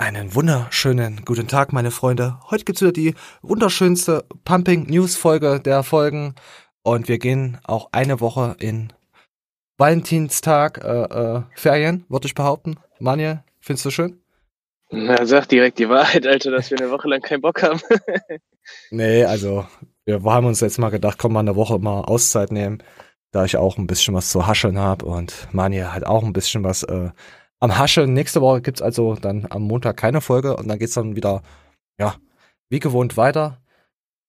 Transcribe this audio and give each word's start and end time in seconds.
Einen 0.00 0.32
wunderschönen 0.36 1.24
guten 1.24 1.48
Tag, 1.48 1.72
meine 1.72 1.90
Freunde. 1.90 2.38
Heute 2.48 2.64
gibt's 2.64 2.80
wieder 2.80 2.92
die 2.92 3.16
wunderschönste 3.42 4.24
Pumping 4.44 4.86
News 4.88 5.16
Folge 5.16 5.58
der 5.58 5.82
Folgen 5.82 6.36
und 6.84 7.08
wir 7.08 7.18
gehen 7.18 7.58
auch 7.64 7.88
eine 7.90 8.20
Woche 8.20 8.54
in 8.60 8.92
Valentinstag 9.76 10.84
äh, 10.84 11.02
äh, 11.38 11.42
Ferien, 11.56 12.04
würde 12.08 12.28
ich 12.28 12.36
behaupten. 12.36 12.76
Manuel, 13.00 13.42
findest 13.58 13.86
du 13.86 13.90
schön? 13.90 14.22
Na, 14.90 15.26
sag 15.26 15.48
direkt 15.48 15.80
die 15.80 15.88
Wahrheit, 15.88 16.28
Alter, 16.28 16.52
dass 16.52 16.70
wir 16.70 16.78
eine 16.78 16.92
Woche 16.92 17.08
lang 17.08 17.20
keinen 17.20 17.40
Bock 17.40 17.60
haben. 17.64 17.80
nee, 18.92 19.24
also 19.24 19.66
wir 20.04 20.22
haben 20.22 20.46
uns 20.46 20.60
jetzt 20.60 20.78
mal 20.78 20.90
gedacht, 20.90 21.18
komm 21.18 21.32
mal 21.32 21.40
eine 21.40 21.56
Woche 21.56 21.76
mal 21.80 22.02
Auszeit 22.02 22.52
nehmen, 22.52 22.84
da 23.32 23.44
ich 23.44 23.56
auch 23.56 23.76
ein 23.78 23.88
bisschen 23.88 24.14
was 24.14 24.30
zu 24.30 24.46
hascheln 24.46 24.78
habe 24.78 25.06
und 25.06 25.48
Manuel 25.50 25.92
hat 25.92 26.06
auch 26.06 26.22
ein 26.22 26.32
bisschen 26.32 26.62
was 26.62 26.84
äh, 26.84 27.10
am 27.60 27.78
Hasche. 27.78 28.06
Nächste 28.06 28.40
Woche 28.40 28.62
gibt's 28.62 28.82
also 28.82 29.14
dann 29.14 29.46
am 29.50 29.62
Montag 29.62 29.96
keine 29.96 30.20
Folge 30.20 30.56
und 30.56 30.68
dann 30.68 30.78
geht's 30.78 30.94
dann 30.94 31.16
wieder, 31.16 31.42
ja, 31.98 32.14
wie 32.68 32.80
gewohnt 32.80 33.16
weiter. 33.16 33.58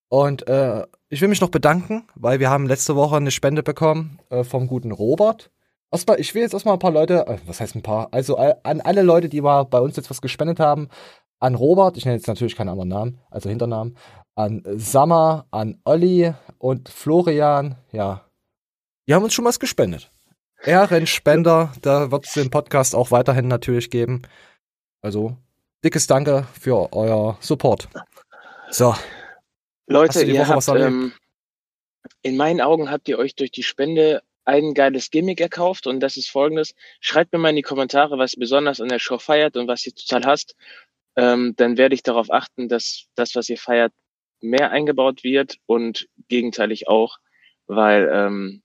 Und 0.09 0.47
äh, 0.47 0.85
ich 1.09 1.21
will 1.21 1.27
mich 1.27 1.41
noch 1.41 1.49
bedanken, 1.49 2.07
weil 2.15 2.39
wir 2.39 2.49
haben 2.49 2.65
letzte 2.65 2.95
Woche 2.95 3.17
eine 3.17 3.31
Spende 3.31 3.63
bekommen 3.63 4.19
äh, 4.29 4.43
vom 4.43 4.67
guten 4.67 4.91
Robert. 4.91 5.51
Erstmal, 5.91 6.19
ich 6.19 6.33
will 6.35 6.41
jetzt 6.41 6.53
erstmal 6.53 6.75
ein 6.75 6.79
paar 6.79 6.91
Leute, 6.91 7.27
äh, 7.27 7.37
was 7.45 7.59
heißt 7.59 7.75
ein 7.75 7.83
paar? 7.83 8.09
Also 8.11 8.37
an 8.37 8.81
alle 8.81 9.03
Leute, 9.03 9.29
die 9.29 9.41
mal 9.41 9.63
bei 9.63 9.79
uns 9.79 9.95
jetzt 9.95 10.09
was 10.09 10.21
gespendet 10.21 10.59
haben, 10.59 10.89
an 11.39 11.55
Robert, 11.55 11.97
ich 11.97 12.05
nenne 12.05 12.17
jetzt 12.17 12.27
natürlich 12.27 12.55
keinen 12.55 12.69
anderen 12.69 12.89
Namen, 12.89 13.19
also 13.29 13.49
Hinternamen, 13.49 13.95
an 14.35 14.63
Sammer, 14.75 15.45
an 15.51 15.79
Olli 15.85 16.33
und 16.57 16.89
Florian, 16.89 17.75
ja. 17.91 18.25
Die 19.07 19.13
haben 19.13 19.23
uns 19.23 19.33
schon 19.33 19.45
was 19.45 19.59
gespendet. 19.59 20.11
Ehrenspender, 20.63 21.71
da 21.81 22.11
wird 22.11 22.25
es 22.25 22.33
den 22.33 22.49
Podcast 22.49 22.95
auch 22.95 23.11
weiterhin 23.11 23.47
natürlich 23.47 23.89
geben. 23.89 24.23
Also, 25.01 25.37
dickes 25.83 26.07
Danke 26.07 26.47
für 26.59 26.91
euer 26.93 27.37
Support. 27.39 27.87
So. 28.69 28.95
Leute, 29.87 30.23
ihr 30.23 30.39
Woche 30.41 30.53
habt, 30.53 30.67
ähm, 30.79 31.13
in 32.21 32.37
meinen 32.37 32.61
Augen 32.61 32.91
habt 32.91 33.07
ihr 33.07 33.17
euch 33.17 33.35
durch 33.35 33.51
die 33.51 33.63
Spende 33.63 34.21
ein 34.45 34.73
geiles 34.73 35.11
Gimmick 35.11 35.41
erkauft 35.41 35.87
und 35.87 35.99
das 35.99 36.17
ist 36.17 36.29
folgendes. 36.29 36.73
Schreibt 36.99 37.33
mir 37.33 37.39
mal 37.39 37.49
in 37.49 37.55
die 37.55 37.61
Kommentare, 37.61 38.17
was 38.17 38.33
ihr 38.33 38.39
besonders 38.39 38.81
an 38.81 38.89
der 38.89 38.99
Show 38.99 39.17
feiert 39.17 39.55
und 39.57 39.67
was 39.67 39.85
ihr 39.85 39.93
total 39.93 40.25
hasst. 40.25 40.55
Ähm, 41.15 41.53
dann 41.57 41.77
werde 41.77 41.95
ich 41.95 42.03
darauf 42.03 42.31
achten, 42.31 42.67
dass 42.67 43.05
das, 43.15 43.35
was 43.35 43.49
ihr 43.49 43.57
feiert, 43.57 43.93
mehr 44.41 44.71
eingebaut 44.71 45.23
wird 45.23 45.57
und 45.65 46.07
gegenteilig 46.27 46.87
auch, 46.87 47.17
weil 47.67 48.09
ähm, 48.11 48.61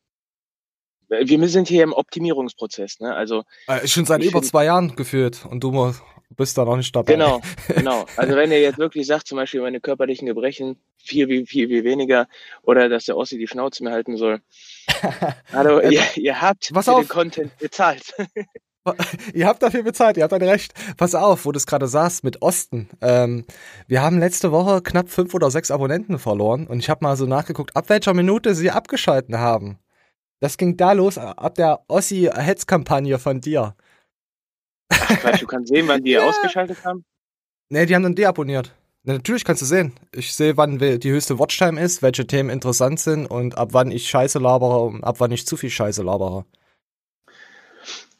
wir 1.09 1.49
sind 1.49 1.69
hier 1.69 1.83
im 1.83 1.93
Optimierungsprozess, 1.93 3.01
ne? 3.01 3.15
Also 3.15 3.45
äh, 3.67 3.87
schon 3.87 4.05
seit 4.05 4.23
über 4.23 4.43
zwei 4.43 4.65
Jahren 4.65 4.97
geführt 4.97 5.47
und 5.49 5.63
du 5.63 5.95
bist 6.31 6.59
da 6.59 6.65
noch 6.65 6.77
nicht 6.77 6.95
dabei. 6.95 7.13
Genau, 7.13 7.41
genau. 7.75 8.07
Also 8.17 8.37
wenn 8.37 8.51
ihr 8.51 8.61
jetzt 8.61 8.79
wirklich 8.79 9.07
sagt, 9.07 9.27
zum 9.27 9.37
Beispiel 9.37 9.61
meine 9.61 9.81
körperlichen 9.81 10.27
Gebrechen 10.27 10.77
viel, 10.99 11.27
viel, 11.27 11.47
viel, 11.47 11.69
viel 11.69 11.85
weniger 11.85 12.27
oder 12.63 12.89
dass 12.89 13.05
der 13.05 13.17
Ossi 13.17 13.39
die 13.39 13.47
Schnauze 13.47 13.85
mehr 13.85 13.93
halten 13.93 14.17
soll. 14.17 14.41
Hallo, 15.53 15.81
ihr, 15.81 16.03
ihr 16.17 16.41
habt 16.41 16.75
Was 16.75 16.87
für 16.87 16.93
auf. 16.93 17.01
den 17.03 17.09
Content 17.09 17.59
bezahlt. 17.59 18.15
ihr 19.35 19.47
habt 19.47 19.63
dafür 19.63 19.83
bezahlt, 19.83 20.17
ihr 20.17 20.25
habt 20.25 20.33
ein 20.33 20.43
Recht. 20.43 20.73
Pass 20.97 21.15
auf, 21.15 21.45
wo 21.45 21.53
du 21.53 21.57
es 21.57 21.67
gerade 21.67 21.87
sagst 21.89 22.25
mit 22.25 22.43
Osten. 22.43 22.89
Ähm, 23.01 23.45
wir 23.87 24.03
haben 24.03 24.19
letzte 24.19 24.53
Woche 24.53 24.83
knapp 24.83 25.09
fünf 25.09 25.35
oder 25.35 25.51
sechs 25.51 25.71
Abonnenten 25.71 26.19
verloren 26.19 26.67
und 26.67 26.79
ich 26.79 26.91
habe 26.91 27.05
mal 27.05 27.17
so 27.17 27.27
nachgeguckt, 27.27 27.77
ab 27.77 27.89
welcher 27.89 28.15
Minute 28.15 28.55
sie 28.55 28.71
abgeschalten 28.71 29.39
haben. 29.39 29.79
Das 30.41 30.57
ging 30.57 30.77
da 30.77 30.93
los, 30.93 31.19
ab 31.19 31.55
der 31.55 31.85
Ossi-Hetzkampagne 31.89 33.19
von 33.19 33.41
dir. 33.41 33.75
Ach 34.91 35.21
Quatsch, 35.21 35.43
du 35.43 35.47
kannst 35.47 35.73
sehen, 35.73 35.89
wann 35.89 36.03
die 36.03 36.11
ja. 36.13 36.27
ausgeschaltet 36.27 36.85
haben? 36.85 37.05
Nee, 37.71 37.87
die 37.87 37.95
haben 37.95 38.03
dann 38.03 38.15
deabonniert. 38.15 38.75
Na, 39.05 39.15
natürlich 39.15 39.45
kannst 39.45 39.63
du 39.63 39.67
sehen. 39.67 39.93
Ich 40.13 40.35
sehe, 40.35 40.57
wann 40.57 40.79
die 40.79 41.11
höchste 41.11 41.39
Watchtime 41.39 41.81
ist, 41.81 42.03
welche 42.03 42.27
Themen 42.27 42.51
interessant 42.51 43.01
sind 43.01 43.27
und 43.27 43.59
ab 43.59 43.71
wann 43.73 43.91
ich 43.91 44.09
Scheiße 44.09 44.39
labere 44.39 44.81
und 44.85 45.05
ab 45.05 45.17
wann 45.19 45.31
ich 45.31 45.47
zu 45.47 45.57
viel 45.57 45.71
Scheiße 45.71 46.03
labere. 46.03 46.45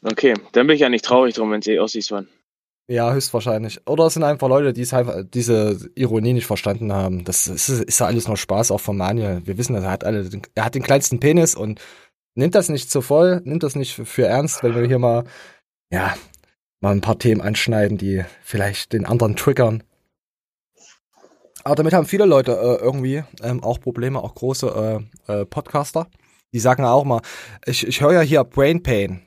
Okay, 0.03 0.35
dann 0.51 0.67
bin 0.67 0.75
ich 0.75 0.81
ja 0.81 0.89
nicht 0.89 1.05
traurig 1.05 1.33
drum, 1.33 1.51
wenn 1.51 1.63
sie 1.63 1.79
Ossis 1.79 2.11
waren. 2.11 2.27
Ja, 2.87 3.11
höchstwahrscheinlich. 3.11 3.79
Oder 3.87 4.05
es 4.05 4.13
sind 4.13 4.23
einfach 4.23 4.47
Leute, 4.47 4.71
die 4.71 4.81
es 4.81 4.93
halt, 4.93 5.33
diese 5.33 5.89
Ironie 5.95 6.33
nicht 6.33 6.45
verstanden 6.45 6.93
haben. 6.93 7.23
Das 7.23 7.47
ist, 7.47 7.67
ist 7.67 7.99
ja 7.99 8.05
alles 8.05 8.27
nur 8.27 8.37
Spaß, 8.37 8.69
auch 8.69 8.79
von 8.79 8.95
Manuel. 8.95 9.41
Wir 9.45 9.57
wissen, 9.57 9.73
er 9.73 9.89
hat 9.89 10.03
alle, 10.03 10.29
er 10.53 10.65
hat 10.65 10.75
den 10.75 10.83
kleinsten 10.83 11.19
Penis 11.19 11.55
und 11.55 11.81
nimmt 12.35 12.55
das 12.55 12.69
nicht 12.69 12.91
zu 12.91 13.01
voll, 13.01 13.41
nimmt 13.43 13.63
das 13.63 13.75
nicht 13.75 13.95
für 13.95 14.27
ernst, 14.27 14.63
wenn 14.63 14.75
wir 14.75 14.85
hier 14.85 14.99
mal, 14.99 15.23
ja, 15.91 16.15
mal 16.81 16.91
ein 16.91 17.01
paar 17.01 17.17
Themen 17.17 17.41
anschneiden, 17.41 17.97
die 17.97 18.23
vielleicht 18.43 18.93
den 18.93 19.05
anderen 19.05 19.35
triggern. 19.35 19.83
Aber 21.63 21.75
damit 21.75 21.93
haben 21.93 22.05
viele 22.05 22.25
Leute 22.25 22.51
äh, 22.51 22.83
irgendwie 22.83 23.23
ähm, 23.41 23.63
auch 23.63 23.79
Probleme, 23.79 24.21
auch 24.21 24.35
große 24.35 25.01
äh, 25.27 25.33
äh, 25.33 25.45
Podcaster. 25.45 26.07
Die 26.53 26.59
sagen 26.59 26.85
auch 26.85 27.03
mal, 27.05 27.21
ich, 27.65 27.87
ich 27.87 28.01
höre 28.01 28.13
ja 28.13 28.21
hier 28.21 28.43
Brain 28.43 28.83
Pain. 28.83 29.23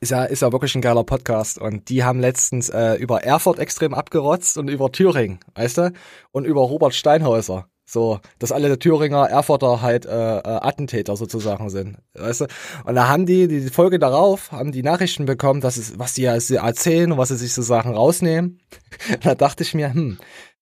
Ist 0.00 0.10
ja, 0.10 0.24
ist 0.24 0.42
ja 0.42 0.50
wirklich 0.50 0.74
ein 0.74 0.82
geiler 0.82 1.04
Podcast. 1.04 1.58
Und 1.58 1.88
die 1.88 2.02
haben 2.02 2.18
letztens 2.18 2.68
äh, 2.68 2.94
über 2.94 3.22
Erfurt 3.22 3.60
extrem 3.60 3.94
abgerotzt 3.94 4.58
und 4.58 4.68
über 4.68 4.90
Thüringen, 4.90 5.38
weißt 5.54 5.78
du? 5.78 5.92
Und 6.32 6.44
über 6.46 6.62
Robert 6.62 6.94
Steinhäuser. 6.94 7.68
So, 7.92 8.20
dass 8.38 8.52
alle 8.52 8.78
Thüringer 8.78 9.28
Erfurter 9.28 9.82
halt 9.82 10.06
äh, 10.06 10.38
äh, 10.38 10.40
Attentäter 10.40 11.14
sozusagen 11.14 11.68
sind. 11.68 11.98
Weißt 12.14 12.40
du? 12.40 12.46
Und 12.86 12.94
da 12.94 13.08
haben 13.08 13.26
die, 13.26 13.48
die 13.48 13.68
Folge 13.68 13.98
darauf, 13.98 14.50
haben 14.50 14.72
die 14.72 14.82
Nachrichten 14.82 15.26
bekommen, 15.26 15.60
dass 15.60 15.76
es, 15.76 15.98
was 15.98 16.14
die 16.14 16.24
erzählen 16.24 17.12
und 17.12 17.18
was 17.18 17.28
sie 17.28 17.36
sich 17.36 17.52
so 17.52 17.60
Sachen 17.60 17.94
rausnehmen. 17.94 18.60
da 19.20 19.34
dachte 19.34 19.62
ich 19.62 19.74
mir, 19.74 19.92
hm, 19.92 20.16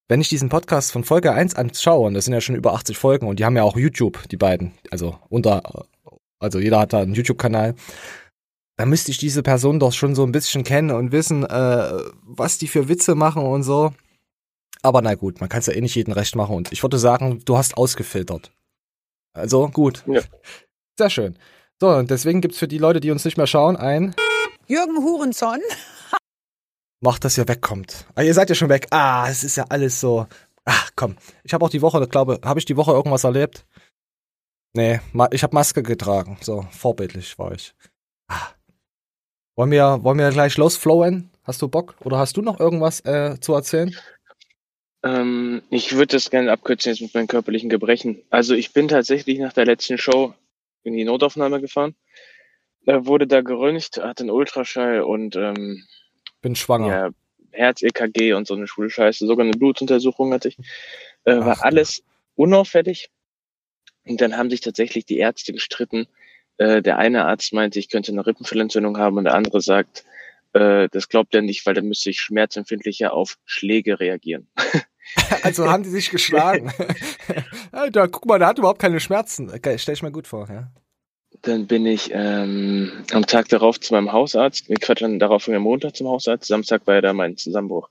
wenn 0.09 0.21
ich 0.21 0.29
diesen 0.29 0.49
Podcast 0.49 0.91
von 0.91 1.05
Folge 1.05 1.33
1 1.33 1.55
anschaue, 1.55 2.09
und 2.09 2.15
das 2.15 2.25
sind 2.25 2.35
ja 2.35 2.41
schon 2.41 2.57
über 2.57 2.75
80 2.75 2.99
Folgen, 2.99 3.29
und 3.29 3.39
die 3.39 3.45
haben 3.45 3.57
ja 3.57 3.63
auch 3.63 3.77
YouTube, 3.77 4.29
die 4.29 4.37
beiden, 4.37 4.73
also 4.91 5.17
unter, 5.29 5.63
also 6.41 6.59
jeder 6.59 6.81
hat 6.81 6.93
da 6.93 6.99
einen 6.99 7.15
YouTube-Kanal, 7.15 7.77
dann 8.77 8.89
müsste 8.89 9.13
ich 9.13 9.19
diese 9.19 9.45
Person 9.45 9.79
doch 9.79 9.93
schon 9.93 10.17
so 10.17 10.25
ein 10.25 10.33
bisschen 10.33 10.65
kennen 10.65 10.91
und 10.91 11.13
wissen, 11.13 11.45
äh, 11.45 11.93
was 12.25 12.59
die 12.59 12.67
für 12.67 12.89
Witze 12.89 13.15
machen 13.15 13.45
und 13.45 13.63
so. 13.63 13.93
Aber 14.83 15.03
na 15.03 15.15
gut, 15.15 15.41
man 15.41 15.49
kann 15.49 15.61
es 15.61 15.67
ja 15.67 15.75
eh 15.75 15.81
nicht 15.81 15.95
jedem 15.95 16.13
recht 16.13 16.35
machen. 16.37 16.55
Und 16.55 16.73
ich 16.73 16.83
würde 16.83 16.99
sagen, 16.99 17.43
du 17.45 17.57
hast 17.57 17.77
ausgefiltert. 17.77 18.53
Also 19.33 19.69
gut. 19.69 20.03
Ja. 20.07 20.23
Sehr 20.99 21.11
schön. 21.11 21.39
So, 21.81 21.89
und 21.89 22.11
deswegen 22.11 22.41
gibt's 22.41 22.59
für 22.59 22.69
die 22.69 22.79
Leute, 22.79 23.01
die 23.01 23.11
uns 23.11 23.25
nicht 23.25 23.37
mehr 23.37 23.47
schauen, 23.47 23.77
ein 23.77 24.15
Jürgen 24.67 24.99
Hurenson. 24.99 25.61
Macht, 27.01 27.25
dass 27.25 27.39
ihr 27.39 27.49
wegkommt. 27.49 28.07
Ah, 28.15 28.23
ihr 28.23 28.35
seid 28.35 28.51
ja 28.51 28.55
schon 28.55 28.69
weg. 28.69 28.87
Ah, 28.91 29.27
es 29.29 29.43
ist 29.43 29.57
ja 29.57 29.65
alles 29.69 29.99
so. 30.01 30.27
Ach, 30.65 30.91
komm. 30.95 31.17
Ich 31.43 31.55
habe 31.55 31.65
auch 31.65 31.71
die 31.71 31.81
Woche, 31.81 32.07
glaube, 32.07 32.41
habe 32.45 32.61
ich 32.61 32.67
die 32.67 32.77
Woche 32.77 32.93
irgendwas 32.93 33.25
erlebt? 33.25 33.65
Nee, 34.75 35.01
ich 35.33 35.43
habe 35.43 35.55
Maske 35.55 35.83
getragen. 35.83 36.37
So, 36.43 36.67
vorbildlich 36.71 37.39
war 37.39 37.53
ich. 37.53 37.75
Ah. 38.29 38.49
Wollen 39.57 39.71
wir, 39.71 40.05
wollen 40.05 40.19
wir 40.19 40.31
gleich 40.31 40.57
losflowen? 40.57 41.31
Hast 41.43 41.63
du 41.63 41.69
Bock? 41.69 41.97
Oder 42.05 42.19
hast 42.19 42.37
du 42.37 42.43
noch 42.43 42.61
irgendwas 42.61 43.01
äh, 43.01 43.41
zu 43.41 43.55
erzählen? 43.55 43.97
Ähm, 45.03 45.63
ich 45.71 45.93
würde 45.93 46.17
das 46.17 46.31
gerne 46.31 46.53
abkürzen 46.53 46.93
jetzt 46.93 47.01
mit 47.01 47.15
meinen 47.15 47.27
körperlichen 47.29 47.71
Gebrechen. 47.71 48.23
Also 48.31 48.55
ich 48.55 48.73
bin 48.73 48.89
tatsächlich 48.89 49.39
nach 49.39 49.53
der 49.53 49.67
letzten 49.67 49.99
Show 49.99 50.35
in 50.83 50.95
die 50.95 51.05
Notaufnahme 51.05 51.61
gefahren. 51.61 51.95
Da 52.87 53.07
wurde 53.07 53.27
da 53.27 53.41
geröntgt, 53.41 53.99
hatte 53.99 54.23
einen 54.23 54.31
Ultraschall 54.31 55.03
und 55.03 55.37
ähm, 55.37 55.87
bin 56.41 56.57
schwanger. 56.57 56.89
Ja, 56.89 57.11
Herz-EKG 57.53 58.35
und 58.35 58.47
so 58.47 58.55
eine 58.55 58.67
Schulscheiße, 58.67 59.27
sogar 59.27 59.45
eine 59.45 59.57
Blutuntersuchung 59.57 60.33
hatte 60.33 60.49
ich. 60.49 60.59
Äh, 61.25 61.37
war 61.37 61.57
Ach, 61.59 61.63
alles 61.63 62.03
unauffällig. 62.35 63.11
Und 64.07 64.21
dann 64.21 64.37
haben 64.37 64.51
sich 64.51 64.61
tatsächlich 64.61 65.05
die 65.05 65.19
Ärzte 65.19 65.53
gestritten. 65.53 66.07
Äh, 66.57 66.83
der 66.83 66.99
eine 66.99 67.27
Arzt 67.27 67.53
meinte, 67.53 67.79
ich 67.79 67.91
könnte 67.91 68.13
eine 68.13 68.27
Rippenfellentzündung 68.27 68.99
haben 68.99 69.19
und 69.19 69.25
der 69.25 69.35
andere 69.35 69.61
sagt, 69.61 70.05
äh, 70.53 70.89
das 70.91 71.09
glaubt 71.09 71.35
er 71.35 71.43
nicht, 71.43 71.65
weil 71.67 71.75
dann 71.75 71.87
müsste 71.87 72.11
ich 72.11 72.21
schmerzempfindlicher 72.21 73.13
auf 73.13 73.39
Schläge 73.45 74.01
reagieren. 74.01 74.49
also 75.43 75.69
haben 75.71 75.83
die 75.83 75.91
sich 75.91 76.11
geschlagen. 76.11 76.73
Alter, 77.73 78.09
guck 78.09 78.27
mal, 78.27 78.39
der 78.39 78.49
hat 78.49 78.59
überhaupt 78.59 78.81
keine 78.81 79.01
Schmerzen. 79.01 79.51
Stell 79.77 79.95
ich 79.95 80.03
mir 80.03 80.13
gut 80.13 80.27
vor, 80.27 80.49
ja. 80.49 80.71
Dann 81.43 81.67
bin 81.67 81.87
ich 81.87 82.11
ähm, 82.13 82.93
am 83.13 83.25
Tag 83.25 83.49
darauf 83.49 83.81
zu 83.81 83.95
meinem 83.95 84.13
Hausarzt. 84.13 84.69
Ich 84.69 84.81
Quatsch, 84.81 85.01
dann 85.01 85.19
darauf 85.19 85.49
am 85.49 85.63
Montag 85.63 85.97
zum 85.97 86.09
Hausarzt. 86.09 86.47
Samstag 86.47 86.87
war 86.87 86.97
ja 86.97 87.01
da 87.01 87.13
mein 87.13 87.37
Zusammenbruch. 87.37 87.89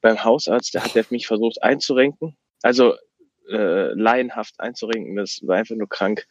Beim 0.00 0.22
Hausarzt, 0.22 0.74
der 0.74 0.84
hat 0.84 0.94
der 0.94 1.04
mich 1.10 1.26
versucht 1.26 1.62
einzurenken. 1.62 2.36
Also 2.62 2.94
äh, 3.50 3.92
laienhaft 3.92 4.60
einzurenken. 4.60 5.16
Das 5.16 5.40
war 5.42 5.56
einfach 5.56 5.76
nur 5.76 5.88
krank. 5.88 6.26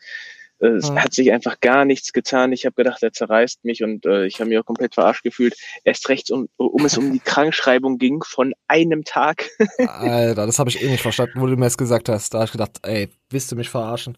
Es 0.59 0.89
mhm. 0.89 1.03
hat 1.03 1.13
sich 1.13 1.31
einfach 1.31 1.59
gar 1.59 1.83
nichts 1.83 2.13
getan. 2.13 2.53
Ich 2.53 2.65
habe 2.65 2.75
gedacht, 2.75 3.03
er 3.03 3.11
zerreißt 3.11 3.65
mich 3.65 3.83
und 3.83 4.05
äh, 4.05 4.25
ich 4.25 4.39
habe 4.39 4.49
mich 4.49 4.57
auch 4.57 4.65
komplett 4.65 4.93
verarscht 4.93 5.23
gefühlt. 5.23 5.55
Erst 5.83 6.07
rechts, 6.09 6.31
um, 6.31 6.47
um 6.57 6.85
es 6.85 6.97
um 6.97 7.11
die 7.11 7.19
Krankschreibung 7.19 7.97
ging 7.97 8.23
von 8.23 8.53
einem 8.67 9.03
Tag. 9.03 9.49
Alter, 9.77 10.45
das 10.45 10.59
habe 10.59 10.69
ich 10.69 10.81
eh 10.81 10.89
nicht 10.89 11.01
verstanden, 11.01 11.41
wo 11.41 11.47
du 11.47 11.55
mir 11.57 11.65
das 11.65 11.77
gesagt 11.77 12.07
hast. 12.07 12.33
Da 12.33 12.39
habe 12.39 12.45
ich 12.45 12.51
gedacht, 12.53 12.79
ey, 12.83 13.09
willst 13.29 13.51
du 13.51 13.55
mich 13.55 13.69
verarschen? 13.69 14.17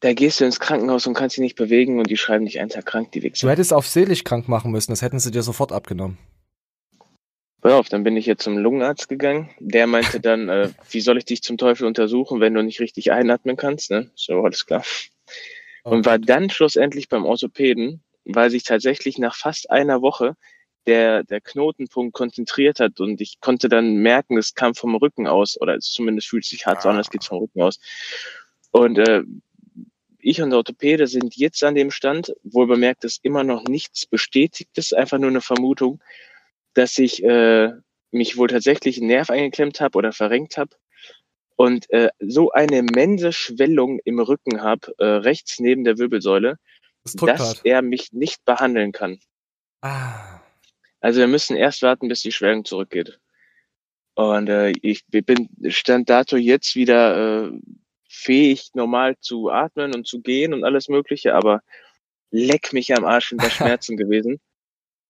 Da 0.00 0.12
gehst 0.12 0.40
du 0.40 0.44
ins 0.44 0.60
Krankenhaus 0.60 1.06
und 1.06 1.14
kannst 1.14 1.36
dich 1.36 1.42
nicht 1.42 1.56
bewegen 1.56 1.98
und 1.98 2.10
die 2.10 2.16
schreiben 2.16 2.44
dich 2.44 2.60
einen 2.60 2.68
Tag 2.70 2.86
krank, 2.86 3.12
die 3.12 3.22
Wichser. 3.22 3.46
Du 3.46 3.50
hättest 3.50 3.72
auf 3.72 3.86
selig 3.86 4.24
krank 4.24 4.48
machen 4.48 4.70
müssen, 4.70 4.92
das 4.92 5.02
hätten 5.02 5.18
sie 5.18 5.30
dir 5.30 5.42
sofort 5.42 5.72
abgenommen. 5.72 6.18
Pass 7.62 7.72
auf, 7.72 7.88
dann 7.88 8.04
bin 8.04 8.16
ich 8.16 8.26
jetzt 8.26 8.44
zum 8.44 8.58
Lungenarzt 8.58 9.08
gegangen. 9.08 9.50
Der 9.58 9.86
meinte 9.86 10.20
dann, 10.20 10.48
äh, 10.48 10.70
wie 10.90 11.00
soll 11.00 11.18
ich 11.18 11.24
dich 11.24 11.42
zum 11.42 11.58
Teufel 11.58 11.86
untersuchen, 11.86 12.40
wenn 12.40 12.54
du 12.54 12.62
nicht 12.62 12.80
richtig 12.80 13.10
einatmen 13.10 13.56
kannst? 13.56 13.90
Ne? 13.90 14.10
So, 14.14 14.42
alles 14.42 14.66
klar. 14.66 14.84
Und 15.86 16.04
war 16.04 16.18
dann 16.18 16.50
schlussendlich 16.50 17.08
beim 17.08 17.24
Orthopäden, 17.24 18.02
weil 18.24 18.50
sich 18.50 18.64
tatsächlich 18.64 19.18
nach 19.18 19.36
fast 19.36 19.70
einer 19.70 20.02
Woche 20.02 20.34
der, 20.86 21.22
der 21.22 21.40
Knotenpunkt 21.40 22.12
konzentriert 22.12 22.80
hat 22.80 22.98
und 22.98 23.20
ich 23.20 23.40
konnte 23.40 23.68
dann 23.68 23.94
merken, 23.94 24.36
es 24.36 24.54
kam 24.54 24.74
vom 24.74 24.96
Rücken 24.96 25.28
aus 25.28 25.60
oder 25.60 25.78
zumindest 25.78 26.28
fühlt 26.28 26.44
sich 26.44 26.66
hart 26.66 26.82
so 26.82 26.88
an, 26.88 26.98
es 26.98 27.10
geht 27.10 27.24
vom 27.24 27.38
Rücken 27.38 27.62
aus. 27.62 27.78
Und 28.72 28.98
äh, 28.98 29.22
ich 30.18 30.42
und 30.42 30.50
der 30.50 30.58
Orthopäde 30.58 31.06
sind 31.06 31.36
jetzt 31.36 31.62
an 31.62 31.76
dem 31.76 31.92
Stand, 31.92 32.34
wohl 32.42 32.66
bemerkt, 32.66 33.04
dass 33.04 33.18
immer 33.22 33.44
noch 33.44 33.62
nichts 33.64 34.06
bestätigt 34.06 34.76
ist, 34.76 34.92
einfach 34.92 35.18
nur 35.18 35.30
eine 35.30 35.40
Vermutung, 35.40 36.00
dass 36.74 36.98
ich 36.98 37.22
äh, 37.22 37.70
mich 38.10 38.36
wohl 38.36 38.48
tatsächlich 38.48 38.98
einen 38.98 39.06
Nerv 39.06 39.30
eingeklemmt 39.30 39.80
habe 39.80 39.98
oder 39.98 40.12
verrenkt 40.12 40.58
habe 40.58 40.70
und 41.56 41.90
äh, 41.90 42.10
so 42.20 42.50
eine 42.52 42.78
immense 42.78 43.32
Schwellung 43.32 43.98
im 44.04 44.18
Rücken 44.20 44.62
habe, 44.62 44.92
äh, 44.98 45.04
rechts 45.04 45.58
neben 45.58 45.84
der 45.84 45.98
Wirbelsäule, 45.98 46.58
Das 47.04 47.14
dass 47.14 47.40
hart. 47.40 47.60
er 47.64 47.82
mich 47.82 48.12
nicht 48.12 48.44
behandeln 48.44 48.92
kann. 48.92 49.18
Ah. 49.82 50.40
Also 51.00 51.20
wir 51.20 51.26
müssen 51.28 51.56
erst 51.56 51.82
warten, 51.82 52.08
bis 52.08 52.20
die 52.22 52.32
Schwellung 52.32 52.64
zurückgeht. 52.64 53.18
Und 54.14 54.48
äh, 54.48 54.72
ich 54.82 55.04
bin 55.06 55.48
stand 55.68 56.08
dato 56.08 56.36
jetzt 56.36 56.74
wieder 56.74 57.44
äh, 57.46 57.50
fähig, 58.08 58.70
normal 58.74 59.16
zu 59.20 59.50
atmen 59.50 59.94
und 59.94 60.06
zu 60.06 60.20
gehen 60.20 60.54
und 60.54 60.64
alles 60.64 60.88
Mögliche, 60.88 61.34
aber 61.34 61.60
leck 62.30 62.72
mich 62.72 62.94
am 62.94 63.04
Arsch 63.04 63.28
hinter 63.28 63.50
Schmerzen 63.50 63.96
gewesen. 63.96 64.40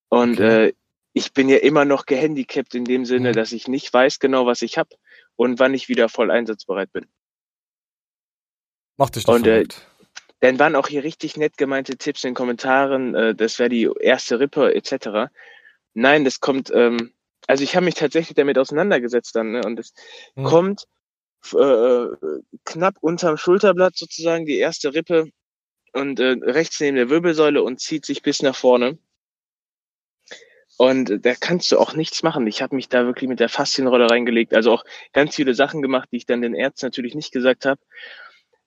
Und 0.09 0.35
Okay. 0.41 0.67
äh, 0.69 0.73
ich 1.13 1.33
bin 1.33 1.49
ja 1.49 1.57
immer 1.59 1.85
noch 1.87 2.05
gehandicapt 2.07 2.75
in 2.75 2.85
dem 2.85 3.05
Sinne, 3.07 3.31
Mhm. 3.31 3.35
dass 3.35 3.53
ich 3.53 3.69
nicht 3.69 3.93
weiß 3.93 4.19
genau, 4.19 4.45
was 4.45 4.61
ich 4.63 4.77
habe 4.77 4.91
und 5.37 5.59
wann 5.59 5.75
ich 5.75 5.88
wieder 5.88 6.09
voll 6.09 6.31
einsatzbereit 6.31 6.93
bin. 6.93 7.06
Mach 8.99 9.11
dich 9.11 9.27
nicht 9.27 9.35
Und, 9.35 9.47
äh. 9.47 9.67
Dann 10.41 10.59
waren 10.59 10.77
auch 10.77 10.88
hier 10.88 11.03
richtig 11.03 11.37
nett 11.37 11.56
gemeinte 11.56 11.97
Tipps 11.97 12.25
in 12.25 12.31
den 12.31 12.35
Kommentaren, 12.35 13.15
äh, 13.15 13.35
das 13.35 13.59
wäre 13.59 13.71
die 13.71 13.88
erste 14.00 14.38
Rippe 14.38 14.75
etc. 14.75 15.31
Nein, 15.94 16.25
das 16.25 16.41
kommt, 16.41 16.71
ähm, 16.75 17.12
also 17.47 17.65
ich 17.65 17.75
habe 17.75 17.87
mich 17.87 17.94
tatsächlich 17.94 18.35
damit 18.35 18.59
auseinandergesetzt 18.59 19.35
dann, 19.37 19.53
ne? 19.53 19.62
Und 19.65 19.79
es 19.81 19.94
Hm. 20.37 20.44
kommt 20.44 20.85
äh, 21.55 22.06
knapp 22.65 22.97
unterm 23.00 23.37
Schulterblatt 23.38 23.97
sozusagen 23.97 24.47
die 24.47 24.59
erste 24.59 24.94
Rippe 24.94 25.31
und 25.93 26.21
äh, 26.21 26.37
rechts 26.43 26.81
neben 26.81 26.97
der 26.97 27.11
Wirbelsäule 27.11 27.62
und 27.62 27.81
zieht 27.81 28.06
sich 28.06 28.23
bis 28.23 28.43
nach 28.43 28.56
vorne. 28.56 28.99
Und 30.78 31.25
da 31.25 31.34
kannst 31.34 31.73
du 31.73 31.78
auch 31.78 31.94
nichts 31.94 32.23
machen. 32.23 32.46
Ich 32.46 32.61
habe 32.61 32.75
mich 32.76 32.88
da 32.88 33.06
wirklich 33.06 33.28
mit 33.28 33.40
der 33.40 33.49
Faszienrolle 33.49 34.11
reingelegt. 34.11 34.55
Also 34.55 34.73
auch 34.73 34.84
ganz 35.14 35.34
viele 35.34 35.55
Sachen 35.55 35.81
gemacht, 35.81 36.08
die 36.12 36.19
ich 36.19 36.26
dann 36.26 36.43
den 36.43 36.55
Ärzten 36.55 36.87
natürlich 36.87 37.14
nicht 37.14 37.32
gesagt 37.32 37.64
habe. 37.64 37.81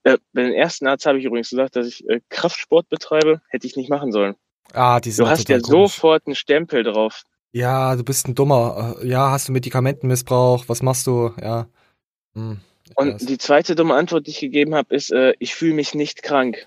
Äh, 0.02 0.18
bei 0.32 0.42
den 0.42 0.52
ersten 0.54 0.86
Arzt 0.88 1.06
habe 1.06 1.18
ich 1.18 1.24
übrigens 1.24 1.50
gesagt, 1.50 1.76
dass 1.76 1.86
ich 1.86 2.08
äh, 2.08 2.20
Kraftsport 2.28 2.88
betreibe. 2.88 3.40
Hätte 3.48 3.66
ich 3.66 3.76
nicht 3.76 3.90
machen 3.90 4.10
sollen. 4.12 4.34
Ah, 4.72 4.98
die 4.98 5.10
sind 5.12 5.24
Du 5.26 5.30
hast 5.30 5.48
ja 5.48 5.60
komisch. 5.60 5.92
sofort 5.94 6.26
einen 6.26 6.34
Stempel 6.34 6.82
drauf. 6.82 7.22
Ja, 7.52 7.94
du 7.96 8.02
bist 8.04 8.26
ein 8.26 8.34
Dummer. 8.34 8.96
Äh, 9.00 9.06
Ja, 9.06 9.30
hast 9.30 9.48
du 9.48 9.52
Medikamentenmissbrauch? 9.52 10.64
Was 10.68 10.82
machst 10.82 11.06
du? 11.06 11.32
Ja. 11.40 11.68
Hm, 12.34 12.60
Und 12.96 13.14
weiß. 13.14 13.26
die 13.26 13.38
zweite 13.38 13.74
dumme 13.76 13.94
Antwort, 13.94 14.26
die 14.26 14.30
ich 14.30 14.40
gegeben 14.40 14.74
habe, 14.74 14.94
ist, 14.94 15.12
äh, 15.12 15.34
ich 15.38 15.54
fühle 15.54 15.74
mich 15.74 15.94
nicht 15.94 16.22
krank. 16.22 16.66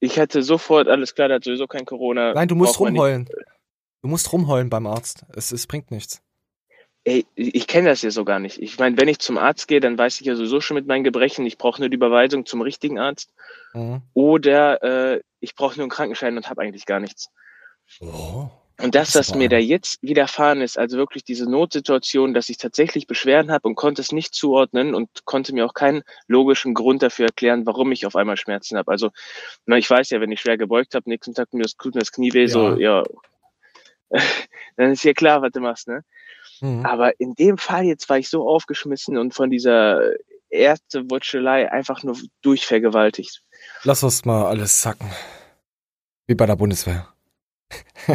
Ich 0.00 0.18
hatte 0.18 0.42
sofort, 0.42 0.88
alles 0.88 1.14
klar, 1.14 1.28
der 1.28 1.36
hat 1.36 1.44
sowieso 1.44 1.66
kein 1.66 1.84
Corona. 1.84 2.32
Nein, 2.34 2.48
du 2.48 2.54
musst 2.54 2.78
man 2.80 2.92
nicht. 2.92 3.30
Du 4.08 4.12
musst 4.12 4.32
rumheulen 4.32 4.70
beim 4.70 4.86
Arzt. 4.86 5.26
Es, 5.36 5.52
es 5.52 5.66
bringt 5.66 5.90
nichts. 5.90 6.22
Ey, 7.04 7.26
ich 7.34 7.66
kenne 7.66 7.90
das 7.90 8.00
ja 8.00 8.10
so 8.10 8.24
gar 8.24 8.38
nicht. 8.38 8.56
Ich 8.56 8.78
meine, 8.78 8.96
wenn 8.96 9.06
ich 9.06 9.18
zum 9.18 9.36
Arzt 9.36 9.68
gehe, 9.68 9.80
dann 9.80 9.98
weiß 9.98 10.22
ich 10.22 10.26
ja 10.26 10.34
sowieso 10.34 10.62
schon 10.62 10.76
mit 10.76 10.86
meinen 10.86 11.04
Gebrechen, 11.04 11.44
ich 11.44 11.58
brauche 11.58 11.78
nur 11.78 11.90
die 11.90 11.96
Überweisung 11.96 12.46
zum 12.46 12.62
richtigen 12.62 12.98
Arzt. 12.98 13.34
Mhm. 13.74 14.00
Oder 14.14 14.82
äh, 15.12 15.20
ich 15.40 15.54
brauche 15.54 15.76
nur 15.76 15.82
einen 15.82 15.90
Krankenschein 15.90 16.38
und 16.38 16.48
habe 16.48 16.62
eigentlich 16.62 16.86
gar 16.86 17.00
nichts. 17.00 17.28
Oh. 18.00 18.48
Und 18.80 18.94
das, 18.94 19.14
was 19.14 19.34
mir 19.34 19.50
da 19.50 19.58
jetzt 19.58 20.02
widerfahren 20.02 20.62
ist, 20.62 20.78
also 20.78 20.96
wirklich 20.96 21.22
diese 21.22 21.44
Notsituation, 21.44 22.32
dass 22.32 22.48
ich 22.48 22.56
tatsächlich 22.56 23.06
Beschwerden 23.06 23.52
habe 23.52 23.68
und 23.68 23.74
konnte 23.74 24.00
es 24.00 24.10
nicht 24.10 24.34
zuordnen 24.34 24.94
und 24.94 25.26
konnte 25.26 25.52
mir 25.52 25.66
auch 25.66 25.74
keinen 25.74 26.02
logischen 26.28 26.72
Grund 26.72 27.02
dafür 27.02 27.26
erklären, 27.26 27.66
warum 27.66 27.92
ich 27.92 28.06
auf 28.06 28.16
einmal 28.16 28.38
Schmerzen 28.38 28.78
habe. 28.78 28.90
Also, 28.90 29.10
na, 29.66 29.76
ich 29.76 29.90
weiß 29.90 30.08
ja, 30.08 30.22
wenn 30.22 30.32
ich 30.32 30.40
schwer 30.40 30.56
gebeugt 30.56 30.94
habe, 30.94 31.10
nächsten 31.10 31.34
Tag 31.34 31.52
mir 31.52 31.64
das, 31.64 31.76
tut 31.76 31.94
mir 31.94 32.00
das 32.00 32.12
Knie 32.12 32.32
weh, 32.32 32.46
so, 32.46 32.78
ja, 32.78 33.02
dann 34.76 34.92
ist 34.92 35.04
ja 35.04 35.12
klar, 35.12 35.42
was 35.42 35.52
du 35.52 35.60
machst, 35.60 35.88
ne? 35.88 36.04
Mhm. 36.60 36.84
Aber 36.84 37.18
in 37.20 37.34
dem 37.34 37.58
Fall 37.58 37.84
jetzt 37.84 38.08
war 38.08 38.18
ich 38.18 38.28
so 38.28 38.48
aufgeschmissen 38.48 39.16
und 39.16 39.34
von 39.34 39.50
dieser 39.50 40.12
Ärztewutschelei 40.50 41.70
einfach 41.70 42.02
nur 42.02 42.16
durchvergewaltigt. 42.42 43.42
Lass 43.84 44.02
uns 44.02 44.24
mal 44.24 44.46
alles 44.46 44.80
sacken. 44.80 45.10
Wie 46.26 46.34
bei 46.34 46.46
der 46.46 46.56
Bundeswehr. 46.56 47.08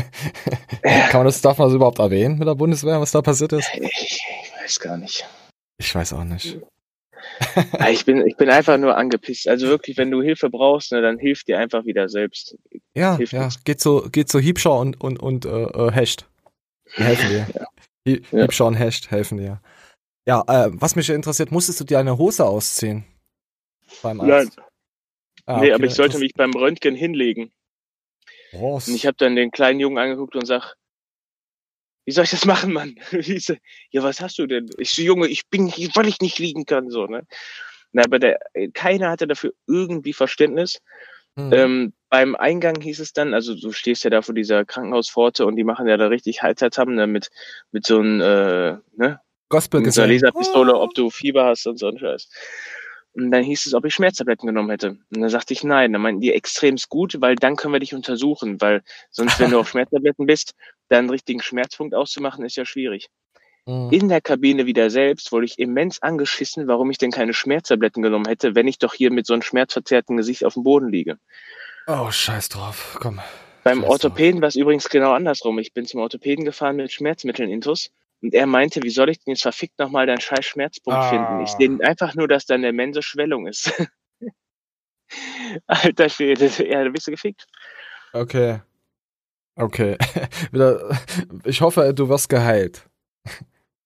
Kann 0.82 1.20
man 1.20 1.26
das, 1.26 1.42
darf 1.42 1.58
man 1.58 1.68
das 1.68 1.76
überhaupt 1.76 2.00
erwähnen 2.00 2.40
mit 2.40 2.48
der 2.48 2.56
Bundeswehr, 2.56 3.00
was 3.00 3.12
da 3.12 3.22
passiert 3.22 3.54
ist? 3.54 3.70
Ich, 3.76 4.22
ich 4.44 4.52
weiß 4.62 4.80
gar 4.80 4.98
nicht. 4.98 5.28
Ich 5.78 5.94
weiß 5.94 6.14
auch 6.14 6.24
nicht. 6.24 6.60
Ja, 7.80 7.90
Ich 7.90 8.06
bin, 8.06 8.26
ich 8.26 8.36
bin 8.38 8.50
einfach 8.50 8.78
nur 8.78 8.98
angepisst. 8.98 9.48
Also 9.48 9.68
wirklich, 9.68 9.98
wenn 9.98 10.12
du 10.12 10.22
Hilfe 10.22 10.50
brauchst, 10.50 10.92
ne, 10.92 11.02
dann 11.02 11.18
hilf 11.20 11.44
dir 11.44 11.60
einfach 11.60 11.86
wieder 11.86 12.10
selbst. 12.10 12.58
Ja, 12.96 13.18
Hilft 13.18 13.34
ja, 13.34 13.46
nichts. 13.46 13.64
geht 13.64 13.82
so, 13.82 14.08
geht 14.12 14.30
so 14.30 14.40
Hiebschau 14.40 14.80
und, 14.80 15.00
und, 15.02 15.20
und 15.20 15.46
äh, 15.46 15.50
äh. 15.50 16.06
Die 16.98 17.04
helfen 17.04 17.30
dir. 17.30 17.48
Ja. 18.06 18.42
Hiebschau 18.42 18.68
und 18.68 18.74
Hecht 18.76 19.12
helfen 19.12 19.38
dir. 19.38 19.62
Ja, 20.28 20.44
äh, 20.48 20.70
was 20.74 20.98
mich 20.98 21.10
interessiert, 21.10 21.52
musstest 21.52 21.80
du 21.80 21.86
dir 21.86 22.00
eine 22.00 22.18
Hose 22.18 22.46
ausziehen? 22.46 23.06
Beim 24.02 24.20
Arzt? 24.20 24.60
Ah, 25.46 25.60
nee, 25.60 25.68
okay, 25.68 25.74
aber 25.74 25.86
ich 25.86 25.94
sollte 25.94 26.20
mich 26.20 26.34
beim 26.34 26.52
Röntgen 26.52 26.96
hinlegen. 26.96 27.52
Oh, 28.54 28.76
Und 28.76 28.90
ich 28.90 29.06
habe 29.06 29.18
dann 29.18 29.36
den 29.36 29.52
kleinen 29.52 29.80
Jungen 29.80 29.98
angeguckt 29.98 30.36
und 30.36 30.46
sag, 30.46 30.76
wie 32.06 32.12
soll 32.12 32.26
ich 32.26 32.32
das 32.32 32.46
machen, 32.46 32.74
Mann? 32.74 32.96
So, 33.40 33.56
ja, 33.92 34.04
was 34.04 34.22
hast 34.22 34.38
du 34.40 34.48
denn? 34.48 34.70
Ich 34.78 34.92
so, 34.92 35.02
Junge, 35.02 35.28
ich 35.28 35.48
bin 35.50 35.68
hier, 35.68 35.90
weil 35.96 36.08
ich 36.08 36.20
nicht 36.20 36.40
liegen 36.40 36.66
kann, 36.66 36.90
so, 36.90 37.08
ne? 37.08 37.26
Na, 37.92 38.04
aber 38.04 38.20
der, 38.20 38.40
keiner 38.74 39.10
hatte 39.10 39.28
dafür 39.28 39.54
irgendwie 39.68 40.14
Verständnis. 40.14 40.80
hm. 41.38 41.54
Ähm, 41.54 41.94
beim 42.10 42.36
Eingang 42.36 42.80
hieß 42.82 43.00
es 43.00 43.14
dann, 43.14 43.34
also 43.34 43.56
du 43.56 43.72
stehst 43.72 44.04
ja 44.04 44.10
da 44.10 44.22
vor 44.22 44.36
dieser 44.36 44.66
Krankenhauspforte 44.66 45.46
und 45.46 45.56
die 45.56 45.64
machen 45.64 45.88
ja 45.88 45.98
da 45.98 46.08
richtig 46.08 46.44
Haltertappen 46.44 46.96
ne, 46.96 47.08
mit, 47.08 47.30
mit 47.72 47.86
so 47.86 48.00
einem, 48.00 48.22
äh, 48.22 48.78
ne, 48.96 49.20
Gospel 49.50 49.82
mit 49.82 49.94
so 49.94 50.02
einer. 50.02 50.14
Laserpistole, 50.14 50.76
ob 50.76 50.96
du 50.96 51.12
Fieber 51.12 51.46
hast 51.46 51.68
und 51.68 51.78
so 51.78 51.88
ein 51.88 52.00
Scheiß. 52.00 52.28
Und 53.16 53.30
dann 53.32 53.44
hieß 53.44 53.68
es, 53.68 53.74
ob 53.74 53.86
ich 53.86 53.94
Schmerztabletten 53.94 54.48
genommen 54.48 54.72
hätte. 54.72 54.98
Und 55.14 55.22
dann 55.22 55.30
sagte 55.30 55.54
ich 55.54 55.64
nein. 55.64 55.94
Dann 55.94 56.02
meinten 56.02 56.22
die 56.22 56.34
extremst 56.34 56.90
gut, 56.90 57.22
weil 57.22 57.36
dann 57.36 57.56
können 57.56 57.74
wir 57.74 57.80
dich 57.80 57.94
untersuchen, 57.94 58.60
weil 58.60 58.82
sonst, 59.12 59.40
wenn 59.40 59.52
du 59.52 59.60
auf 59.60 59.70
Schmerztabletten 59.70 60.26
bist, 60.26 60.56
dann 60.90 61.00
einen 61.00 61.10
richtigen 61.12 61.42
Schmerzpunkt 61.42 61.94
auszumachen, 61.94 62.44
ist 62.44 62.56
ja 62.56 62.66
schwierig. 62.66 63.10
Hm. 63.66 63.90
In 63.92 64.10
der 64.10 64.20
Kabine 64.20 64.66
wieder 64.66 64.90
selbst 64.90 65.32
wurde 65.32 65.46
ich 65.46 65.60
immens 65.60 66.02
angeschissen, 66.02 66.68
warum 66.68 66.90
ich 66.90 66.98
denn 66.98 67.12
keine 67.12 67.34
Schmerztabletten 67.34 68.02
genommen 68.02 68.28
hätte, 68.28 68.56
wenn 68.56 68.68
ich 68.68 68.80
doch 68.80 68.94
hier 68.94 69.12
mit 69.12 69.28
so 69.28 69.34
einem 69.34 69.44
schmerzverzerrten 69.44 70.18
Gesicht 70.18 70.44
auf 70.44 70.56
dem 70.56 70.64
Boden 70.64 70.90
liege. 70.90 71.18
Oh, 71.88 72.10
scheiß 72.10 72.50
drauf. 72.50 72.98
Komm. 73.00 73.20
Beim 73.64 73.82
Scheiß 73.82 73.90
Orthopäden 73.90 74.42
war 74.42 74.50
es 74.50 74.56
übrigens 74.56 74.90
genau 74.90 75.14
andersrum. 75.14 75.60
Ich 75.60 75.74
bin 75.74 75.86
zum 75.86 76.02
Orthopäden 76.02 76.44
gefahren 76.46 76.76
mit 76.76 76.92
Schmerzmitteln 76.92 77.50
intus 77.50 77.92
und 78.24 78.34
er 78.34 78.48
meinte, 78.48 78.82
wie 78.82 78.90
soll 78.90 79.10
ich 79.10 79.20
denn 79.20 79.34
jetzt 79.34 79.44
verfickt 79.44 79.78
nochmal 79.78 80.08
deinen 80.08 80.22
scheiß 80.22 80.46
Schmerzpunkt 80.46 80.98
Ah. 81.00 81.10
finden? 81.10 81.42
Ich 81.42 81.52
sehe 81.52 81.78
einfach 81.88 82.16
nur, 82.16 82.28
dass 82.28 82.46
da 82.48 82.56
eine 82.56 82.70
immense 82.70 83.04
Schwellung 83.04 83.46
ist. 83.48 83.72
Alter 85.68 86.10
Schwede, 86.10 86.46
ja, 86.68 86.84
da 86.84 86.90
bist 86.90 87.08
du 87.08 87.12
gefickt. 87.12 87.46
Okay. 88.14 88.62
Okay. 89.56 89.98
Ich 91.46 91.62
hoffe, 91.62 91.94
du 91.94 92.10
wirst 92.10 92.30
geheilt. 92.30 92.88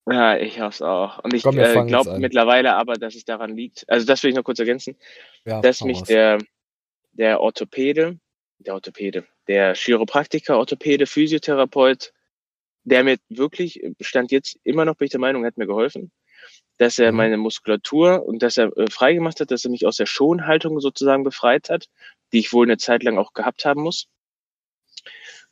Ja, 0.09 0.37
ich 0.37 0.61
hoffe 0.61 0.87
auch. 0.87 1.21
Und 1.23 1.33
ich 1.33 1.43
Komm, 1.43 1.57
äh, 1.59 1.85
glaube 1.85 2.17
mittlerweile 2.19 2.75
aber, 2.75 2.93
dass 2.93 3.15
es 3.15 3.25
daran 3.25 3.55
liegt, 3.57 3.83
also 3.89 4.05
das 4.05 4.23
will 4.23 4.29
ich 4.29 4.35
noch 4.37 4.43
kurz 4.43 4.59
ergänzen, 4.59 4.95
Ja, 5.45 5.59
dass 5.61 5.81
mich 5.83 5.99
raus. 5.99 6.07
der, 6.07 6.37
der 7.11 7.41
Orthopäde, 7.41 8.17
der 8.59 8.75
Orthopäde, 8.75 9.25
der 9.47 9.73
Chiropraktiker, 9.75 10.57
Orthopäde, 10.57 11.05
Physiotherapeut, 11.07 12.13
der 12.87 13.03
mir 13.03 13.17
wirklich, 13.27 13.81
stand 13.99 14.31
jetzt 14.31 14.57
immer 14.63 14.85
noch, 14.85 14.95
bin 14.95 15.07
ich 15.07 15.11
der 15.11 15.19
Meinung, 15.19 15.45
hat 15.45 15.57
mir 15.57 15.67
geholfen, 15.67 16.11
dass 16.77 16.97
er 16.97 17.11
Mhm. 17.11 17.17
meine 17.17 17.37
Muskulatur 17.37 18.25
und 18.25 18.41
dass 18.41 18.55
er 18.55 18.75
äh, 18.77 18.89
freigemacht 18.89 19.41
hat, 19.41 19.51
dass 19.51 19.65
er 19.65 19.71
mich 19.71 19.85
aus 19.85 19.97
der 19.97 20.05
Schonhaltung 20.05 20.79
sozusagen 20.79 21.25
befreit 21.25 21.69
hat, 21.69 21.89
die 22.31 22.39
ich 22.39 22.53
wohl 22.53 22.65
eine 22.65 22.77
Zeit 22.77 23.03
lang 23.03 23.17
auch 23.17 23.33
gehabt 23.33 23.65
haben 23.65 23.81
muss. 23.81 24.07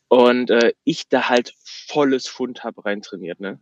Und 0.07 0.49
äh, 0.49 0.73
ich 0.85 1.09
da 1.09 1.27
halt 1.27 1.53
volles 1.63 2.27
Fund 2.27 2.63
hab 2.63 2.85
reintrainiert, 2.85 3.41
ne? 3.41 3.59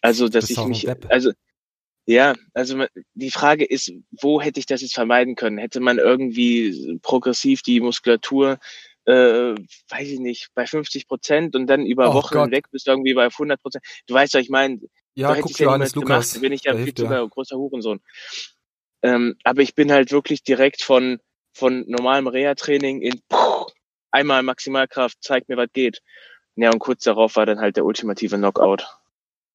Also, 0.00 0.28
dass 0.28 0.50
ich 0.50 0.58
mich, 0.64 0.88
also 1.10 1.30
ja, 2.06 2.34
also 2.54 2.86
die 3.14 3.30
Frage 3.30 3.64
ist, 3.64 3.92
wo 4.10 4.40
hätte 4.40 4.58
ich 4.58 4.66
das 4.66 4.80
jetzt 4.80 4.94
vermeiden 4.94 5.36
können? 5.36 5.58
Hätte 5.58 5.78
man 5.78 5.98
irgendwie 5.98 6.98
progressiv 7.02 7.62
die 7.62 7.80
Muskulatur 7.80 8.58
äh, 9.06 9.54
weiß 9.88 10.08
ich 10.08 10.20
nicht, 10.20 10.48
bei 10.54 10.66
50 10.66 11.08
Prozent 11.08 11.56
und 11.56 11.66
dann 11.66 11.86
über 11.86 12.10
Oh 12.10 12.14
Wochen 12.14 12.34
Gott. 12.34 12.44
hinweg 12.44 12.70
bist 12.70 12.86
du 12.86 12.92
irgendwie 12.92 13.14
bei 13.14 13.26
100 13.26 13.60
Prozent. 13.60 13.84
Du 14.06 14.14
weißt, 14.14 14.34
was 14.34 14.42
ich 14.42 14.50
meine. 14.50 14.80
Ja, 15.14 15.30
hätte 15.30 15.42
guck 15.42 15.50
ich 15.52 15.58
ja 15.58 15.66
Johannes 15.66 15.94
Lukas. 15.94 16.32
gemacht, 16.32 16.42
bin 16.42 16.52
ich 16.52 16.64
ja 16.64 16.76
viel 16.76 16.94
zu 16.94 17.06
dir. 17.06 17.28
großer 17.28 17.56
Hurensohn. 17.56 18.00
Ähm, 19.02 19.36
aber 19.44 19.62
ich 19.62 19.74
bin 19.74 19.90
halt 19.90 20.12
wirklich 20.12 20.42
direkt 20.42 20.82
von, 20.82 21.18
von 21.52 21.84
normalem 21.88 22.26
Reha-Training 22.26 23.02
in 23.02 23.20
puh, 23.28 23.66
einmal 24.10 24.42
Maximalkraft, 24.42 25.18
zeig 25.20 25.48
mir, 25.48 25.56
was 25.56 25.72
geht. 25.72 26.02
Ja, 26.56 26.70
und 26.70 26.78
kurz 26.78 27.04
darauf 27.04 27.36
war 27.36 27.46
dann 27.46 27.60
halt 27.60 27.76
der 27.76 27.84
ultimative 27.84 28.36
Knockout. 28.36 28.86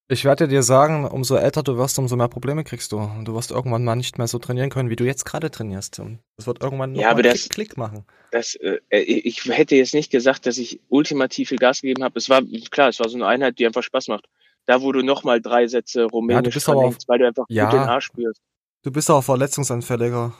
Ich 0.07 0.23
werde 0.23 0.47
dir 0.47 0.61
sagen, 0.61 1.05
umso 1.07 1.35
älter 1.35 1.63
du 1.63 1.77
wirst, 1.77 1.97
umso 1.97 2.15
mehr 2.15 2.27
Probleme 2.27 2.63
kriegst 2.63 2.91
du. 2.91 2.97
Und 2.99 3.25
du 3.25 3.33
wirst 3.33 3.49
irgendwann 3.49 3.83
mal 3.83 3.95
nicht 3.95 4.19
mehr 4.19 4.27
so 4.27 4.37
trainieren 4.37 4.69
können, 4.69 4.91
wie 4.91 4.95
du 4.95 5.03
jetzt 5.03 5.25
gerade 5.25 5.49
trainierst. 5.49 5.99
Und 5.99 6.19
das 6.37 6.45
wird 6.45 6.61
irgendwann 6.61 6.93
noch 6.93 7.01
Ja, 7.01 7.09
aber 7.09 7.23
das- 7.23 7.49
Klick, 7.49 7.69
Klick 7.69 7.77
machen. 7.77 8.05
Das, 8.31 8.53
äh, 8.55 8.79
ich 8.99 9.45
hätte 9.45 9.75
jetzt 9.75 9.95
nicht 9.95 10.11
gesagt, 10.11 10.45
dass 10.45 10.57
ich 10.59 10.79
ultimativ 10.89 11.49
viel 11.49 11.57
Gas 11.57 11.81
gegeben 11.81 12.03
habe. 12.03 12.19
Es 12.19 12.29
war, 12.29 12.43
klar, 12.69 12.89
es 12.89 12.99
war 12.99 13.09
so 13.09 13.17
eine 13.17 13.25
Einheit, 13.25 13.57
die 13.57 13.65
einfach 13.65 13.81
Spaß 13.81 14.09
macht. 14.09 14.27
Da, 14.67 14.81
wo 14.83 14.91
du 14.91 15.01
nochmal 15.01 15.41
drei 15.41 15.67
Sätze 15.67 16.03
rumänisch 16.05 16.55
aber 16.67 16.75
dranhängst, 16.81 17.07
weil 17.07 17.19
du 17.19 17.27
einfach 17.27 17.45
Ja. 17.49 17.65
gut 17.65 17.73
den 17.73 17.79
Arsch 17.87 18.05
spürst. 18.05 18.41
Du 18.83 18.91
bist 18.91 19.09
auch 19.09 19.23
verletzungsanfälliger. 19.23 20.33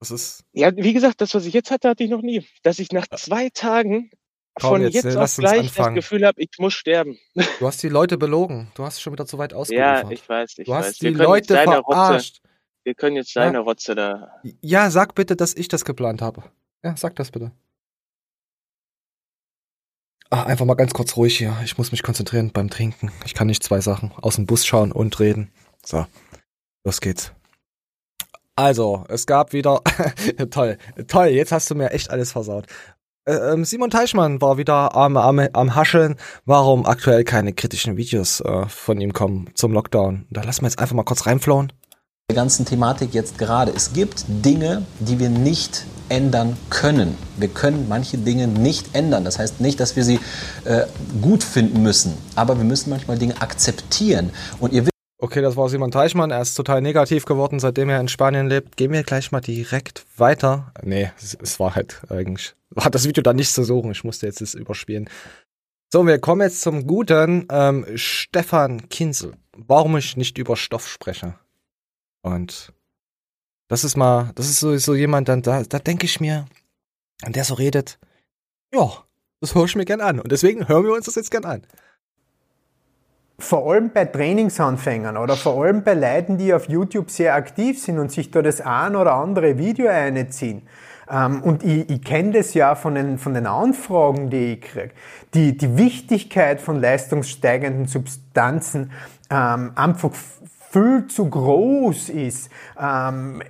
Das 0.00 0.10
ist. 0.10 0.44
Ja, 0.52 0.74
wie 0.74 0.92
gesagt, 0.94 1.20
das, 1.20 1.34
was 1.34 1.44
ich 1.44 1.52
jetzt 1.52 1.70
hatte, 1.70 1.88
hatte 1.88 2.04
ich 2.04 2.10
noch 2.10 2.22
nie. 2.22 2.46
Dass 2.62 2.78
ich 2.78 2.92
nach 2.92 3.06
zwei 3.08 3.50
Tagen 3.50 4.10
Komm, 4.60 4.70
von 4.70 4.82
jetzt, 4.82 4.94
jetzt, 4.94 5.14
äh, 5.14 5.18
auf 5.18 5.36
gleich 5.36 5.60
anfangen. 5.60 5.96
das 5.96 6.04
Gefühl 6.04 6.26
habe, 6.26 6.40
ich 6.42 6.50
muss 6.58 6.74
sterben. 6.74 7.18
Du 7.34 7.66
hast 7.66 7.82
die 7.82 7.88
Leute 7.88 8.18
belogen. 8.18 8.70
Du 8.74 8.84
hast 8.84 9.00
schon 9.00 9.12
wieder 9.12 9.26
zu 9.26 9.38
weit 9.38 9.52
Ja, 9.52 9.58
ausgeliefert. 9.58 10.12
ich 10.12 10.28
weiß, 10.28 10.58
ich 10.58 10.66
du 10.66 10.72
weiß. 10.72 10.86
hast 10.86 11.02
Wir 11.02 11.12
die 11.12 11.16
Leute 11.18 11.54
deine 11.54 11.78
Rotze, 11.78 11.92
verarscht. 11.94 12.40
wir 12.84 12.94
können 12.94 13.16
jetzt 13.16 13.34
Ja. 13.34 13.42
deine 13.44 13.60
Rotze 13.60 13.94
da. 13.94 14.40
Ja, 14.60 14.90
sag 14.90 15.14
bitte, 15.14 15.36
dass 15.36 15.54
ich 15.54 15.68
das 15.68 15.84
geplant 15.84 16.22
habe. 16.22 16.42
Ja, 16.84 16.96
sag 16.96 17.16
das 17.16 17.30
bitte. 17.30 17.52
Ah, 20.30 20.42
einfach 20.42 20.66
mal 20.66 20.74
ganz 20.74 20.92
kurz 20.92 21.16
ruhig 21.16 21.38
hier. 21.38 21.56
Ich 21.64 21.78
muss 21.78 21.90
mich 21.90 22.02
konzentrieren 22.02 22.52
beim 22.52 22.68
Trinken. 22.68 23.10
Ich 23.24 23.32
kann 23.34 23.46
nicht 23.46 23.62
zwei 23.62 23.80
Sachen. 23.80 24.12
Aus 24.20 24.36
dem 24.36 24.44
Bus 24.46 24.66
schauen 24.66 24.92
und 24.92 25.18
reden. 25.20 25.50
So, 25.84 26.06
los 26.84 27.00
geht's. 27.00 27.32
Also, 28.54 29.06
es 29.08 29.24
gab 29.26 29.52
wieder. 29.54 29.80
toll, 30.50 30.76
toll, 31.06 31.28
jetzt 31.28 31.52
hast 31.52 31.70
du 31.70 31.74
mir 31.76 31.92
echt 31.92 32.10
alles 32.10 32.32
versaut. 32.32 32.66
Äh, 33.28 33.52
ähm, 33.52 33.64
Simon 33.66 33.90
Teichmann 33.90 34.40
war 34.40 34.56
wieder 34.56 34.96
am, 34.96 35.18
am, 35.18 35.38
am 35.38 35.74
Hascheln, 35.74 36.16
warum 36.46 36.86
aktuell 36.86 37.24
keine 37.24 37.52
kritischen 37.52 37.98
Videos 37.98 38.40
äh, 38.40 38.66
von 38.68 39.00
ihm 39.00 39.12
kommen 39.12 39.50
zum 39.54 39.72
Lockdown. 39.72 40.24
Da 40.30 40.42
lassen 40.42 40.62
wir 40.62 40.68
jetzt 40.68 40.78
einfach 40.78 40.96
mal 40.96 41.02
kurz 41.02 41.26
reinflohen. 41.26 41.70
der 42.30 42.36
ganzen 42.36 42.64
Thematik 42.64 43.12
jetzt 43.12 43.36
gerade. 43.36 43.70
Es 43.76 43.92
gibt 43.92 44.24
Dinge, 44.28 44.86
die 45.00 45.18
wir 45.18 45.28
nicht 45.28 45.84
ändern 46.08 46.56
können. 46.70 47.18
Wir 47.36 47.48
können 47.48 47.86
manche 47.86 48.16
Dinge 48.16 48.48
nicht 48.48 48.94
ändern. 48.94 49.26
Das 49.26 49.38
heißt 49.38 49.60
nicht, 49.60 49.78
dass 49.78 49.94
wir 49.94 50.04
sie 50.04 50.20
äh, 50.64 50.86
gut 51.20 51.44
finden 51.44 51.82
müssen, 51.82 52.14
aber 52.34 52.56
wir 52.56 52.64
müssen 52.64 52.88
manchmal 52.88 53.18
Dinge 53.18 53.42
akzeptieren. 53.42 54.30
Und 54.58 54.72
ihr 54.72 54.86
Okay, 55.20 55.42
das 55.42 55.56
war 55.56 55.68
Simon 55.68 55.90
Teichmann. 55.90 56.30
Er 56.30 56.40
ist 56.40 56.54
total 56.54 56.80
negativ 56.80 57.24
geworden, 57.24 57.58
seitdem 57.58 57.90
er 57.90 58.00
in 58.00 58.06
Spanien 58.06 58.48
lebt. 58.48 58.76
Gehen 58.76 58.92
wir 58.92 59.02
gleich 59.02 59.32
mal 59.32 59.40
direkt 59.40 60.06
weiter. 60.16 60.72
Nee, 60.82 61.10
es, 61.18 61.36
es 61.42 61.58
war 61.58 61.74
halt 61.74 62.00
eigentlich, 62.08 62.54
hat 62.76 62.94
das 62.94 63.06
Video 63.06 63.22
da 63.22 63.32
nicht 63.32 63.52
zu 63.52 63.64
suchen. 63.64 63.90
Ich 63.90 64.04
musste 64.04 64.26
jetzt 64.26 64.40
das 64.40 64.54
überspielen. 64.54 65.10
So, 65.92 66.06
wir 66.06 66.20
kommen 66.20 66.42
jetzt 66.42 66.60
zum 66.60 66.86
guten 66.86 67.46
ähm, 67.50 67.84
Stefan 67.96 68.88
Kinzel. 68.90 69.32
Warum 69.56 69.96
ich 69.96 70.16
nicht 70.16 70.38
über 70.38 70.54
Stoff 70.56 70.86
spreche. 70.86 71.34
Und 72.22 72.72
das 73.66 73.82
ist 73.82 73.96
mal, 73.96 74.30
das 74.36 74.48
ist 74.48 74.60
so, 74.60 74.76
so 74.78 74.94
jemand, 74.94 75.28
dann 75.28 75.42
da, 75.42 75.64
da 75.64 75.80
denke 75.80 76.06
ich 76.06 76.20
mir, 76.20 76.46
an 77.22 77.32
der 77.32 77.42
so 77.42 77.54
redet, 77.54 77.98
ja, 78.72 79.04
das 79.40 79.56
höre 79.56 79.64
ich 79.64 79.74
mir 79.74 79.84
gern 79.84 80.00
an. 80.00 80.20
Und 80.20 80.30
deswegen 80.30 80.68
hören 80.68 80.84
wir 80.84 80.92
uns 80.92 81.06
das 81.06 81.16
jetzt 81.16 81.32
gern 81.32 81.44
an. 81.44 81.66
Vor 83.40 83.70
allem 83.70 83.90
bei 83.90 84.04
Trainingsanfängern 84.04 85.16
oder 85.16 85.36
vor 85.36 85.64
allem 85.64 85.84
bei 85.84 85.94
Leuten, 85.94 86.38
die 86.38 86.52
auf 86.52 86.68
YouTube 86.68 87.10
sehr 87.10 87.34
aktiv 87.34 87.80
sind 87.80 87.98
und 87.98 88.10
sich 88.10 88.30
da 88.30 88.42
das 88.42 88.60
ein 88.60 88.96
oder 88.96 89.14
andere 89.14 89.58
Video 89.58 89.88
einziehen. 89.88 90.62
Ähm, 91.10 91.42
und 91.42 91.62
ich, 91.62 91.88
ich 91.88 92.02
kenne 92.02 92.32
das 92.32 92.54
ja 92.54 92.74
von 92.74 92.94
den, 92.94 93.18
von 93.18 93.34
den 93.34 93.46
Anfragen, 93.46 94.28
die 94.28 94.54
ich 94.54 94.60
kriege. 94.60 94.90
Die, 95.34 95.56
die 95.56 95.78
Wichtigkeit 95.78 96.60
von 96.60 96.80
leistungssteigenden 96.80 97.86
Substanzen 97.86 98.90
ähm, 99.30 99.72
einfach 99.74 100.10
viel 100.70 101.06
zu 101.06 101.30
groß 101.30 102.10
ist. 102.10 102.50
Ähm, 102.78 103.42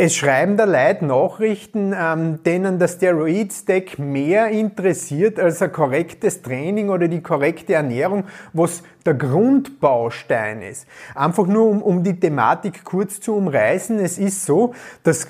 es 0.00 0.14
schreiben 0.14 0.56
da 0.56 0.62
Leute 0.62 1.04
Nachrichten, 1.04 1.92
ähm, 1.92 2.40
denen 2.44 2.78
der 2.78 2.86
Steroid-Stack 2.86 3.98
mehr 3.98 4.46
interessiert 4.46 5.40
als 5.40 5.60
ein 5.60 5.72
korrektes 5.72 6.40
Training 6.40 6.88
oder 6.88 7.08
die 7.08 7.20
korrekte 7.20 7.74
Ernährung, 7.74 8.24
was 8.52 8.84
der 9.04 9.14
Grundbaustein 9.14 10.62
ist. 10.62 10.86
Einfach 11.16 11.48
nur, 11.48 11.66
um, 11.66 11.82
um 11.82 12.04
die 12.04 12.18
Thematik 12.18 12.84
kurz 12.84 13.20
zu 13.20 13.34
umreißen. 13.34 13.98
Es 13.98 14.18
ist 14.18 14.46
so, 14.46 14.72
dass 15.02 15.26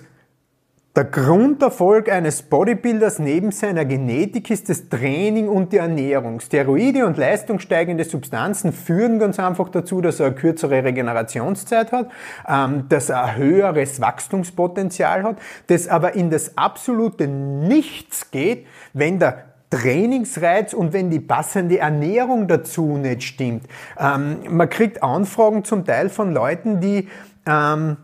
der 0.99 1.05
Grunderfolg 1.05 2.11
eines 2.11 2.43
Bodybuilders 2.43 3.21
neben 3.21 3.52
seiner 3.52 3.85
Genetik 3.85 4.50
ist 4.50 4.69
das 4.69 4.88
Training 4.88 5.47
und 5.47 5.73
die 5.73 5.76
Ernährung. 5.76 6.40
Steroide 6.40 7.07
und 7.07 7.17
leistungssteigende 7.17 8.02
Substanzen 8.02 8.73
führen 8.73 9.21
ganz 9.21 9.38
einfach 9.38 9.69
dazu, 9.69 10.00
dass 10.00 10.19
er 10.19 10.26
eine 10.26 10.35
kürzere 10.35 10.83
Regenerationszeit 10.83 11.93
hat, 11.93 12.11
ähm, 12.49 12.87
dass 12.88 13.11
er 13.11 13.23
ein 13.26 13.37
höheres 13.37 14.00
Wachstumspotenzial 14.00 15.23
hat, 15.23 15.37
das 15.69 15.87
aber 15.87 16.14
in 16.14 16.31
das 16.31 16.59
absolute 16.59 17.28
Nichts 17.28 18.33
geht, 18.33 18.67
wenn 18.93 19.21
der 19.21 19.45
Trainingsreiz 19.71 20.73
und 20.73 20.93
wenn 20.93 21.11
die 21.11 21.21
passende 21.21 21.78
Ernährung 21.78 22.49
dazu 22.49 22.97
nicht 22.97 23.23
stimmt. 23.23 23.69
Ähm, 24.00 24.38
man 24.49 24.69
kriegt 24.69 25.05
Anfragen 25.05 25.62
zum 25.62 25.85
Teil 25.85 26.09
von 26.09 26.35
Leuten, 26.35 26.81
die, 26.81 27.07
ähm, 27.47 27.99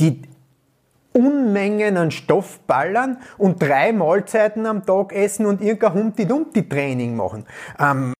die 0.00 0.22
Unmengen 1.18 1.96
an 1.96 2.10
Stoff 2.10 2.60
ballern 2.66 3.18
und 3.36 3.60
drei 3.62 3.92
Mahlzeiten 3.92 4.66
am 4.66 4.86
Tag 4.86 5.12
essen 5.12 5.46
und 5.46 5.60
irgendein 5.60 5.94
Humpty-Dumpty-Training 5.94 7.16
machen. 7.16 7.46
Ähm, 7.78 8.12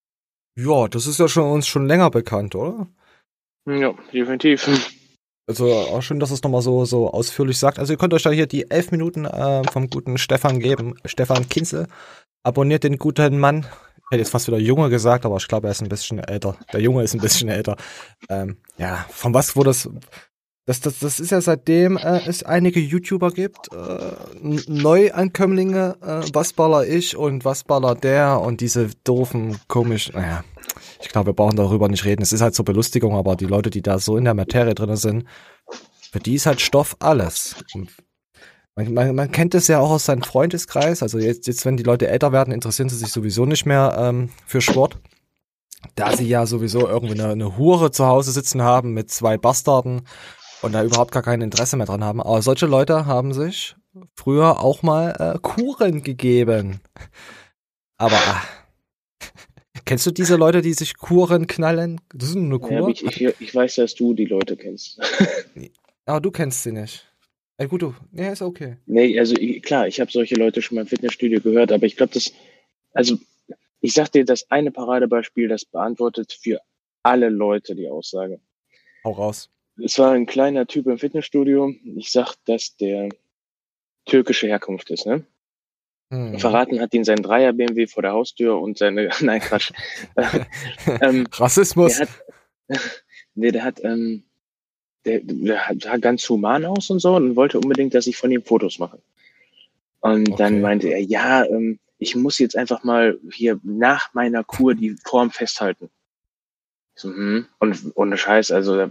Ja, 0.58 0.88
das 0.88 1.06
ist 1.06 1.18
ja 1.20 1.28
schon 1.28 1.50
uns 1.50 1.68
schon 1.68 1.86
länger 1.86 2.10
bekannt, 2.10 2.54
oder? 2.54 2.88
Ja, 3.66 3.94
definitiv. 4.12 4.66
Also 5.48 5.72
auch 5.72 6.02
schön, 6.02 6.20
dass 6.20 6.30
es 6.30 6.42
nochmal 6.42 6.62
so, 6.62 6.84
so 6.84 7.10
ausführlich 7.10 7.58
sagt. 7.58 7.78
Also 7.78 7.94
ihr 7.94 7.98
könnt 7.98 8.12
euch 8.12 8.22
da 8.22 8.30
hier 8.30 8.46
die 8.46 8.70
elf 8.70 8.90
Minuten 8.90 9.24
äh, 9.24 9.62
vom 9.72 9.88
guten 9.88 10.18
Stefan 10.18 10.58
geben. 10.60 10.94
Stefan 11.06 11.48
Kinzel. 11.48 11.86
Abonniert 12.42 12.84
den 12.84 12.98
guten 12.98 13.38
Mann. 13.38 13.60
Ich 13.60 14.10
hätte 14.10 14.22
jetzt 14.22 14.30
fast 14.30 14.46
wieder 14.48 14.58
Junge 14.58 14.90
gesagt, 14.90 15.24
aber 15.26 15.36
ich 15.36 15.48
glaube, 15.48 15.68
er 15.68 15.70
ist 15.70 15.82
ein 15.82 15.88
bisschen 15.88 16.18
älter. 16.18 16.56
Der 16.72 16.80
Junge 16.80 17.02
ist 17.02 17.14
ein 17.14 17.20
bisschen 17.20 17.48
älter. 17.48 17.76
Ähm, 18.28 18.58
ja, 18.78 19.06
von 19.10 19.32
was 19.34 19.54
wo 19.54 19.62
das. 19.62 19.88
Das, 20.68 20.82
das, 20.82 20.98
das 20.98 21.18
ist 21.18 21.30
ja 21.30 21.40
seitdem 21.40 21.96
äh, 21.96 22.20
es 22.26 22.42
einige 22.42 22.78
YouTuber 22.78 23.30
gibt, 23.30 23.72
äh, 23.72 24.12
Neuankömmlinge, 24.42 25.96
äh, 26.02 26.28
was 26.34 26.52
baller 26.52 26.86
ich 26.86 27.16
und 27.16 27.46
was 27.46 27.64
baller 27.64 27.94
der 27.94 28.42
und 28.42 28.60
diese 28.60 28.90
doofen, 29.02 29.58
komisch, 29.66 30.12
naja, 30.12 30.44
ich 31.00 31.08
glaube, 31.08 31.28
wir 31.28 31.32
brauchen 31.32 31.56
darüber 31.56 31.88
nicht 31.88 32.04
reden. 32.04 32.20
Es 32.20 32.34
ist 32.34 32.42
halt 32.42 32.54
zur 32.54 32.66
Belustigung, 32.66 33.16
aber 33.16 33.34
die 33.34 33.46
Leute, 33.46 33.70
die 33.70 33.80
da 33.80 33.98
so 33.98 34.18
in 34.18 34.24
der 34.24 34.34
Materie 34.34 34.74
drin 34.74 34.94
sind, 34.96 35.24
für 36.12 36.18
die 36.18 36.34
ist 36.34 36.44
halt 36.44 36.60
Stoff 36.60 36.96
alles. 36.98 37.56
Man, 38.76 38.92
man, 38.92 39.14
man 39.14 39.32
kennt 39.32 39.54
es 39.54 39.68
ja 39.68 39.78
auch 39.78 39.90
aus 39.90 40.04
seinem 40.04 40.22
Freundeskreis. 40.22 41.02
Also 41.02 41.18
jetzt, 41.18 41.46
jetzt, 41.46 41.64
wenn 41.64 41.78
die 41.78 41.82
Leute 41.82 42.08
älter 42.08 42.30
werden, 42.32 42.52
interessieren 42.52 42.90
sie 42.90 42.96
sich 42.96 43.08
sowieso 43.08 43.46
nicht 43.46 43.64
mehr 43.64 43.96
ähm, 43.98 44.28
für 44.44 44.60
Sport. 44.60 44.98
Da 45.94 46.14
sie 46.14 46.28
ja 46.28 46.44
sowieso 46.44 46.86
irgendwie 46.86 47.18
eine, 47.18 47.30
eine 47.32 47.56
Hure 47.56 47.90
zu 47.90 48.04
Hause 48.04 48.32
sitzen 48.32 48.60
haben 48.60 48.92
mit 48.92 49.10
zwei 49.10 49.38
Bastarden 49.38 50.02
und 50.62 50.72
da 50.72 50.84
überhaupt 50.84 51.12
gar 51.12 51.22
kein 51.22 51.40
Interesse 51.40 51.76
mehr 51.76 51.86
dran 51.86 52.04
haben. 52.04 52.20
Aber 52.20 52.42
solche 52.42 52.66
Leute 52.66 53.06
haben 53.06 53.32
sich 53.32 53.76
früher 54.14 54.60
auch 54.60 54.82
mal 54.82 55.14
äh, 55.18 55.38
Kuren 55.40 56.02
gegeben. 56.02 56.80
Aber 57.96 58.16
ah, 58.16 58.42
kennst 59.84 60.06
du 60.06 60.10
diese 60.10 60.36
Leute, 60.36 60.62
die 60.62 60.74
sich 60.74 60.96
Kuren 60.96 61.46
knallen? 61.46 62.00
Das 62.14 62.30
ist 62.30 62.34
nur 62.36 62.44
eine 62.44 62.58
Kur. 62.58 62.72
Ja, 62.72 62.88
ich, 62.88 63.04
ich, 63.04 63.40
ich 63.40 63.54
weiß, 63.54 63.76
dass 63.76 63.94
du 63.94 64.14
die 64.14 64.26
Leute 64.26 64.56
kennst. 64.56 65.00
Aber 66.06 66.20
du 66.20 66.30
kennst 66.30 66.62
sie 66.62 66.72
nicht. 66.72 67.06
Ey, 67.58 67.66
gut, 67.66 67.82
du. 67.82 67.94
Ja, 68.12 68.32
ist 68.32 68.40
okay. 68.40 68.76
Nee, 68.86 69.18
also 69.18 69.34
klar, 69.62 69.88
ich 69.88 70.00
habe 70.00 70.10
solche 70.12 70.36
Leute 70.36 70.62
schon 70.62 70.76
mal 70.76 70.82
im 70.82 70.86
Fitnessstudio 70.86 71.40
gehört, 71.40 71.72
aber 71.72 71.86
ich 71.86 71.96
glaube, 71.96 72.14
das, 72.14 72.32
also 72.92 73.18
ich 73.80 73.94
sag 73.94 74.12
dir, 74.12 74.24
das 74.24 74.48
eine 74.48 74.70
Paradebeispiel, 74.70 75.48
das 75.48 75.64
beantwortet 75.64 76.32
für 76.32 76.60
alle 77.02 77.28
Leute 77.28 77.74
die 77.74 77.88
Aussage. 77.88 78.40
Hau 79.04 79.10
raus. 79.10 79.50
Es 79.82 79.98
war 79.98 80.12
ein 80.12 80.26
kleiner 80.26 80.66
Typ 80.66 80.86
im 80.86 80.98
Fitnessstudio. 80.98 81.74
Ich 81.96 82.10
sag, 82.10 82.34
dass 82.44 82.76
der 82.76 83.08
türkische 84.06 84.46
Herkunft 84.46 84.90
ist, 84.90 85.06
ne? 85.06 85.24
Hm. 86.10 86.38
Verraten 86.38 86.80
hat 86.80 86.94
ihn 86.94 87.04
sein 87.04 87.22
Dreier 87.22 87.52
BMW 87.52 87.86
vor 87.86 88.02
der 88.02 88.12
Haustür 88.12 88.58
und 88.58 88.78
seine, 88.78 89.10
nein, 89.20 89.40
Quatsch. 89.40 89.72
ähm, 91.00 91.26
Rassismus. 91.32 91.98
der 91.98 92.06
hat, 92.06 92.24
nee, 93.34 93.50
der 93.50 93.64
hat, 93.64 93.84
ähm, 93.84 94.24
der, 95.04 95.20
der 95.22 95.60
sah 95.80 95.96
ganz 95.98 96.28
human 96.28 96.64
aus 96.64 96.90
und 96.90 97.00
so 97.00 97.14
und 97.14 97.36
wollte 97.36 97.58
unbedingt, 97.58 97.94
dass 97.94 98.06
ich 98.06 98.16
von 98.16 98.30
ihm 98.30 98.42
Fotos 98.42 98.78
mache. 98.78 99.00
Und 100.00 100.28
Okay. 100.30 100.36
dann 100.38 100.60
meinte 100.60 100.88
er, 100.88 101.00
ja, 101.00 101.44
ähm, 101.44 101.78
ich 101.98 102.14
muss 102.14 102.38
jetzt 102.38 102.56
einfach 102.56 102.84
mal 102.84 103.18
hier 103.32 103.60
nach 103.62 104.14
meiner 104.14 104.44
Kur 104.44 104.74
die 104.74 104.96
Form 105.04 105.30
festhalten. 105.30 105.90
So, 106.94 107.10
hm. 107.10 107.46
Und 107.58 107.92
ohne 107.96 108.16
Scheiß, 108.16 108.50
also 108.50 108.80
äh, 108.80 108.90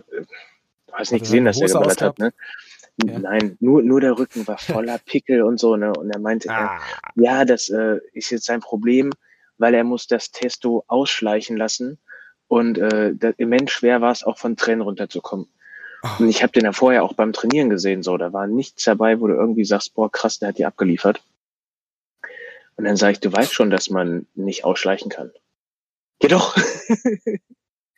hast 0.99 1.11
nicht 1.11 1.21
er 1.21 1.25
gesehen, 1.25 1.45
dass 1.45 1.59
er 1.61 1.67
geballert 1.67 2.01
hat, 2.01 2.19
ne? 2.19 2.33
Ja. 3.03 3.19
Nein, 3.19 3.57
nur, 3.59 3.83
nur 3.83 4.01
der 4.01 4.17
Rücken 4.17 4.47
war 4.47 4.57
voller 4.57 4.97
Pickel 5.05 5.43
und 5.43 5.59
so, 5.59 5.75
ne? 5.75 5.93
Und 5.93 6.09
er 6.09 6.19
meinte, 6.19 6.49
Ah. 6.49 6.79
ja, 7.15 7.45
das 7.45 7.69
äh, 7.69 7.99
ist 8.13 8.31
jetzt 8.31 8.45
sein 8.45 8.59
Problem, 8.59 9.11
weil 9.57 9.73
er 9.73 9.83
muss 9.83 10.07
das 10.07 10.31
Testo 10.31 10.83
ausschleichen 10.87 11.57
lassen. 11.57 11.99
Und 12.47 12.77
äh, 12.77 13.13
da, 13.15 13.31
immens 13.37 13.71
schwer 13.71 14.01
war 14.01 14.11
es 14.11 14.23
auch 14.23 14.37
von 14.37 14.55
Tränen 14.55 14.81
runterzukommen. 14.81 15.47
Ah. 16.01 16.17
Und 16.17 16.29
ich 16.29 16.41
habe 16.41 16.53
den 16.53 16.65
ja 16.65 16.71
vorher 16.71 17.03
auch 17.03 17.13
beim 17.13 17.33
Trainieren 17.33 17.69
gesehen, 17.69 18.01
so, 18.03 18.17
da 18.17 18.33
war 18.33 18.47
nichts 18.47 18.83
dabei, 18.83 19.19
wo 19.19 19.27
du 19.27 19.35
irgendwie 19.35 19.65
sagst, 19.65 19.93
boah, 19.93 20.11
krass, 20.11 20.39
der 20.39 20.49
hat 20.49 20.57
die 20.57 20.65
abgeliefert. 20.65 21.21
Und 22.77 22.85
dann 22.85 22.95
sage 22.95 23.13
ich, 23.13 23.19
du 23.19 23.31
weißt 23.31 23.53
schon, 23.53 23.69
dass 23.69 23.89
man 23.89 24.27
nicht 24.35 24.63
ausschleichen 24.63 25.09
kann. 25.09 25.31
Ja 26.21 26.29
doch. 26.29 26.57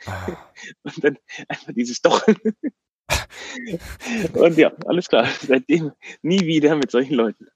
Ah. 0.06 0.38
Und 0.84 1.03
dann 1.03 1.18
einfach 1.50 1.74
dieses 1.74 2.01
Doch. 2.01 2.25
Und 4.34 4.58
ja, 4.58 4.72
alles 4.86 5.08
klar. 5.08 5.28
Seitdem 5.46 5.92
nie 6.22 6.42
wieder 6.42 6.75
mit 6.75 6.92
solchen 6.92 7.16
Leuten. 7.16 7.48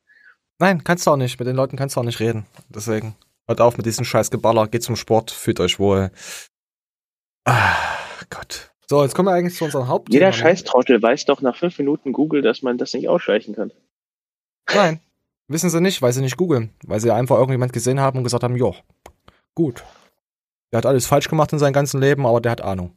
Nein, 0.59 0.83
kannst 0.83 1.07
du 1.07 1.11
auch 1.11 1.17
nicht. 1.17 1.39
Mit 1.39 1.47
den 1.47 1.55
Leuten 1.55 1.77
kannst 1.77 1.95
du 1.95 1.99
auch 1.99 2.05
nicht 2.05 2.19
reden. 2.19 2.45
Deswegen, 2.69 3.15
hört 3.47 3.61
auf 3.61 3.77
mit 3.77 3.85
diesem 3.85 4.05
scheiß 4.05 4.31
Geballer. 4.31 4.67
Geht 4.67 4.83
zum 4.83 4.95
Sport, 4.95 5.31
fühlt 5.31 5.59
euch 5.59 5.79
wohl. 5.79 6.11
Ah, 7.45 7.75
Gott. 8.29 8.71
So, 8.89 9.03
jetzt 9.03 9.15
kommen 9.15 9.27
wir 9.27 9.33
eigentlich 9.33 9.57
zu 9.57 9.65
unserem 9.65 9.87
Hauptthema. 9.87 10.13
Jeder? 10.13 10.33
Scheißtrottel 10.33 11.01
weiß 11.01 11.25
doch 11.25 11.41
nach 11.41 11.55
fünf 11.55 11.77
Minuten 11.77 12.13
Google, 12.13 12.41
dass 12.41 12.61
man 12.61 12.77
das 12.77 12.93
nicht 12.93 13.09
ausschleichen 13.09 13.55
kann. 13.55 13.71
Nein, 14.73 14.99
wissen 15.47 15.69
sie 15.69 15.81
nicht, 15.81 16.01
weil 16.01 16.13
sie 16.13 16.21
nicht 16.21 16.37
googeln. 16.37 16.73
Weil 16.85 16.99
sie 16.99 17.11
einfach 17.11 17.35
irgendjemand 17.35 17.73
gesehen 17.73 17.99
haben 17.99 18.17
und 18.17 18.23
gesagt 18.23 18.43
haben, 18.43 18.55
jo, 18.55 18.75
gut. 19.55 19.83
Der 20.71 20.77
hat 20.77 20.85
alles 20.85 21.05
falsch 21.05 21.29
gemacht 21.29 21.53
in 21.53 21.59
seinem 21.59 21.73
ganzen 21.73 22.01
Leben, 22.01 22.25
aber 22.25 22.41
der 22.41 22.53
hat 22.53 22.61
Ahnung. 22.61 22.95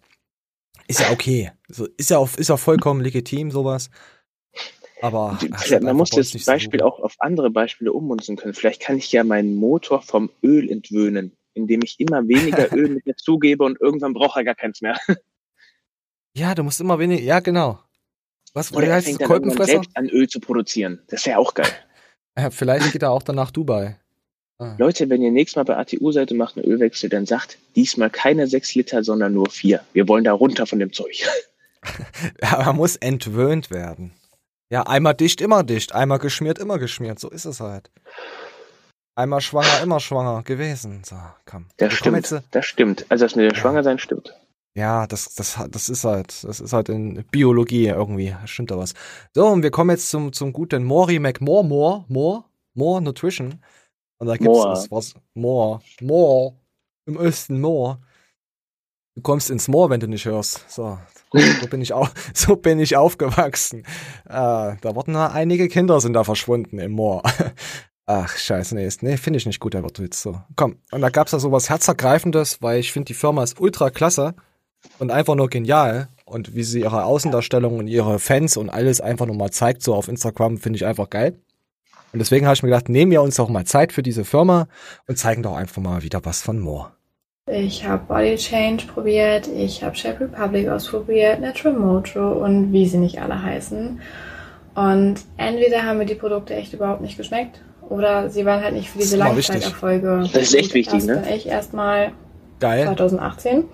Ist 0.88 1.00
ja 1.00 1.11
okay. 1.11 1.52
So, 1.69 1.87
ist 1.97 2.11
ja 2.11 2.19
auf, 2.19 2.38
ist 2.38 2.49
ja 2.49 2.57
vollkommen 2.57 3.00
legitim, 3.00 3.50
sowas. 3.50 3.90
Aber 5.02 5.38
ach, 5.52 5.81
man 5.81 5.97
muss 5.97 6.11
das 6.11 6.31
so 6.31 6.38
Beispiel 6.47 6.81
googeln. 6.81 6.83
auch 6.83 7.00
auf 7.00 7.16
andere 7.19 7.50
Beispiele 7.50 7.93
ummünzen 7.93 8.37
können. 8.37 8.55
Vielleicht 8.55 8.81
kann 8.81 8.97
ich 8.97 9.12
ja 9.12 9.25
meinen 9.25 9.57
Motor 9.57 10.02
vom 10.02 10.31
Öl 10.43 10.71
entwöhnen, 10.71 11.37
indem 11.55 11.83
ich 11.83 12.00
immer 12.00 12.26
weniger 12.26 12.73
Öl 12.75 12.88
mit 12.88 13.07
dazugebe 13.07 13.64
und 13.64 13.81
irgendwann 13.81 14.14
braucht 14.14 14.37
er 14.37 14.45
gar 14.45 14.55
keins 14.55 14.81
mehr. 14.81 14.99
Ja, 16.37 16.55
du 16.55 16.62
musst 16.62 16.81
immer 16.81 16.99
weniger. 16.99 17.23
Ja, 17.23 17.40
genau. 17.40 17.78
Was, 18.52 18.73
Oder 18.73 18.88
er 18.88 18.95
heißt 18.95 19.07
fängt 19.07 19.21
dann 19.21 19.66
selbst 19.66 19.90
an 19.95 20.09
Öl 20.09 20.28
zu 20.28 20.40
produzieren. 20.40 21.02
Das 21.09 21.26
wäre 21.26 21.38
auch 21.38 21.55
geil. 21.55 21.71
Ja, 22.38 22.50
vielleicht 22.50 22.93
geht 22.93 23.02
er 23.02 23.12
auch 23.12 23.23
dann 23.23 23.37
nach 23.37 23.50
Dubai. 23.50 23.99
Ah. 24.59 24.75
Leute, 24.79 25.11
wenn 25.11 25.21
ihr 25.23 25.31
nächstes 25.31 25.57
Mal 25.57 25.65
bei 25.65 25.77
ATU 25.77 26.13
seid 26.13 26.31
und 26.33 26.39
macht 26.39 26.57
einen 26.57 26.65
Ölwechsel, 26.67 27.11
dann 27.11 27.27
sagt 27.27 27.59
diesmal 27.75 28.09
keine 28.11 28.47
sechs 28.47 28.75
Liter, 28.75 29.05
sondern 29.05 29.35
nur 29.35 29.51
vier. 29.51 29.83
Wir 29.93 30.09
wollen 30.09 30.25
da 30.25 30.33
runter 30.33 30.67
von 30.67 30.79
dem 30.79 30.93
Zeug. 30.93 31.27
Man 32.43 32.77
muss 32.77 32.97
entwöhnt 32.97 33.71
werden. 33.71 34.13
Ja, 34.71 34.83
einmal 34.83 35.15
dicht, 35.15 35.41
immer 35.41 35.63
dicht. 35.63 35.95
Einmal 35.95 36.19
geschmiert, 36.19 36.59
immer 36.59 36.79
geschmiert. 36.79 37.21
So 37.21 37.31
ist 37.31 37.45
es 37.45 37.61
halt. 37.61 37.91
Einmal 39.15 39.41
schwanger, 39.41 39.83
immer 39.83 40.01
schwanger 40.01 40.43
gewesen. 40.43 41.03
So, 41.05 41.17
komm. 41.45 41.67
Das 41.77 41.91
Wir 41.93 41.97
stimmt. 41.97 42.17
jetzt, 42.17 42.33
äh, 42.33 42.41
Das 42.51 42.67
stimmt. 42.67 43.07
Also 43.09 43.25
das 43.25 43.37
mit 43.37 43.45
dem 43.45 43.55
Ja. 43.55 43.61
Schwangersein 43.61 43.99
stimmt. 43.99 44.35
ja, 44.75 45.07
das, 45.07 45.35
das, 45.35 45.59
das 45.71 45.89
ist 45.89 46.05
halt, 46.05 46.43
das 46.45 46.61
ist 46.61 46.73
halt 46.73 46.89
in 46.89 47.25
Biologie 47.31 47.87
irgendwie. 47.87 48.35
Stimmt 48.47 48.71
da 48.71 48.79
was. 48.79 48.95
So, 49.35 49.47
und 49.47 49.63
wir 49.63 49.71
kommen 49.71 49.91
jetzt 49.91 50.11
zum, 50.11 50.33
zum 50.33 50.53
guten 50.53 50.83
Maury 50.85 51.19
McMore, 51.19 51.65
More, 51.65 52.05
More, 52.09 52.45
More 52.75 53.01
Nutrition. 53.01 53.63
Und 54.18 54.28
da 54.28 54.37
gibt's 54.37 54.46
More. 54.46 54.68
das 54.70 54.90
was, 54.90 55.14
More, 55.35 55.80
More, 56.00 56.54
im 57.06 57.16
Osten 57.16 57.61
More. 57.61 57.99
Du 59.14 59.23
kommst 59.23 59.50
ins 59.50 59.68
Moor, 59.68 59.88
wenn 59.88 60.00
du 60.00 60.08
nicht 60.08 60.26
hörst. 60.26 60.70
So, 60.70 60.99
so 61.32 61.66
bin 61.68 61.80
ich 61.80 61.92
auch, 61.92 62.11
so 62.35 62.56
bin 62.56 62.78
ich 62.78 62.96
aufgewachsen. 62.96 63.81
Äh, 64.26 64.76
da 64.81 64.94
wurden 64.94 65.12
noch 65.12 65.33
einige 65.33 65.68
Kinder 65.68 66.00
sind 66.00 66.12
da 66.12 66.24
verschwunden 66.24 66.79
im 66.79 66.92
Moor. 66.92 67.22
Ach, 68.07 68.37
scheiße, 68.37 68.74
nee, 68.74 68.88
nee 69.00 69.16
finde 69.16 69.38
ich 69.38 69.46
nicht 69.46 69.59
gut, 69.59 69.74
der 69.74 69.83
Wortwitz. 69.83 70.22
So, 70.22 70.40
komm. 70.55 70.76
Und 70.92 71.00
da 71.00 71.09
gab's 71.09 71.33
da 71.33 71.38
sowas 71.38 71.68
Herzergreifendes, 71.70 72.62
weil 72.62 72.79
ich 72.79 72.92
finde, 72.92 73.07
die 73.07 73.14
Firma 73.14 73.42
ist 73.42 73.59
ultra 73.59 73.90
klasse 73.90 74.35
und 74.98 75.11
einfach 75.11 75.35
nur 75.35 75.48
genial. 75.48 76.09
Und 76.24 76.55
wie 76.55 76.62
sie 76.62 76.81
ihre 76.81 77.05
Außendarstellung 77.05 77.79
und 77.79 77.87
ihre 77.87 78.18
Fans 78.18 78.57
und 78.57 78.68
alles 78.68 79.00
einfach 79.00 79.26
nur 79.26 79.37
mal 79.37 79.50
zeigt, 79.50 79.83
so 79.83 79.94
auf 79.94 80.09
Instagram, 80.09 80.59
finde 80.59 80.76
ich 80.76 80.85
einfach 80.85 81.09
geil. 81.09 81.40
Und 82.16 82.20
deswegen 82.20 82.46
habe 82.46 82.55
ich 82.55 82.62
mir 82.62 82.70
gedacht, 82.70 82.88
nehmen 82.88 83.11
wir 83.11 83.20
uns 83.20 83.37
doch 83.37 83.50
mal 83.50 83.66
Zeit 83.66 83.92
für 83.92 84.02
diese 84.02 84.24
Firma 84.24 84.68
und 85.07 85.18
zeigen 85.18 85.42
doch 85.42 85.55
einfach 85.55 85.83
mal 85.83 86.02
wieder 86.02 86.24
was 86.24 86.40
von 86.40 86.59
Moore. 86.59 86.92
Ich 87.46 87.87
habe 87.87 88.05
Body 88.09 88.37
Change 88.37 88.87
probiert, 88.87 89.46
ich 89.55 89.83
habe 89.83 89.94
Shape 89.94 90.20
Republic 90.22 90.66
ausprobiert, 90.66 91.42
Natural 91.42 91.79
Mojo 91.79 92.42
und 92.42 92.72
wie 92.72 92.87
sie 92.87 92.96
nicht 92.96 93.20
alle 93.20 93.42
heißen. 93.42 94.00
Und 94.74 95.16
entweder 95.37 95.83
haben 95.83 95.98
mir 95.98 96.07
die 96.07 96.14
Produkte 96.14 96.55
echt 96.55 96.72
überhaupt 96.72 97.02
nicht 97.02 97.18
geschmeckt 97.18 97.61
oder 97.87 98.31
sie 98.31 98.46
waren 98.46 98.64
halt 98.64 98.72
nicht 98.72 98.88
für 98.88 98.98
diese. 99.00 99.18
Langzeiterfolge. 99.18 100.26
Das 100.33 100.42
ist 100.42 100.55
echt 100.55 100.72
wichtig, 100.72 100.94
Erst 100.94 101.07
ne? 101.09 101.22
ich 101.37 101.46
erstmal 101.46 102.12
Geil. 102.61 102.87
2018, 102.87 103.64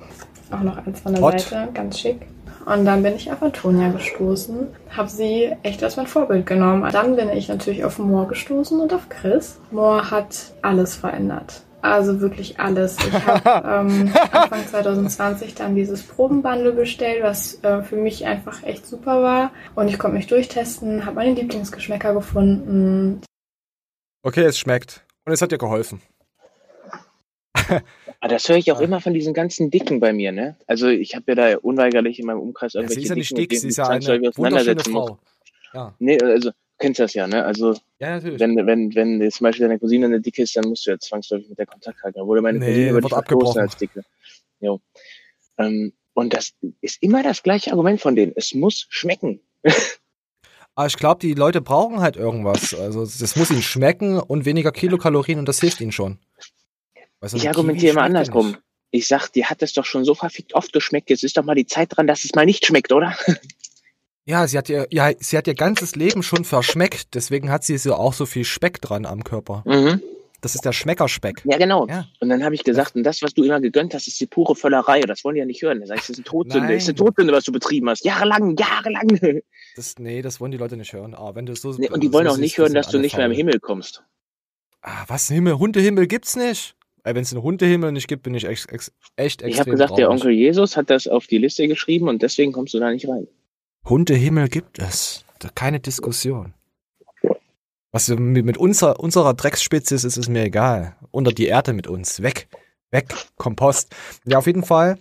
auch 0.50 0.62
noch 0.62 0.85
eins 0.85 0.98
von 0.98 1.12
der 1.12 1.22
Hot. 1.22 1.38
Seite, 1.38 1.70
ganz 1.72 2.00
schick. 2.00 2.22
Und 2.64 2.85
dann 2.85 3.03
bin 3.03 3.16
ich 3.16 3.33
auf 3.33 3.42
Antonia 3.42 3.90
gestoßen, 3.90 4.68
habe 4.90 5.09
sie 5.09 5.53
echt 5.62 5.83
als 5.83 5.96
mein 5.96 6.07
Vorbild 6.07 6.46
genommen. 6.46 6.88
Dann 6.92 7.16
bin 7.16 7.29
ich 7.31 7.48
natürlich 7.48 7.85
auf 7.85 7.98
Moore 7.98 8.29
gestoßen 8.29 8.81
und 8.81 8.92
auf 8.92 9.09
Chris. 9.09 9.59
Moore 9.70 10.11
hat 10.11 10.53
alles 10.62 10.94
verändert. 10.94 11.62
Also 11.83 12.20
wirklich 12.20 12.61
alles. 12.61 12.96
Ich 12.98 13.27
habe 13.27 13.68
ähm, 13.90 14.12
Anfang 14.31 14.66
2020 14.66 15.57
dann 15.57 15.75
dieses 15.75 16.05
Probenbundle 16.05 16.72
bestellt, 16.72 17.25
was 17.25 17.62
äh, 17.64 17.83
für 17.83 17.96
mich 17.96 18.25
einfach 18.25 18.62
echt 18.62 18.87
super 18.87 19.22
war. 19.22 19.51
Und 19.75 19.88
ich 19.88 19.98
konnte 19.98 20.16
mich 20.16 20.29
durchtesten, 20.29 21.05
habe 21.05 21.16
meine 21.16 21.35
Lieblingsgeschmäcker 21.35 22.14
gefunden. 22.14 23.22
Okay, 24.22 24.44
es 24.44 24.59
schmeckt. 24.59 25.05
Und 25.25 25.33
es 25.33 25.42
hat 25.42 25.51
dir 25.51 25.59
geholfen. 25.59 26.01
Aber 28.22 28.30
Ah, 28.30 28.35
das 28.37 28.48
höre 28.48 28.56
ich 28.56 28.70
auch 28.70 28.78
Ja. 28.78 28.85
immer 28.87 29.00
von 29.00 29.14
diesen 29.14 29.35
ganzen 29.35 29.68
Dicken 29.72 29.98
bei 29.98 30.12
mir, 30.12 30.30
ne? 30.30 30.56
Also 30.68 30.87
ich 30.87 31.16
habe 31.16 31.24
ja 31.28 31.35
da 31.35 31.56
unweigerlich 31.58 32.20
in 32.20 32.26
meinem 32.26 32.38
Umkreis 32.38 32.72
Ja, 32.74 32.80
irgendwelche 32.82 33.00
sie 33.00 33.02
ist 33.04 33.08
ja 33.11 33.14
nicht 33.16 33.37
dick, 33.50 33.58
sie 33.58 33.66
ist 33.68 33.76
ja 33.78 33.88
eine 33.88 34.28
auseinandersetzen 34.28 34.92
muss. 34.92 35.08
Frau. 35.08 35.18
Ja, 35.74 35.94
Nee, 35.98 36.18
also 36.22 36.50
du 36.50 36.56
kennst 36.78 37.00
das 37.00 37.14
ja, 37.14 37.26
ne? 37.26 37.44
Also 37.44 37.72
ja 37.98 38.11
natürlich. 38.11 38.38
wenn, 38.38 38.64
wenn, 38.64 38.94
wenn 38.94 39.20
jetzt 39.20 39.38
zum 39.38 39.44
Beispiel 39.46 39.66
deine 39.66 39.80
Cousine 39.80 40.06
eine 40.06 40.20
Dicke 40.20 40.42
ist, 40.42 40.54
dann 40.54 40.68
musst 40.68 40.87
du 40.87 40.92
ja 40.92 40.98
zwangsläufig 41.00 41.48
mit 41.48 41.58
der 41.58 41.66
Kontakt 41.66 42.00
halten. 42.04 42.20
Obwohl 42.20 42.40
meine 42.42 42.61
Nee, 42.61 42.66
Cousine 42.66 42.87
würde 42.92 42.94
wird 42.94 43.04
ich 43.06 43.11
verstoßen 43.11 43.38
abgebrochen. 43.38 43.61
als 43.61 43.76
Dicke. 43.76 44.04
Jo. 44.61 44.80
Ähm, 45.58 45.92
und 46.14 46.32
das 46.32 46.52
ist 46.80 47.02
immer 47.02 47.24
das 47.24 47.42
gleiche 47.42 47.72
Argument 47.72 48.00
von 48.00 48.14
denen. 48.14 48.32
Es 48.37 48.54
muss 48.54 48.87
schmecken. 48.88 49.40
Aber 50.76 50.87
ich 50.87 50.96
glaube, 50.96 51.18
die 51.20 51.35
Leute 51.35 51.61
brauchen 51.61 51.98
halt 52.00 52.16
irgendwas. 52.16 52.72
Also 52.72 53.00
das 53.00 53.35
muss 53.35 53.50
ihnen 53.50 53.62
schmecken 53.62 54.20
und 54.20 54.44
weniger 54.44 54.70
Kilokalorien 54.70 55.40
und 55.40 55.48
das 55.48 55.58
hilft 55.61 55.80
ihnen 55.80 55.90
schon. 55.92 56.20
Weil 57.22 57.30
so 57.30 57.37
Ich 57.37 57.48
argumentiere 57.48 57.92
immer 57.92 58.02
andersrum. 58.02 58.56
Ich 58.90 59.06
sag, 59.06 59.28
dir 59.28 59.48
hat 59.48 59.62
es 59.62 59.72
doch 59.72 59.87
schon 59.87 60.04
so 60.04 60.14
verfickt 60.14 60.54
oft 60.54 60.72
geschmeckt. 60.72 61.08
Jetzt 61.08 61.22
ist 61.22 61.37
doch 61.37 61.44
mal 61.44 61.54
die 61.54 61.66
Zeit 61.66 61.96
dran, 61.96 62.06
dass 62.06 62.24
es 62.24 62.35
mal 62.35 62.44
nicht 62.44 62.66
schmeckt, 62.66 62.92
oder? 62.92 63.16
Ja, 64.24 64.46
sie 64.46 64.56
hat 64.56 64.68
ihr, 64.68 64.87
ja, 64.90 65.11
sie 65.18 65.37
hat 65.37 65.48
ihr 65.48 65.54
ganzes 65.54 65.96
Leben 65.96 66.22
schon 66.22 66.44
verschmeckt. 66.44 67.14
Deswegen 67.14 67.50
hat 67.50 67.64
sie 67.64 67.76
so 67.76 67.94
auch 67.94 68.12
so 68.12 68.24
viel 68.24 68.44
Speck 68.44 68.80
dran 68.80 69.04
am 69.04 69.24
Körper. 69.24 69.64
Mhm. 69.66 70.00
Das 70.40 70.54
ist 70.54 70.64
der 70.64 70.72
Schmeckerspeck. 70.72 71.42
Ja, 71.44 71.58
genau. 71.58 71.88
Ja. 71.88 72.06
Und 72.20 72.28
dann 72.28 72.44
habe 72.44 72.54
ich 72.54 72.62
gesagt, 72.62 72.94
und 72.94 73.04
das, 73.04 73.22
was 73.22 73.35
du 73.35 73.42
immer 73.42 73.61
gegönnt 73.61 73.94
hast, 73.94 74.06
ist 74.06 74.20
die 74.20 74.26
pure 74.26 74.54
Völlerei. 74.54 75.00
Und 75.00 75.08
das 75.08 75.24
wollen 75.24 75.35
die 75.35 75.40
ja 75.40 75.44
nicht 75.44 75.62
hören. 75.62 75.80
Da 75.80 75.87
sag 75.87 75.96
ich, 75.96 76.02
das 76.02 76.11
ist 76.11 76.18
eine 76.18 76.24
Todsünde. 76.24 76.66
Nein. 76.66 76.74
Das 76.74 76.82
ist 76.85 76.88
eine 76.88 76.96
Todsünde, 76.96 77.32
was 77.32 77.44
du 77.44 77.52
betrieben 77.52 77.88
hast. 77.88 78.04
Jahrelang, 78.04 78.56
jahrelang. 78.56 79.40
Das, 79.74 79.94
nee, 79.98 80.22
das 80.22 80.40
wollen 80.40 80.52
die 80.52 80.58
Leute 80.58 80.76
nicht 80.76 80.92
hören. 80.92 81.14
Aber 81.14 81.35
wenn 81.35 81.46
du 81.46 81.54
so 81.54 81.72
Nee, 81.72 81.88
und 81.88 82.00
die 82.02 82.12
wollen 82.12 82.26
auch 82.26 82.37
nicht 82.37 82.58
hören, 82.58 82.74
dass 82.74 82.88
du 82.88 82.98
nicht 82.98 83.16
mehr 83.16 83.26
im. 83.26 83.32
Himmel 83.32 83.58
kommst. 83.58 84.04
Ah, 84.82 85.04
was 85.06 85.28
Himmel? 85.28 85.58
Hundehimmel 85.58 86.06
gibt's 86.06 86.37
nicht. 86.37 86.76
Wenn 87.05 87.17
es 87.17 87.33
einen 87.33 87.43
Hundehimmel 87.43 87.93
nicht 87.93 88.07
gibt, 88.07 88.23
bin 88.23 88.35
ich 88.35 88.45
ex, 88.45 88.67
echt 88.69 89.43
extrem 89.43 89.49
Ich 89.49 89.59
habe 89.59 89.71
gesagt, 89.71 89.99
der 89.99 90.07
traurig. 90.07 90.23
Onkel 90.23 90.33
Jesus 90.33 90.77
hat 90.77 90.88
das 90.88 91.09
auf 91.09 91.27
die 91.27 91.38
Liste 91.38 91.67
geschrieben 91.67 92.09
und 92.09 92.23
deswegen 92.23 92.53
kommst 92.53 92.75
du 92.75 92.79
da 92.79 92.91
nicht 92.91 93.09
rein. 93.09 93.27
Hundehimmel 93.85 94.49
gibt 94.49 94.79
es. 94.79 95.25
Da 95.41 95.49
keine 95.49 95.81
Diskussion. 95.81 96.55
Was 97.91 98.09
mit 98.09 98.57
unserer, 98.57 99.01
unserer 99.01 99.35
Drecksspitze 99.35 99.95
ist, 99.95 100.05
ist 100.05 100.17
es 100.17 100.29
mir 100.29 100.45
egal. 100.45 100.97
Unter 101.11 101.33
die 101.33 101.47
Erde 101.47 101.73
mit 101.73 101.88
uns. 101.88 102.23
Weg. 102.23 102.49
Weg. 102.91 103.12
Kompost. 103.37 103.95
Ja, 104.25 104.38
auf 104.38 104.47
jeden 104.47 104.65
Fall. 104.65 104.99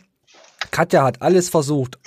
Katja 0.72 1.04
hat 1.04 1.22
alles 1.22 1.50
versucht. 1.50 2.00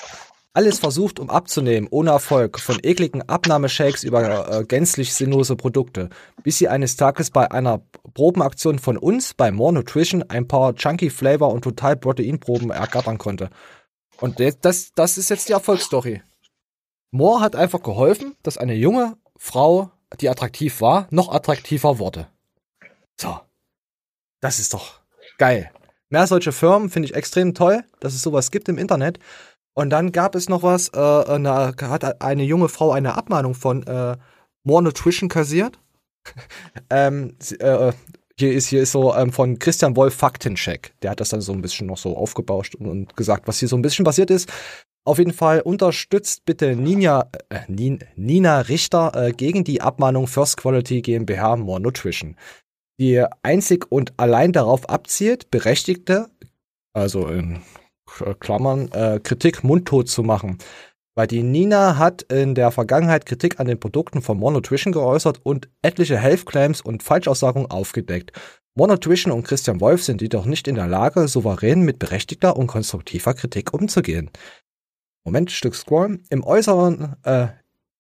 Alles 0.57 0.79
versucht, 0.79 1.19
um 1.19 1.31
abzunehmen, 1.31 1.88
ohne 1.90 2.11
Erfolg. 2.11 2.61
Von 2.61 2.79
ekligen 2.81 3.29
Abnahmeshakes 3.29 4.05
über 4.05 4.61
äh, 4.61 4.64
gänzlich 4.64 5.12
sinnlose 5.12 5.57
Produkte. 5.57 6.11
Bis 6.45 6.59
sie 6.59 6.69
eines 6.69 6.97
Tages 6.97 7.33
bei 7.33 7.51
einer 7.51 7.83
Probenaktion 8.14 8.79
von 8.79 8.97
uns, 8.97 9.35
bei 9.35 9.51
More 9.51 9.73
Nutrition, 9.73 10.23
ein 10.31 10.47
paar 10.47 10.77
Chunky 10.77 11.11
Flavor 11.11 11.53
und 11.53 11.62
Total 11.62 11.97
Proteinproben 11.97 12.71
ergattern 12.71 13.19
konnte. 13.19 13.51
Und 14.21 14.38
das, 14.38 14.93
das, 14.95 15.19
ist 15.19 15.29
jetzt 15.29 15.49
die 15.49 15.55
Erfolgsstory. 15.55 16.23
Moore 17.11 17.40
hat 17.40 17.57
einfach 17.57 17.83
geholfen, 17.83 18.37
dass 18.45 18.57
eine 18.57 18.75
junge 18.75 19.17
Frau 19.37 19.90
die 20.21 20.29
attraktiv 20.29 20.81
war, 20.81 21.09
noch 21.11 21.33
attraktiver 21.33 21.99
wurde. 21.99 22.29
So. 23.21 23.40
Das 24.40 24.61
ist 24.61 24.73
doch 24.73 25.01
geil. 25.37 25.73
Mehr 26.11 26.27
solche 26.29 26.53
Firmen 26.53 26.90
finde 26.90 27.09
ich 27.09 27.14
extrem 27.14 27.55
toll, 27.55 27.83
dass 27.99 28.14
es 28.14 28.23
sowas 28.23 28.51
gibt 28.53 28.69
im 28.69 28.79
Internet. 28.79 29.19
Und 29.75 29.91
dann 29.91 30.13
gab 30.13 30.35
es 30.35 30.49
noch 30.49 30.63
was, 30.63 30.89
äh, 30.95 30.99
eine, 30.99 31.75
hat 31.81 32.23
eine 32.23 32.45
junge 32.45 32.69
Frau 32.69 32.93
eine 32.93 33.17
Abmahnung 33.17 33.55
von 33.55 33.85
äh, 33.87 34.17
More 34.63 34.83
Nutrition 34.83 35.29
kassiert. 35.29 35.79
ähm, 36.91 37.37
äh, 37.59 37.93
hier 38.39 38.53
ist, 38.53 38.67
hier 38.69 38.83
ist 38.83 38.93
so 38.93 39.15
ähm, 39.15 39.33
von 39.33 39.59
Christian 39.59 39.97
Wolf 39.97 40.15
Faktencheck. 40.15 40.95
Der 41.03 41.11
hat 41.11 41.21
das 41.21 41.29
dann 41.29 41.41
so 41.41 41.53
ein 41.53 41.63
bisschen 41.63 41.87
noch 41.87 41.99
so 41.99 42.17
aufgebauscht 42.17 42.75
und, 42.75 42.87
und 42.87 43.17
gesagt, 43.17 43.47
was 43.47 43.59
hier 43.59 43.69
so 43.69 43.77
ein 43.77 43.83
bisschen 43.83 44.05
passiert 44.05 44.31
ist. 44.31 44.51
Auf 45.07 45.19
jeden 45.19 45.35
Fall 45.35 45.61
unterstützt 45.61 46.45
bitte 46.47 46.75
Nina, 46.77 47.29
äh, 47.51 47.61
Nina 48.17 48.61
Richter 48.61 49.13
äh, 49.15 49.33
gegen 49.33 49.63
die 49.63 49.83
Abmahnung 49.83 50.27
First 50.27 50.57
Quality 50.57 51.03
GmbH 51.03 51.57
More 51.57 51.81
Nutrition, 51.81 52.37
die 52.99 53.23
einzig 53.43 53.91
und 53.91 54.15
allein 54.17 54.53
darauf 54.53 54.89
abzielt, 54.89 55.51
Berechtigte, 55.51 56.31
also 56.95 57.29
in 57.29 57.61
Klammern, 58.40 58.90
äh, 58.93 59.21
Kritik 59.23 59.64
mundtot 59.64 60.09
zu 60.09 60.23
machen. 60.23 60.59
Weil 61.17 61.27
die 61.29 61.43
Nina 61.43 61.97
hat 61.97 62.23
in 62.23 62.55
der 62.55 62.73
Vergangenheit 62.73 63.25
Kritik 63.25 63.61
an 63.61 63.67
den 63.67 63.79
Produkten 63.79 64.21
von 64.21 64.37
Monotrition 64.37 64.93
geäußert 64.93 65.40
und 65.45 65.69
etliche 65.83 66.19
Health 66.19 66.45
Claims 66.45 66.81
und 66.81 67.03
Falschaussagungen 67.03 67.71
aufgedeckt. 67.71 68.33
Monotrition 68.77 69.33
und 69.33 69.45
Christian 69.45 69.81
Wolf 69.81 70.03
sind 70.03 70.21
jedoch 70.21 70.47
nicht 70.47 70.67
in 70.67 70.75
der 70.75 70.88
Lage, 70.88 71.29
souverän 71.29 71.83
mit 71.83 72.01
berechtigter 72.01 72.57
und 72.57 72.67
konstruktiver 72.67 73.35
Kritik 73.35 73.73
umzugehen. 73.73 74.31
Moment, 75.25 75.53
Stück 75.53 75.77
Scroll. 75.77 76.21
Im 76.29 76.43
Äußeren, 76.43 77.14
äh, 77.23 77.49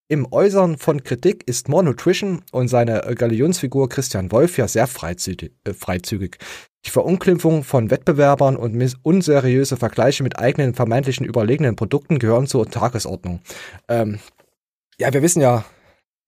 im 0.08 0.30
Äußern 0.30 0.76
von 0.76 1.02
Kritik 1.02 1.46
ist 1.48 1.68
More 1.68 1.84
Nutrition 1.84 2.42
und 2.52 2.68
seine 2.68 3.00
Galionsfigur 3.14 3.88
Christian 3.88 4.30
Wolf 4.32 4.58
ja 4.58 4.68
sehr 4.68 4.86
freizügig. 4.86 5.52
Äh, 5.64 5.72
freizügig. 5.72 6.38
Die 6.84 6.90
Verunglimpfung 6.90 7.64
von 7.64 7.90
Wettbewerbern 7.90 8.56
und 8.56 8.96
unseriöse 9.02 9.78
Vergleiche 9.78 10.22
mit 10.22 10.38
eigenen 10.38 10.74
vermeintlichen 10.74 11.24
überlegenen 11.24 11.76
Produkten 11.76 12.18
gehören 12.18 12.46
zur 12.46 12.70
Tagesordnung. 12.70 13.40
Ähm, 13.88 14.18
ja, 14.98 15.12
wir 15.12 15.22
wissen 15.22 15.40
ja, 15.40 15.64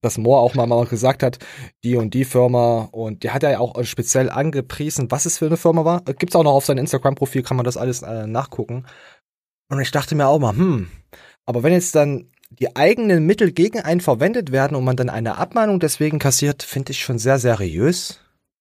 dass 0.01 0.17
Moore 0.17 0.41
auch 0.41 0.55
mal, 0.55 0.67
mal 0.67 0.87
gesagt 0.87 1.23
hat, 1.23 1.39
die 1.85 1.97
und 1.97 2.15
die 2.15 2.25
Firma 2.25 2.89
und 2.93 3.23
die 3.23 3.31
hat 3.31 3.43
ja 3.43 3.59
auch 3.59 3.83
speziell 3.85 4.31
angepriesen, 4.31 5.11
was 5.11 5.27
es 5.27 5.37
für 5.37 5.47
eine 5.47 5.59
Firma 5.59 5.85
war. 5.85 6.01
Gibt's 6.03 6.37
auch 6.37 6.45
noch 6.45 6.55
auf 6.55 6.65
seinem 6.65 6.79
Instagram-Profil, 6.79 7.43
kann 7.43 7.57
man 7.59 7.65
das 7.65 7.77
alles 7.77 8.03
äh, 8.03 8.27
nachgucken. 8.27 8.87
Und 9.69 9.81
ich 9.81 9.91
dachte 9.91 10.15
mir 10.15 10.29
auch 10.29 10.39
mal, 10.39 10.57
hm, 10.57 10.89
aber 11.45 11.63
wenn 11.63 11.73
jetzt 11.73 11.95
dann 11.95 12.31
die 12.61 12.75
eigenen 12.77 13.25
Mittel 13.27 13.53
gegen 13.53 13.81
einen 13.81 14.01
verwendet 14.01 14.53
werden 14.53 14.77
und 14.77 14.85
man 14.85 14.97
dann 14.97 15.11
eine 15.11 15.39
Abmahnung 15.39 15.81
deswegen 15.81 16.19
kassiert, 16.19 16.63
finde 16.63 16.93
ich 16.93 17.01
schon 17.01 17.19
sehr 17.19 17.39
seriös. 17.39 18.21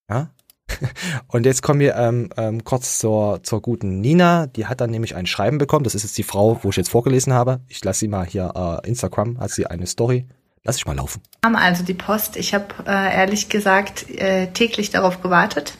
Ja, 0.09 0.29
und 1.27 1.45
jetzt 1.45 1.61
kommen 1.61 1.79
wir 1.79 1.95
ähm, 1.95 2.29
ähm, 2.37 2.63
kurz 2.63 2.99
zur, 2.99 3.41
zur 3.43 3.61
guten 3.61 4.01
Nina. 4.01 4.47
Die 4.47 4.65
hat 4.65 4.81
dann 4.81 4.89
nämlich 4.89 5.15
ein 5.15 5.25
Schreiben 5.25 5.57
bekommen. 5.57 5.83
Das 5.83 5.95
ist 5.95 6.03
jetzt 6.03 6.17
die 6.17 6.23
Frau, 6.23 6.59
wo 6.63 6.69
ich 6.69 6.75
jetzt 6.75 6.89
vorgelesen 6.89 7.33
habe. 7.33 7.61
Ich 7.67 7.83
lasse 7.83 8.01
sie 8.01 8.07
mal 8.07 8.25
hier 8.25 8.51
äh, 8.55 8.87
Instagram, 8.87 9.39
hat 9.39 9.51
sie 9.51 9.67
eine 9.67 9.87
Story. 9.87 10.25
Lass 10.63 10.77
ich 10.77 10.85
mal 10.87 10.95
laufen. 10.95 11.21
Also 11.43 11.83
die 11.83 11.93
Post. 11.93 12.37
Ich 12.37 12.55
habe 12.55 12.65
äh, 12.87 13.15
ehrlich 13.15 13.49
gesagt 13.49 14.09
äh, 14.09 14.47
täglich 14.47 14.89
darauf 14.89 15.21
gewartet. 15.21 15.77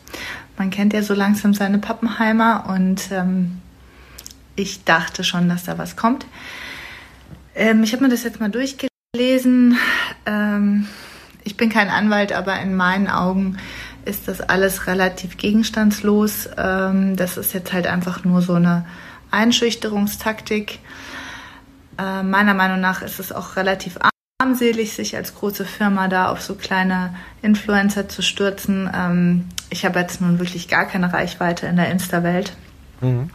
Man 0.58 0.70
kennt 0.70 0.94
ja 0.94 1.02
so 1.02 1.16
langsam 1.16 1.54
seine 1.54 1.80
Pappenheimer 1.80 2.66
und 2.70 3.12
ähm, 3.12 3.62
ich 4.56 4.84
dachte 4.86 5.24
schon, 5.24 5.50
dass 5.50 5.64
da 5.64 5.78
was 5.80 5.96
kommt. 5.96 6.28
Ähm, 7.56 7.84
ich 7.84 7.94
habe 7.94 8.04
mir 8.04 8.10
das 8.10 8.24
jetzt 8.24 8.40
mal 8.40 8.50
durchgelesen. 8.50 9.78
Ähm, 10.26 10.88
ich 11.44 11.58
bin 11.58 11.70
kein 11.70 11.90
Anwalt, 11.90 12.34
aber 12.34 12.60
in 12.60 12.76
meinen 12.76 13.08
Augen 13.08 13.58
ist 14.04 14.28
das 14.28 14.42
alles 14.42 14.88
relativ 14.88 15.38
gegenstandslos. 15.38 16.50
Ähm, 16.58 17.16
das 17.16 17.38
ist 17.38 17.54
jetzt 17.54 17.74
halt 17.74 17.88
einfach 17.88 18.24
nur 18.24 18.42
so 18.42 18.54
eine 18.54 18.86
Einschüchterungstaktik. 19.32 20.80
Äh, 21.98 22.24
meiner 22.24 22.54
Meinung 22.54 22.82
nach 22.82 23.02
ist 23.02 23.20
es 23.20 23.32
auch 23.32 23.56
relativ 23.56 23.98
armselig, 24.38 24.94
sich 24.94 25.16
als 25.16 25.34
große 25.34 25.66
Firma 25.66 26.08
da 26.08 26.30
auf 26.30 26.42
so 26.42 26.56
kleine 26.56 27.16
Influencer 27.42 28.10
zu 28.10 28.22
stürzen. 28.22 28.90
Ähm, 28.94 29.46
ich 29.70 29.86
habe 29.86 30.00
jetzt 30.00 30.22
nun 30.22 30.40
wirklich 30.40 30.68
gar 30.68 30.86
keine 30.86 31.12
Reichweite 31.14 31.68
in 31.68 31.78
der 31.78 31.90
Insta-Welt. 31.90 32.54
Mhm. 33.02 33.30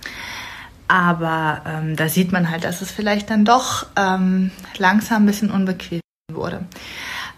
Aber 0.90 1.62
ähm, 1.66 1.94
da 1.94 2.09
sieht 2.09 2.33
man 2.33 2.50
halt, 2.50 2.64
dass 2.64 2.83
es 2.83 2.90
vielleicht 2.90 3.31
dann 3.31 3.44
doch 3.44 3.87
ähm, 3.94 4.50
langsam 4.76 5.22
ein 5.22 5.26
bisschen 5.26 5.53
unbequem 5.53 6.00
wurde. 6.33 6.64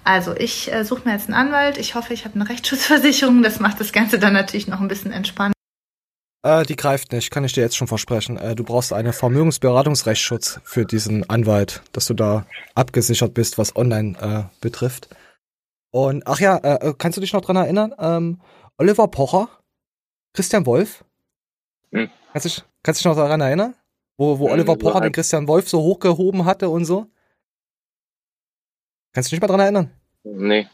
Also 0.05 0.35
ich 0.35 0.73
äh, 0.73 0.87
suche 0.87 1.03
mir 1.05 1.13
jetzt 1.13 1.29
einen 1.29 1.35
Anwalt. 1.35 1.77
Ich 1.77 1.95
hoffe, 1.95 2.15
ich 2.15 2.25
habe 2.25 2.35
eine 2.35 2.49
Rechtsschutzversicherung. 2.49 3.43
Das 3.43 3.61
macht 3.61 3.79
das 3.79 3.93
Ganze 3.93 4.19
dann 4.19 4.33
natürlich 4.33 4.69
noch 4.69 4.81
ein 4.81 4.89
bisschen 4.89 5.13
entspannt. 5.13 5.53
Äh, 6.43 6.63
die 6.63 6.77
greift 6.77 7.13
nicht, 7.13 7.31
kann 7.31 7.45
ich 7.45 7.53
dir 7.53 7.61
jetzt 7.61 7.77
schon 7.77 7.89
versprechen. 7.89 8.39
Äh, 8.39 8.55
du 8.55 8.65
brauchst 8.65 8.95
einen 8.95 9.13
Vermögensberatungsrechtsschutz 9.13 10.61
für 10.65 10.87
diesen 10.87 11.29
Anwalt, 11.29 11.83
dass 11.93 12.07
du 12.07 12.15
da 12.15 12.47
abgesichert 12.75 13.35
bist, 13.35 13.59
was 13.59 13.77
online 13.77 14.19
äh, 14.19 14.45
betrifft. 14.63 15.15
Und 15.91 16.27
ach 16.27 16.41
ja, 16.41 16.57
äh, 16.57 16.89
äh, 16.89 16.95
kannst 16.97 17.19
du 17.19 17.21
dich 17.21 17.35
noch 17.35 17.43
dran 17.43 17.57
erinnern? 17.57 17.95
Ähm, 17.99 18.41
Oliver 18.79 19.09
Pocher, 19.09 19.51
Christian 20.33 20.65
Wolf. 20.65 21.05
Hm. 21.93 22.09
Kannst, 22.33 22.47
du 22.47 22.49
dich, 22.49 22.65
kannst 22.83 23.01
du 23.01 23.09
dich 23.09 23.17
noch 23.17 23.23
daran 23.23 23.41
erinnern? 23.41 23.75
Wo, 24.17 24.39
wo 24.39 24.47
hm, 24.47 24.53
Oliver 24.53 24.77
Pocher 24.77 25.01
den 25.01 25.13
Christian 25.13 25.49
Wolf 25.49 25.69
so 25.69 25.81
hochgehoben 25.81 26.45
hatte 26.45 26.69
und 26.69 26.85
so? 26.85 27.07
Kannst 29.13 29.31
du 29.31 29.37
dich 29.37 29.41
mal 29.41 29.49
dran 29.49 29.61
erinnern? 29.61 29.91
Nee. 30.25 30.67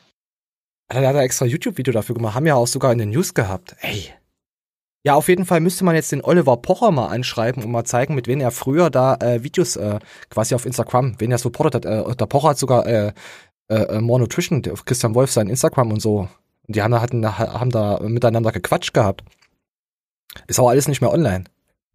Alter, 0.88 1.00
der 1.00 1.08
hat 1.10 1.16
ein 1.16 1.22
extra 1.22 1.44
YouTube-Video 1.46 1.92
dafür 1.92 2.14
gemacht. 2.14 2.34
Haben 2.34 2.46
ja 2.46 2.54
auch 2.54 2.66
sogar 2.66 2.92
in 2.92 2.98
den 2.98 3.10
News 3.10 3.34
gehabt. 3.34 3.76
Ey. 3.80 4.12
Ja, 5.04 5.14
auf 5.14 5.28
jeden 5.28 5.44
Fall 5.44 5.60
müsste 5.60 5.84
man 5.84 5.94
jetzt 5.94 6.12
den 6.12 6.24
Oliver 6.24 6.56
Pocher 6.56 6.90
mal 6.90 7.08
anschreiben 7.08 7.62
und 7.62 7.70
mal 7.70 7.84
zeigen, 7.84 8.14
mit 8.14 8.26
wem 8.26 8.40
er 8.40 8.50
früher 8.50 8.90
da 8.90 9.14
äh, 9.16 9.42
Videos 9.42 9.76
äh, 9.76 10.00
quasi 10.28 10.54
auf 10.54 10.66
Instagram, 10.66 11.14
wen 11.18 11.30
er 11.30 11.38
supportet 11.38 11.86
hat. 11.86 12.08
Äh, 12.10 12.16
der 12.16 12.26
Pocher 12.26 12.50
hat 12.50 12.58
sogar 12.58 12.86
äh, 12.86 13.12
äh, 13.68 13.74
äh 13.74 14.00
More 14.00 14.20
Nutrition, 14.20 14.62
Christian 14.62 15.14
Wolf 15.14 15.30
sein 15.30 15.48
Instagram 15.48 15.92
und 15.92 16.00
so. 16.00 16.28
Und 16.66 16.76
die 16.76 16.82
haben 16.82 16.90
da, 16.90 17.00
hatten, 17.00 17.38
haben 17.38 17.70
da 17.70 18.00
miteinander 18.00 18.52
gequatscht 18.52 18.92
gehabt. 18.92 19.24
Ist 20.46 20.58
aber 20.58 20.70
alles 20.70 20.88
nicht 20.88 21.00
mehr 21.00 21.12
online. 21.12 21.44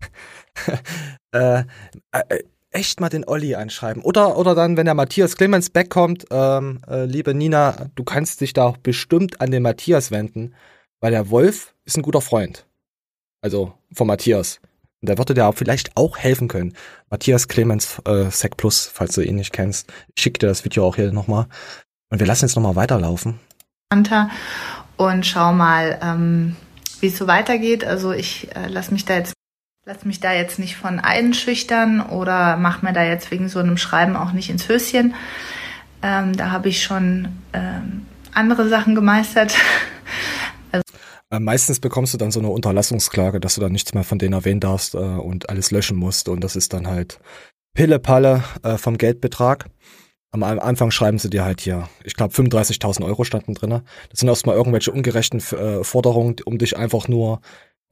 äh, 1.31 1.63
äh, 2.11 2.43
echt 2.73 2.99
mal 2.99 3.09
den 3.09 3.25
Olli 3.25 3.55
anschreiben. 3.55 4.03
Oder, 4.03 4.37
oder 4.37 4.55
dann, 4.55 4.77
wenn 4.77 4.85
der 4.85 4.95
Matthias 4.95 5.37
Clemens 5.37 5.69
backkommt, 5.69 6.25
ähm, 6.31 6.81
äh, 6.89 7.05
liebe 7.05 7.33
Nina, 7.33 7.89
du 7.95 8.03
kannst 8.03 8.41
dich 8.41 8.53
da 8.53 8.65
auch 8.65 8.77
bestimmt 8.77 9.39
an 9.41 9.51
den 9.51 9.63
Matthias 9.63 10.11
wenden, 10.11 10.53
weil 10.99 11.11
der 11.11 11.29
Wolf 11.29 11.73
ist 11.85 11.97
ein 11.97 12.03
guter 12.03 12.21
Freund. 12.21 12.65
Also 13.41 13.73
von 13.93 14.07
Matthias. 14.07 14.59
Und 15.01 15.09
der 15.09 15.17
würde 15.17 15.33
dir 15.33 15.47
auch 15.47 15.55
vielleicht 15.55 15.97
auch 15.97 16.17
helfen 16.17 16.47
können. 16.47 16.73
Matthias 17.09 17.47
Clemens 17.47 18.01
äh, 18.05 18.29
Sec 18.31 18.57
Plus, 18.57 18.89
falls 18.91 19.15
du 19.15 19.21
ihn 19.21 19.35
nicht 19.35 19.51
kennst. 19.51 19.91
Ich 20.15 20.23
schicke 20.23 20.39
dir 20.39 20.47
das 20.47 20.63
Video 20.63 20.87
auch 20.87 20.95
hier 20.95 21.11
nochmal. 21.11 21.47
Und 22.09 22.19
wir 22.19 22.27
lassen 22.27 22.45
jetzt 22.45 22.55
nochmal 22.55 22.75
weiterlaufen. 22.75 23.39
Und 24.95 25.25
schau 25.25 25.51
mal, 25.51 25.99
ähm, 26.01 26.55
wie 27.01 27.07
es 27.07 27.17
so 27.17 27.27
weitergeht. 27.27 27.83
Also 27.83 28.13
ich 28.13 28.55
äh, 28.55 28.67
lasse 28.67 28.93
mich 28.93 29.03
da 29.03 29.15
jetzt 29.15 29.33
Lass 29.85 30.05
mich 30.05 30.21
da 30.21 30.31
jetzt 30.31 30.59
nicht 30.59 30.77
von 30.77 30.99
einschüchtern 30.99 31.99
oder 31.99 32.55
mach 32.55 32.81
mir 32.83 32.93
da 32.93 33.03
jetzt 33.03 33.31
wegen 33.31 33.49
so 33.49 33.59
einem 33.59 33.75
Schreiben 33.75 34.15
auch 34.15 34.31
nicht 34.31 34.49
ins 34.49 34.69
Höschen. 34.69 35.13
Ähm, 36.01 36.37
da 36.37 36.51
habe 36.51 36.69
ich 36.69 36.81
schon 36.83 37.27
ähm, 37.51 38.05
andere 38.33 38.69
Sachen 38.69 38.95
gemeistert. 38.95 39.53
also 40.71 40.83
äh, 41.29 41.39
Meistens 41.41 41.81
bekommst 41.81 42.13
du 42.13 42.17
dann 42.17 42.31
so 42.31 42.39
eine 42.39 42.47
Unterlassungsklage, 42.47 43.41
dass 43.41 43.55
du 43.55 43.61
dann 43.61 43.73
nichts 43.73 43.93
mehr 43.93 44.05
von 44.05 44.19
denen 44.19 44.31
erwähnen 44.31 44.61
darfst 44.61 44.95
äh, 44.95 44.99
und 44.99 45.49
alles 45.49 45.69
löschen 45.69 45.97
musst. 45.97 46.29
Und 46.29 46.45
das 46.45 46.55
ist 46.55 46.71
dann 46.71 46.87
halt 46.87 47.19
Pille-Palle 47.73 48.41
äh, 48.63 48.77
vom 48.77 48.97
Geldbetrag. 48.97 49.65
Am 50.31 50.43
Anfang 50.43 50.91
schreiben 50.91 51.19
sie 51.19 51.29
dir 51.29 51.43
halt 51.43 51.61
hier, 51.61 51.89
ich 52.03 52.15
glaube 52.15 52.33
35.000 52.33 53.05
Euro 53.05 53.23
standen 53.23 53.53
drin. 53.53 53.81
Das 54.09 54.19
sind 54.19 54.29
erstmal 54.29 54.55
irgendwelche 54.55 54.91
ungerechten 54.91 55.39
äh, 55.39 55.83
Forderungen, 55.83 56.37
um 56.45 56.57
dich 56.57 56.75
einfach 56.77 57.07
nur 57.07 57.41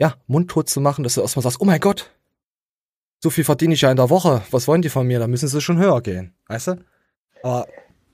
ja, 0.02 0.16
mundtot 0.26 0.68
zu 0.68 0.82
machen, 0.82 1.04
dass 1.04 1.14
du 1.14 1.22
erstmal 1.22 1.44
sagst, 1.44 1.62
oh 1.62 1.66
mein 1.66 1.80
Gott, 1.80 2.10
so 3.20 3.30
viel 3.30 3.44
verdiene 3.44 3.76
ich 3.76 3.82
ja 3.82 3.92
in 3.92 3.98
der 3.98 4.10
Woche, 4.10 4.42
was 4.50 4.68
wollen 4.68 4.82
die 4.82 4.90
von 4.90 5.06
mir? 5.06 5.20
Da 5.20 5.28
müssen 5.28 5.48
sie 5.48 5.62
schon 5.62 5.78
höher 5.78 6.02
gehen, 6.02 6.34
weißt 6.48 6.70
du? 6.70 6.86
Aber 7.44 7.68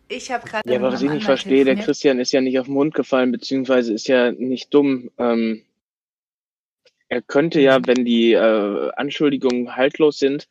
ich 0.10 0.30
habe 0.30 0.46
gerade. 0.46 0.70
Ja, 0.70 0.82
was 0.82 1.02
ich 1.02 1.10
nicht 1.10 1.24
verstehe, 1.24 1.64
der 1.64 1.78
Christian 1.78 2.20
ist 2.20 2.34
ja 2.34 2.42
nicht 2.42 2.60
auf 2.60 2.66
den 2.66 2.74
Mund 2.74 2.94
gefallen, 2.94 3.32
beziehungsweise 3.32 3.94
ist 3.94 4.10
ja 4.10 4.34
nicht 4.34 4.74
dumm. 4.74 5.12
Ähm, 5.18 5.64
er 7.08 7.22
könnte 7.22 7.62
ja, 7.62 7.80
wenn 7.86 8.04
die 8.04 8.34
äh, 8.34 8.92
Anschuldigungen 8.98 9.78
haltlos 9.78 10.20
sind, 10.20 10.50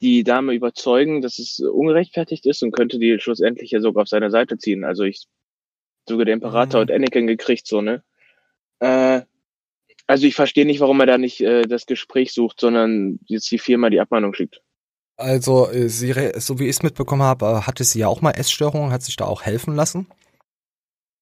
die 0.00 0.22
Dame 0.22 0.54
überzeugen, 0.54 1.22
dass 1.22 1.40
es 1.40 1.58
ungerechtfertigt 1.58 2.46
ist 2.46 2.62
und 2.62 2.70
könnte 2.70 3.00
die 3.00 3.18
schlussendlich 3.18 3.72
ja 3.72 3.80
sogar 3.80 4.02
auf 4.02 4.08
seine 4.08 4.30
Seite 4.30 4.58
ziehen. 4.58 4.84
Also 4.84 5.02
ich 5.02 5.26
sogar 6.08 6.24
der 6.24 6.34
Imperator 6.34 6.78
mhm. 6.78 6.82
hat 6.82 6.92
Anakin 6.92 7.26
gekriegt, 7.26 7.66
so, 7.66 7.80
ne? 7.80 8.04
Äh, 8.78 9.22
also 10.08 10.26
ich 10.26 10.34
verstehe 10.34 10.66
nicht, 10.66 10.80
warum 10.80 10.98
er 11.00 11.06
da 11.06 11.18
nicht 11.18 11.40
äh, 11.42 11.62
das 11.62 11.86
Gespräch 11.86 12.32
sucht, 12.32 12.60
sondern 12.60 13.20
jetzt 13.26 13.50
die 13.50 13.58
Firma 13.58 13.90
die 13.90 14.00
Abmahnung 14.00 14.34
schickt. 14.34 14.62
Also, 15.16 15.70
äh, 15.70 15.88
sie, 15.88 16.14
so 16.36 16.58
wie 16.58 16.64
ich 16.64 16.76
es 16.76 16.82
mitbekommen 16.82 17.22
habe, 17.22 17.46
äh, 17.46 17.60
hatte 17.60 17.84
sie 17.84 18.00
ja 18.00 18.08
auch 18.08 18.22
mal 18.22 18.32
Essstörungen, 18.32 18.90
hat 18.90 19.02
sich 19.02 19.16
da 19.16 19.26
auch 19.26 19.42
helfen 19.42 19.76
lassen. 19.76 20.06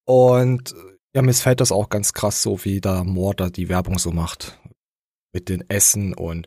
Und 0.07 0.75
ja, 1.15 1.23
mir 1.23 1.35
fällt 1.35 1.61
das 1.61 1.73
auch 1.73 1.89
ganz 1.89 2.13
krass, 2.13 2.43
so 2.43 2.65
wie 2.65 2.81
da 2.81 3.05
da 3.37 3.51
die 3.51 3.69
Werbung 3.69 3.99
so 3.99 4.13
macht. 4.13 4.61
Mit 5.33 5.49
den 5.49 5.69
Essen 5.69 6.15
und 6.15 6.47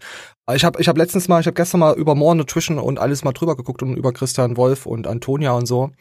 ich 0.52 0.64
habe 0.64 0.82
ich 0.82 0.88
hab 0.88 0.98
letztens 0.98 1.28
mal, 1.28 1.42
ich 1.42 1.46
habe 1.46 1.54
gestern 1.54 1.82
mal 1.82 1.96
über 1.96 2.16
More 2.16 2.36
Nutrition 2.36 2.80
und 2.80 2.98
alles 2.98 3.24
mal 3.24 3.34
drüber 3.34 3.56
geguckt 3.56 3.84
und 3.84 3.96
über 3.96 4.14
Christian 4.14 4.58
Wolf 4.58 4.88
und 4.88 5.06
Antonia 5.06 5.52
und 5.52 5.68
so. 5.68 5.92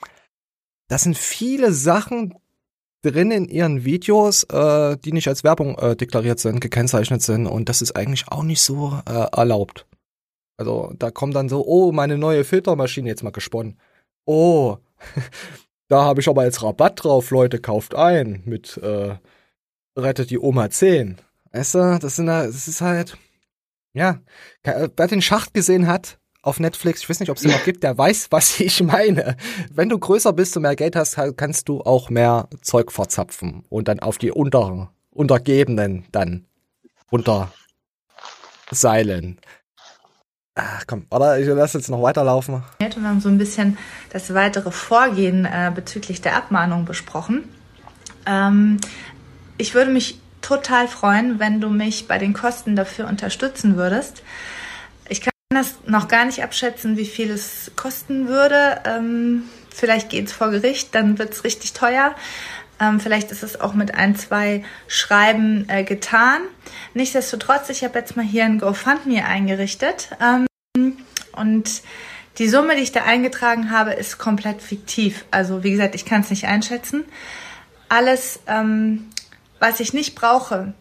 Das 0.89 1.03
sind 1.03 1.19
viele 1.19 1.73
Sachen 1.73 2.35
drin 3.03 3.31
in 3.31 3.47
ihren 3.47 3.85
Videos, 3.85 4.45
äh, 4.45 4.97
die 4.97 5.13
nicht 5.13 5.29
als 5.29 5.45
Werbung 5.45 5.79
äh, 5.79 5.97
deklariert 5.97 6.41
sind, 6.41 6.61
gekennzeichnet 6.61 7.23
sind 7.23 7.47
und 7.47 7.69
das 7.69 7.83
ist 7.83 7.97
eigentlich 7.97 8.29
auch 8.29 8.43
nicht 8.43 8.61
so 8.61 9.01
äh, 9.09 9.27
erlaubt. 9.37 9.87
Also 10.57 10.93
da 10.99 11.11
kommt 11.11 11.37
dann 11.37 11.49
so, 11.49 11.65
oh, 11.65 11.93
meine 11.93 12.19
neue 12.19 12.45
Filtermaschine 12.45 13.09
jetzt 13.09 13.23
mal 13.23 13.31
gesponnen. 13.31 13.79
Oh, 14.25 14.79
da 15.89 16.05
habe 16.05 16.21
ich 16.21 16.29
aber 16.29 16.45
jetzt 16.45 16.63
Rabatt 16.63 17.05
drauf, 17.05 17.31
Leute, 17.31 17.61
kauft 17.61 17.95
ein 17.95 18.43
mit 18.45 18.77
äh, 18.79 19.17
rettet 19.97 20.31
die 20.31 20.39
Oma 20.39 20.71
10. 20.71 21.19
Weißt 21.53 21.75
du, 21.75 21.99
das, 22.01 22.17
sind, 22.17 22.27
das 22.27 22.69
ist 22.69 22.81
halt, 22.81 23.17
ja, 23.95 24.21
wer 24.63 25.07
den 25.07 25.23
Schacht 25.23 25.55
gesehen 25.55 25.87
hat 25.87 26.19
auf 26.49 26.59
Netflix, 26.61 27.03
ich 27.03 27.09
weiß 27.09 27.21
nicht, 27.21 27.31
ob 27.31 27.37
es 27.37 27.45
noch 27.45 27.63
gibt, 27.65 27.83
der 27.83 27.97
weiß, 27.97 28.29
was 28.31 28.59
ich 28.61 28.83
meine. 28.83 29.37
Wenn 29.73 29.89
du 29.89 29.99
größer 29.99 30.33
bist 30.33 30.57
und 30.57 30.63
mehr 30.63 30.77
Geld 30.77 30.97
hast, 30.97 31.17
kannst 31.37 31.69
du 31.69 31.83
auch 31.83 32.11
mehr 32.11 32.49
Zeug 32.63 32.91
verzapfen 32.91 33.63
und 33.69 33.89
dann 33.89 34.01
auf 34.01 34.19
die 34.19 34.33
unter, 34.33 34.91
Untergebenen 35.11 36.07
dann 36.13 36.47
unterseilen. 37.11 37.51
Ach 40.55 40.85
komm, 40.87 41.07
oder 41.11 41.39
ich 41.39 41.47
lasse 41.47 41.79
jetzt 41.79 41.89
noch 41.89 42.03
weiterlaufen. 42.03 42.65
Wir 42.79 42.91
haben 42.91 43.21
so 43.21 43.29
ein 43.29 43.39
bisschen 43.39 43.79
das 44.11 44.35
weitere 44.35 44.73
Vorgehen 44.73 45.45
äh, 45.45 45.71
bezüglich 45.73 46.21
der 46.21 46.35
Abmahnung 46.37 46.85
besprochen. 46.85 47.45
Ähm, 48.27 48.79
ich 49.57 49.75
würde 49.75 49.93
mich 49.93 50.21
total 50.41 50.89
freuen, 50.89 51.39
wenn 51.39 51.61
du 51.61 51.69
mich 51.69 52.09
bei 52.09 52.19
den 52.19 52.33
Kosten 52.33 52.75
dafür 52.75 53.07
unterstützen 53.07 53.77
würdest. 53.77 54.23
Kann 55.51 55.63
das 55.63 55.79
noch 55.87 56.09
gar 56.09 56.27
nicht 56.27 56.43
abschätzen, 56.43 56.99
wie 56.99 57.07
viel 57.07 57.31
es 57.31 57.71
kosten 57.75 58.29
würde. 58.29 58.83
Ähm, 58.85 59.45
vielleicht 59.75 60.11
geht 60.11 60.27
es 60.27 60.33
vor 60.35 60.51
Gericht, 60.51 60.95
dann 60.95 61.19
wird 61.19 61.33
es 61.33 61.43
richtig 61.43 61.73
teuer. 61.73 62.15
Ähm, 62.79 63.01
vielleicht 63.01 63.33
ist 63.33 63.43
es 63.43 63.59
auch 63.59 63.73
mit 63.73 63.95
ein, 63.95 64.15
zwei 64.15 64.63
Schreiben 64.89 65.67
äh, 65.71 65.85
getan. 65.85 66.43
Nichtsdestotrotz, 66.93 67.71
ich 67.71 67.83
habe 67.83 67.99
jetzt 67.99 68.15
mal 68.15 68.27
hier 68.27 68.45
ein 68.45 68.59
GoFundMe 68.59 69.25
eingerichtet. 69.25 70.11
Ähm, 70.21 70.99
und 71.33 71.81
die 72.37 72.49
Summe, 72.51 72.77
die 72.77 72.83
ich 72.83 72.93
da 72.93 73.05
eingetragen 73.05 73.71
habe, 73.71 73.95
ist 73.95 74.19
komplett 74.19 74.61
fiktiv. 74.61 75.25
Also 75.31 75.65
wie 75.65 75.71
gesagt, 75.71 75.95
ich 75.95 76.05
kann 76.05 76.21
es 76.21 76.29
nicht 76.29 76.45
einschätzen. 76.45 77.07
Alles, 77.89 78.41
ähm, 78.49 79.09
was 79.61 79.81
ich 79.81 79.95
nicht 79.95 80.15
brauche, 80.15 80.75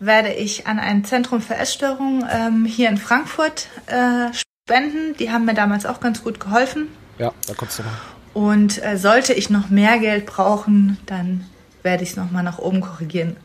werde 0.00 0.32
ich 0.32 0.66
an 0.66 0.78
ein 0.78 1.04
Zentrum 1.04 1.40
für 1.40 1.54
Essstörungen 1.54 2.26
ähm, 2.32 2.64
hier 2.64 2.88
in 2.88 2.96
Frankfurt 2.96 3.68
äh, 3.86 4.32
spenden. 4.32 5.14
Die 5.18 5.30
haben 5.30 5.44
mir 5.44 5.54
damals 5.54 5.86
auch 5.86 6.00
ganz 6.00 6.24
gut 6.24 6.40
geholfen. 6.40 6.88
Ja, 7.18 7.32
da 7.46 7.54
kommst 7.54 7.78
du 7.78 7.82
mal. 7.82 7.92
Und 8.32 8.82
äh, 8.82 8.96
sollte 8.96 9.34
ich 9.34 9.50
noch 9.50 9.68
mehr 9.68 9.98
Geld 9.98 10.26
brauchen, 10.26 10.98
dann 11.06 11.44
werde 11.82 12.02
ich 12.02 12.10
es 12.10 12.16
nochmal 12.16 12.42
nach 12.42 12.58
oben 12.58 12.80
korrigieren. 12.80 13.36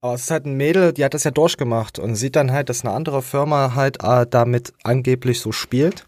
Aber 0.00 0.14
es 0.14 0.22
ist 0.22 0.30
halt 0.30 0.46
ein 0.46 0.56
Mädel, 0.56 0.92
die 0.92 1.04
hat 1.04 1.14
das 1.14 1.24
ja 1.24 1.30
durchgemacht 1.30 1.98
und 1.98 2.14
sieht 2.14 2.36
dann 2.36 2.52
halt, 2.52 2.68
dass 2.68 2.84
eine 2.84 2.94
andere 2.94 3.22
Firma 3.22 3.74
halt 3.74 4.02
äh, 4.02 4.26
damit 4.28 4.72
angeblich 4.84 5.40
so 5.40 5.52
spielt. 5.52 6.06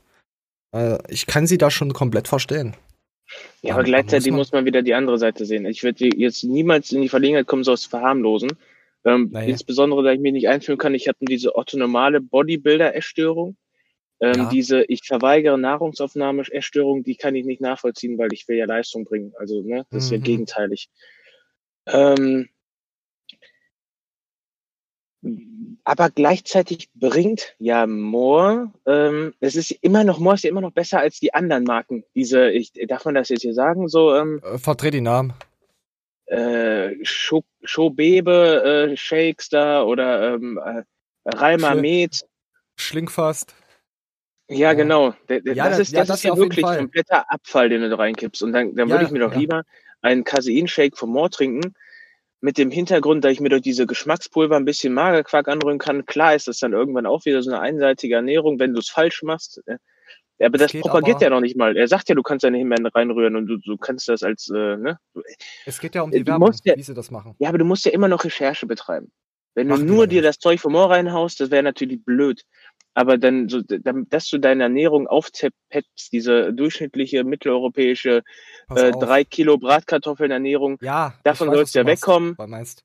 Äh, 0.73 0.99
ich 1.09 1.27
kann 1.27 1.47
sie 1.47 1.59
da 1.59 1.71
schon 1.71 1.93
komplett 1.93 2.29
verstehen. 2.29 2.75
Ja, 3.61 3.73
aber, 3.73 3.81
aber 3.81 3.85
gleichzeitig 3.85 4.27
muss 4.27 4.31
man, 4.31 4.39
muss 4.39 4.53
man, 4.53 4.65
wieder 4.67 4.83
die 4.83 4.95
andere 4.95 5.19
Seite 5.19 5.45
sehen. 5.45 5.67
Ich 5.67 5.83
würde 5.83 6.09
jetzt 6.17 6.45
niemals 6.45 6.93
in 6.93 7.03
die 7.03 7.09
Verlegenheit 7.09 7.47
kommen, 7.47 7.65
so 7.65 7.73
aus 7.73 7.85
verharmlosen. 7.85 8.53
Ähm, 9.05 9.31
naja. 9.33 9.49
Insbesondere, 9.49 10.03
da 10.03 10.13
ich 10.13 10.21
mir 10.21 10.33
nicht 10.33 10.49
einfühlen 10.49 10.79
kann, 10.79 10.95
ich 10.95 11.09
habe 11.09 11.19
diese 11.21 11.55
orthonormale 11.55 12.21
Bodybuilder-Essstörung. 12.21 13.57
Ähm, 14.21 14.35
ja. 14.35 14.49
Diese 14.49 14.83
ich 14.85 15.03
verweigere 15.05 15.59
Nahrungsaufnahme-Essstörung, 15.59 17.05
die 17.05 17.17
kann 17.17 17.37
ich 17.37 17.47
nicht 17.47 17.61
nachvollziehen, 17.61 18.19
weil 18.19 18.33
ich 18.33 18.49
will 18.49 18.57
ja 18.57 18.67
Leistung 18.67 19.05
bringen. 19.05 19.33
Also, 19.39 19.63
ne, 19.63 19.87
das 19.91 20.05
ist 20.05 20.11
mhm. 20.11 20.17
ja 20.17 20.23
gegenteilig. 20.23 20.91
Ähm, 21.87 22.49
aber 25.85 26.11
gleichzeitig 26.11 26.91
bringt 26.95 27.55
ja 27.59 27.87
Moore, 27.87 28.73
ähm, 28.87 29.35
es 29.41 29.57
ist 29.57 29.71
immer 29.71 30.05
noch, 30.05 30.19
Moore 30.19 30.37
ist 30.37 30.45
ja 30.45 30.51
immer 30.51 30.61
noch 30.61 30.73
besser 30.73 31.01
als 31.01 31.19
die 31.19 31.35
anderen 31.35 31.65
Marken. 31.65 32.05
Diese, 32.15 32.51
ich, 32.51 32.73
darf 32.87 33.05
man 33.05 33.15
das 33.15 33.29
jetzt 33.29 33.43
hier 33.43 33.55
sagen, 33.55 33.89
so, 33.89 34.15
ähm, 34.15 34.41
äh, 34.45 34.59
Verdreh 34.59 34.91
die 34.91 35.01
Namen. 35.01 35.33
Äh, 36.29 36.97
Schobebe, 37.05 38.91
äh, 38.93 38.97
Shakes 38.97 39.49
da 39.49 39.83
oder 39.83 40.35
ähm, 40.35 40.59
äh, 40.63 40.83
Ralma 41.25 41.75
Med. 41.75 42.21
Schlingfast. 42.77 43.55
Ja, 44.49 44.73
genau. 44.73 45.15
Der, 45.29 45.41
der, 45.41 45.55
ja, 45.55 45.69
das, 45.69 45.79
ist, 45.79 45.93
das, 45.93 45.99
ja, 45.99 46.05
das 46.05 46.17
ist 46.19 46.25
ja 46.25 46.37
wirklich 46.37 46.65
kompletter 46.65 47.31
Abfall, 47.31 47.69
den 47.69 47.83
du 47.83 47.99
reinkippst. 47.99 48.43
Und 48.43 48.53
dann, 48.53 48.75
dann 48.75 48.89
würde 48.91 49.05
ich 49.05 49.11
mir 49.11 49.21
doch 49.21 49.35
lieber 49.35 49.63
einen 50.01 50.25
Casein-Shake 50.25 50.97
vom 50.97 51.11
Moor 51.11 51.31
trinken, 51.31 51.75
mit 52.41 52.57
dem 52.57 52.71
Hintergrund, 52.71 53.25
dass 53.25 53.33
ich 53.33 53.41
mir 53.41 53.49
durch 53.49 53.63
diese 53.63 53.87
Geschmackspulver 53.87 54.57
ein 54.57 54.65
bisschen 54.65 54.95
Magerquark 54.95 55.49
anrühren 55.49 55.79
kann. 55.79 56.07
Klar 56.07 56.35
ist 56.35 56.47
das 56.47 56.59
dann 56.59 56.73
irgendwann 56.73 57.07
auch 57.07 57.25
wieder 57.25 57.43
so 57.43 57.51
eine 57.51 57.61
einseitige 57.61 58.15
Ernährung, 58.15 58.59
wenn 58.59 58.73
du 58.73 58.79
es 58.79 58.89
falsch 58.89 59.23
machst. 59.23 59.61
Äh, 60.39 60.47
aber 60.47 60.59
das, 60.59 60.73
das 60.73 60.81
propagiert 60.81 61.17
aber, 61.17 61.25
ja 61.25 61.31
noch 61.31 61.41
nicht 61.41 61.57
mal. 61.57 61.77
Er 61.77 61.89
sagt 61.89 62.09
ja, 62.09 62.15
du 62.15 62.23
kannst 62.23 62.45
deine 62.45 62.59
Himbeeren 62.59 62.87
reinrühren 62.87 63.37
und 63.37 63.47
du, 63.47 63.59
du 63.59 63.77
kannst 63.77 64.09
das 64.09 64.23
als, 64.23 64.49
äh, 64.49 64.77
ne? 64.77 64.99
Es 65.67 65.81
geht 65.81 65.95
ja 65.95 66.03
um 66.03 66.11
die 66.11 66.27
Werbung, 66.27 66.53
ja, 66.65 66.77
wie 66.77 66.83
sie 66.83 66.95
das 66.95 67.11
machen. 67.11 67.35
Ja, 67.39 67.49
aber 67.49 67.59
du 67.59 67.65
musst 67.65 67.85
ja 67.85 67.93
immer 67.93 68.09
noch 68.09 68.25
Recherche 68.25 68.67
betreiben. 68.67 69.11
Wenn 69.55 69.69
Mach 69.69 69.79
du 69.79 69.85
nur 69.85 70.07
dir 70.07 70.23
das 70.23 70.39
Zeug 70.39 70.61
vom 70.61 70.73
Moor 70.73 70.91
reinhaust, 70.91 71.41
das 71.41 71.51
wäre 71.51 71.63
natürlich 71.63 72.05
blöd. 72.05 72.43
Aber 72.95 73.19
dann, 73.19 73.49
so, 73.49 73.61
dass 73.63 74.29
du 74.29 74.39
deine 74.39 74.65
Ernährung 74.65 75.07
aufzeppst, 75.07 76.13
diese 76.13 76.53
durchschnittliche 76.53 77.25
mitteleuropäische 77.25 78.23
äh, 78.75 78.91
drei 78.93 79.25
Kilo 79.25 79.57
Bratkartoffeln 79.59 80.31
Ernährung, 80.31 80.79
ja, 80.81 81.15
davon 81.25 81.53
sollst 81.53 81.75
du 81.75 81.81
ja 81.81 81.87
wegkommen. 81.87 82.37
Meinst. 82.39 82.85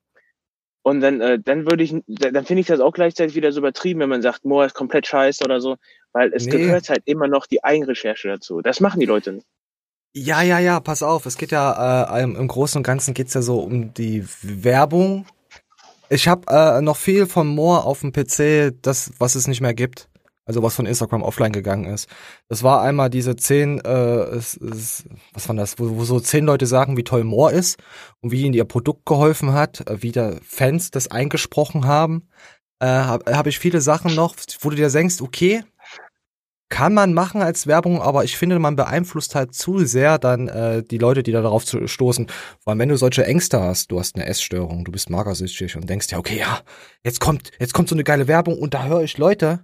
Und 0.82 1.00
dann, 1.00 1.20
äh, 1.20 1.38
dann 1.38 1.64
würde 1.70 1.82
ich, 1.82 1.94
dann 2.06 2.44
finde 2.44 2.60
ich 2.60 2.66
das 2.66 2.80
auch 2.80 2.92
gleichzeitig 2.92 3.34
wieder 3.36 3.52
so 3.52 3.60
übertrieben, 3.60 4.00
wenn 4.00 4.08
man 4.08 4.22
sagt, 4.22 4.44
Moor 4.44 4.66
ist 4.66 4.74
komplett 4.74 5.06
scheiße 5.06 5.42
oder 5.44 5.60
so, 5.60 5.76
weil 6.14 6.32
es 6.32 6.46
nee. 6.46 6.52
gehört 6.52 6.88
halt 6.88 7.02
immer 7.04 7.28
noch 7.28 7.46
die 7.46 7.62
Eigenrecherche 7.62 8.28
dazu. 8.28 8.62
Das 8.62 8.80
machen 8.80 9.00
die 9.00 9.06
Leute 9.06 9.32
nicht. 9.32 9.46
Ja, 10.16 10.40
ja, 10.40 10.58
ja, 10.60 10.80
pass 10.80 11.02
auf. 11.02 11.26
Es 11.26 11.36
geht 11.36 11.50
ja 11.50 12.16
äh, 12.16 12.22
im 12.22 12.48
Großen 12.48 12.78
und 12.78 12.84
Ganzen 12.84 13.12
geht's 13.12 13.34
ja 13.34 13.42
so 13.42 13.58
um 13.58 13.92
die 13.92 14.24
Werbung 14.42 15.26
ich 16.14 16.28
habe 16.28 16.42
äh, 16.48 16.80
noch 16.80 16.96
viel 16.96 17.26
von 17.26 17.48
Moore 17.48 17.84
auf 17.84 18.00
dem 18.00 18.12
PC, 18.12 18.74
das, 18.82 19.12
was 19.18 19.34
es 19.34 19.46
nicht 19.48 19.60
mehr 19.60 19.74
gibt. 19.74 20.08
Also 20.46 20.62
was 20.62 20.74
von 20.74 20.84
Instagram 20.84 21.22
offline 21.22 21.52
gegangen 21.52 21.86
ist. 21.86 22.06
Das 22.48 22.62
war 22.62 22.82
einmal 22.82 23.08
diese 23.08 23.34
zehn, 23.34 23.80
äh, 23.82 24.24
es, 24.24 24.58
es, 24.58 25.04
was 25.32 25.48
war 25.48 25.56
das, 25.56 25.78
wo, 25.78 25.96
wo 25.96 26.04
so 26.04 26.20
zehn 26.20 26.44
Leute 26.44 26.66
sagen, 26.66 26.98
wie 26.98 27.04
toll 27.04 27.24
Moore 27.24 27.52
ist 27.52 27.82
und 28.20 28.30
wie 28.30 28.42
ihnen 28.42 28.52
ihr 28.52 28.66
Produkt 28.66 29.06
geholfen 29.06 29.54
hat, 29.54 29.88
äh, 29.88 30.02
wie 30.02 30.12
da 30.12 30.34
Fans 30.46 30.90
das 30.90 31.10
eingesprochen 31.10 31.86
haben. 31.86 32.28
Äh, 32.78 32.86
Habe 32.86 33.34
hab 33.34 33.46
ich 33.46 33.58
viele 33.58 33.80
Sachen 33.80 34.14
noch, 34.14 34.36
wo 34.60 34.68
du 34.68 34.76
dir 34.76 34.90
denkst, 34.90 35.22
okay, 35.22 35.64
kann 36.74 36.92
man 36.92 37.14
machen 37.14 37.40
als 37.40 37.68
Werbung, 37.68 38.02
aber 38.02 38.24
ich 38.24 38.36
finde, 38.36 38.58
man 38.58 38.74
beeinflusst 38.74 39.36
halt 39.36 39.54
zu 39.54 39.86
sehr 39.86 40.18
dann 40.18 40.48
äh, 40.48 40.82
die 40.82 40.98
Leute, 40.98 41.22
die 41.22 41.30
da 41.30 41.40
darauf 41.40 41.64
zu 41.64 41.86
stoßen. 41.86 42.26
Vor 42.58 42.72
allem, 42.72 42.80
wenn 42.80 42.88
du 42.88 42.96
solche 42.96 43.24
Ängste 43.24 43.60
hast, 43.60 43.92
du 43.92 44.00
hast 44.00 44.16
eine 44.16 44.26
Essstörung, 44.26 44.84
du 44.84 44.90
bist 44.90 45.08
magersüchtig 45.08 45.76
und 45.76 45.88
denkst 45.88 46.08
ja, 46.10 46.18
okay, 46.18 46.36
ja, 46.36 46.62
jetzt 47.04 47.20
kommt, 47.20 47.52
jetzt 47.60 47.74
kommt 47.74 47.88
so 47.88 47.94
eine 47.94 48.02
geile 48.02 48.26
Werbung 48.26 48.58
und 48.58 48.74
da 48.74 48.86
höre 48.86 49.02
ich 49.02 49.18
Leute, 49.18 49.60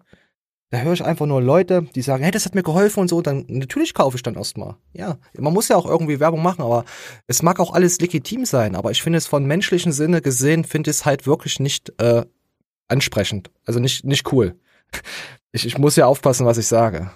da 0.71 0.83
höre 0.83 0.93
ich 0.93 1.05
einfach 1.05 1.27
nur 1.27 1.43
Leute, 1.43 1.85
die 1.97 2.03
sagen, 2.03 2.23
hey, 2.23 2.31
das 2.31 2.45
hat 2.45 2.55
mir 2.55 2.63
geholfen 2.63 3.01
und 3.01 3.09
so, 3.09 3.23
dann 3.23 3.45
natürlich 3.49 3.93
kaufe 3.93 4.17
ich 4.17 4.23
dann 4.23 4.37
erstmal. 4.37 4.77
Ja, 4.93 5.19
man 5.37 5.53
muss 5.53 5.67
ja 5.67 5.75
auch 5.75 5.87
irgendwie 5.87 6.21
Werbung 6.21 6.45
machen, 6.45 6.63
aber 6.63 6.85
es 7.27 7.43
mag 7.43 7.59
auch 7.59 7.73
alles 7.73 7.99
legitim 7.99 8.45
sein, 8.45 8.77
aber 8.77 8.93
ich 8.93 9.03
finde 9.03 9.17
es 9.19 9.27
von 9.27 9.45
menschlichen 9.47 9.91
Sinne 9.91 10.21
gesehen, 10.23 10.63
finde 10.63 10.93
ich 10.93 10.99
es 10.99 11.07
halt 11.07 11.27
wirklich 11.27 11.59
nicht 11.59 11.93
äh, 12.01 12.25
ansprechend, 12.87 13.51
also 13.67 13.81
nicht 13.81 14.05
nicht 14.05 14.33
cool. 14.33 14.55
Ich, 15.53 15.67
ich 15.67 15.79
muss 15.79 15.97
ja 15.97 16.07
aufpassen, 16.07 16.47
was 16.47 16.59
ich 16.59 16.67
sage. 16.67 17.11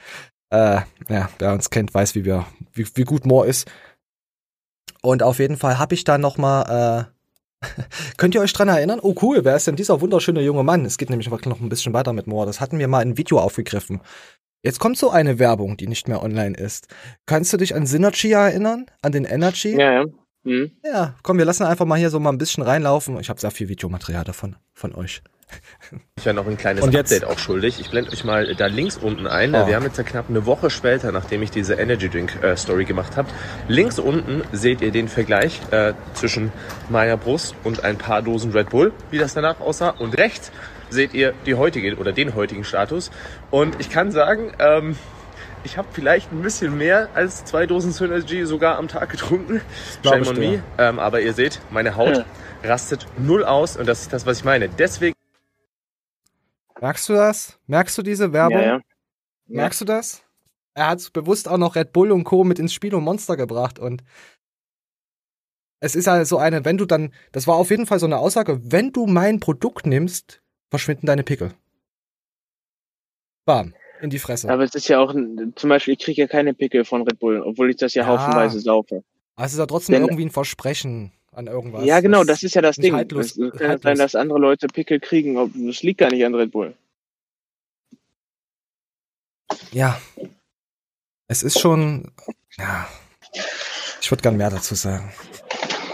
äh, 0.50 0.80
ja, 1.08 1.28
wer 1.38 1.52
uns 1.52 1.70
kennt, 1.70 1.94
weiß, 1.94 2.14
wie 2.14 2.24
wir, 2.24 2.46
wie, 2.72 2.86
wie 2.94 3.04
gut 3.04 3.26
Moore 3.26 3.46
ist. 3.46 3.70
Und 5.02 5.22
auf 5.22 5.38
jeden 5.38 5.56
Fall 5.56 5.78
habe 5.78 5.94
ich 5.94 6.04
da 6.04 6.18
noch 6.18 6.36
mal. 6.36 7.08
Äh, 7.62 7.66
könnt 8.16 8.34
ihr 8.34 8.40
euch 8.40 8.52
dran 8.52 8.68
erinnern? 8.68 9.00
Oh 9.02 9.14
cool, 9.22 9.44
wer 9.44 9.56
ist 9.56 9.66
denn 9.66 9.76
dieser 9.76 10.00
wunderschöne 10.00 10.42
junge 10.42 10.62
Mann? 10.62 10.84
Es 10.84 10.98
geht 10.98 11.10
nämlich 11.10 11.30
noch 11.30 11.60
ein 11.60 11.68
bisschen 11.68 11.92
weiter 11.92 12.12
mit 12.12 12.26
Moore. 12.26 12.46
Das 12.46 12.60
hatten 12.60 12.78
wir 12.78 12.88
mal 12.88 13.02
in 13.02 13.16
Video 13.16 13.38
aufgegriffen. 13.38 14.00
Jetzt 14.62 14.80
kommt 14.80 14.98
so 14.98 15.10
eine 15.10 15.38
Werbung, 15.38 15.76
die 15.76 15.86
nicht 15.86 16.08
mehr 16.08 16.22
online 16.22 16.56
ist. 16.56 16.88
Kannst 17.24 17.52
du 17.52 17.56
dich 17.56 17.74
an 17.74 17.86
Synergy 17.86 18.32
erinnern? 18.32 18.86
An 19.00 19.12
den 19.12 19.24
Energy? 19.24 19.78
Ja, 19.78 19.92
ja. 19.92 20.04
Mhm. 20.42 20.72
Ja, 20.84 21.14
komm, 21.22 21.38
wir 21.38 21.44
lassen 21.44 21.64
einfach 21.64 21.86
mal 21.86 21.98
hier 21.98 22.10
so 22.10 22.20
mal 22.20 22.30
ein 22.30 22.38
bisschen 22.38 22.62
reinlaufen. 22.62 23.18
Ich 23.20 23.28
habe 23.28 23.40
sehr 23.40 23.50
viel 23.50 23.68
Videomaterial 23.68 24.24
davon, 24.24 24.56
von 24.74 24.94
euch. 24.94 25.22
Ich 26.16 26.24
ja 26.24 26.32
noch 26.32 26.46
ein 26.46 26.56
kleines 26.56 26.82
Und 26.82 26.92
jetzt- 26.92 27.12
Update 27.12 27.28
auch 27.28 27.38
schuldig. 27.38 27.78
Ich 27.80 27.90
blende 27.90 28.10
euch 28.10 28.24
mal 28.24 28.54
da 28.56 28.66
links 28.66 28.96
unten 28.96 29.26
ein. 29.26 29.54
Oh. 29.54 29.66
Wir 29.66 29.76
haben 29.76 29.84
jetzt 29.84 29.96
ja 29.98 30.02
knapp 30.04 30.26
eine 30.28 30.44
Woche 30.46 30.70
später, 30.70 31.12
nachdem 31.12 31.42
ich 31.42 31.50
diese 31.50 31.74
Energy 31.74 32.08
Drink 32.08 32.42
äh, 32.42 32.56
Story 32.56 32.84
gemacht 32.84 33.16
habe. 33.16 33.28
Links 33.68 33.98
unten 33.98 34.42
seht 34.52 34.80
ihr 34.80 34.90
den 34.90 35.06
Vergleich 35.08 35.60
äh, 35.70 35.92
zwischen 36.14 36.52
Maya 36.88 37.16
Brust 37.16 37.54
und 37.62 37.84
ein 37.84 37.96
paar 37.98 38.22
Dosen 38.22 38.50
Red 38.52 38.70
Bull, 38.70 38.92
wie 39.10 39.18
das 39.18 39.34
danach 39.34 39.60
aussah. 39.60 39.90
Und 39.90 40.18
rechts 40.18 40.50
seht 40.90 41.14
ihr 41.14 41.32
die 41.44 41.54
heutige 41.54 41.94
oder 41.96 42.12
den 42.12 42.34
heutigen 42.34 42.64
Status. 42.64 43.10
Und 43.50 43.78
ich 43.80 43.88
kann 43.90 44.10
sagen, 44.10 44.52
ähm, 44.58 44.96
ich 45.62 45.78
habe 45.78 45.88
vielleicht 45.92 46.32
ein 46.32 46.42
bisschen 46.42 46.76
mehr 46.76 47.08
als 47.14 47.44
zwei 47.44 47.66
Dosen 47.66 47.92
Synergy 47.92 48.46
sogar 48.46 48.78
am 48.78 48.88
Tag 48.88 49.10
getrunken. 49.10 49.60
Shame 50.04 50.26
on 50.26 50.38
me. 50.38 50.62
Ähm, 50.78 50.98
aber 50.98 51.20
ihr 51.20 51.32
seht, 51.32 51.60
meine 51.70 51.96
Haut 51.96 52.24
rastet 52.64 53.06
null 53.18 53.44
aus 53.44 53.76
und 53.76 53.86
das 53.86 54.02
ist 54.02 54.12
das, 54.12 54.26
was 54.26 54.38
ich 54.38 54.44
meine. 54.44 54.68
Deswegen 54.68 55.15
Merkst 56.80 57.08
du 57.08 57.14
das? 57.14 57.58
Merkst 57.66 57.96
du 57.98 58.02
diese 58.02 58.32
Werbung? 58.32 58.58
Ja, 58.58 58.64
ja. 58.76 58.80
Merkst 59.46 59.80
du 59.80 59.84
das? 59.84 60.22
Er 60.74 60.88
hat 60.88 61.12
bewusst 61.12 61.48
auch 61.48 61.56
noch 61.58 61.74
Red 61.76 61.92
Bull 61.92 62.12
und 62.12 62.24
Co. 62.24 62.44
mit 62.44 62.58
ins 62.58 62.74
Spiel 62.74 62.94
und 62.94 63.04
Monster 63.04 63.36
gebracht 63.36 63.78
und 63.78 64.02
es 65.80 65.94
ist 65.94 66.06
halt 66.06 66.26
so 66.26 66.38
eine, 66.38 66.64
wenn 66.64 66.78
du 66.78 66.84
dann, 66.86 67.12
das 67.32 67.46
war 67.46 67.56
auf 67.56 67.70
jeden 67.70 67.86
Fall 67.86 67.98
so 67.98 68.06
eine 68.06 68.18
Aussage, 68.18 68.60
wenn 68.72 68.92
du 68.92 69.06
mein 69.06 69.40
Produkt 69.40 69.86
nimmst, 69.86 70.42
verschwinden 70.70 71.06
deine 71.06 71.22
Pickel. 71.22 71.54
Bam, 73.46 73.74
in 74.00 74.10
die 74.10 74.18
Fresse. 74.18 74.50
Aber 74.50 74.64
es 74.64 74.74
ist 74.74 74.88
ja 74.88 74.98
auch, 74.98 75.12
zum 75.12 75.68
Beispiel, 75.68 75.94
ich 75.94 76.00
kriege 76.00 76.22
ja 76.22 76.28
keine 76.28 76.54
Pickel 76.54 76.84
von 76.84 77.02
Red 77.02 77.18
Bull, 77.18 77.40
obwohl 77.40 77.70
ich 77.70 77.76
das 77.76 77.94
ja, 77.94 78.02
Ja. 78.02 78.08
haufenweise 78.08 78.58
saufe. 78.60 79.04
Also 79.36 79.46
es 79.46 79.52
ist 79.54 79.58
ja 79.60 79.66
trotzdem 79.66 79.92
Denn- 79.94 80.02
irgendwie 80.04 80.24
ein 80.26 80.30
Versprechen 80.30 81.12
an 81.36 81.46
irgendwas. 81.46 81.84
ja, 81.84 82.00
genau, 82.00 82.24
das 82.24 82.42
ist 82.42 82.54
ja 82.54 82.62
das 82.62 82.76
Ding. 82.76 82.94
haltlos- 82.94 83.38
es 83.38 83.58
kann 83.58 83.68
haltlos. 83.68 83.82
sein, 83.82 83.98
dass 83.98 84.14
andere 84.14 84.38
Leute 84.38 84.68
Pickel 84.68 85.00
kriegen, 85.00 85.34
das 85.66 85.82
liegt 85.82 85.98
gar 85.98 86.10
nicht 86.10 86.24
an 86.24 86.34
Red 86.34 86.50
Bull. 86.50 86.74
Ja. 89.72 90.00
Es 91.28 91.42
ist 91.42 91.58
schon, 91.58 92.10
ja. 92.56 92.88
Ich 94.00 94.10
würde 94.10 94.22
gern 94.22 94.36
mehr 94.36 94.50
dazu 94.50 94.74
sagen. 94.74 95.12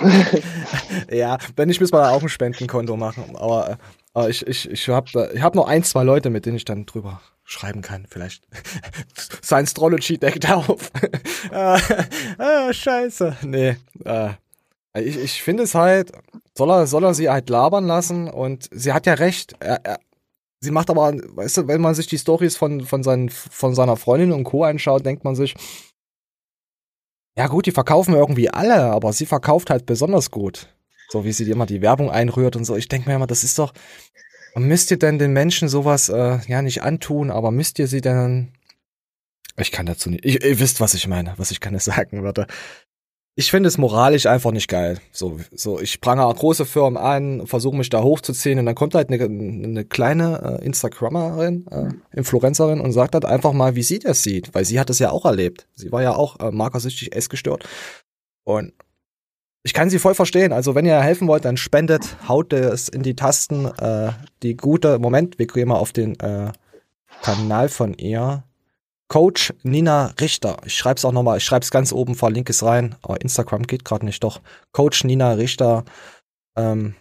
ja, 1.11 1.39
wenn 1.57 1.71
ich 1.71 1.81
müsste 1.81 1.97
mal 1.97 2.11
auch 2.11 2.23
ein 2.23 2.29
Spendenkonto 2.29 2.97
machen, 2.97 3.37
aber, 3.37 3.79
aber 4.15 4.29
ich, 4.29 4.47
ich, 4.47 4.71
ich 4.71 4.89
habe 4.89 5.31
ich 5.35 5.43
hab 5.43 5.55
noch 5.55 5.67
ein, 5.67 5.85
zwei 5.85 6.03
Leute, 6.03 6.31
mit 6.31 6.45
denen 6.47 6.57
ich 6.57 6.65
dann 6.65 6.87
drüber 6.87 7.21
schreiben 7.45 7.83
kann, 7.83 8.07
vielleicht. 8.09 8.45
Science 9.43 9.71
Astrology 9.71 10.19
deckt 10.19 10.49
auf. 10.51 10.91
ah, 11.51 11.81
ah, 12.39 12.73
scheiße. 12.73 13.39
Nee, 13.43 13.77
äh, 14.05 14.31
ich, 14.95 15.17
ich 15.17 15.43
finde 15.43 15.63
es 15.63 15.75
halt, 15.75 16.13
soll 16.57 16.71
er, 16.71 16.87
soll 16.87 17.05
er 17.05 17.15
sie 17.15 17.31
halt 17.31 17.49
labern 17.49 17.87
lassen 17.87 18.29
und 18.29 18.69
sie 18.71 18.93
hat 18.93 19.07
ja 19.07 19.15
recht. 19.15 19.55
Er, 19.61 19.81
er, 19.85 20.01
sie 20.61 20.71
macht 20.71 20.91
aber, 20.91 21.15
weißt 21.15 21.59
du, 21.59 21.69
wenn 21.69 21.81
man 21.81 21.95
sich 21.95 22.07
die 22.07 22.19
Stories 22.19 22.57
von, 22.57 22.83
von, 22.83 23.03
seinen, 23.03 23.29
von 23.29 23.75
seiner 23.75 23.97
Freundin 23.97 24.33
und 24.33 24.45
Co. 24.45 24.65
anschaut, 24.65 25.05
denkt 25.05 25.25
man 25.25 25.35
sich, 25.35 25.55
ja 27.37 27.47
gut, 27.47 27.67
die 27.67 27.73
verkaufen 27.73 28.15
irgendwie 28.15 28.51
alle, 28.51 28.85
aber 28.93 29.13
sie 29.13 29.27
verkauft 29.27 29.71
halt 29.71 29.87
besonders 29.87 30.31
gut. 30.31 30.69
So 31.09 31.25
wie 31.25 31.33
sie 31.33 31.51
immer 31.51 31.67
die 31.67 31.83
Werbung 31.83 32.11
einrührt 32.11 32.57
und 32.57 32.65
so. 32.65 32.77
Ich 32.77 32.89
denke 32.89 33.09
mir 33.09 33.17
immer, 33.17 33.27
das 33.27 33.45
ist 33.45 33.59
doch, 33.59 33.73
müsst 34.55 34.91
ihr 34.91 34.99
denn 34.99 35.19
den 35.19 35.33
Menschen 35.33 35.69
sowas 35.69 36.09
äh, 36.09 36.39
ja 36.47 36.63
nicht 36.63 36.83
antun, 36.83 37.31
aber 37.31 37.51
müsst 37.51 37.79
ihr 37.79 37.87
sie 37.87 38.01
denn. 38.01 38.53
Ich 39.59 39.73
kann 39.73 39.87
dazu 39.87 40.11
nicht. 40.11 40.25
Ich, 40.25 40.43
ihr 40.43 40.59
wisst, 40.59 40.81
was 40.81 40.95
ich 40.95 41.07
meine, 41.07 41.35
was 41.37 41.51
ich 41.51 41.61
kann 41.61 41.75
es 41.75 41.85
sagen 41.87 42.23
würde. 42.23 42.47
Ich 43.35 43.51
finde 43.51 43.69
es 43.69 43.79
moralisch 43.79 44.27
einfach 44.27 44.51
nicht 44.53 44.69
geil. 44.69 44.99
So, 45.11 45.41
so 45.53 45.81
ich 45.81 46.03
prangere 46.03 46.35
große 46.35 46.67
Firmen 46.67 46.99
an, 46.99 47.47
versuche 47.47 47.77
mich 47.77 47.89
da 47.89 48.03
hochzuziehen 48.03 48.59
und 48.59 48.67
dann 48.67 48.75
kommt 48.75 48.95
halt 48.95 49.09
eine, 49.11 49.25
eine 49.25 49.85
kleine 49.87 50.59
äh, 50.61 50.65
Instagrammerin, 50.67 51.67
äh, 51.71 51.89
Influencerin 52.15 52.81
und 52.81 52.93
sagt 52.93 53.15
halt 53.15 53.25
einfach 53.25 53.55
mal, 53.55 53.75
wie 53.75 53.83
sie 53.83 54.01
das 54.01 54.23
sieht, 54.23 54.55
weil 54.55 54.67
sie 54.67 54.79
hat 54.79 54.91
es 54.91 54.99
ja 54.99 55.11
auch 55.11 55.25
erlebt. 55.25 55.67
Sie 55.75 55.91
war 55.91 56.03
ja 56.03 56.15
auch 56.15 56.41
äh, 56.41 56.51
markersüchtig, 56.51 57.17
essgestört 57.17 57.67
und 58.45 58.75
ich 59.65 59.75
kann 59.75 59.91
sie 59.91 59.99
voll 59.99 60.15
verstehen. 60.15 60.53
Also 60.53 60.75
wenn 60.75 60.87
ihr 60.87 61.01
helfen 61.01 61.29
wollt, 61.29 61.45
dann 61.45 61.57
spendet, 61.57 62.17
haut 62.29 62.53
es 62.53 62.89
in 62.89 63.03
die 63.03 63.15
Tasten. 63.15 63.67
Äh, 63.67 64.13
die 64.43 64.57
gute, 64.57 64.99
Moment, 64.99 65.39
wir 65.39 65.47
gehen 65.47 65.69
mal 65.69 65.77
auf 65.77 65.93
den 65.93 66.19
äh, 66.21 66.51
Kanal 67.23 67.69
von 67.69 67.95
ihr. 67.95 68.45
Coach 69.09 69.53
Nina 69.63 70.15
Richter. 70.21 70.57
Ich 70.65 70.75
schreib's 70.75 71.05
auch 71.05 71.13
nochmal, 71.13 71.39
ich 71.39 71.45
schreib's 71.45 71.71
ganz 71.71 71.93
oben, 71.93 72.15
verlinke 72.15 72.51
es 72.51 72.63
rein. 72.63 72.97
Oh, 73.07 73.15
Instagram 73.15 73.65
geht 73.65 73.85
gerade 73.85 74.07
nicht, 74.07 74.25
doch. 74.25 74.41
Coach 74.73 75.05
Nina 75.05 75.33
Richter. 75.33 75.85
Ähm, 76.57 76.95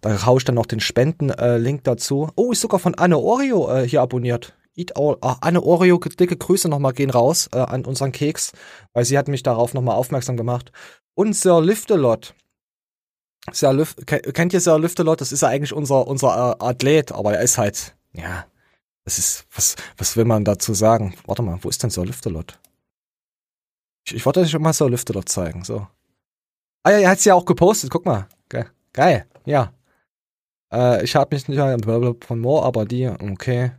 da 0.00 0.26
hau 0.26 0.38
ich 0.38 0.44
dann 0.44 0.54
noch 0.54 0.66
den 0.66 0.80
Spenden-Link 0.80 1.80
äh, 1.80 1.84
dazu. 1.84 2.30
Oh, 2.36 2.52
ist 2.52 2.60
sogar 2.62 2.80
von 2.80 2.94
Anne 2.94 3.18
Oreo 3.18 3.70
äh, 3.70 3.86
hier 3.86 4.02
abonniert. 4.02 4.54
Eat 4.74 4.96
all. 4.96 5.18
Ah, 5.20 5.36
Anne 5.42 5.62
Oreo, 5.62 5.98
dicke 5.98 6.36
Grüße 6.36 6.68
nochmal 6.68 6.94
gehen 6.94 7.10
raus 7.10 7.48
äh, 7.52 7.58
an 7.58 7.84
unseren 7.84 8.10
Keks, 8.10 8.52
weil 8.94 9.04
sie 9.04 9.18
hat 9.18 9.28
mich 9.28 9.42
darauf 9.42 9.74
nochmal 9.74 9.96
aufmerksam 9.96 10.36
gemacht. 10.36 10.72
Und 11.14 11.34
Sir 11.36 11.60
Liftelot. 11.60 12.34
Sir 13.52 13.74
Lif 13.74 13.94
Ken- 14.06 14.22
kennt 14.32 14.54
ihr 14.54 14.60
Sir 14.60 14.78
Liftelot? 14.78 15.20
Das 15.20 15.30
ist 15.30 15.42
ja 15.42 15.48
eigentlich 15.48 15.74
unser, 15.74 16.06
unser 16.06 16.56
äh, 16.58 16.64
Athlet, 16.64 17.12
aber 17.12 17.34
er 17.34 17.42
ist 17.42 17.58
halt, 17.58 17.94
ja, 18.12 18.46
das 19.04 19.18
ist, 19.18 19.46
was, 19.54 19.76
was 19.96 20.16
will 20.16 20.24
man 20.24 20.44
dazu 20.44 20.74
sagen? 20.74 21.14
Warte 21.26 21.42
mal, 21.42 21.58
wo 21.62 21.68
ist 21.68 21.82
denn 21.82 21.90
Sir 21.90 22.06
Liftelot? 22.06 22.58
Ich, 24.06 24.14
ich 24.14 24.26
wollte 24.26 24.40
euch 24.40 24.58
mal 24.58 24.72
Sir 24.72 24.90
Liftelot 24.90 25.28
zeigen, 25.28 25.64
so. 25.64 25.86
Ah 26.84 26.90
ja, 26.90 26.98
er 26.98 27.10
hat's 27.10 27.24
ja 27.24 27.34
auch 27.34 27.44
gepostet, 27.44 27.90
guck 27.90 28.04
mal. 28.04 28.28
Ge 28.48 28.64
geil, 28.92 29.26
ja. 29.44 29.72
Äh, 30.72 31.04
ich 31.04 31.14
habe 31.14 31.34
mich 31.34 31.48
nicht 31.48 31.58
blablabla 31.58 32.14
von 32.26 32.40
Moore, 32.40 32.64
aber 32.64 32.84
die, 32.84 33.08
okay. 33.08 33.72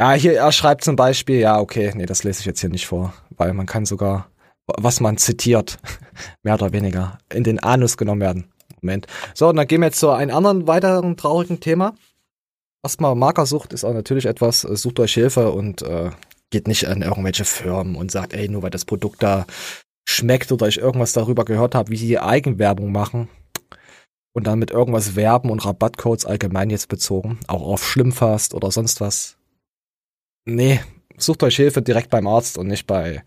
Ja, 0.00 0.12
hier, 0.12 0.38
er 0.38 0.52
schreibt 0.52 0.82
zum 0.82 0.96
Beispiel, 0.96 1.40
ja, 1.40 1.60
okay, 1.60 1.92
nee, 1.94 2.06
das 2.06 2.24
lese 2.24 2.40
ich 2.40 2.46
jetzt 2.46 2.60
hier 2.60 2.70
nicht 2.70 2.86
vor, 2.86 3.12
weil 3.36 3.52
man 3.52 3.66
kann 3.66 3.84
sogar, 3.84 4.30
was 4.66 5.00
man 5.00 5.18
zitiert, 5.18 5.78
mehr 6.42 6.54
oder 6.54 6.72
weniger, 6.72 7.18
in 7.32 7.44
den 7.44 7.58
Anus 7.58 7.98
genommen 7.98 8.22
werden. 8.22 8.52
Moment. 8.80 9.06
So, 9.34 9.48
und 9.48 9.56
dann 9.56 9.66
gehen 9.66 9.80
wir 9.80 9.88
jetzt 9.88 10.00
zu 10.00 10.08
einem 10.10 10.34
anderen 10.34 10.66
weiteren 10.66 11.18
traurigen 11.18 11.60
Thema. 11.60 11.94
Erstmal 12.82 13.14
Markersucht 13.14 13.72
ist 13.72 13.84
auch 13.84 13.92
natürlich 13.92 14.26
etwas, 14.26 14.64
äh, 14.64 14.76
sucht 14.76 15.00
euch 15.00 15.14
Hilfe 15.14 15.52
und 15.52 15.82
äh, 15.82 16.10
geht 16.50 16.66
nicht 16.66 16.88
an 16.88 17.02
irgendwelche 17.02 17.44
Firmen 17.44 17.94
und 17.94 18.10
sagt, 18.10 18.32
ey, 18.32 18.48
nur 18.48 18.62
weil 18.62 18.70
das 18.70 18.84
Produkt 18.84 19.22
da 19.22 19.46
schmeckt 20.08 20.50
oder 20.50 20.66
ich 20.66 20.78
irgendwas 20.78 21.12
darüber 21.12 21.44
gehört 21.44 21.74
habe, 21.74 21.90
wie 21.90 21.96
sie 21.96 22.18
Eigenwerbung 22.18 22.90
machen 22.90 23.28
und 24.32 24.46
dann 24.46 24.58
mit 24.58 24.70
irgendwas 24.70 25.14
werben 25.14 25.50
und 25.50 25.64
Rabattcodes 25.64 26.26
allgemein 26.26 26.70
jetzt 26.70 26.88
bezogen, 26.88 27.38
auch 27.46 27.62
auf 27.62 27.86
Schlimmfast 27.86 28.54
oder 28.54 28.70
sonst 28.70 29.00
was. 29.00 29.36
Nee, 30.46 30.80
sucht 31.16 31.42
euch 31.42 31.56
Hilfe 31.56 31.82
direkt 31.82 32.10
beim 32.10 32.26
Arzt 32.26 32.58
und 32.58 32.66
nicht 32.66 32.86
bei 32.86 33.22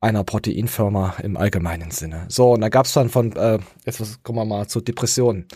einer 0.00 0.24
Proteinfirma 0.24 1.16
im 1.22 1.36
allgemeinen 1.36 1.90
Sinne. 1.90 2.26
So, 2.28 2.52
und 2.52 2.60
da 2.60 2.68
gab's 2.68 2.92
dann 2.92 3.08
von, 3.08 3.32
äh, 3.32 3.58
jetzt 3.84 4.22
kommen 4.22 4.38
wir 4.38 4.44
mal 4.44 4.68
zu 4.68 4.80
Depressionen. 4.80 5.46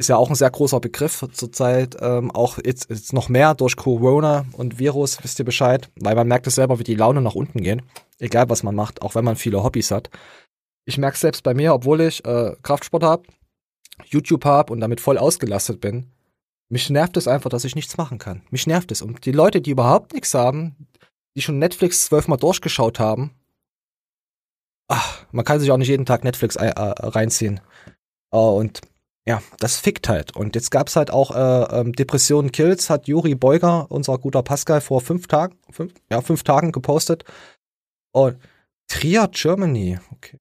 Ist 0.00 0.08
ja 0.08 0.16
auch 0.16 0.30
ein 0.30 0.34
sehr 0.34 0.50
großer 0.50 0.80
Begriff 0.80 1.22
zurzeit, 1.30 1.94
ähm, 2.00 2.30
auch 2.30 2.56
jetzt, 2.64 2.88
jetzt 2.88 3.12
noch 3.12 3.28
mehr 3.28 3.54
durch 3.54 3.76
Corona 3.76 4.46
und 4.54 4.78
Virus, 4.78 5.22
wisst 5.22 5.38
ihr 5.38 5.44
Bescheid, 5.44 5.90
weil 5.96 6.14
man 6.14 6.26
merkt 6.26 6.46
es 6.46 6.54
selber, 6.54 6.78
wie 6.78 6.84
die 6.84 6.94
Laune 6.94 7.20
nach 7.20 7.34
unten 7.34 7.60
geht, 7.60 7.82
egal 8.18 8.48
was 8.48 8.62
man 8.62 8.74
macht, 8.74 9.02
auch 9.02 9.14
wenn 9.14 9.26
man 9.26 9.36
viele 9.36 9.62
Hobbys 9.62 9.90
hat. 9.90 10.08
Ich 10.86 10.96
merke 10.96 11.18
selbst 11.18 11.42
bei 11.42 11.52
mir, 11.52 11.74
obwohl 11.74 12.00
ich 12.00 12.24
äh, 12.24 12.56
Kraftsport 12.62 13.02
habe, 13.02 13.24
YouTube 14.06 14.46
habe 14.46 14.72
und 14.72 14.80
damit 14.80 15.02
voll 15.02 15.18
ausgelastet 15.18 15.82
bin, 15.82 16.10
mich 16.70 16.88
nervt 16.88 17.18
es 17.18 17.28
einfach, 17.28 17.50
dass 17.50 17.66
ich 17.66 17.74
nichts 17.74 17.98
machen 17.98 18.16
kann. 18.16 18.40
Mich 18.48 18.66
nervt 18.66 18.90
es. 18.92 19.02
Und 19.02 19.26
die 19.26 19.32
Leute, 19.32 19.60
die 19.60 19.72
überhaupt 19.72 20.14
nichts 20.14 20.32
haben, 20.32 20.88
die 21.36 21.42
schon 21.42 21.58
Netflix 21.58 22.06
zwölfmal 22.06 22.38
durchgeschaut 22.38 22.98
haben, 23.00 23.32
ach, 24.88 25.26
man 25.30 25.44
kann 25.44 25.60
sich 25.60 25.70
auch 25.70 25.76
nicht 25.76 25.88
jeden 25.88 26.06
Tag 26.06 26.24
Netflix 26.24 26.56
äh, 26.56 26.70
reinziehen. 26.70 27.60
Äh, 28.32 28.38
und 28.38 28.80
ja, 29.26 29.42
das 29.58 29.76
fickt 29.76 30.08
halt. 30.08 30.34
Und 30.34 30.54
jetzt 30.54 30.70
gab's 30.70 30.96
halt 30.96 31.10
auch 31.10 31.30
äh, 31.30 31.80
ähm, 31.80 31.92
Depressionen 31.92 32.52
Kills, 32.52 32.90
hat 32.90 33.06
Juri 33.06 33.34
Beuger, 33.34 33.86
unser 33.90 34.18
guter 34.18 34.42
Pascal, 34.42 34.80
vor 34.80 35.00
fünf 35.00 35.26
Tagen, 35.26 35.56
fünf, 35.70 35.92
ja, 36.10 36.20
fünf 36.20 36.42
Tagen 36.42 36.72
gepostet. 36.72 37.24
Und 38.12 38.38
Trier, 38.88 39.28
Germany, 39.32 39.98
okay. 40.12 40.38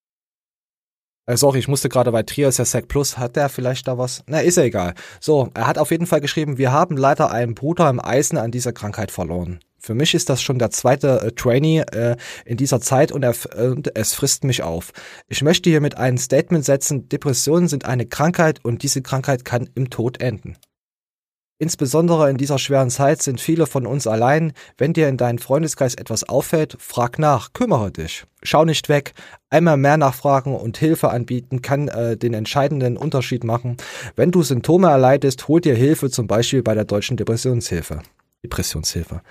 Äh, 1.30 1.38
sorry, 1.38 1.60
ich 1.60 1.68
musste 1.68 1.90
gerade, 1.90 2.13
weil 2.13 2.23
Trier 2.23 2.48
ist 2.48 2.58
ja 2.58 2.65
Sec 2.65 2.88
Plus, 2.88 3.17
hat 3.19 3.36
der 3.36 3.50
vielleicht 3.50 3.88
da 3.88 3.98
was? 4.00 4.23
Na, 4.25 4.40
ist 4.40 4.58
ja 4.58 4.63
egal. 4.63 4.96
So, 5.19 5.52
er 5.54 5.67
hat 5.67 5.77
auf 5.77 5.92
jeden 5.92 6.08
Fall 6.08 6.21
geschrieben, 6.21 6.58
wir 6.58 6.71
haben 6.71 6.98
leider 6.98 7.30
einen 7.32 7.54
Bruder 7.54 7.90
im 7.90 8.04
Eisen 8.04 8.38
an 8.38 8.50
dieser 8.50 8.73
Krankheit 8.73 9.12
verloren. 9.12 9.60
Für 9.80 9.96
mich 9.96 10.13
ist 10.13 10.30
das 10.30 10.42
schon 10.42 10.60
der 10.60 10.71
zweite 10.71 11.21
äh, 11.21 11.32
Trainee 11.32 11.82
äh, 11.92 12.15
in 12.46 12.58
dieser 12.58 12.82
Zeit 12.82 13.12
und, 13.12 13.23
er, 13.23 13.36
und 13.71 13.96
es 13.96 14.13
frisst 14.13 14.44
mich 14.44 14.63
auf. 14.63 14.92
Ich 15.27 15.42
möchte 15.42 15.69
hiermit 15.69 15.98
ein 15.98 16.17
Statement 16.17 16.65
setzen, 16.65 17.10
Depressionen 17.10 17.67
sind 17.67 17.86
eine 17.86 18.06
Krankheit 18.06 18.63
und 18.63 18.84
diese 18.84 19.02
Krankheit 19.02 19.46
kann 19.46 19.69
im 19.75 19.90
Tod 19.90 20.21
enden. 20.21 20.58
Insbesondere 21.62 22.30
in 22.30 22.38
dieser 22.38 22.58
schweren 22.58 22.90
Zeit 22.90 23.21
sind 23.21 23.42
viele 23.42 23.67
von 23.67 23.86
uns 23.86 24.08
allein. 24.08 24.54
Wenn 24.77 24.94
dir 24.94 25.10
in 25.10 25.17
deinem 25.17 25.40
Freundeskreis 25.40 25.94
etwas 25.94 26.23
auffällt, 26.23 26.77
frag 26.80 27.19
nach, 27.19 27.52
kümmere 27.52 27.92
dich. 27.92 28.23
Schau 28.42 28.63
nicht 28.63 28.88
weg. 28.88 29.13
Einmal 29.50 29.75
mehr 29.75 29.98
nachfragen 29.98 30.56
und 30.56 30.77
Hilfe 30.77 31.10
anbieten 31.10 31.62
kann 31.62 31.90
äh, 31.90 32.15
den 32.15 32.34
entscheidenden 32.34 32.96
Unterschied 32.96 33.44
machen. 33.44 33.75
Wenn 34.15 34.32
du 34.32 34.42
Symptome 34.42 34.88
erleidest, 34.88 35.50
hol 35.50 35.60
dir 35.60 35.75
Hilfe, 35.75 36.10
zum 36.10 36.27
Beispiel 36.27 36.63
bei 36.63 36.75
der 36.75 36.86
Deutschen 36.86 37.17
Depressionshilfe. 37.17 38.04
Depressionshilfe. 38.42 39.21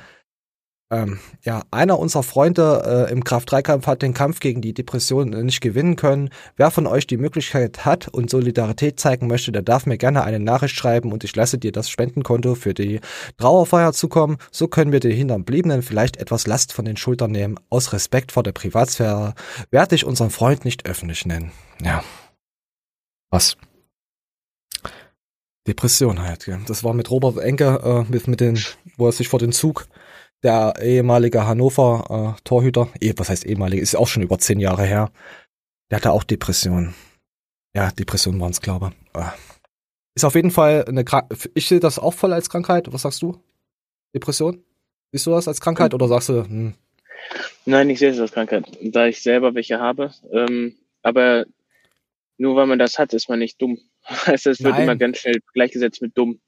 Ähm, 0.90 1.18
ja, 1.42 1.64
einer 1.70 1.98
unserer 1.98 2.22
Freunde 2.22 3.06
äh, 3.08 3.12
im 3.12 3.22
Kraft-3-Kampf 3.22 3.86
hat 3.86 4.00
den 4.00 4.14
Kampf 4.14 4.40
gegen 4.40 4.62
die 4.62 4.72
Depression 4.72 5.28
nicht 5.28 5.60
gewinnen 5.60 5.96
können. 5.96 6.30
Wer 6.56 6.70
von 6.70 6.86
euch 6.86 7.06
die 7.06 7.18
Möglichkeit 7.18 7.84
hat 7.84 8.08
und 8.08 8.30
Solidarität 8.30 8.98
zeigen 8.98 9.26
möchte, 9.26 9.52
der 9.52 9.60
darf 9.60 9.84
mir 9.84 9.98
gerne 9.98 10.24
eine 10.24 10.40
Nachricht 10.40 10.74
schreiben 10.74 11.12
und 11.12 11.24
ich 11.24 11.36
lasse 11.36 11.58
dir 11.58 11.72
das 11.72 11.90
Spendenkonto 11.90 12.54
für 12.54 12.72
die 12.72 13.00
Trauerfeier 13.36 13.92
zukommen. 13.92 14.38
So 14.50 14.66
können 14.66 14.90
wir 14.90 15.00
den 15.00 15.12
Hinterbliebenen 15.12 15.82
vielleicht 15.82 16.16
etwas 16.16 16.46
Last 16.46 16.72
von 16.72 16.86
den 16.86 16.96
Schultern 16.96 17.32
nehmen. 17.32 17.60
Aus 17.68 17.92
Respekt 17.92 18.32
vor 18.32 18.42
der 18.42 18.52
Privatsphäre 18.52 19.34
werde 19.70 19.94
ich 19.94 20.06
unseren 20.06 20.30
Freund 20.30 20.64
nicht 20.64 20.86
öffentlich 20.86 21.26
nennen. 21.26 21.52
Ja. 21.82 22.02
Was? 23.30 23.58
Depression 25.66 26.22
halt, 26.22 26.46
ja. 26.46 26.58
Das 26.66 26.82
war 26.82 26.94
mit 26.94 27.10
Robert 27.10 27.36
Enke, 27.36 27.78
äh, 27.84 28.10
mit, 28.10 28.26
mit 28.26 28.40
den, 28.40 28.58
wo 28.96 29.04
er 29.04 29.12
sich 29.12 29.28
vor 29.28 29.38
den 29.38 29.52
Zug 29.52 29.86
der 30.42 30.74
ehemalige 30.80 31.46
Hannover 31.46 32.36
äh, 32.38 32.40
Torhüter, 32.44 32.88
eh, 33.00 33.12
was 33.16 33.28
heißt 33.28 33.46
ehemalige, 33.46 33.82
ist 33.82 33.96
auch 33.96 34.08
schon 34.08 34.22
über 34.22 34.38
zehn 34.38 34.60
Jahre 34.60 34.84
her. 34.84 35.10
Der 35.90 35.96
hatte 35.96 36.12
auch 36.12 36.24
Depressionen. 36.24 36.94
Ja, 37.74 37.90
Depressionen 37.90 38.40
waren 38.40 38.50
es, 38.50 38.60
glaube 38.60 38.92
ich. 38.92 39.20
Äh. 39.20 39.26
Ist 40.14 40.24
auf 40.24 40.34
jeden 40.34 40.50
Fall 40.50 40.84
eine 40.86 41.04
Krankheit. 41.04 41.50
Ich 41.54 41.68
sehe 41.68 41.80
das 41.80 41.98
auch 41.98 42.14
voll 42.14 42.32
als 42.32 42.50
Krankheit. 42.50 42.92
Was 42.92 43.02
sagst 43.02 43.22
du? 43.22 43.40
Depression? 44.14 44.62
Siehst 45.12 45.26
du 45.26 45.30
das 45.30 45.48
als 45.48 45.60
Krankheit 45.60 45.94
oder 45.94 46.08
sagst 46.08 46.28
du, 46.28 46.44
hm? 46.44 46.74
Nein, 47.64 47.90
ich 47.90 47.98
sehe 47.98 48.10
es 48.10 48.20
als 48.20 48.32
Krankheit, 48.32 48.64
da 48.82 49.06
ich 49.06 49.22
selber 49.22 49.54
welche 49.54 49.78
habe. 49.78 50.12
Ähm, 50.32 50.76
aber 51.02 51.46
nur 52.36 52.56
weil 52.56 52.66
man 52.66 52.78
das 52.78 52.98
hat, 52.98 53.12
ist 53.12 53.28
man 53.28 53.38
nicht 53.38 53.60
dumm. 53.60 53.78
Also 54.24 54.50
es 54.50 54.62
wird 54.62 54.74
Nein. 54.74 54.84
immer 54.84 54.96
ganz 54.96 55.18
schnell 55.18 55.40
gleichgesetzt 55.52 56.02
mit 56.02 56.16
dumm. 56.16 56.40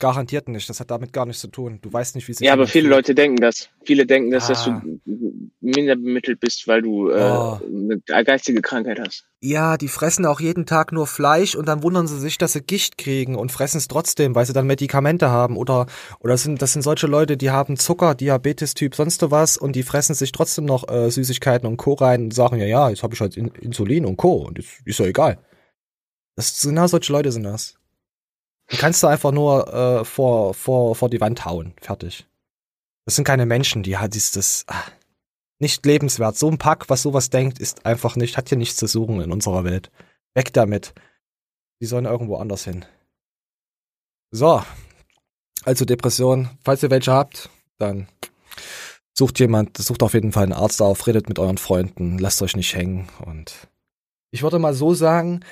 Garantiert 0.00 0.48
nicht. 0.48 0.68
Das 0.68 0.80
hat 0.80 0.90
damit 0.90 1.12
gar 1.12 1.24
nichts 1.24 1.40
zu 1.40 1.46
tun. 1.48 1.78
Du 1.80 1.92
weißt 1.92 2.16
nicht, 2.16 2.26
wie 2.26 2.32
sich 2.32 2.44
Ja, 2.44 2.52
aber 2.54 2.66
viele. 2.66 2.88
Leute 2.88 3.14
denken 3.14 3.36
das. 3.40 3.68
Viele 3.84 4.06
denken, 4.06 4.32
dass, 4.32 4.48
dass 4.48 4.66
Ah. 4.66 4.82
du 4.84 5.00
minder 5.60 5.94
bemittelt 5.94 6.40
bist, 6.40 6.66
weil 6.66 6.82
du 6.82 7.10
äh, 7.10 7.14
Oh. 7.14 7.60
eine 7.64 8.24
geistige 8.24 8.60
Krankheit 8.60 8.98
hast. 8.98 9.24
Ja, 9.40 9.76
die 9.76 9.86
fressen 9.88 10.26
auch 10.26 10.40
jeden 10.40 10.66
Tag 10.66 10.90
nur 10.90 11.06
Fleisch 11.06 11.54
und 11.54 11.66
dann 11.68 11.82
wundern 11.84 12.06
sie 12.08 12.18
sich, 12.18 12.38
dass 12.38 12.54
sie 12.54 12.62
Gicht 12.62 12.98
kriegen 12.98 13.36
und 13.36 13.52
fressen 13.52 13.76
es 13.78 13.86
trotzdem, 13.86 14.34
weil 14.34 14.44
sie 14.46 14.52
dann 14.52 14.66
Medikamente 14.66 15.30
haben. 15.30 15.56
Oder, 15.56 15.86
oder 16.18 16.32
das 16.32 16.42
sind, 16.42 16.60
das 16.60 16.72
sind 16.72 16.82
solche 16.82 17.06
Leute, 17.06 17.36
die 17.36 17.50
haben 17.50 17.76
Zucker, 17.76 18.16
Diabetes-Typ, 18.16 18.96
sonst 18.96 19.30
was 19.30 19.56
und 19.56 19.76
die 19.76 19.84
fressen 19.84 20.14
sich 20.14 20.32
trotzdem 20.32 20.64
noch 20.64 20.88
äh, 20.88 21.08
Süßigkeiten 21.10 21.68
und 21.68 21.76
Co. 21.76 21.92
rein 21.94 22.24
und 22.24 22.34
sagen, 22.34 22.58
ja, 22.58 22.66
ja, 22.66 22.88
jetzt 22.90 23.02
habe 23.04 23.14
ich 23.14 23.20
halt 23.20 23.36
In 23.36 23.46
Insulin 23.60 24.06
und 24.06 24.16
Co. 24.16 24.38
Und 24.46 24.58
ist, 24.58 24.68
ist 24.84 24.98
ja 24.98 25.06
egal. 25.06 25.38
Das 26.36 26.60
genau 26.62 26.88
solche 26.88 27.12
Leute 27.12 27.30
sind 27.30 27.44
das. 27.44 27.76
Die 28.70 28.76
kannst 28.76 29.02
du 29.02 29.06
einfach 29.06 29.32
nur 29.32 29.72
äh, 29.72 30.04
vor, 30.04 30.54
vor, 30.54 30.94
vor 30.94 31.10
die 31.10 31.20
Wand 31.20 31.44
hauen. 31.44 31.74
Fertig. 31.80 32.26
Das 33.04 33.16
sind 33.16 33.24
keine 33.24 33.46
Menschen, 33.46 33.82
die 33.82 33.98
hat 33.98 34.14
das 34.14 34.64
ah, 34.66 34.82
nicht 35.58 35.84
lebenswert. 35.84 36.36
So 36.36 36.48
ein 36.48 36.58
Pack, 36.58 36.88
was 36.88 37.02
sowas 37.02 37.30
denkt, 37.30 37.58
ist 37.58 37.84
einfach 37.84 38.16
nicht, 38.16 38.36
hat 38.36 38.48
hier 38.48 38.58
nichts 38.58 38.76
zu 38.76 38.86
suchen 38.86 39.20
in 39.20 39.32
unserer 39.32 39.64
Welt. 39.64 39.90
Weg 40.34 40.52
damit. 40.52 40.94
Die 41.80 41.86
sollen 41.86 42.06
irgendwo 42.06 42.36
anders 42.36 42.64
hin. 42.64 42.84
So. 44.30 44.62
Also 45.64 45.84
Depression. 45.84 46.50
Falls 46.64 46.82
ihr 46.82 46.90
welche 46.90 47.12
habt, 47.12 47.50
dann 47.78 48.08
sucht 49.12 49.38
jemand, 49.38 49.76
sucht 49.78 50.02
auf 50.02 50.14
jeden 50.14 50.32
Fall 50.32 50.44
einen 50.44 50.52
Arzt 50.52 50.82
auf, 50.82 51.06
redet 51.06 51.28
mit 51.28 51.38
euren 51.38 51.58
Freunden, 51.58 52.18
lasst 52.18 52.42
euch 52.42 52.56
nicht 52.56 52.74
hängen 52.74 53.08
und 53.24 53.68
ich 54.30 54.42
würde 54.42 54.58
mal 54.58 54.74
so 54.74 54.94
sagen, 54.94 55.44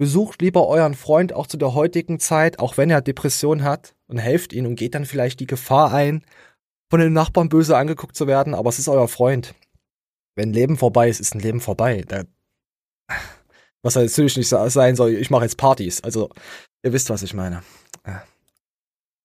besucht 0.00 0.40
lieber 0.40 0.66
euren 0.66 0.94
Freund 0.94 1.34
auch 1.34 1.46
zu 1.46 1.58
der 1.58 1.74
heutigen 1.74 2.18
Zeit, 2.18 2.58
auch 2.58 2.78
wenn 2.78 2.88
er 2.88 3.02
Depression 3.02 3.62
hat 3.62 3.94
und 4.06 4.16
helft 4.16 4.54
ihm 4.54 4.64
und 4.64 4.76
geht 4.76 4.94
dann 4.94 5.04
vielleicht 5.04 5.40
die 5.40 5.46
Gefahr 5.46 5.92
ein, 5.92 6.24
von 6.88 7.00
den 7.00 7.12
Nachbarn 7.12 7.50
böse 7.50 7.76
angeguckt 7.76 8.16
zu 8.16 8.26
werden, 8.26 8.54
aber 8.54 8.70
es 8.70 8.78
ist 8.78 8.88
euer 8.88 9.08
Freund. 9.08 9.54
Wenn 10.36 10.54
Leben 10.54 10.78
vorbei 10.78 11.10
ist, 11.10 11.20
ist 11.20 11.34
ein 11.34 11.40
Leben 11.40 11.60
vorbei. 11.60 12.02
Da, 12.08 12.22
was 13.82 13.94
natürlich 13.94 14.38
nicht 14.38 14.48
sein 14.48 14.96
soll, 14.96 15.10
ich 15.10 15.28
mache 15.28 15.44
jetzt 15.44 15.58
Partys. 15.58 16.02
Also, 16.02 16.30
ihr 16.82 16.94
wisst, 16.94 17.10
was 17.10 17.22
ich 17.22 17.34
meine. 17.34 17.62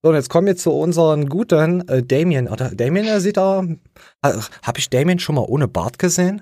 So, 0.04 0.10
und 0.10 0.16
jetzt 0.16 0.30
kommen 0.30 0.48
wir 0.48 0.58
zu 0.58 0.74
unseren 0.74 1.30
guten 1.30 1.88
äh, 1.88 2.04
Damien. 2.04 2.50
Oder 2.50 2.76
Damien, 2.76 3.06
er 3.06 3.22
sieht 3.22 3.38
da. 3.38 3.66
Habe 4.22 4.78
ich 4.78 4.90
Damien 4.90 5.20
schon 5.20 5.36
mal 5.36 5.46
ohne 5.48 5.70
Bart 5.70 6.00
gesehen? 6.00 6.42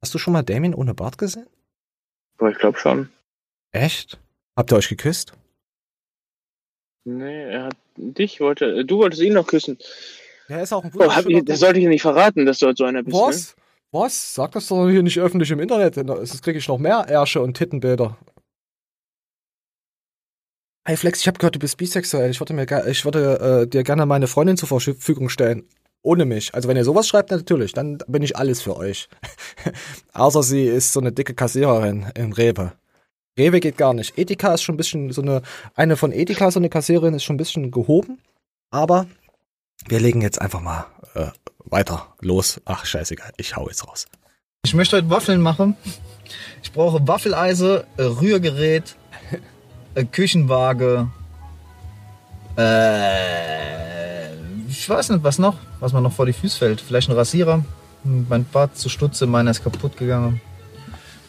Hast 0.00 0.14
du 0.14 0.18
schon 0.18 0.32
mal 0.32 0.42
Damien 0.42 0.74
ohne 0.74 0.94
Bart 0.94 1.18
gesehen? 1.18 1.46
Ich 2.40 2.58
glaube 2.58 2.78
schon. 2.78 3.10
Echt? 3.72 4.18
Habt 4.56 4.72
ihr 4.72 4.76
euch 4.76 4.88
geküsst? 4.88 5.32
Nee, 7.04 7.44
er 7.44 7.64
hat 7.64 7.76
dich 7.96 8.40
wollte, 8.40 8.66
äh, 8.66 8.84
du 8.84 8.98
wolltest 8.98 9.22
ihn 9.22 9.34
noch 9.34 9.46
küssen. 9.46 9.78
Ja, 10.48 10.60
ist 10.60 10.72
auch 10.72 10.84
ein 10.84 10.92
Oh, 10.94 11.14
hab 11.14 11.26
ich, 11.26 11.44
das 11.44 11.60
sollte 11.60 11.80
ich 11.80 11.86
nicht 11.86 12.02
verraten, 12.02 12.46
dass 12.46 12.58
du 12.58 12.66
halt 12.66 12.78
so 12.78 12.84
einer 12.84 13.02
bist. 13.02 13.16
Ne? 13.16 13.22
Was? 13.22 13.56
Was? 13.90 14.34
Sag 14.34 14.52
das 14.52 14.68
doch 14.68 14.88
hier 14.88 15.02
nicht 15.02 15.18
öffentlich 15.18 15.50
im 15.50 15.60
Internet. 15.60 15.94
Sonst 15.94 16.42
kriege 16.42 16.58
ich 16.58 16.68
noch 16.68 16.78
mehr 16.78 17.06
Ärsche 17.08 17.40
und 17.40 17.56
Tittenbilder. 17.56 18.18
Hey 20.86 20.96
Flex, 20.96 21.20
ich 21.20 21.26
habe 21.26 21.38
gehört, 21.38 21.54
du 21.54 21.58
bist 21.58 21.76
bisexuell. 21.76 22.30
Ich 22.30 22.40
würde, 22.40 22.54
mir, 22.54 22.66
ich 22.86 23.04
würde 23.04 23.62
äh, 23.62 23.66
dir 23.66 23.82
gerne 23.84 24.06
meine 24.06 24.26
Freundin 24.26 24.56
zur 24.56 24.68
Verfügung 24.68 25.28
stellen. 25.28 25.68
Ohne 26.02 26.24
mich. 26.24 26.54
Also 26.54 26.68
wenn 26.68 26.76
ihr 26.76 26.84
sowas 26.84 27.08
schreibt, 27.08 27.30
natürlich, 27.30 27.72
dann 27.72 27.98
bin 28.06 28.22
ich 28.22 28.36
alles 28.36 28.62
für 28.62 28.76
euch. 28.76 29.08
Außer 30.12 30.42
sie 30.42 30.64
ist 30.64 30.92
so 30.92 31.00
eine 31.00 31.12
dicke 31.12 31.34
Kassiererin 31.34 32.06
in 32.14 32.32
Rewe. 32.32 32.72
Rewe 33.38 33.60
geht 33.60 33.76
gar 33.76 33.94
nicht. 33.94 34.18
Ethika 34.18 34.52
ist 34.52 34.62
schon 34.62 34.74
ein 34.74 34.78
bisschen 34.78 35.12
so 35.12 35.22
eine, 35.22 35.42
eine 35.74 35.96
von 35.96 36.12
Ethika, 36.12 36.50
so 36.50 36.58
eine 36.58 36.68
Kassiererin 36.68 37.14
ist 37.14 37.24
schon 37.24 37.34
ein 37.34 37.38
bisschen 37.38 37.70
gehoben. 37.70 38.18
Aber 38.70 39.06
wir 39.86 40.00
legen 40.00 40.20
jetzt 40.20 40.40
einfach 40.40 40.60
mal 40.60 40.86
äh, 41.14 41.28
weiter 41.64 42.14
los. 42.20 42.60
Ach, 42.64 42.84
scheißegal, 42.84 43.32
ich 43.36 43.56
hau 43.56 43.68
jetzt 43.68 43.86
raus. 43.86 44.06
Ich 44.64 44.74
möchte 44.74 44.96
heute 44.96 45.08
Waffeln 45.08 45.40
machen. 45.40 45.76
Ich 46.62 46.72
brauche 46.72 47.06
Waffeleise, 47.06 47.86
äh, 47.96 48.02
Rührgerät, 48.02 48.96
äh, 49.94 50.04
Küchenwaage. 50.04 51.08
Äh, 52.58 54.34
ich 54.68 54.88
weiß 54.88 55.10
nicht, 55.10 55.22
was 55.22 55.38
noch, 55.38 55.56
was 55.80 55.92
mir 55.92 56.02
noch 56.02 56.12
vor 56.12 56.26
die 56.26 56.32
Füße 56.32 56.58
fällt. 56.58 56.80
Vielleicht 56.80 57.08
ein 57.08 57.16
Rasierer. 57.16 57.64
Mein 58.04 58.44
Bart 58.44 58.76
zu 58.76 58.88
Stutze, 58.88 59.26
meiner 59.26 59.50
ist 59.52 59.62
kaputt 59.62 59.96
gegangen. 59.96 60.40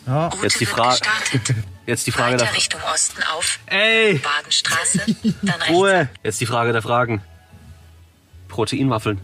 Ja. 0.06 0.30
Jetzt 0.42 0.60
die 0.60 0.66
Frage. 0.66 1.00
Jetzt 1.90 2.06
die 2.06 2.12
Frage 2.12 2.38
der 2.38 2.46
Weiter 2.46 2.56
Richtung 2.56 2.82
Osten 2.94 3.24
auf 3.36 3.58
Ey! 3.66 4.20
Badenstraße, 4.20 5.00
dann 5.42 5.56
rechts. 5.56 5.70
Ruhe! 5.70 6.10
Jetzt 6.22 6.40
die 6.40 6.46
Frage 6.46 6.72
der 6.72 6.84
Fragen. 6.84 7.24
Proteinwaffeln. 8.48 9.20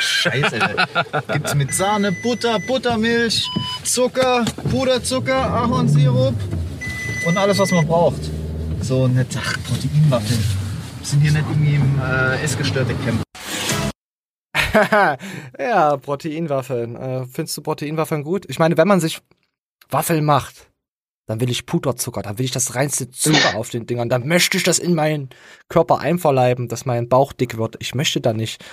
Scheiße. 0.00 0.58
Gibt's 1.30 1.54
mit 1.54 1.74
Sahne, 1.74 2.12
Butter, 2.22 2.58
Buttermilch, 2.58 3.46
Zucker, 3.84 4.46
Puderzucker, 4.70 5.36
Ahornsirup 5.36 6.34
und 7.26 7.36
alles, 7.36 7.58
was 7.58 7.70
man 7.70 7.86
braucht. 7.86 8.30
So 8.80 9.06
nett, 9.06 9.36
ach, 9.38 9.58
Proteinwaffeln. 9.64 10.42
Wir 11.00 11.06
sind 11.06 11.20
hier 11.20 11.32
nicht 11.32 11.44
irgendwie 11.50 11.74
im 11.74 12.00
äh, 12.00 12.42
essgestörte 12.42 12.94
Camp. 13.04 13.22
ja, 15.58 15.98
Proteinwaffeln. 15.98 16.96
Äh, 16.96 17.26
findest 17.26 17.58
du 17.58 17.60
Proteinwaffeln 17.60 18.24
gut? 18.24 18.46
Ich 18.48 18.58
meine, 18.58 18.78
wenn 18.78 18.88
man 18.88 19.00
sich 19.00 19.20
Waffeln 19.90 20.24
macht, 20.24 20.65
dann 21.26 21.40
will 21.40 21.50
ich 21.50 21.66
Puderzucker, 21.66 22.22
dann 22.22 22.38
will 22.38 22.44
ich 22.44 22.52
das 22.52 22.74
reinste 22.74 23.10
Zucker 23.10 23.56
auf 23.56 23.70
den 23.70 23.86
Dingern, 23.86 24.08
dann 24.08 24.26
möchte 24.26 24.56
ich 24.56 24.62
das 24.62 24.78
in 24.78 24.94
meinen 24.94 25.28
Körper 25.68 25.98
einverleiben, 25.98 26.68
dass 26.68 26.86
mein 26.86 27.08
Bauch 27.08 27.32
dick 27.32 27.56
wird. 27.58 27.76
Ich 27.80 27.94
möchte 27.94 28.20
da 28.20 28.32
nicht 28.32 28.64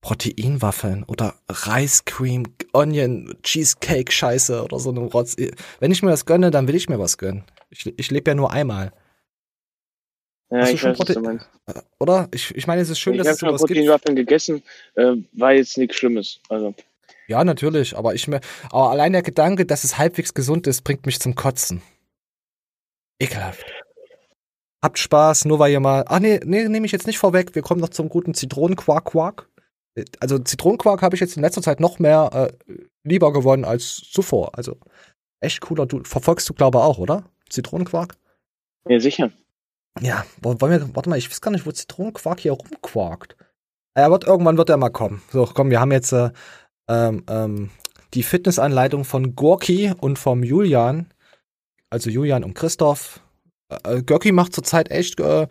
Proteinwaffeln 0.00 1.04
oder 1.04 1.34
Rice 1.50 2.04
Cream, 2.04 2.44
Onion, 2.72 3.36
Cheesecake 3.42 4.12
Scheiße 4.12 4.62
oder 4.62 4.78
so 4.78 4.90
eine 4.90 5.00
Rotz. 5.00 5.36
Wenn 5.80 5.90
ich 5.90 6.02
mir 6.02 6.10
das 6.10 6.24
gönne, 6.24 6.50
dann 6.50 6.68
will 6.68 6.76
ich 6.76 6.88
mir 6.88 6.98
was 6.98 7.18
gönnen. 7.18 7.44
Ich, 7.70 7.84
ich 7.98 8.10
lebe 8.10 8.30
ja 8.30 8.34
nur 8.34 8.52
einmal. 8.52 8.92
Ja, 10.50 10.60
Hast 10.60 10.72
ich 10.72 10.80
schon 10.80 10.90
weiß, 10.92 10.98
was 11.00 11.06
Prote- 11.08 11.14
du 11.14 11.20
meinst. 11.20 11.50
Oder? 11.98 12.28
Ich, 12.32 12.54
ich 12.54 12.66
meine, 12.66 12.80
es 12.80 12.88
ist 12.88 12.98
schön, 13.00 13.14
ich 13.14 13.18
dass 13.18 13.26
habe 13.26 13.34
es 13.34 13.40
schon 13.40 13.48
sowas 13.50 13.60
gibt. 13.62 13.72
Proteinwaffeln 13.72 14.16
gegessen, 14.16 14.62
äh, 14.94 15.16
war 15.32 15.52
jetzt 15.52 15.76
nichts 15.76 15.96
Schlimmes. 15.96 16.40
Also, 16.48 16.74
Ja, 17.26 17.44
natürlich, 17.44 17.96
aber 17.96 18.14
ich 18.14 18.28
mir, 18.28 18.40
aber 18.70 18.90
allein 18.90 19.12
der 19.12 19.22
Gedanke, 19.22 19.66
dass 19.66 19.84
es 19.84 19.98
halbwegs 19.98 20.32
gesund 20.32 20.66
ist, 20.66 20.84
bringt 20.84 21.04
mich 21.04 21.20
zum 21.20 21.34
Kotzen. 21.34 21.82
Ekelhaft. 23.20 23.64
Habt 24.82 24.98
Spaß, 24.98 25.44
nur 25.46 25.58
weil 25.58 25.72
ihr 25.72 25.80
mal. 25.80 26.04
Ach 26.06 26.20
nee, 26.20 26.40
nee, 26.44 26.68
nehme 26.68 26.86
ich 26.86 26.92
jetzt 26.92 27.06
nicht 27.06 27.18
vorweg. 27.18 27.54
Wir 27.54 27.62
kommen 27.62 27.80
noch 27.80 27.88
zum 27.88 28.08
guten 28.08 28.34
Zitronenquark-Quark. 28.34 29.48
Äh, 29.96 30.04
Also 30.20 30.38
Zitronenquark 30.38 31.02
habe 31.02 31.16
ich 31.16 31.20
jetzt 31.20 31.36
in 31.36 31.42
letzter 31.42 31.62
Zeit 31.62 31.80
noch 31.80 31.98
mehr 31.98 32.30
äh, 32.68 32.72
lieber 33.02 33.32
gewonnen 33.32 33.64
als 33.64 33.96
zuvor. 33.96 34.56
Also 34.56 34.76
echt 35.40 35.60
cooler. 35.60 35.86
Du 35.86 36.04
verfolgst 36.04 36.48
du 36.48 36.54
glaube 36.54 36.78
auch, 36.80 36.98
oder? 36.98 37.24
Zitronenquark? 37.50 38.16
ja, 38.88 39.00
sicher. 39.00 39.32
Ja, 40.00 40.24
wollen 40.42 40.60
wir, 40.60 40.94
warte 40.94 41.10
mal, 41.10 41.18
ich 41.18 41.28
weiß 41.28 41.40
gar 41.40 41.50
nicht, 41.50 41.66
wo 41.66 41.72
Zitronenquark 41.72 42.38
hier 42.40 42.52
rumquarkt. 42.52 43.36
Er 43.94 44.10
wird, 44.12 44.24
irgendwann 44.24 44.56
wird 44.56 44.70
er 44.70 44.76
mal 44.76 44.90
kommen. 44.90 45.22
So, 45.32 45.44
komm, 45.52 45.70
wir 45.70 45.80
haben 45.80 45.90
jetzt 45.90 46.12
äh, 46.12 46.30
ähm, 46.88 47.24
ähm, 47.28 47.70
die 48.14 48.22
Fitnessanleitung 48.22 49.04
von 49.04 49.34
Gorki 49.34 49.92
und 49.98 50.18
vom 50.20 50.44
Julian. 50.44 51.06
Also 51.90 52.10
Julian 52.10 52.44
und 52.44 52.54
Christoph. 52.54 53.20
Äh, 53.68 54.02
Gorki 54.02 54.32
macht 54.32 54.54
zurzeit 54.54 54.90
echt, 54.90 55.20
äh, 55.20 55.46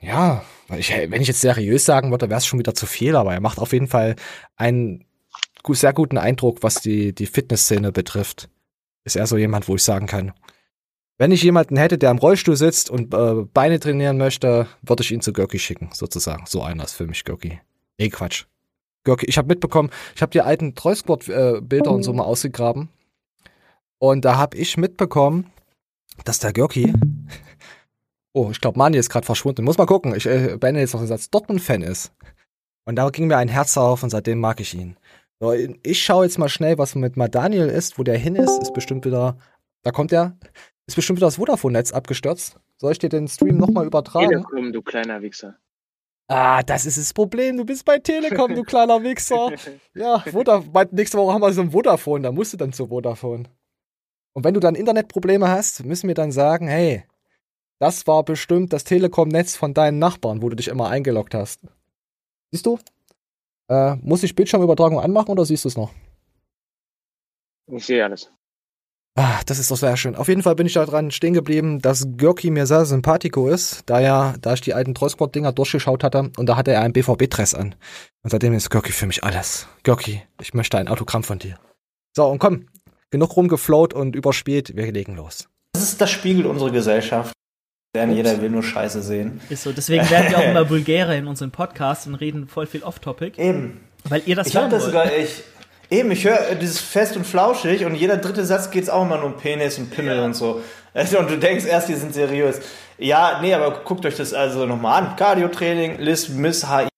ja, 0.00 0.44
ich, 0.76 0.90
wenn 0.90 1.20
ich 1.20 1.28
jetzt 1.28 1.40
seriös 1.40 1.84
sagen 1.84 2.10
würde, 2.10 2.30
wäre 2.30 2.38
es 2.38 2.46
schon 2.46 2.58
wieder 2.58 2.74
zu 2.74 2.86
viel, 2.86 3.16
aber 3.16 3.34
er 3.34 3.40
macht 3.40 3.58
auf 3.58 3.72
jeden 3.72 3.88
Fall 3.88 4.16
einen 4.56 5.04
sehr 5.68 5.92
guten 5.92 6.18
Eindruck, 6.18 6.62
was 6.62 6.76
die, 6.76 7.14
die 7.14 7.26
Fitnessszene 7.26 7.92
betrifft. 7.92 8.48
Ist 9.04 9.16
er 9.16 9.26
so 9.26 9.36
jemand, 9.36 9.68
wo 9.68 9.76
ich 9.76 9.82
sagen 9.82 10.06
kann, 10.06 10.32
wenn 11.18 11.32
ich 11.32 11.42
jemanden 11.42 11.76
hätte, 11.76 11.98
der 11.98 12.10
im 12.10 12.18
Rollstuhl 12.18 12.56
sitzt 12.56 12.88
und 12.88 13.12
äh, 13.12 13.44
Beine 13.52 13.78
trainieren 13.78 14.16
möchte, 14.16 14.66
würde 14.80 15.02
ich 15.02 15.12
ihn 15.12 15.20
zu 15.20 15.34
Görki 15.34 15.58
schicken, 15.58 15.90
sozusagen. 15.92 16.46
So 16.46 16.62
einer 16.62 16.84
ist 16.84 16.94
für 16.94 17.06
mich 17.06 17.24
Görki. 17.24 17.60
Nee, 17.98 18.08
Quatsch. 18.08 18.46
Görki, 19.04 19.26
ich 19.26 19.36
habe 19.36 19.48
mitbekommen, 19.48 19.90
ich 20.14 20.22
habe 20.22 20.32
die 20.32 20.40
alten 20.40 20.74
Trollsquad-Bilder 20.74 21.90
und 21.90 22.04
so 22.04 22.14
mal 22.14 22.24
ausgegraben. 22.24 22.88
Und 24.00 24.24
da 24.24 24.38
habe 24.38 24.56
ich 24.56 24.78
mitbekommen, 24.78 25.52
dass 26.24 26.38
der 26.38 26.54
Görki, 26.54 26.92
oh, 28.32 28.48
ich 28.50 28.60
glaube, 28.60 28.78
Mani 28.78 28.96
ist 28.96 29.10
gerade 29.10 29.26
verschwunden. 29.26 29.62
Muss 29.62 29.76
mal 29.76 29.86
gucken, 29.86 30.14
ich 30.14 30.26
äh, 30.26 30.56
beende 30.58 30.80
jetzt 30.80 30.94
noch 30.94 31.00
den 31.00 31.06
Satz, 31.06 31.30
Dortmund-Fan 31.30 31.82
ist. 31.82 32.12
Und 32.86 32.96
da 32.96 33.08
ging 33.10 33.26
mir 33.26 33.36
ein 33.36 33.48
Herz 33.48 33.76
auf 33.76 34.02
und 34.02 34.08
seitdem 34.08 34.40
mag 34.40 34.58
ich 34.58 34.74
ihn. 34.74 34.96
So, 35.38 35.52
ich 35.52 36.02
schaue 36.02 36.24
jetzt 36.24 36.38
mal 36.38 36.48
schnell, 36.48 36.78
was 36.78 36.94
mit 36.94 37.18
mal 37.18 37.28
Daniel 37.28 37.68
ist, 37.68 37.98
wo 37.98 38.02
der 38.02 38.16
hin 38.16 38.36
ist. 38.36 38.60
Ist 38.62 38.72
bestimmt 38.72 39.04
wieder, 39.04 39.36
da 39.82 39.90
kommt 39.90 40.12
er, 40.12 40.38
ist 40.86 40.94
bestimmt 40.94 41.18
wieder 41.18 41.26
das 41.26 41.36
Vodafone-Netz 41.36 41.92
abgestürzt. 41.92 42.58
Soll 42.78 42.92
ich 42.92 42.98
dir 42.98 43.10
den 43.10 43.28
Stream 43.28 43.58
nochmal 43.58 43.86
übertragen? 43.86 44.28
Telekom, 44.30 44.72
du 44.72 44.80
kleiner 44.80 45.20
Wichser. 45.20 45.56
Ah, 46.26 46.62
das 46.62 46.86
ist 46.86 46.96
das 46.96 47.12
Problem. 47.12 47.58
Du 47.58 47.66
bist 47.66 47.84
bei 47.84 47.98
Telekom, 47.98 48.54
du 48.54 48.62
kleiner 48.62 49.02
Wichser. 49.02 49.50
Ja, 49.94 50.24
Voda 50.32 50.62
bald 50.72 50.94
nächste 50.94 51.18
Woche 51.18 51.34
haben 51.34 51.42
wir 51.42 51.52
so 51.52 51.60
ein 51.60 51.72
Vodafone, 51.72 52.22
da 52.22 52.32
musst 52.32 52.54
du 52.54 52.56
dann 52.56 52.72
zu 52.72 52.86
Vodafone. 52.86 53.44
Und 54.32 54.44
wenn 54.44 54.54
du 54.54 54.60
dann 54.60 54.74
Internetprobleme 54.74 55.48
hast, 55.48 55.84
müssen 55.84 56.08
wir 56.08 56.14
dann 56.14 56.32
sagen, 56.32 56.68
hey, 56.68 57.04
das 57.80 58.06
war 58.06 58.24
bestimmt 58.24 58.72
das 58.72 58.84
Telekom-Netz 58.84 59.56
von 59.56 59.74
deinen 59.74 59.98
Nachbarn, 59.98 60.42
wo 60.42 60.48
du 60.48 60.56
dich 60.56 60.68
immer 60.68 60.88
eingeloggt 60.88 61.34
hast. 61.34 61.60
Siehst 62.52 62.66
du? 62.66 62.78
Äh, 63.68 63.96
muss 63.96 64.22
ich 64.22 64.34
Bildschirmübertragung 64.34 65.00
anmachen 65.00 65.30
oder 65.30 65.44
siehst 65.44 65.64
du 65.64 65.68
es 65.68 65.76
noch? 65.76 65.92
Ich 67.68 67.86
sehe 67.86 68.04
alles. 68.04 68.30
Ah, 69.16 69.40
das 69.46 69.58
ist 69.58 69.70
doch 69.70 69.76
sehr 69.76 69.96
schön. 69.96 70.14
Auf 70.14 70.28
jeden 70.28 70.42
Fall 70.42 70.54
bin 70.54 70.66
ich 70.66 70.72
daran 70.72 71.10
stehen 71.10 71.34
geblieben, 71.34 71.80
dass 71.80 72.06
Görki 72.16 72.50
mir 72.50 72.66
sehr 72.66 72.84
sympathico 72.84 73.48
ist, 73.48 73.82
da 73.86 74.00
ja, 74.00 74.34
da 74.40 74.54
ich 74.54 74.60
die 74.60 74.72
alten 74.72 74.94
Trollsport-Dinger 74.94 75.52
durchgeschaut 75.52 76.04
hatte 76.04 76.30
und 76.36 76.46
da 76.46 76.56
hatte 76.56 76.72
er 76.72 76.82
einen 76.82 76.92
BVB-Dress 76.92 77.54
an. 77.54 77.74
Und 78.22 78.30
seitdem 78.30 78.54
ist 78.54 78.70
Görki 78.70 78.92
für 78.92 79.06
mich 79.06 79.24
alles. 79.24 79.66
Görki, 79.82 80.22
ich 80.40 80.54
möchte 80.54 80.78
ein 80.78 80.88
Autogramm 80.88 81.22
von 81.22 81.38
dir. 81.38 81.58
So, 82.16 82.26
und 82.26 82.38
komm, 82.38 82.66
genug 83.10 83.36
rumgeflowt 83.36 83.94
und 83.94 84.16
überspielt, 84.16 84.76
wir 84.76 84.90
legen 84.92 85.16
los. 85.16 85.48
Das 85.72 85.82
ist 85.82 86.00
das 86.00 86.10
Spiegel 86.10 86.46
unserer 86.46 86.70
Gesellschaft. 86.70 87.32
Denn 87.94 88.14
jeder 88.14 88.40
will 88.40 88.50
nur 88.50 88.62
Scheiße 88.62 89.02
sehen. 89.02 89.40
Ist 89.48 89.64
so. 89.64 89.72
Deswegen 89.72 90.08
werden 90.10 90.30
wir 90.30 90.38
auch 90.38 90.44
immer 90.50 90.70
vulgärer 90.70 91.16
in 91.16 91.26
unseren 91.26 91.50
Podcasts 91.50 92.06
und 92.06 92.14
reden 92.14 92.46
voll 92.46 92.66
viel 92.66 92.84
Off-Topic. 92.84 93.40
Eben. 93.42 93.80
Weil 94.04 94.22
ihr 94.26 94.36
das 94.36 94.46
ich 94.46 94.54
hab 94.54 94.62
hören 94.62 94.70
das 94.70 94.82
wollt. 94.84 94.92
sogar, 94.92 95.12
ich, 95.12 95.42
eben, 95.90 96.10
ich 96.12 96.24
höre 96.24 96.54
dieses 96.54 96.80
fest 96.80 97.16
und 97.16 97.26
flauschig 97.26 97.84
und 97.84 97.96
jeder 97.96 98.16
dritte 98.16 98.44
Satz 98.44 98.70
geht 98.70 98.84
es 98.84 98.90
auch 98.90 99.02
immer 99.02 99.16
nur 99.16 99.26
um 99.26 99.36
Penis 99.36 99.76
und 99.78 99.90
Pimmel 99.90 100.20
und 100.20 100.34
so. 100.34 100.62
Also, 100.94 101.18
und 101.18 101.30
du 101.30 101.38
denkst 101.38 101.64
erst, 101.64 101.88
die 101.88 101.94
sind 101.94 102.14
seriös. 102.14 102.60
Ja, 102.96 103.40
nee, 103.42 103.54
aber 103.54 103.82
guckt 103.82 104.06
euch 104.06 104.16
das 104.16 104.34
also 104.34 104.66
nochmal 104.66 105.02
an. 105.02 105.16
Cardio-Training, 105.16 105.98
Liz, 105.98 106.28
Miss, 106.28 106.68
HI. 106.70 106.88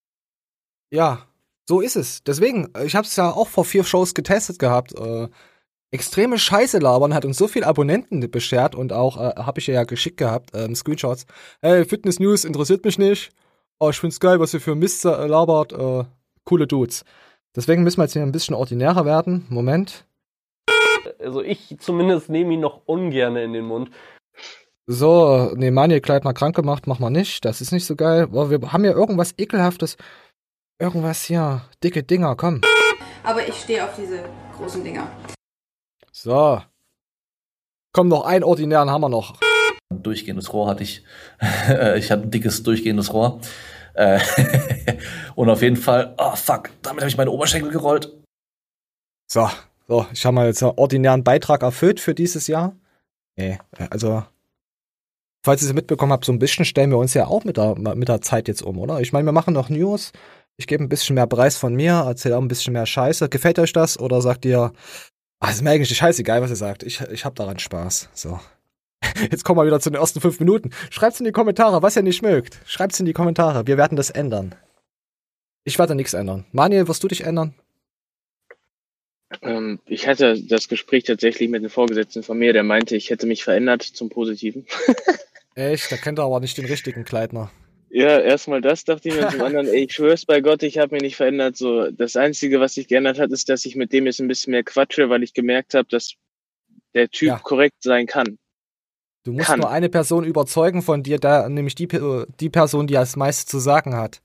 Ja, 0.91 1.25
so 1.67 1.81
ist 1.81 1.95
es. 1.95 2.23
Deswegen, 2.23 2.71
ich 2.85 2.95
habe 2.95 3.07
es 3.07 3.15
ja 3.15 3.31
auch 3.31 3.47
vor 3.47 3.65
vier 3.65 3.83
Shows 3.83 4.13
getestet 4.13 4.59
gehabt. 4.59 4.93
Äh, 4.93 5.27
extreme 5.93 6.37
Scheiße 6.37 6.79
labern 6.79 7.13
hat 7.13 7.23
uns 7.23 7.37
so 7.37 7.47
viel 7.47 7.63
Abonnenten 7.63 8.29
beschert 8.31 8.75
und 8.75 8.91
auch 8.91 9.17
äh, 9.17 9.35
habe 9.37 9.59
ich 9.59 9.67
ihr 9.67 9.75
ja 9.75 9.83
geschickt 9.83 10.17
gehabt, 10.17 10.49
ähm, 10.55 10.75
Screenshots. 10.75 11.25
Hey, 11.61 11.85
Fitness 11.85 12.19
News 12.19 12.45
interessiert 12.45 12.83
mich 12.83 12.97
nicht. 12.97 13.31
Oh, 13.79 13.89
ich 13.89 13.99
find's 13.99 14.19
geil, 14.19 14.39
was 14.39 14.53
ihr 14.53 14.61
für 14.61 14.75
Mist 14.75 15.05
äh, 15.05 15.27
labert. 15.27 15.71
Äh, 15.71 16.05
coole 16.45 16.67
Dudes. 16.67 17.05
Deswegen 17.55 17.83
müssen 17.83 17.97
wir 17.97 18.05
jetzt 18.05 18.13
hier 18.13 18.23
ein 18.23 18.31
bisschen 18.31 18.55
ordinärer 18.55 19.05
werden. 19.05 19.45
Moment. 19.49 20.05
Also 21.19 21.41
ich 21.41 21.77
zumindest 21.79 22.29
nehme 22.29 22.53
ihn 22.53 22.59
noch 22.59 22.81
ungern 22.85 23.35
in 23.35 23.53
den 23.53 23.65
Mund. 23.65 23.91
So, 24.87 25.53
nee, 25.55 25.71
Manuel 25.71 26.01
Kleidner 26.01 26.33
krank 26.33 26.55
gemacht, 26.55 26.87
mach 26.87 26.99
mal 26.99 27.09
nicht. 27.09 27.45
Das 27.45 27.61
ist 27.61 27.71
nicht 27.71 27.85
so 27.85 27.95
geil. 27.95 28.27
Boah, 28.27 28.49
wir 28.49 28.73
haben 28.73 28.83
ja 28.83 28.91
irgendwas 28.91 29.33
ekelhaftes. 29.37 29.95
Irgendwas 30.79 31.23
hier. 31.23 31.61
Dicke 31.83 32.03
Dinger, 32.03 32.35
komm. 32.35 32.61
Aber 33.23 33.47
ich 33.47 33.55
stehe 33.55 33.83
auf 33.83 33.95
diese 33.95 34.23
großen 34.57 34.83
Dinger. 34.83 35.07
So. 36.23 36.61
Komm, 37.91 38.07
noch 38.07 38.23
einen 38.23 38.45
ordinären 38.45 38.87
wir 38.87 39.09
noch. 39.09 39.37
Ein 39.91 40.03
durchgehendes 40.03 40.53
Rohr 40.53 40.69
hatte 40.69 40.81
ich. 40.81 41.03
ich 41.97 42.11
hatte 42.11 42.23
ein 42.23 42.31
dickes 42.31 42.63
durchgehendes 42.63 43.11
Rohr. 43.11 43.41
Äh, 43.93 44.21
Und 45.35 45.49
auf 45.49 45.61
jeden 45.61 45.75
Fall, 45.75 46.15
oh 46.17 46.33
fuck, 46.37 46.69
damit 46.81 47.01
habe 47.01 47.09
ich 47.09 47.17
meine 47.17 47.29
Oberschenkel 47.29 47.71
gerollt. 47.71 48.09
So, 49.29 49.49
so, 49.89 50.07
ich 50.13 50.25
habe 50.25 50.35
mal 50.35 50.47
jetzt 50.47 50.63
einen 50.63 50.77
ordinären 50.77 51.25
Beitrag 51.25 51.61
erfüllt 51.61 51.99
für 51.99 52.15
dieses 52.15 52.47
Jahr. 52.47 52.73
Nee, 53.35 53.59
also, 53.89 54.23
falls 55.43 55.61
ihr 55.61 55.67
es 55.67 55.73
mitbekommen 55.73 56.13
habt, 56.13 56.23
so 56.23 56.31
ein 56.31 56.39
bisschen 56.39 56.63
stellen 56.63 56.91
wir 56.91 56.99
uns 56.99 57.13
ja 57.13 57.27
auch 57.27 57.43
mit 57.43 57.57
der, 57.57 57.75
mit 57.75 58.07
der 58.07 58.21
Zeit 58.21 58.47
jetzt 58.47 58.61
um, 58.61 58.79
oder? 58.79 59.01
Ich 59.01 59.11
meine, 59.11 59.25
wir 59.25 59.33
machen 59.33 59.53
noch 59.53 59.67
News. 59.67 60.13
Ich 60.55 60.67
gebe 60.67 60.83
ein 60.83 60.89
bisschen 60.89 61.15
mehr 61.15 61.27
Preis 61.27 61.57
von 61.57 61.75
mir, 61.75 62.05
erzähle 62.05 62.37
auch 62.37 62.41
ein 62.41 62.47
bisschen 62.47 62.71
mehr 62.71 62.85
Scheiße. 62.85 63.27
Gefällt 63.27 63.59
euch 63.59 63.73
das? 63.73 63.99
Oder 63.99 64.21
sagt 64.21 64.45
ihr, 64.45 64.71
ah, 65.43 65.51
ist 65.51 65.61
mir 65.61 65.71
eigentlich 65.71 65.95
scheißegal, 65.97 66.41
was 66.41 66.49
ihr 66.49 66.55
sagt. 66.55 66.83
Ich, 66.83 67.01
ich 67.01 67.25
hab 67.25 67.35
daran 67.35 67.59
Spaß. 67.59 68.09
So. 68.13 68.39
Jetzt 69.31 69.43
kommen 69.43 69.59
wir 69.59 69.65
wieder 69.65 69.79
zu 69.79 69.89
den 69.89 69.99
ersten 69.99 70.21
fünf 70.21 70.39
Minuten. 70.39 70.71
Schreibt's 70.89 71.19
in 71.19 71.25
die 71.25 71.31
Kommentare, 71.31 71.81
was 71.81 71.95
ihr 71.95 72.03
nicht 72.03 72.21
mögt. 72.21 72.59
Schreibt's 72.65 72.99
in 72.99 73.05
die 73.05 73.13
Kommentare. 73.13 73.67
Wir 73.67 73.77
werden 73.77 73.95
das 73.95 74.09
ändern. 74.09 74.55
Ich 75.65 75.79
werde 75.79 75.95
nichts 75.95 76.13
ändern. 76.13 76.45
Manuel, 76.51 76.87
wirst 76.87 77.03
du 77.03 77.07
dich 77.07 77.21
ändern? 77.21 77.53
Ähm, 79.41 79.79
ich 79.85 80.07
hatte 80.07 80.41
das 80.41 80.67
Gespräch 80.67 81.03
tatsächlich 81.03 81.49
mit 81.49 81.59
einem 81.59 81.69
Vorgesetzten 81.69 82.23
von 82.23 82.37
mir, 82.37 82.53
der 82.53 82.63
meinte, 82.63 82.95
ich 82.95 83.09
hätte 83.09 83.25
mich 83.25 83.43
verändert 83.43 83.81
zum 83.81 84.09
Positiven. 84.09 84.65
Echt? 85.55 85.91
Da 85.91 85.97
kennt 85.97 86.19
er 86.19 86.25
aber 86.25 86.39
nicht 86.39 86.57
den 86.57 86.65
richtigen 86.65 87.03
Kleidner. 87.03 87.51
Ja, 87.95 88.19
erstmal 88.19 88.59
das 88.59 88.85
dachte 88.85 89.07
ich 89.09 89.15
mir, 89.15 89.29
zum 89.29 89.41
anderen, 89.43 89.67
ey, 89.67 89.83
ich 89.85 89.93
schwör's 89.93 90.25
bei 90.25 90.41
Gott, 90.41 90.63
ich 90.63 90.79
habe 90.79 90.95
mich 90.95 91.03
nicht 91.03 91.15
verändert. 91.15 91.55
So, 91.57 91.91
das 91.91 92.15
Einzige, 92.15 92.59
was 92.59 92.73
sich 92.73 92.87
geändert 92.87 93.19
hat, 93.19 93.31
ist, 93.31 93.49
dass 93.49 93.65
ich 93.65 93.75
mit 93.75 93.93
dem 93.93 94.07
jetzt 94.07 94.19
ein 94.19 94.27
bisschen 94.27 94.49
mehr 94.51 94.63
quatsche, 94.63 95.09
weil 95.11 95.21
ich 95.21 95.33
gemerkt 95.35 95.75
habe, 95.75 95.87
dass 95.89 96.13
der 96.95 97.09
Typ 97.09 97.27
Ja. 97.27 97.37
korrekt 97.39 97.83
sein 97.83 98.07
kann. 98.07 98.39
Du 99.25 99.31
musst 99.31 99.45
Kann. 99.45 99.59
nur 99.59 99.69
eine 99.69 99.89
Person 99.89 100.23
überzeugen 100.25 100.81
von 100.81 101.03
dir, 101.03 101.19
da, 101.19 101.47
nämlich 101.47 101.75
die, 101.75 101.87
die 101.87 102.49
Person, 102.49 102.87
die 102.87 102.97
als 102.97 103.15
meiste 103.15 103.45
zu 103.49 103.59
sagen 103.59 103.95
hat. 103.95 104.21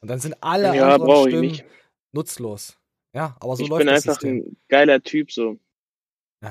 Und 0.00 0.08
dann 0.10 0.18
sind 0.18 0.34
alle 0.42 0.74
Ja, 0.74 0.94
anderen 0.96 1.08
ich 1.10 1.22
Stimmen 1.28 1.40
nicht. 1.42 1.64
nutzlos. 2.12 2.76
Ja, 3.14 3.36
aber 3.40 3.56
so 3.56 3.62
ich 3.62 3.68
läuft 3.70 3.78
bin 3.78 3.86
das 3.86 4.02
einfach 4.04 4.20
System. 4.20 4.38
ein 4.48 4.56
geiler 4.68 5.00
Typ, 5.00 5.30
so. 5.30 5.58
Ah. 6.42 6.50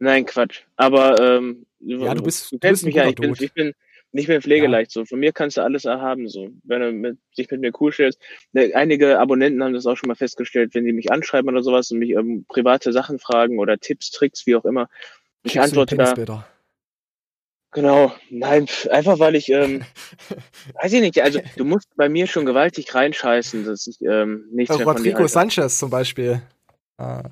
Nein, 0.00 0.26
Quatsch. 0.26 0.62
Aber 0.76 1.18
ähm, 1.20 1.64
Ja, 1.78 2.12
du 2.14 2.22
bist- 2.22 2.50
du 2.52 2.56
du 2.56 2.60
kennst 2.60 2.82
bist 2.82 2.86
mich 2.86 2.94
ja, 2.96 3.08
ich 3.08 3.14
bin, 3.14 3.34
ich 3.38 3.52
bin 3.54 3.72
nicht 4.16 4.28
mehr 4.28 4.42
pflegeleicht 4.42 4.90
so. 4.90 5.04
Von 5.04 5.20
mir 5.20 5.32
kannst 5.32 5.56
du 5.56 5.62
alles 5.62 5.84
erhaben 5.84 6.28
so. 6.28 6.48
Wenn 6.64 6.80
du 6.80 6.92
mit, 6.92 7.18
dich 7.38 7.50
mit 7.50 7.60
mir 7.60 7.72
cool 7.80 7.92
stellst. 7.92 8.20
Ne, 8.52 8.72
Einige 8.74 9.18
Abonnenten 9.18 9.62
haben 9.62 9.74
das 9.74 9.86
auch 9.86 9.96
schon 9.96 10.08
mal 10.08 10.16
festgestellt, 10.16 10.74
wenn 10.74 10.84
die 10.84 10.92
mich 10.92 11.12
anschreiben 11.12 11.48
oder 11.48 11.62
sowas 11.62 11.90
und 11.90 12.00
mich 12.00 12.10
ähm, 12.10 12.44
private 12.48 12.92
Sachen 12.92 13.18
fragen 13.18 13.58
oder 13.58 13.78
Tipps, 13.78 14.10
Tricks, 14.10 14.46
wie 14.46 14.56
auch 14.56 14.64
immer. 14.64 14.88
Ich 15.44 15.52
du 15.52 15.60
antworte 15.60 15.96
da. 15.96 16.46
Genau, 17.72 18.12
nein, 18.30 18.66
einfach 18.90 19.18
weil 19.18 19.36
ich, 19.36 19.50
ähm, 19.50 19.84
weiß 20.82 20.94
ich 20.94 21.00
nicht, 21.02 21.20
also 21.20 21.40
du 21.56 21.64
musst 21.64 21.94
bei 21.94 22.08
mir 22.08 22.26
schon 22.26 22.46
gewaltig 22.46 22.94
reinscheißen, 22.94 23.64
dass 23.64 23.86
ich 23.86 24.00
ähm, 24.00 24.46
nichts 24.50 24.74
Auch 24.74 24.78
mehr 24.78 24.86
von 24.86 25.02
dir 25.02 25.12
Rodrigo. 25.12 25.28
Sanchez 25.28 25.78
zum 25.78 25.90
Beispiel. 25.90 26.40
Ah, 26.96 27.22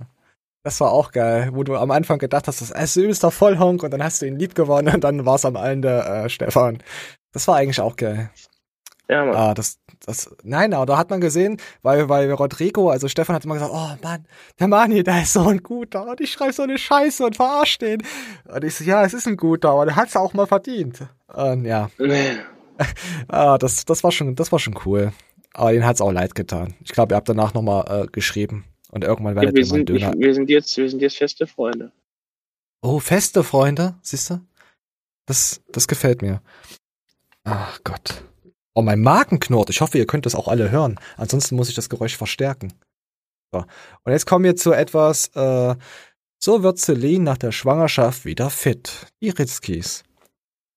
das 0.64 0.80
war 0.80 0.90
auch 0.90 1.12
geil, 1.12 1.50
wo 1.52 1.62
du 1.62 1.76
am 1.76 1.90
Anfang 1.90 2.18
gedacht 2.18 2.48
hast, 2.48 2.62
das 2.62 2.70
ist 2.70 2.96
übelster 2.96 3.30
Vollhonk 3.30 3.82
und 3.82 3.90
dann 3.90 4.02
hast 4.02 4.22
du 4.22 4.26
ihn 4.26 4.38
lieb 4.38 4.54
gewonnen 4.54 4.94
und 4.94 5.04
dann 5.04 5.26
war 5.26 5.34
es 5.34 5.44
am 5.44 5.56
Ende 5.56 6.02
äh, 6.02 6.28
Stefan. 6.30 6.82
Das 7.32 7.46
war 7.46 7.56
eigentlich 7.56 7.80
auch 7.80 7.96
geil. 7.96 8.30
Ja, 9.10 9.26
Mann. 9.26 9.36
Ah, 9.36 9.52
das, 9.52 9.78
das, 10.06 10.34
nein, 10.42 10.72
aber 10.72 10.86
da 10.86 10.96
hat 10.96 11.10
man 11.10 11.20
gesehen, 11.20 11.58
weil, 11.82 12.08
weil 12.08 12.32
Rodrigo, 12.32 12.88
also 12.88 13.08
Stefan 13.08 13.36
hat 13.36 13.44
immer 13.44 13.54
gesagt, 13.54 13.72
oh 13.74 13.90
Mann, 14.02 14.26
der 14.58 14.68
Mani, 14.68 15.02
der 15.02 15.22
ist 15.22 15.34
so 15.34 15.46
ein 15.46 15.62
guter 15.62 16.06
und 16.06 16.20
ich 16.22 16.32
schreibe 16.32 16.54
so 16.54 16.62
eine 16.62 16.78
Scheiße 16.78 17.26
und 17.26 17.36
verarsche 17.36 17.80
den. 17.80 18.02
Und 18.46 18.64
ich 18.64 18.74
so, 18.74 18.84
ja, 18.84 19.04
es 19.04 19.12
ist 19.12 19.28
ein 19.28 19.36
guter, 19.36 19.68
aber 19.68 19.84
der 19.84 19.96
hat's 19.96 20.16
auch 20.16 20.32
mal 20.32 20.46
verdient. 20.46 21.06
Und 21.26 21.66
ja. 21.66 21.90
ah, 23.28 23.58
das, 23.58 23.84
das 23.84 24.02
war 24.02 24.12
schon, 24.12 24.34
das 24.34 24.50
war 24.50 24.58
schon 24.58 24.78
cool. 24.86 25.12
Aber 25.52 25.72
den 25.72 25.84
hat's 25.84 26.00
auch 26.00 26.10
leid 26.10 26.34
getan. 26.34 26.72
Ich 26.82 26.92
glaube, 26.92 27.12
ihr 27.12 27.16
habt 27.16 27.28
danach 27.28 27.52
nochmal 27.52 28.04
äh, 28.04 28.06
geschrieben 28.06 28.64
und 28.94 29.04
irgendwann 29.04 29.36
Ja, 29.40 29.42
werdet 29.42 29.56
wir, 29.56 29.62
ihr 29.62 29.66
mal 29.66 29.76
sind, 29.76 29.90
ich, 29.90 30.02
Döner. 30.02 30.14
wir 30.16 30.34
sind 30.34 30.50
jetzt, 30.50 30.76
wir 30.76 30.88
sind 30.88 31.02
jetzt 31.02 31.16
feste 31.16 31.46
Freunde. 31.46 31.92
Oh, 32.82 33.00
feste 33.00 33.44
Freunde, 33.44 33.96
siehst 34.02 34.30
du? 34.30 34.40
Das, 35.26 35.62
das 35.72 35.88
gefällt 35.88 36.22
mir. 36.22 36.42
Ach 37.44 37.80
Gott. 37.84 38.24
Oh, 38.74 38.82
mein 38.82 39.00
Magen 39.00 39.40
knurrt. 39.40 39.70
Ich 39.70 39.80
hoffe, 39.80 39.98
ihr 39.98 40.06
könnt 40.06 40.26
das 40.26 40.34
auch 40.34 40.48
alle 40.48 40.70
hören. 40.70 40.98
Ansonsten 41.16 41.56
muss 41.56 41.68
ich 41.68 41.74
das 41.74 41.88
Geräusch 41.88 42.16
verstärken. 42.16 42.72
So. 43.52 43.64
Und 44.04 44.12
jetzt 44.12 44.26
kommen 44.26 44.44
wir 44.44 44.56
zu 44.56 44.72
etwas, 44.72 45.28
äh, 45.34 45.74
so 46.38 46.62
wird 46.62 46.78
Celine 46.78 47.24
nach 47.24 47.38
der 47.38 47.52
Schwangerschaft 47.52 48.24
wieder 48.24 48.50
fit. 48.50 49.06
Die 49.22 49.30
Ritzkis. 49.30 50.02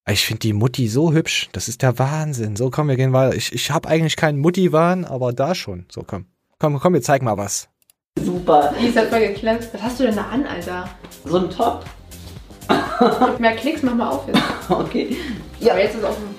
Ich 0.09 0.25
finde 0.25 0.39
die 0.39 0.53
Mutti 0.53 0.87
so 0.87 1.11
hübsch. 1.11 1.49
Das 1.51 1.67
ist 1.67 1.81
der 1.81 1.99
Wahnsinn. 1.99 2.55
So, 2.55 2.69
komm, 2.69 2.87
wir 2.87 2.95
gehen 2.95 3.13
weiter. 3.13 3.35
Ich, 3.35 3.51
ich 3.51 3.71
habe 3.71 3.89
eigentlich 3.89 4.15
keinen 4.15 4.39
Mutti-Wahn, 4.39 5.03
aber 5.03 5.33
da 5.33 5.53
schon. 5.55 5.85
So, 5.91 6.03
komm. 6.03 6.27
Komm, 6.59 6.79
komm, 6.79 6.93
wir 6.93 7.01
zeigen 7.01 7.25
mal 7.25 7.37
was. 7.37 7.67
Super. 8.23 8.73
Die 8.79 8.87
ist 8.87 8.97
halt 8.97 9.11
mal 9.11 9.19
geklemmt. 9.25 9.67
Was 9.73 9.81
hast 9.81 9.99
du 9.99 10.03
denn 10.05 10.15
da 10.15 10.23
an, 10.31 10.45
Alter? 10.45 10.89
So 11.25 11.37
ein 11.37 11.49
Top. 11.49 11.83
Mehr 13.39 13.55
Klicks, 13.55 13.83
mach 13.83 13.93
mal 13.95 14.09
auf 14.09 14.27
jetzt. 14.27 14.41
Okay. 14.69 15.15
Ja. 15.59 15.73
Aber 15.73 15.81
jetzt 15.81 15.95
ist 15.95 16.03
offen. 16.03 16.35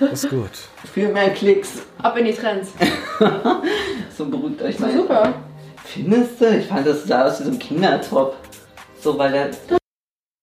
Das 0.00 0.24
ist 0.24 0.30
gut. 0.30 0.50
Für 0.92 1.08
mehr 1.08 1.30
Klicks. 1.30 1.82
Ab 2.02 2.16
in 2.16 2.24
die 2.26 2.32
Trends. 2.34 2.70
So 4.16 4.26
beruhigt 4.28 4.60
euch 4.62 4.78
mal. 4.80 4.92
super. 4.92 5.32
Findest 5.84 6.40
du? 6.40 6.58
Ich 6.58 6.66
fand 6.66 6.84
das 6.86 7.04
sah 7.04 7.24
aus 7.26 7.38
wie 7.40 7.44
so 7.44 7.50
ein 7.50 7.58
Kindertop. 7.58 8.36
So, 9.00 9.16
weil 9.16 9.30
der. 9.32 9.50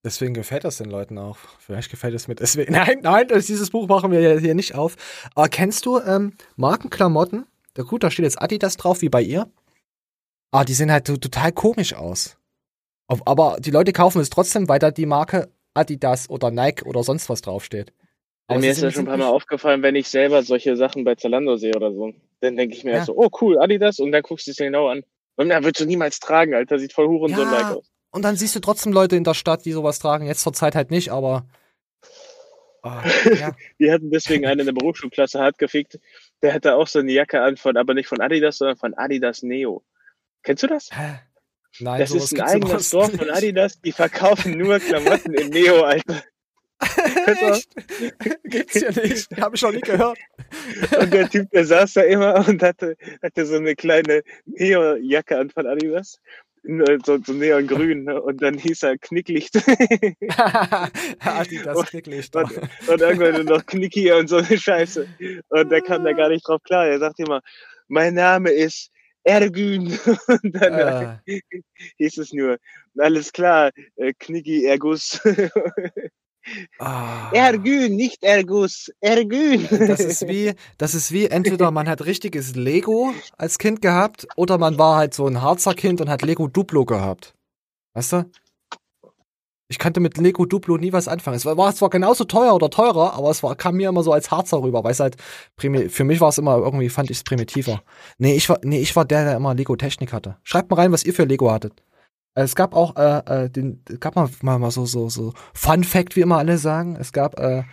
Deswegen 0.03 0.33
gefällt 0.33 0.63
das 0.63 0.77
den 0.77 0.89
Leuten 0.89 1.17
auch. 1.17 1.37
Vielleicht 1.59 1.91
gefällt 1.91 2.13
es 2.15 2.27
mir 2.29 2.35
deswegen. 2.35 2.71
Nein, 2.73 2.99
nein, 3.01 3.27
dieses 3.27 3.69
Buch 3.71 3.87
machen 3.87 4.11
wir 4.11 4.39
hier- 4.39 4.55
nicht 4.55 4.75
auf. 4.75 4.95
Aber 5.35 5.49
kennst 5.49 5.85
du 5.85 5.99
ähm, 5.99 6.33
Markenklamotten? 6.55 7.45
Ja 7.77 7.83
gut, 7.83 8.03
da 8.03 8.11
steht 8.11 8.23
jetzt 8.23 8.41
Adidas 8.41 8.77
drauf, 8.77 9.01
wie 9.01 9.09
bei 9.09 9.21
ihr. 9.21 9.47
Ah, 10.55 10.63
die 10.63 10.73
sehen 10.73 10.89
halt 10.89 11.05
so 11.07 11.17
total 11.17 11.51
komisch 11.51 11.93
aus. 11.93 12.37
Aber 13.07 13.57
die 13.59 13.71
Leute 13.71 13.91
kaufen 13.91 14.21
es 14.21 14.29
trotzdem, 14.29 14.69
weil 14.69 14.79
da 14.79 14.89
die 14.89 15.05
Marke 15.05 15.49
Adidas 15.73 16.29
oder 16.29 16.49
Nike 16.49 16.85
oder 16.85 17.03
sonst 17.03 17.27
was 17.29 17.41
draufsteht. 17.41 17.89
Ja, 17.89 18.55
Aber 18.55 18.59
mir 18.61 18.71
ist 18.71 18.81
das 18.81 18.93
schon 18.93 19.03
ein 19.03 19.07
paar 19.07 19.17
Mal 19.17 19.27
aufgefallen, 19.27 19.81
wenn 19.83 19.95
ich 19.95 20.07
selber 20.07 20.43
solche 20.43 20.77
Sachen 20.77 21.03
bei 21.03 21.15
Zalando 21.15 21.57
sehe 21.57 21.75
oder 21.75 21.91
so. 21.91 22.13
Dann 22.39 22.55
denke 22.55 22.73
ich 22.73 22.85
mir 22.85 22.91
Ja. 22.91 22.97
erst 22.97 23.07
so, 23.07 23.17
oh 23.17 23.29
cool, 23.41 23.59
Adidas, 23.59 23.99
und 23.99 24.13
dann 24.13 24.21
guckst 24.21 24.47
du 24.47 24.51
es 24.51 24.57
dir 24.57 24.67
genau 24.67 24.87
an. 24.87 25.03
Und 25.35 25.49
dann 25.49 25.61
würdest 25.65 25.81
du 25.81 25.85
niemals 25.87 26.21
tragen, 26.21 26.53
Alter, 26.53 26.79
sieht 26.79 26.93
voll 26.93 27.07
Hurensohn-like 27.09 27.61
Ja, 27.63 27.75
aus. 27.75 27.91
und 28.11 28.21
dann 28.23 28.37
siehst 28.37 28.55
du 28.55 28.61
trotzdem 28.61 28.93
Leute 28.93 29.17
in 29.17 29.25
der 29.25 29.33
Stadt, 29.33 29.65
die 29.65 29.73
sowas 29.73 29.99
tragen. 29.99 30.25
Jetzt 30.25 30.41
zur 30.41 30.53
Zeit 30.53 30.73
halt 30.75 30.89
nicht, 30.89 31.09
aber. 31.11 31.45
Ah, 32.81 33.03
ja. 33.37 33.51
Wir 33.77 33.91
hatten 33.91 34.09
deswegen 34.09 34.45
einen 34.45 34.61
in 34.61 34.65
der 34.67 34.73
Berufsschulklasse 34.73 35.39
hart 35.39 35.57
gefickt, 35.57 35.99
der 36.41 36.53
hatte 36.53 36.75
auch 36.77 36.87
so 36.87 36.99
eine 36.99 37.11
Jacke 37.11 37.41
an 37.41 37.57
von, 37.57 37.75
aber 37.75 37.93
nicht 37.93 38.07
von 38.07 38.21
Adidas, 38.21 38.59
sondern 38.59 38.77
von 38.77 38.93
Adidas 38.93 39.43
Neo. 39.43 39.83
Kennst 40.45 40.63
du 40.63 40.67
das? 40.67 40.89
Nein, 41.79 41.99
das 41.99 42.11
ist 42.11 42.33
ein 42.33 42.41
eigener 42.41 42.65
überhaupt 42.65 42.83
Store 42.83 43.09
von 43.09 43.27
nicht. 43.27 43.35
Adidas, 43.35 43.81
die 43.81 43.91
verkaufen 43.91 44.57
nur 44.57 44.79
Klamotten 44.79 45.33
in 45.33 45.49
Neo, 45.49 45.81
Alter. 45.81 46.23
Echt? 47.25 47.69
Gibt's 48.43 48.81
ja 48.81 48.91
nicht. 48.91 49.27
Hab 49.41 49.55
ich 49.55 49.61
noch 49.61 49.71
nie 49.71 49.81
gehört. 49.81 50.17
Und 50.99 51.11
der 51.13 51.29
Typ, 51.29 51.49
der 51.49 51.65
saß 51.65 51.93
da 51.93 52.01
immer 52.01 52.47
und 52.47 52.61
hatte, 52.61 52.95
hatte 53.23 53.45
so 53.45 53.55
eine 53.55 53.75
kleine 53.75 54.23
Neo-Jacke 54.45 55.37
an 55.37 55.49
von 55.49 55.65
Adidas. 55.65 56.19
So, 57.05 57.17
so 57.23 57.33
neongrün. 57.33 58.05
ne? 58.05 58.21
Und 58.21 58.41
dann 58.41 58.57
hieß 58.57 58.83
er 58.83 58.97
Knicklicht. 58.97 59.55
Adidas 61.19 61.85
Knicklicht. 61.87 62.35
Und, 62.35 62.51
und 62.87 63.01
irgendwann 63.01 63.45
nur 63.45 63.57
noch 63.57 63.65
Knicki 63.65 64.11
und 64.11 64.27
so 64.27 64.37
eine 64.37 64.57
Scheiße. 64.57 65.07
Und 65.49 65.71
da 65.71 65.79
kam 65.79 66.03
der 66.03 66.13
gar 66.13 66.29
nicht 66.29 66.47
drauf 66.47 66.61
klar. 66.63 66.87
Er 66.87 66.99
sagt 66.99 67.19
immer, 67.19 67.41
mein 67.87 68.13
Name 68.13 68.51
ist 68.51 68.91
Ergün. 69.25 69.87
Und 70.27 70.55
dann 70.55 70.73
Ah. 70.73 71.21
hieß 71.97 72.17
es 72.19 72.31
nur, 72.33 72.57
alles 72.97 73.33
klar, 73.33 73.71
äh, 73.97 74.13
Knicki 74.17 74.65
Ergus. 74.65 75.19
Ah. 76.77 77.31
Ergün, 77.33 77.95
nicht 77.95 78.23
Ergus, 78.23 78.91
Ergün. 79.01 79.67
Das 79.87 79.99
ist 79.99 80.27
wie, 80.27 80.53
das 80.77 80.93
ist 80.93 81.11
wie, 81.11 81.25
entweder 81.25 81.71
man 81.71 81.89
hat 81.89 82.05
richtiges 82.05 82.55
Lego 82.55 83.15
als 83.35 83.57
Kind 83.57 83.81
gehabt 83.81 84.27
oder 84.35 84.59
man 84.59 84.77
war 84.77 84.97
halt 84.97 85.15
so 85.15 85.25
ein 85.25 85.41
Harzer 85.41 85.73
Kind 85.73 86.01
und 86.01 86.09
hat 86.09 86.21
Lego 86.21 86.47
Duplo 86.47 86.85
gehabt. 86.85 87.33
Weißt 87.95 88.13
du? 88.13 88.29
Ich 89.67 89.79
kannte 89.79 89.99
mit 89.99 90.17
Lego 90.17 90.45
Duplo 90.45 90.77
nie 90.77 90.93
was 90.93 91.07
anfangen. 91.07 91.37
Es 91.37 91.45
war, 91.45 91.57
war 91.57 91.73
zwar 91.73 91.89
genauso 91.89 92.23
teuer 92.25 92.53
oder 92.53 92.69
teurer, 92.69 93.13
aber 93.13 93.31
es 93.31 93.41
war, 93.41 93.55
kam 93.55 93.75
mir 93.75 93.89
immer 93.89 94.03
so 94.03 94.13
als 94.13 94.29
Harzer 94.29 94.61
rüber, 94.61 94.83
weil 94.83 94.91
es 94.91 94.99
halt, 94.99 95.15
für 95.57 95.69
mich 96.03 96.21
war 96.21 96.29
es 96.29 96.37
immer 96.37 96.57
irgendwie, 96.57 96.89
fand 96.89 97.09
ich 97.09 97.17
es 97.17 97.23
primitiver. 97.23 97.81
Nee, 98.19 98.35
ich 98.35 98.47
war, 98.47 98.59
nee, 98.63 98.79
ich 98.79 98.95
war 98.95 99.05
der, 99.05 99.25
der 99.25 99.37
immer 99.37 99.55
Lego 99.55 99.75
Technik 99.75 100.13
hatte. 100.13 100.37
Schreibt 100.43 100.69
mal 100.69 100.77
rein, 100.77 100.91
was 100.91 101.03
ihr 101.03 101.15
für 101.15 101.23
Lego 101.23 101.51
hattet. 101.51 101.81
Es 102.35 102.53
gab 102.53 102.75
auch, 102.75 102.95
äh, 102.95 103.45
äh, 103.45 103.49
den, 103.49 103.81
gab 103.99 104.15
mal, 104.15 104.29
mal, 104.41 104.59
mal 104.59 104.69
so, 104.69 104.85
so, 104.85 105.09
so 105.09 105.33
Fun 105.53 105.83
Fact, 105.83 106.15
wie 106.15 106.21
immer 106.21 106.37
alle 106.37 106.57
sagen. 106.59 106.95
Es 106.99 107.11
gab, 107.11 107.39
äh, 107.39 107.63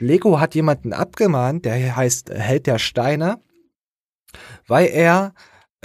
Lego 0.00 0.40
hat 0.40 0.54
jemanden 0.54 0.92
abgemahnt, 0.92 1.64
der 1.64 1.94
heißt 1.94 2.30
äh, 2.30 2.38
Held 2.38 2.66
der 2.66 2.78
Steine, 2.78 3.40
weil 4.66 4.86
er 4.86 5.34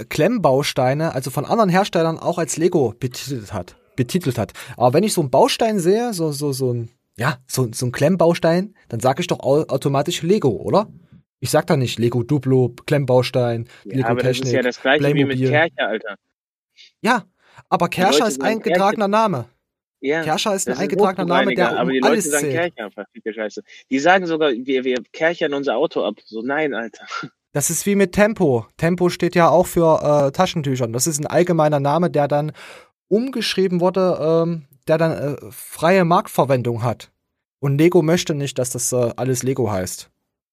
Klemmbausteine, 0.08 1.14
also 1.14 1.30
von 1.30 1.44
anderen 1.44 1.70
Herstellern 1.70 2.18
auch 2.18 2.38
als 2.38 2.56
Lego 2.56 2.94
betitelt 2.98 3.52
hat. 3.52 3.76
Betitelt 3.96 4.38
hat. 4.38 4.52
Aber 4.76 4.92
wenn 4.94 5.04
ich 5.04 5.12
so 5.12 5.20
einen 5.20 5.30
Baustein 5.30 5.78
sehe, 5.78 6.12
so, 6.12 6.32
so, 6.32 6.52
so 6.52 6.72
ein, 6.72 6.90
ja, 7.16 7.38
so, 7.46 7.68
so 7.72 7.86
ein 7.86 7.92
Klemmbaustein, 7.92 8.74
dann 8.88 9.00
sage 9.00 9.20
ich 9.20 9.26
doch 9.26 9.40
au 9.40 9.62
automatisch 9.68 10.22
Lego, 10.22 10.50
oder? 10.50 10.88
Ich 11.40 11.50
sag 11.50 11.66
da 11.66 11.76
nicht 11.76 11.98
Lego 11.98 12.22
Duplo, 12.22 12.74
Klemmbaustein, 12.86 13.68
Ja, 13.84 13.96
Lego 13.96 14.08
aber 14.08 14.22
das 14.22 14.36
Technik, 14.38 14.46
ist 14.46 14.52
ja 14.52 14.62
das 14.62 14.80
gleiche 14.80 15.04
wie 15.04 15.24
mit 15.24 15.36
Playmobil. 15.36 15.50
Kercher, 15.50 15.88
Alter. 15.88 16.16
Ja, 17.02 17.24
aber 17.68 17.88
Kerscher 17.88 18.28
ist 18.28 18.40
sagen 18.40 18.46
eingetragener 18.46 19.08
Name. 19.08 19.46
Ja, 20.00 20.22
Kerscher 20.22 20.54
ist 20.54 20.68
ein 20.68 20.72
das 20.72 20.80
eingetragener 20.80 21.24
Name, 21.24 21.54
der 21.54 21.70
Hochbereiniger, 21.70 21.80
aber 21.80 21.88
um 21.88 21.92
die 21.92 21.98
Leute 21.98 22.12
alles 22.12 22.30
sagen 22.30 22.50
zählt. 22.50 22.74
Kercher, 22.74 22.90
verfickte 22.90 23.34
Scheiße. 23.34 23.62
Die 23.90 23.98
sagen 23.98 24.26
sogar, 24.26 24.52
wir, 24.52 24.84
wir 24.84 25.02
kerchern 25.12 25.54
unser 25.54 25.76
Auto 25.76 26.04
ab. 26.04 26.16
So, 26.24 26.42
nein, 26.42 26.74
Alter. 26.74 27.06
Das 27.52 27.70
ist 27.70 27.86
wie 27.86 27.94
mit 27.94 28.12
Tempo. 28.12 28.66
Tempo 28.76 29.08
steht 29.08 29.34
ja 29.34 29.48
auch 29.48 29.66
für 29.66 30.26
äh, 30.26 30.32
Taschentüchern. 30.32 30.92
Das 30.92 31.06
ist 31.06 31.20
ein 31.20 31.26
allgemeiner 31.26 31.78
Name, 31.78 32.10
der 32.10 32.26
dann 32.26 32.52
umgeschrieben 33.08 33.80
wurde, 33.80 34.18
ähm, 34.20 34.64
der 34.88 34.98
dann 34.98 35.12
äh, 35.12 35.36
freie 35.50 36.04
Marktverwendung 36.04 36.82
hat. 36.82 37.10
Und 37.60 37.78
Lego 37.78 38.02
möchte 38.02 38.34
nicht, 38.34 38.58
dass 38.58 38.70
das 38.70 38.92
äh, 38.92 39.12
alles 39.16 39.42
Lego 39.42 39.70
heißt. 39.70 40.10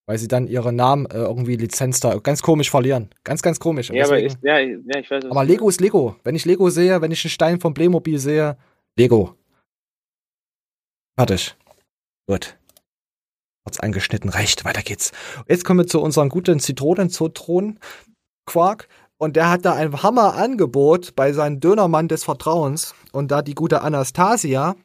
Weil 0.08 0.18
sie 0.18 0.28
dann 0.28 0.48
ihre 0.48 0.74
Namen 0.74 1.06
äh, 1.06 1.18
irgendwie 1.18 1.56
Lizenz 1.56 2.00
da 2.00 2.18
ganz 2.20 2.42
komisch 2.42 2.70
verlieren. 2.70 3.10
Ganz, 3.24 3.42
ganz 3.42 3.60
komisch. 3.60 3.90
Ja, 3.90 4.06
aber 4.06 4.20
ich, 4.20 4.34
ja, 4.42 4.60
ja, 4.60 5.00
ich 5.00 5.12
weiß 5.12 5.26
aber 5.26 5.44
Lego 5.44 5.70
ist 5.70 5.82
Lego. 5.82 6.16
Wenn 6.24 6.36
ich 6.36 6.46
Lego 6.46 6.70
sehe, 6.70 7.02
wenn 7.02 7.12
ich 7.12 7.24
einen 7.24 7.32
Stein 7.32 7.60
vom 7.60 7.74
Playmobil 7.74 8.18
sehe, 8.18 8.58
Lego. 8.98 9.36
Fertig. 11.18 11.56
Gut. 12.28 12.58
Kurz 13.64 13.80
angeschnitten, 13.80 14.30
reicht, 14.30 14.66
weiter 14.66 14.82
geht's. 14.82 15.12
Jetzt 15.48 15.66
kommen 15.66 15.82
wir 15.82 15.88
zu 15.88 16.02
unserem 16.02 16.30
guten 16.30 16.60
Zitronen-Zotron-Quark. 16.60 18.88
Und 19.22 19.36
der 19.36 19.52
hat 19.52 19.66
da 19.66 19.76
ein 19.76 20.02
Hammer-Angebot 20.02 21.16
bei 21.16 21.32
seinem 21.32 21.60
Dönermann 21.60 22.08
des 22.08 22.24
Vertrauens. 22.24 22.96
Und 23.12 23.30
da 23.30 23.44
die 23.44 23.54
gute 23.54 23.84
Anastasia 23.84 24.76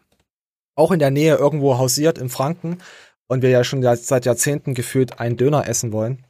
auch 0.75 0.93
in 0.93 0.99
der 0.99 1.11
Nähe 1.11 1.37
irgendwo 1.37 1.79
hausiert 1.79 2.19
in 2.19 2.29
Franken 2.29 2.83
und 3.29 3.41
wir 3.41 3.49
ja 3.49 3.65
schon 3.65 3.81
seit- 3.83 4.27
Jahrzehnten 4.27 4.75
gefühlt 4.75 5.21
einen 5.21 5.39
Döner 5.39 5.67
essen 5.67 5.91
wollen, 5.91 6.27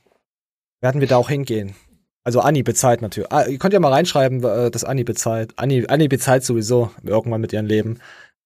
werden 0.81 1.01
wir 1.01 1.09
da 1.09 1.17
auch 1.17 1.29
hingehen. 1.29 1.75
Also 2.23 2.39
Anni 2.39 2.63
bezahlt 2.63 3.03
natürlich. 3.03 3.33
Ah, 3.33 3.47
ihr 3.47 3.59
könnt 3.59 3.75
ja 3.75 3.81
mal 3.81 3.93
reinschreiben, 3.93 4.45
äh, 4.45 4.71
dass 4.71 4.85
Anni 4.85 5.03
bezahlt. 5.03 5.55
Anni, 5.57 5.85
Anni 5.89 6.07
bezahlt 6.07 6.45
sowieso 6.45 6.93
irgendwann 7.03 7.41
mit 7.41 7.53
ihrem 7.53 7.67
Leben. 7.67 7.99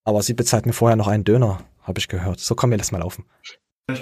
Aber 0.04 0.22
sie 0.22 0.32
bezahlt 0.32 0.64
mir 0.64 0.72
vorher 0.72 0.96
noch 0.96 1.06
einen 1.06 1.24
Döner, 1.24 1.60
habe 1.82 1.98
ich 1.98 2.08
gehört. 2.08 2.40
So 2.40 2.54
komm 2.54 2.70
mir 2.70 2.78
das 2.78 2.92
mal 2.92 2.98
laufen. 3.00 3.26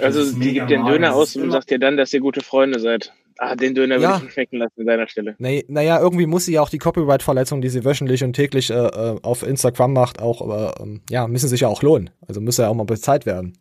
Also, 0.01 0.31
die 0.39 0.53
gibt 0.53 0.69
den 0.69 0.85
Döner 0.85 1.15
aus 1.15 1.35
und 1.35 1.51
sagt 1.51 1.69
dir 1.69 1.79
dann, 1.79 1.97
dass 1.97 2.13
ihr 2.13 2.21
gute 2.21 2.39
Freunde 2.41 2.79
seid. 2.79 3.11
Ah, 3.41 3.55
den 3.55 3.73
Döner 3.73 3.95
würde 3.95 4.03
Ja. 4.03 4.17
ich 4.17 4.23
nicht 4.23 4.33
schmecken 4.33 4.57
lassen 4.57 4.81
an 4.81 4.85
deiner 4.85 5.07
Stelle. 5.07 5.35
Nee, 5.39 5.63
naja, 5.69 5.99
irgendwie 6.01 6.25
muss 6.25 6.43
sie 6.45 6.53
ja 6.53 6.61
auch 6.61 6.67
die 6.69 6.77
Copyright-Verletzungen, 6.77 7.61
die 7.61 7.69
sie 7.69 7.85
wöchentlich 7.85 8.21
und 8.23 8.33
täglich 8.33 8.69
äh, 8.69 8.73
äh, 8.73 9.19
auf 9.21 9.43
Instagram 9.43 9.93
macht, 9.93 10.21
auch, 10.21 10.41
äh, 10.77 10.83
ähm, 10.83 11.01
ja, 11.09 11.25
müssen 11.25 11.47
sich 11.47 11.61
ja 11.61 11.69
auch 11.69 11.81
lohnen. 11.81 12.09
Also 12.27 12.41
muss 12.41 12.57
ja 12.57 12.67
auch 12.67 12.73
mal 12.73 12.83
bezahlt 12.83 13.25
werden. 13.25 13.57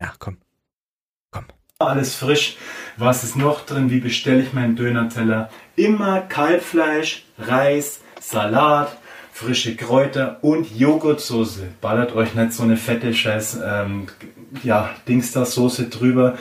Ja, 0.00 0.12
komm. 0.18 0.38
Alles 1.80 2.16
frisch. 2.16 2.56
Was 2.96 3.22
ist 3.22 3.36
noch 3.36 3.64
drin? 3.64 3.88
Wie 3.90 4.00
bestelle 4.00 4.42
ich 4.42 4.52
meinen 4.52 4.74
Döner-Teller? 4.74 5.48
Immer 5.76 6.22
Kalbfleisch, 6.22 7.24
Reis, 7.38 8.00
Salat, 8.20 8.96
frische 9.32 9.76
Kräuter 9.76 10.38
und 10.42 10.76
Joghurtsoße. 10.76 11.68
Ballert 11.80 12.16
euch 12.16 12.34
nicht 12.34 12.52
so 12.52 12.64
eine 12.64 12.76
fette 12.76 13.14
Scheiß, 13.14 13.60
ähm, 13.64 14.08
ja, 14.64 14.90
Dingster-Soße 15.06 15.88
drüber. 15.88 16.36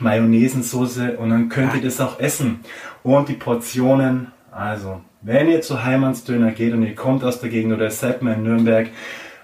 Mayonnaisensoße 0.00 1.16
und 1.18 1.30
dann 1.30 1.48
könnt 1.48 1.74
ihr 1.74 1.82
das 1.82 2.00
auch 2.00 2.18
essen. 2.20 2.60
Und 3.02 3.28
die 3.28 3.34
Portionen, 3.34 4.28
also, 4.50 5.00
wenn 5.22 5.48
ihr 5.48 5.60
zu 5.62 5.84
Heimanns 5.84 6.24
Döner 6.24 6.52
geht 6.52 6.72
und 6.72 6.82
ihr 6.82 6.94
kommt 6.94 7.24
aus 7.24 7.40
der 7.40 7.50
Gegend 7.50 7.74
oder 7.74 7.84
ihr 7.84 7.90
seid 7.90 8.22
mal 8.22 8.34
in 8.34 8.42
Nürnberg 8.42 8.88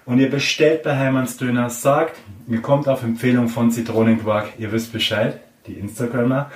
und 0.05 0.19
ihr 0.19 0.31
bestellt 0.31 0.83
bei 0.83 0.97
Heimanns 0.97 1.37
Döner, 1.37 1.71
sagt, 1.71 2.17
ihr 2.49 2.61
kommt 2.61 2.89
auf 2.89 3.03
Empfehlung 3.03 3.49
von 3.49 3.71
Zitronenquark, 3.71 4.55
ihr 4.59 4.73
wisst 4.73 4.93
Bescheid, 4.93 5.41
die 5.67 5.75
Instagrammer, 5.75 6.51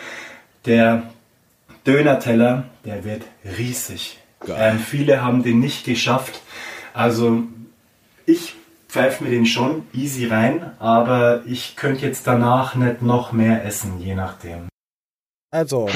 der 0.64 1.04
Dönerteller, 1.86 2.64
der 2.84 3.04
wird 3.04 3.22
riesig. 3.58 4.18
Ähm, 4.48 4.78
viele 4.78 5.22
haben 5.22 5.42
den 5.42 5.60
nicht 5.60 5.84
geschafft. 5.84 6.40
Also 6.92 7.44
ich 8.26 8.54
pfeift 8.96 9.20
mir 9.20 9.28
den 9.28 9.44
schon 9.44 9.86
easy 9.92 10.26
rein, 10.26 10.72
aber 10.78 11.42
ich 11.44 11.76
könnte 11.76 12.06
jetzt 12.06 12.26
danach 12.26 12.74
nicht 12.76 13.02
noch 13.02 13.30
mehr 13.30 13.62
essen, 13.62 14.00
je 14.00 14.14
nachdem. 14.14 14.68
Also, 15.50 15.90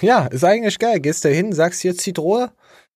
ja, 0.00 0.24
ist 0.28 0.42
eigentlich 0.42 0.78
geil. 0.78 1.00
Gehst 1.00 1.26
du 1.26 1.28
hin, 1.28 1.52
sagst 1.52 1.82
hier 1.82 1.94
Zitrone, 1.94 2.50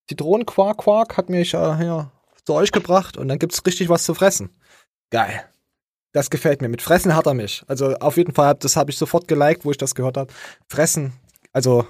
Zitronenquark, 0.09 0.79
Quark 0.79 1.18
hat 1.18 1.29
mich 1.29 1.53
äh, 1.53 1.76
hier 1.76 2.11
zu 2.47 2.55
euch 2.55 2.72
gebracht 2.72 3.18
und 3.18 3.29
dann 3.29 3.39
gibt's 3.39 3.66
richtig 3.66 3.91
was 3.91 4.05
zu 4.05 4.14
fressen. 4.14 4.49
Geil. 5.11 5.45
Das 6.12 6.31
gefällt 6.31 6.62
mir. 6.62 6.70
Mit 6.70 6.81
Fressen 6.81 7.14
hat 7.14 7.26
er 7.26 7.35
mich. 7.35 7.62
Also 7.66 7.97
auf 7.97 8.16
jeden 8.16 8.33
Fall, 8.33 8.55
das 8.55 8.76
habe 8.76 8.91
ich 8.91 8.97
sofort 8.97 9.29
geliked, 9.29 9.66
wo 9.66 9.70
ich 9.70 9.76
das 9.76 9.95
gehört 9.95 10.16
habe. 10.16 10.33
Fressen. 10.70 11.12
Also, 11.53 11.87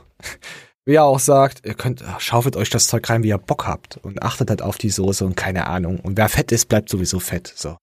wie 0.88 0.94
er 0.94 1.04
auch 1.04 1.18
sagt, 1.18 1.66
ihr 1.66 1.74
könnt, 1.74 2.02
schaufelt 2.16 2.56
euch 2.56 2.70
das 2.70 2.86
Zeug 2.86 3.08
rein, 3.10 3.22
wie 3.22 3.28
ihr 3.28 3.36
Bock 3.36 3.66
habt. 3.66 3.98
Und 3.98 4.22
achtet 4.22 4.48
halt 4.48 4.62
auf 4.62 4.78
die 4.78 4.88
Soße 4.88 5.22
und 5.22 5.36
keine 5.36 5.66
Ahnung. 5.66 6.00
Und 6.00 6.16
wer 6.16 6.30
fett 6.30 6.50
ist, 6.50 6.66
bleibt 6.70 6.88
sowieso 6.88 7.20
fett. 7.20 7.52
So. 7.54 7.76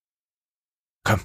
Komm. 1.04 1.20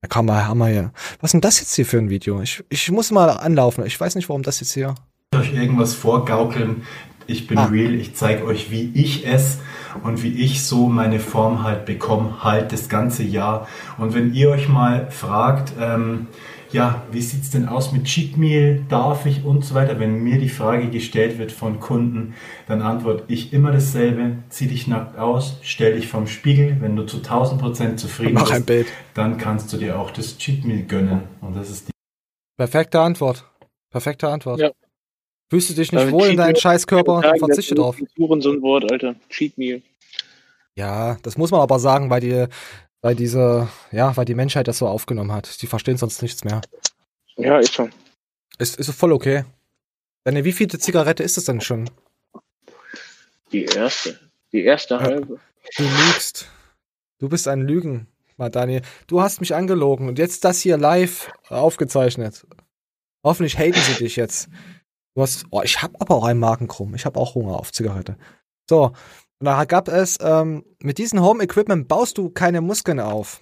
Da 0.00 0.08
kann 0.08 0.24
man, 0.24 0.46
haben 0.48 0.56
wir 0.58 0.68
hier. 0.68 0.92
Was 1.20 1.28
ist 1.28 1.32
denn 1.34 1.40
das 1.42 1.60
jetzt 1.60 1.74
hier 1.74 1.84
für 1.84 1.98
ein 1.98 2.08
Video? 2.08 2.40
Ich, 2.40 2.64
ich 2.70 2.90
muss 2.90 3.10
mal 3.10 3.28
anlaufen. 3.28 3.84
Ich 3.84 4.00
weiß 4.00 4.14
nicht, 4.14 4.30
warum 4.30 4.42
das 4.42 4.60
jetzt 4.60 4.72
hier. 4.72 4.94
euch 5.36 5.52
irgendwas 5.52 5.92
vorgaukeln. 5.92 6.86
Ich 7.26 7.46
bin 7.46 7.58
Ah. 7.58 7.66
real, 7.66 7.94
ich 7.94 8.14
zeige 8.14 8.44
euch, 8.44 8.70
wie 8.70 8.90
ich 8.94 9.26
esse 9.26 9.58
und 10.04 10.22
wie 10.22 10.42
ich 10.42 10.64
so 10.64 10.88
meine 10.88 11.20
Form 11.20 11.64
halt 11.64 11.84
bekomme, 11.84 12.42
halt 12.42 12.72
das 12.72 12.88
ganze 12.88 13.24
Jahr. 13.24 13.68
Und 13.98 14.14
wenn 14.14 14.32
ihr 14.32 14.48
euch 14.48 14.68
mal 14.70 15.10
fragt, 15.10 15.74
ähm, 15.78 16.28
ja, 16.74 17.02
wie 17.10 17.22
sieht's 17.22 17.50
denn 17.50 17.66
aus 17.68 17.92
mit 17.92 18.04
Cheat 18.04 18.36
Meal, 18.36 18.84
darf 18.90 19.24
ich 19.24 19.44
und 19.44 19.64
so 19.64 19.74
weiter, 19.74 19.98
wenn 19.98 20.22
mir 20.22 20.38
die 20.38 20.48
Frage 20.50 20.90
gestellt 20.90 21.38
wird 21.38 21.52
von 21.52 21.80
Kunden, 21.80 22.34
dann 22.68 22.82
antworte 22.82 23.24
ich 23.28 23.52
immer 23.54 23.72
dasselbe, 23.72 24.36
zieh 24.50 24.66
dich 24.66 24.86
nackt 24.86 25.16
aus, 25.18 25.58
stell 25.62 25.94
dich 25.94 26.08
vorm 26.08 26.26
Spiegel, 26.26 26.76
wenn 26.80 26.96
du 26.96 27.04
zu 27.06 27.18
1000% 27.18 27.96
zufrieden 27.96 28.34
Mach 28.34 28.50
ein 28.50 28.56
bist, 28.56 28.66
Bild. 28.66 28.86
dann 29.14 29.38
kannst 29.38 29.72
du 29.72 29.78
dir 29.78 29.98
auch 29.98 30.10
das 30.10 30.36
Cheat 30.36 30.64
Meal 30.64 30.82
gönnen. 30.82 31.22
Und 31.40 31.56
das 31.56 31.70
ist 31.70 31.88
die 31.88 31.92
Perfekte 32.58 33.00
Antwort. 33.00 33.44
Perfekte 33.90 34.28
Antwort. 34.28 34.60
Ja. 34.60 34.70
Fühlst 35.50 35.70
du 35.70 35.74
dich 35.74 35.92
nicht 35.92 36.00
Also 36.00 36.12
wohl 36.12 36.28
in 36.28 36.36
Meal- 36.36 36.56
Scheißkörper, 36.56 37.20
dann 37.22 37.38
verzichte 37.38 37.74
drauf. 37.76 37.96
Hurensohn-Wort, 38.18 38.90
Alter. 38.90 39.14
Cheat 39.30 39.56
Meal. 39.56 39.80
Ja, 40.76 41.16
das 41.22 41.38
muss 41.38 41.50
man 41.52 41.60
aber 41.60 41.78
sagen, 41.78 42.10
weil 42.10 42.20
die, 42.20 42.46
weil 43.04 43.14
diese, 43.14 43.68
ja, 43.92 44.16
weil 44.16 44.24
die 44.24 44.34
Menschheit 44.34 44.66
das 44.66 44.78
so 44.78 44.88
aufgenommen 44.88 45.30
hat. 45.30 45.60
Die 45.60 45.66
verstehen 45.66 45.98
sonst 45.98 46.22
nichts 46.22 46.42
mehr. 46.42 46.62
Ja, 47.36 47.58
ist 47.58 47.74
schon. 47.74 47.92
Ist, 48.56 48.78
ist 48.78 48.90
voll 48.92 49.12
okay. 49.12 49.44
Deine 50.24 50.42
wievielte 50.44 50.78
Zigarette 50.78 51.22
ist 51.22 51.36
es 51.36 51.44
denn 51.44 51.60
schon? 51.60 51.90
Die 53.52 53.66
erste. 53.66 54.18
Die 54.52 54.64
erste 54.64 55.00
halbe. 55.00 55.38
Du 55.76 55.82
lügst. 55.82 56.48
Du 57.18 57.28
bist 57.28 57.46
ein 57.46 57.60
Lügen, 57.60 58.06
mal 58.38 58.48
Daniel. 58.48 58.80
Du 59.06 59.20
hast 59.20 59.40
mich 59.40 59.54
angelogen 59.54 60.08
und 60.08 60.18
jetzt 60.18 60.42
das 60.42 60.60
hier 60.60 60.78
live 60.78 61.30
aufgezeichnet. 61.50 62.46
Hoffentlich 63.22 63.58
haten 63.58 63.80
sie 63.82 64.02
dich 64.02 64.16
jetzt. 64.16 64.48
Du 65.14 65.20
hast, 65.20 65.44
oh, 65.50 65.60
ich 65.62 65.82
hab 65.82 66.00
aber 66.00 66.14
auch 66.14 66.24
einen 66.24 66.40
Magenkrumm. 66.40 66.94
Ich 66.94 67.04
hab 67.04 67.18
auch 67.18 67.34
Hunger 67.34 67.60
auf 67.60 67.70
Zigarette. 67.70 68.16
So, 68.66 68.92
und 69.40 69.46
da 69.46 69.64
gab 69.64 69.88
es, 69.88 70.18
ähm, 70.20 70.64
mit 70.82 70.98
diesem 70.98 71.20
Home 71.22 71.42
Equipment 71.44 71.88
baust 71.88 72.18
du 72.18 72.30
keine 72.30 72.60
Muskeln 72.60 73.00
auf. 73.00 73.40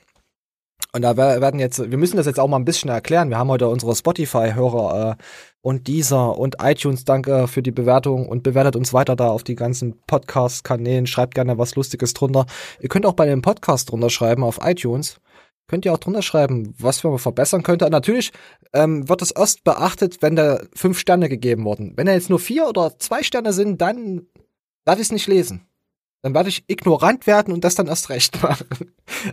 Und 0.95 1.03
da 1.03 1.17
wer- 1.17 1.41
werden 1.41 1.59
jetzt, 1.61 1.91
wir 1.91 1.97
müssen 1.97 2.17
das 2.17 2.27
jetzt 2.27 2.39
auch 2.41 2.49
mal 2.49 2.59
ein 2.59 2.65
bisschen 2.67 2.91
erklären. 2.91 3.31
Wir 3.31 3.39
haben 3.39 3.49
heute 3.49 3.69
unsere 3.69 3.95
Spotify-Hörer 3.95 5.13
äh, 5.13 5.23
und 5.63 5.87
dieser 5.87 6.37
und 6.39 6.57
iTunes, 6.61 7.05
danke 7.05 7.47
für 7.49 7.63
die 7.63 7.71
Bewertung 7.71 8.29
und 8.29 8.43
bewertet 8.43 8.77
uns 8.77 8.93
weiter 8.93 9.17
da 9.17 9.29
auf 9.29 9.43
die 9.45 9.55
ganzen 9.55 10.01
Podcast-Kanälen. 10.07 11.07
Schreibt 11.07 11.35
gerne 11.35 11.57
was 11.57 11.77
Lustiges 11.77 12.13
drunter. 12.15 12.47
Ihr 12.81 12.89
könnt 12.89 13.07
auch 13.07 13.15
bei 13.15 13.27
dem 13.27 13.41
Podcast 13.43 13.91
drunter 13.91 14.11
schreiben 14.11 14.45
auf 14.45 14.59
iTunes. 14.63 15.19
Könnt 15.69 15.87
ihr 15.87 15.95
auch 15.95 15.99
drunter 15.99 16.21
schreiben, 16.21 16.75
was 16.79 17.03
man 17.05 17.17
verbessern 17.19 17.63
könnte. 17.63 17.89
Natürlich 17.89 18.33
ähm, 18.75 19.09
wird 19.09 19.23
es 19.23 19.31
erst 19.31 19.65
beachtet, 19.65 20.21
wenn 20.21 20.37
da 20.37 20.61
fünf 20.75 20.99
Sterne 20.99 21.29
gegeben 21.31 21.65
wurden. 21.65 21.93
Wenn 21.97 22.07
da 22.07 22.13
jetzt 22.13 22.29
nur 22.29 22.41
vier 22.41 22.67
oder 22.69 22.99
zwei 22.99 23.23
Sterne 23.23 23.53
sind, 23.55 23.81
dann 23.81 24.27
werde 24.85 25.01
ich 25.01 25.07
es 25.07 25.13
nicht 25.13 25.29
lesen. 25.29 25.67
Dann 26.23 26.35
werde 26.35 26.49
ich 26.49 26.65
ignorant 26.69 27.27
werden 27.27 27.53
und 27.53 27.65
das 27.65 27.75
dann 27.75 27.89
erst 27.89 28.09
recht 28.09 28.43
machen. 28.43 28.67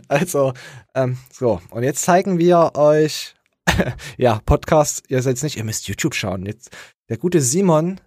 Also, 0.08 0.52
ähm, 0.94 1.18
so. 1.32 1.60
Und 1.70 1.82
jetzt 1.82 2.02
zeigen 2.02 2.38
wir 2.38 2.72
euch, 2.74 3.34
ja, 4.18 4.40
Podcast, 4.44 5.04
ihr 5.08 5.22
seid 5.22 5.42
nicht, 5.42 5.56
ihr 5.56 5.64
müsst 5.64 5.88
YouTube 5.88 6.14
schauen. 6.14 6.46
Jetzt, 6.46 6.70
der 7.08 7.16
gute 7.16 7.40
Simon 7.40 8.00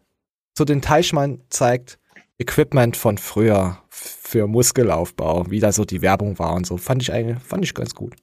zu 0.53 0.65
den 0.65 0.81
Teichmann 0.81 1.41
zeigt 1.49 1.99
Equipment 2.37 2.95
von 2.95 3.17
früher 3.17 3.79
für 3.89 4.47
Muskelaufbau, 4.47 5.49
wie 5.49 5.59
da 5.59 5.71
so 5.71 5.83
die 5.83 6.01
Werbung 6.01 6.39
war 6.39 6.53
und 6.53 6.65
so. 6.65 6.77
Fand 6.77 7.01
ich 7.01 7.11
eigentlich, 7.11 7.41
fand 7.43 7.63
ich 7.63 7.73
ganz 7.73 7.95
gut. 7.95 8.15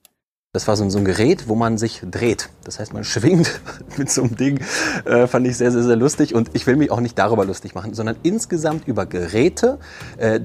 Das 0.53 0.67
war 0.67 0.77
so 0.77 0.83
ein, 0.83 0.91
so 0.91 0.99
ein 0.99 1.05
Gerät, 1.05 1.49
wo 1.49 1.55
man 1.55 1.79
sich 1.79 2.03
dreht. 2.03 2.51
Das 2.65 2.79
heißt, 2.81 2.93
man 2.93 3.05
schwingt 3.05 3.61
mit 3.97 4.11
so 4.11 4.23
einem 4.23 4.37
Ding. 4.37 4.61
Äh, 5.05 5.27
fand 5.27 5.47
ich 5.47 5.57
sehr, 5.57 5.71
sehr, 5.71 5.83
sehr 5.83 5.97
lustig. 5.97 6.35
Und 6.35 6.51
ich 6.55 6.67
will 6.67 6.77
mich 6.77 6.91
auch 6.91 7.01
nicht 7.01 7.19
darüber 7.19 7.45
lustig 7.45 7.75
machen, 7.75 7.95
sondern 7.95 8.17
insgesamt 8.23 8.87
über 8.89 9.07
Geräte. 9.07 9.79
Äh, 10.17 10.41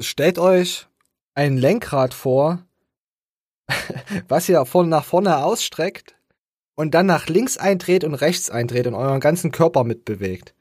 Stellt 0.00 0.38
euch 0.38 0.88
ein 1.34 1.56
Lenkrad 1.56 2.14
vor, 2.14 2.62
was 4.28 4.48
ihr 4.48 4.64
von 4.66 4.88
nach 4.88 5.04
vorne 5.04 5.38
ausstreckt 5.38 6.16
und 6.76 6.94
dann 6.94 7.06
nach 7.06 7.26
links 7.26 7.56
eindreht 7.56 8.04
und 8.04 8.14
rechts 8.14 8.50
eindreht 8.50 8.86
und 8.86 8.94
euren 8.94 9.20
ganzen 9.20 9.52
Körper 9.52 9.84
mitbewegt. 9.84 10.54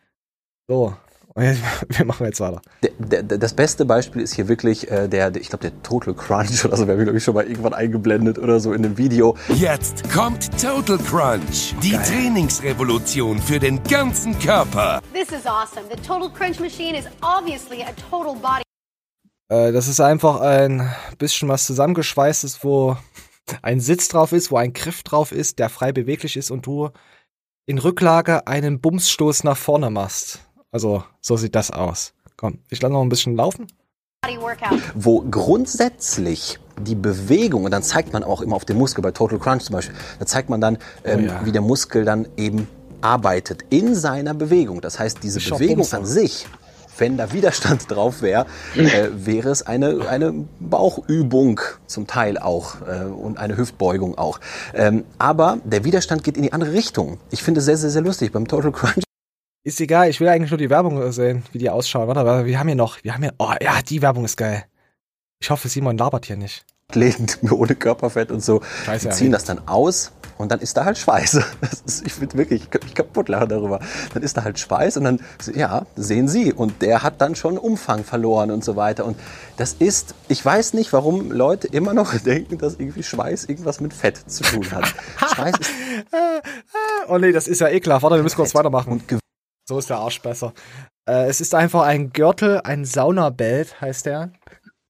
So, 0.67 0.95
wir 1.89 2.05
machen 2.05 2.25
jetzt 2.25 2.39
weiter. 2.39 2.61
der, 2.81 3.21
der, 3.21 3.37
das 3.37 3.53
beste 3.53 3.83
Beispiel 3.83 4.21
ist 4.21 4.35
hier 4.35 4.47
wirklich 4.47 4.89
äh, 4.89 5.09
der, 5.09 5.31
der, 5.31 5.41
ich 5.41 5.49
glaube, 5.49 5.69
der 5.69 5.83
Total 5.83 6.13
Crunch 6.13 6.63
oder 6.65 6.77
so, 6.77 6.87
wäre, 6.87 7.03
glaube 7.03 7.17
ich, 7.17 7.23
schon 7.25 7.33
mal 7.33 7.45
irgendwann 7.45 7.73
eingeblendet 7.73 8.39
oder 8.39 8.61
so 8.61 8.71
in 8.71 8.83
dem 8.83 8.97
Video. 8.97 9.35
Jetzt 9.49 10.09
kommt 10.09 10.49
Total 10.61 10.97
Crunch, 10.97 11.75
die 11.83 11.91
Trainingsrevolution 11.91 13.39
für 13.39 13.59
den 13.59 13.83
ganzen 13.83 14.39
Körper. 14.39 15.01
This 15.13 15.37
is 15.37 15.45
awesome. 15.45 15.85
The 15.93 16.01
Total 16.07 16.29
Crunch 16.29 16.61
machine 16.61 16.97
is 16.97 17.05
obviously 17.21 17.83
a 17.83 17.91
total 18.09 18.35
body. 18.35 18.63
Äh, 19.49 19.73
das 19.73 19.89
ist 19.89 19.99
einfach 19.99 20.39
ein 20.39 20.89
bisschen 21.17 21.49
was 21.49 21.65
zusammengeschweißtes, 21.65 22.63
wo 22.63 22.95
ein 23.61 23.81
Sitz 23.81 24.07
drauf 24.07 24.31
ist, 24.31 24.51
wo 24.51 24.57
ein 24.57 24.71
Griff 24.71 25.03
drauf 25.03 25.33
ist, 25.33 25.59
der 25.59 25.67
frei 25.67 25.91
beweglich 25.91 26.37
ist 26.37 26.49
und 26.49 26.65
du 26.65 26.91
in 27.65 27.77
Rücklage 27.77 28.47
einen 28.47 28.79
Bumsstoß 28.79 29.43
nach 29.43 29.57
vorne 29.57 29.89
machst. 29.89 30.39
Also, 30.75 31.05
so 31.21 31.37
sieht 31.37 31.55
das 31.55 31.71
aus. 31.71 32.11
Komm, 32.35 32.59
ich 32.69 32.81
lasse 32.81 32.91
noch 32.91 33.01
ein 33.01 33.07
bisschen 33.07 33.37
laufen. 33.37 33.65
workout. 34.41 34.77
wo 34.93 35.21
grundsätzlich 35.21 36.59
die 36.81 36.95
Bewegung, 36.95 37.63
und 37.63 37.71
dann 37.71 37.81
zeigt 37.81 38.11
man 38.11 38.25
auch 38.25 38.41
immer 38.41 38.57
auf 38.57 38.65
dem 38.65 38.77
Muskel, 38.77 39.01
bei 39.01 39.11
Total 39.11 39.39
Crunch 39.39 39.63
zum 39.63 39.71
Beispiel, 39.73 39.95
da 40.19 40.25
zeigt 40.25 40.49
man 40.49 40.59
dann, 40.59 40.77
ähm, 41.05 41.19
Oh 41.23 41.27
ja. 41.27 41.45
wie 41.45 41.53
der 41.53 41.61
Muskel 41.61 42.03
dann 42.03 42.27
eben 42.35 42.67
arbeitet 42.99 43.61
in 43.69 43.95
seiner 43.95 44.33
Bewegung. 44.33 44.81
Das 44.81 44.99
heißt, 44.99 45.19
diese 45.23 45.39
doch 45.39 45.59
Bewegung 45.59 45.77
Bumser. 45.77 45.99
an 45.99 46.05
sich, 46.05 46.45
wenn 46.97 47.15
da 47.15 47.31
Widerstand 47.31 47.85
drauf 47.89 48.21
wäre, 48.21 48.45
äh, 48.75 49.07
wäre 49.15 49.51
es 49.51 49.61
eine, 49.65 50.09
eine 50.09 50.33
Bauchübung 50.59 51.61
zum 51.87 52.05
Teil 52.05 52.37
auch 52.37 52.81
äh, 52.85 53.05
und 53.05 53.37
eine 53.37 53.55
Hüftbeugung 53.55 54.17
auch. 54.17 54.41
Ähm, 54.73 55.05
aber 55.19 55.59
der 55.63 55.85
Widerstand 55.85 56.25
geht 56.25 56.35
in 56.35 56.43
die 56.43 56.51
andere 56.51 56.73
Richtung. 56.73 57.17
Ich 57.31 57.43
finde 57.43 57.59
es 57.59 57.65
sehr, 57.65 57.77
sehr, 57.77 57.91
sehr 57.91 58.01
lustig. 58.01 58.33
Beim 58.33 58.45
Total 58.45 58.73
Crunch 58.73 59.04
Ist 59.65 59.81
egal, 59.81 60.09
ich 60.11 60.19
will 60.19 60.27
eigentlich 60.27 60.51
nur 60.51 60.59
die 60.59 60.69
Werbung 60.69 61.11
sehen, 61.11 61.41
wie 61.51 61.57
die 61.57 61.71
ausschauen. 61.71 62.07
Warte, 62.07 62.23
warte, 62.23 62.45
wir 62.45 62.59
haben 62.59 62.67
hier 62.67 62.75
noch, 62.75 63.03
wir 63.03 63.15
haben 63.15 63.23
hier, 63.23 63.33
oh 63.39 63.51
ja, 63.59 63.81
die 63.81 63.99
Werbung 64.03 64.23
ist 64.23 64.37
geil. 64.37 64.63
Ich 65.39 65.49
hoffe, 65.49 65.69
Simon 65.69 65.97
labert 65.97 66.27
hier 66.27 66.37
nicht. 66.37 66.63
Athleten 66.87 67.49
ohne 67.49 67.73
Körperfett 67.73 68.29
und 68.29 68.43
so, 68.43 68.61
Scheiße, 68.85 69.09
die 69.09 69.15
ziehen 69.15 69.31
das 69.31 69.43
dann 69.43 69.67
aus 69.67 70.11
und 70.37 70.51
dann 70.51 70.59
ist 70.59 70.77
da 70.77 70.85
halt 70.85 70.99
Schweiß. 70.99 71.41
Das 71.61 71.81
ist, 71.83 72.05
ich 72.05 72.13
finde 72.13 72.37
wirklich, 72.37 72.61
ich 72.61 72.69
könnte 72.69 72.85
mich 72.85 72.93
kaputt 72.93 73.27
lachen 73.27 73.49
darüber. 73.49 73.79
Dann 74.13 74.21
ist 74.21 74.37
da 74.37 74.43
halt 74.43 74.59
Schweiß 74.59 74.97
und 74.97 75.05
dann, 75.05 75.19
ja, 75.55 75.87
sehen 75.95 76.27
Sie. 76.27 76.53
Und 76.53 76.83
der 76.83 77.01
hat 77.01 77.19
dann 77.19 77.33
schon 77.33 77.57
Umfang 77.57 78.03
verloren 78.03 78.51
und 78.51 78.63
so 78.63 78.75
weiter. 78.75 79.03
Und 79.03 79.17
das 79.57 79.73
ist, 79.73 80.13
ich 80.27 80.45
weiß 80.45 80.75
nicht, 80.75 80.93
warum 80.93 81.31
Leute 81.31 81.67
immer 81.69 81.95
noch 81.95 82.13
denken, 82.19 82.59
dass 82.59 82.75
irgendwie 82.75 83.01
Schweiß 83.01 83.45
irgendwas 83.45 83.81
mit 83.81 83.95
Fett 83.95 84.29
zu 84.29 84.43
tun 84.43 84.71
hat. 84.71 84.93
Schweiß 85.33 85.55
ist 85.59 85.71
Oh 87.07 87.17
nee, 87.17 87.31
das 87.31 87.47
ist 87.47 87.61
ja 87.61 87.69
ekelhaft. 87.69 88.03
Warte, 88.03 88.17
wir 88.17 88.23
müssen 88.23 88.35
kurz 88.35 88.53
weitermachen. 88.53 89.01
So 89.67 89.79
ist 89.79 89.89
der 89.89 89.97
Arsch 89.97 90.21
besser. 90.21 90.53
Äh, 91.07 91.25
es 91.27 91.41
ist 91.41 91.55
einfach 91.55 91.83
ein 91.83 92.11
Gürtel, 92.11 92.61
ein 92.63 92.85
Saunabelt 92.85 93.81
heißt 93.81 94.05
der. 94.05 94.31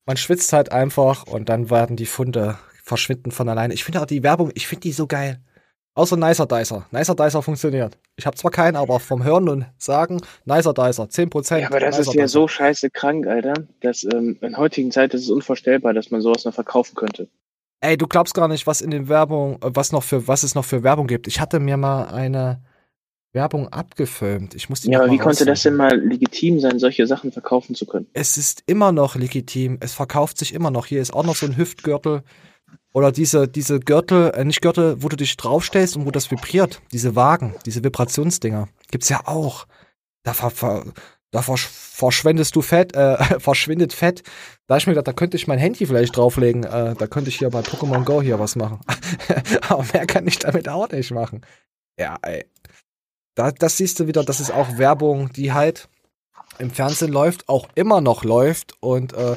Man 0.05 0.17
schwitzt 0.17 0.53
halt 0.53 0.71
einfach 0.71 1.25
und 1.25 1.49
dann 1.49 1.69
werden 1.69 1.95
die 1.95 2.05
Funde 2.05 2.57
verschwinden 2.83 3.31
von 3.31 3.49
alleine. 3.49 3.73
Ich 3.73 3.83
finde 3.83 4.01
auch 4.01 4.05
die 4.05 4.21
Werbung, 4.21 4.51
ich 4.53 4.67
finde 4.67 4.81
die 4.81 4.91
so 4.91 5.07
geil. 5.07 5.41
Außer 5.95 6.17
Nicer 6.17 6.45
Dicer. 6.45 6.85
Nicer 6.91 7.15
Dicer 7.15 7.41
funktioniert. 7.41 7.97
Ich 8.17 8.25
habe 8.25 8.35
zwar 8.35 8.51
keinen, 8.51 8.75
aber 8.75 8.99
vom 8.99 9.23
Hören 9.23 9.47
und 9.47 9.65
Sagen, 9.77 10.21
Nicer 10.43 10.73
Dicer, 10.73 11.05
10%. 11.05 11.57
Ja, 11.57 11.67
aber 11.67 11.79
das 11.79 11.97
Nicer 11.97 12.01
ist 12.01 12.15
ja 12.15 12.23
Dicer. 12.23 12.27
so 12.27 12.47
scheiße 12.49 12.89
krank, 12.89 13.25
Alter. 13.27 13.53
Dass 13.79 14.03
ähm, 14.03 14.37
in 14.41 14.57
heutigen 14.57 14.91
Zeit 14.91 15.13
ist 15.13 15.23
es 15.23 15.29
unvorstellbar, 15.29 15.93
dass 15.93 16.11
man 16.11 16.19
sowas 16.19 16.43
noch 16.43 16.53
verkaufen 16.53 16.95
könnte. 16.95 17.29
Ey, 17.79 17.95
du 17.97 18.07
glaubst 18.07 18.33
gar 18.33 18.49
nicht, 18.49 18.67
was 18.67 18.81
in 18.81 18.91
den 18.91 19.07
Werbung, 19.07 19.55
äh, 19.61 19.69
was 19.73 19.93
noch 19.93 20.03
für, 20.03 20.27
was 20.27 20.43
es 20.43 20.53
noch 20.53 20.65
für 20.65 20.83
Werbung 20.83 21.07
gibt. 21.07 21.27
Ich 21.27 21.39
hatte 21.39 21.61
mir 21.61 21.77
mal 21.77 22.07
eine 22.09 22.61
Werbung 23.35 23.67
abgefilmt. 23.67 24.55
Ich 24.55 24.69
muss 24.69 24.81
die 24.81 24.89
Ja, 24.89 25.01
aber 25.01 25.11
wie 25.11 25.17
konnte 25.17 25.45
das 25.45 25.61
denn 25.61 25.75
mal 25.75 25.95
legitim 25.99 26.59
sein, 26.59 26.79
solche 26.79 27.05
Sachen 27.05 27.31
verkaufen 27.31 27.75
zu 27.75 27.85
können? 27.85 28.07
Es 28.13 28.37
ist 28.37 28.63
immer 28.65 28.91
noch 28.91 29.15
legitim. 29.15 29.77
Es 29.81 29.93
verkauft 29.93 30.39
sich 30.39 30.53
immer 30.53 30.71
noch. 30.71 30.87
Hier 30.87 31.01
ist 31.01 31.13
auch 31.13 31.25
noch 31.25 31.35
so 31.35 31.45
ein 31.45 31.57
Hüftgürtel. 31.57 32.23
Oder 32.93 33.11
diese, 33.11 33.47
diese 33.47 33.79
Gürtel, 33.79 34.31
äh, 34.31 34.45
nicht 34.45 34.61
Gürtel, 34.61 35.03
wo 35.03 35.09
du 35.09 35.17
dich 35.17 35.35
draufstellst 35.35 35.97
und 35.97 36.05
wo 36.05 36.11
das 36.11 36.31
vibriert. 36.31 36.81
Diese 36.93 37.15
Wagen, 37.15 37.53
diese 37.65 37.83
Vibrationsdinger. 37.83 38.69
Gibt's 38.89 39.09
ja 39.09 39.21
auch. 39.25 39.67
Da, 40.23 40.33
ver, 40.33 40.49
ver, 40.49 40.85
da 41.31 41.41
versch 41.41 41.67
verschwendest 41.67 42.55
du 42.55 42.61
Fett, 42.61 42.95
äh, 42.95 43.17
verschwindet 43.39 43.91
Fett. 43.91 44.23
Da 44.67 44.77
ich 44.77 44.87
mir 44.87 44.93
gedacht, 44.93 45.07
da 45.07 45.13
könnte 45.13 45.35
ich 45.35 45.45
mein 45.45 45.59
Handy 45.59 45.85
vielleicht 45.85 46.15
drauflegen. 46.15 46.63
Äh, 46.63 46.95
da 46.95 47.07
könnte 47.07 47.29
ich 47.29 47.37
hier 47.37 47.49
bei 47.49 47.59
Pokémon 47.59 48.05
Go 48.05 48.21
hier 48.21 48.39
was 48.39 48.55
machen. 48.55 48.79
Aber 49.69 49.85
mehr 49.93 50.05
kann 50.07 50.25
ich 50.25 50.39
damit 50.39 50.69
auch 50.69 50.89
nicht 50.89 51.11
machen. 51.11 51.45
Ja, 51.99 52.17
ey. 52.21 52.45
Da, 53.35 53.51
das 53.51 53.77
siehst 53.77 53.99
du 53.99 54.07
wieder, 54.07 54.23
das 54.23 54.39
ist 54.39 54.51
auch 54.51 54.77
Werbung, 54.77 55.31
die 55.33 55.53
halt 55.53 55.87
im 56.57 56.71
Fernsehen 56.71 57.11
läuft, 57.11 57.49
auch 57.49 57.67
immer 57.75 58.01
noch 58.01 58.23
läuft 58.23 58.73
und 58.81 59.13
äh, 59.13 59.35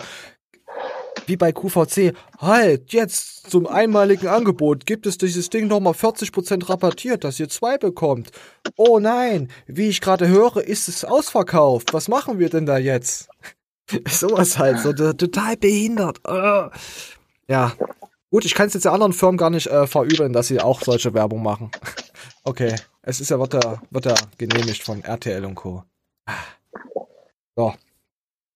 wie 1.27 1.37
bei 1.37 1.53
QVC, 1.53 2.15
halt, 2.39 2.93
jetzt 2.93 3.51
zum 3.51 3.67
einmaligen 3.67 4.29
Angebot 4.29 4.87
gibt 4.87 5.07
es 5.07 5.19
dieses 5.19 5.51
Ding 5.51 5.67
nochmal 5.67 5.93
40% 5.93 6.69
rabattiert, 6.69 7.23
dass 7.23 7.39
ihr 7.39 7.49
zwei 7.49 7.77
bekommt. 7.77 8.31
Oh 8.77 8.99
nein, 8.99 9.51
wie 9.67 9.89
ich 9.89 10.01
gerade 10.01 10.27
höre, 10.29 10.57
ist 10.57 10.89
es 10.89 11.05
ausverkauft. 11.05 11.93
Was 11.93 12.09
machen 12.09 12.39
wir 12.39 12.49
denn 12.49 12.67
da 12.67 12.79
jetzt? 12.79 13.29
Sowas 14.09 14.59
halt, 14.59 14.79
so 14.81 14.93
total 14.93 15.57
behindert. 15.57 16.19
Äh. 16.27 16.69
Ja, 17.49 17.73
gut, 18.31 18.45
ich 18.45 18.55
kann 18.55 18.69
es 18.69 18.75
jetzt 18.75 18.85
der 18.85 18.93
anderen 18.93 19.13
Firmen 19.13 19.39
gar 19.39 19.51
nicht 19.51 19.67
äh, 19.67 19.87
verübeln, 19.87 20.33
dass 20.33 20.49
sie 20.49 20.61
auch 20.61 20.83
solche 20.83 21.15
Werbung 21.15 21.43
machen. 21.43 21.71
Okay, 22.45 22.75
es 23.09 23.21
ist 23.21 23.31
ja, 23.31 23.39
wird 23.39 23.55
ja, 23.55 23.81
wird 23.91 24.05
ja 24.05 24.15
genehmigt 24.37 24.83
von 24.83 25.03
RTL 25.03 25.45
und 25.47 25.55
Co. 25.55 25.83
So, 27.57 27.75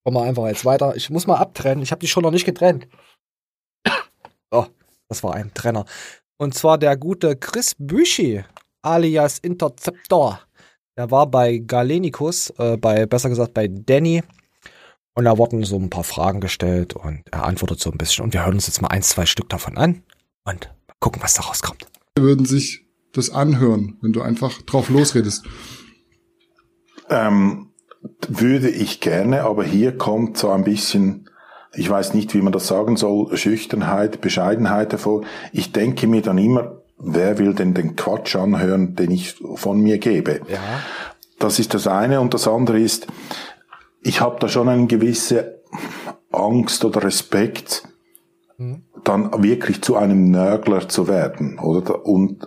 kommen 0.05 0.17
wir 0.17 0.23
einfach 0.25 0.47
jetzt 0.47 0.67
weiter. 0.67 0.95
Ich 0.95 1.09
muss 1.09 1.27
mal 1.27 1.39
abtrennen. 1.39 1.83
Ich 1.83 1.91
habe 1.91 2.01
die 2.01 2.07
schon 2.07 2.23
noch 2.23 2.31
nicht 2.31 2.45
getrennt. 2.45 2.87
Oh, 4.51 4.67
das 5.09 5.23
war 5.23 5.35
ein 5.35 5.55
Trenner. 5.55 5.87
Und 6.37 6.55
zwar 6.55 6.77
der 6.77 6.99
gute 6.99 7.35
Chris 7.37 7.75
Büschi, 7.79 8.45
alias 8.83 9.39
Interceptor. 9.39 10.41
Der 10.99 11.11
war 11.11 11.27
bei 11.27 11.57
Galenicus, 11.57 12.51
äh, 12.59 12.77
bei, 12.77 13.07
besser 13.07 13.31
gesagt 13.31 13.55
bei 13.55 13.69
Danny. 13.69 14.23
Und 15.15 15.25
da 15.25 15.39
wurden 15.39 15.65
so 15.65 15.79
ein 15.79 15.89
paar 15.89 16.05
Fragen 16.05 16.43
gestellt 16.43 16.93
und 16.93 17.23
er 17.33 17.45
antwortet 17.45 17.81
so 17.81 17.91
ein 17.91 17.97
bisschen. 17.97 18.25
Und 18.25 18.35
wir 18.35 18.45
hören 18.45 18.55
uns 18.55 18.67
jetzt 18.67 18.83
mal 18.83 18.89
ein, 18.89 19.03
zwei 19.03 19.25
Stück 19.25 19.49
davon 19.49 19.79
an 19.79 20.03
und 20.45 20.75
gucken, 21.01 21.23
was 21.23 21.33
da 21.33 21.43
rauskommt. 21.43 21.87
würden 22.19 22.45
sich 22.45 22.92
das 23.13 23.31
anhören, 23.31 23.99
wenn 24.01 24.13
du 24.13 24.23
einfach 24.23 24.63
drauf 24.63 24.89
losredest. 24.89 25.45
Ähm, 27.11 27.69
würde 28.29 28.71
ich 28.71 29.01
gerne, 29.01 29.43
aber 29.43 29.65
hier 29.65 29.97
kommt 29.97 30.37
so 30.37 30.51
ein 30.51 30.65
bisschen, 30.65 31.29
ich 31.75 31.89
weiß 31.89 32.15
nicht, 32.15 32.35
wie 32.35 32.43
man 32.43 32.53
das 32.53 32.67
sagen 32.67 32.97
soll, 32.97 33.37
Schüchternheit, 33.37 34.21
Bescheidenheit 34.21 34.93
hervor. 34.93 35.23
Ich 35.53 35.73
denke 35.73 36.07
mir 36.07 36.23
dann 36.23 36.39
immer, 36.39 36.83
wer 36.99 37.39
will 37.39 37.55
denn 37.55 37.75
den 37.75 37.97
Quatsch 37.97 38.35
anhören, 38.37 38.97
den 38.97 39.11
ich 39.11 39.35
von 39.55 39.81
mir 39.81 39.99
gebe? 39.99 40.41
Ja. 40.49 40.61
Das 41.39 41.59
ist 41.59 41.75
das 41.75 41.87
eine 41.87 42.21
und 42.21 42.35
das 42.35 42.49
andere 42.49 42.81
ist, 42.81 43.07
ich 44.01 44.21
habe 44.21 44.39
da 44.41 44.49
schon 44.49 44.69
eine 44.69 44.87
gewisse 44.87 45.61
Angst 46.33 46.85
oder 46.85 47.03
Respekt, 47.05 47.85
dann 49.05 49.43
wirklich 49.43 49.83
zu 49.83 49.97
einem 49.97 50.31
Nörgler 50.31 50.89
zu 50.89 51.09
werden, 51.09 51.59
oder? 51.59 52.07
Und 52.07 52.47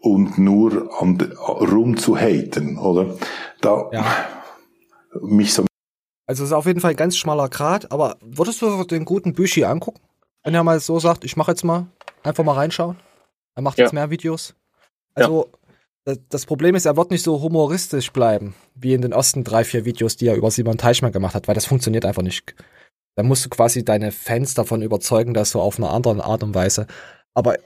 und 0.00 0.38
nur 0.38 0.90
an, 1.00 1.20
rum 1.38 1.96
zu 1.96 2.16
haten, 2.16 2.78
oder? 2.78 3.16
Da 3.60 3.90
mich 5.20 5.52
so 5.54 5.64
Also 6.26 6.44
es 6.44 6.50
ist 6.50 6.54
auf 6.54 6.66
jeden 6.66 6.80
Fall 6.80 6.92
ein 6.92 6.96
ganz 6.96 7.16
schmaler 7.16 7.48
Grat, 7.48 7.90
aber 7.92 8.16
würdest 8.20 8.62
du 8.62 8.84
den 8.84 9.04
guten 9.04 9.32
Büschi 9.34 9.64
angucken? 9.64 10.00
Wenn 10.44 10.54
er 10.54 10.64
mal 10.64 10.80
so 10.80 10.98
sagt, 10.98 11.24
ich 11.24 11.36
mache 11.36 11.52
jetzt 11.52 11.64
mal, 11.64 11.86
einfach 12.22 12.44
mal 12.44 12.54
reinschauen. 12.54 12.96
Er 13.54 13.62
macht 13.62 13.78
jetzt 13.78 13.92
Ja. 13.92 13.94
mehr 13.94 14.10
Videos. 14.10 14.54
Also 15.14 15.50
das, 16.04 16.18
das 16.30 16.46
Problem 16.46 16.74
ist, 16.74 16.86
er 16.86 16.96
wird 16.96 17.10
nicht 17.10 17.22
so 17.22 17.42
humoristisch 17.42 18.10
bleiben, 18.12 18.54
wie 18.74 18.94
in 18.94 19.02
den 19.02 19.12
ersten 19.12 19.44
drei, 19.44 19.64
vier 19.64 19.84
Videos, 19.84 20.16
die 20.16 20.28
er 20.28 20.36
über 20.36 20.50
Simon 20.50 20.78
Teichmann 20.78 21.12
gemacht 21.12 21.34
hat, 21.34 21.46
weil 21.46 21.54
das 21.54 21.66
funktioniert 21.66 22.06
einfach 22.06 22.22
nicht. 22.22 22.54
Da 23.16 23.22
musst 23.22 23.44
du 23.44 23.50
quasi 23.50 23.84
deine 23.84 24.12
Fans 24.12 24.54
davon 24.54 24.80
überzeugen, 24.80 25.34
dass 25.34 25.52
du 25.52 25.60
auf 25.60 25.76
eine 25.76 25.90
andere 25.90 26.24
Art 26.24 26.42
und 26.42 26.54
Weise. 26.54 26.86
Aber 27.34 27.56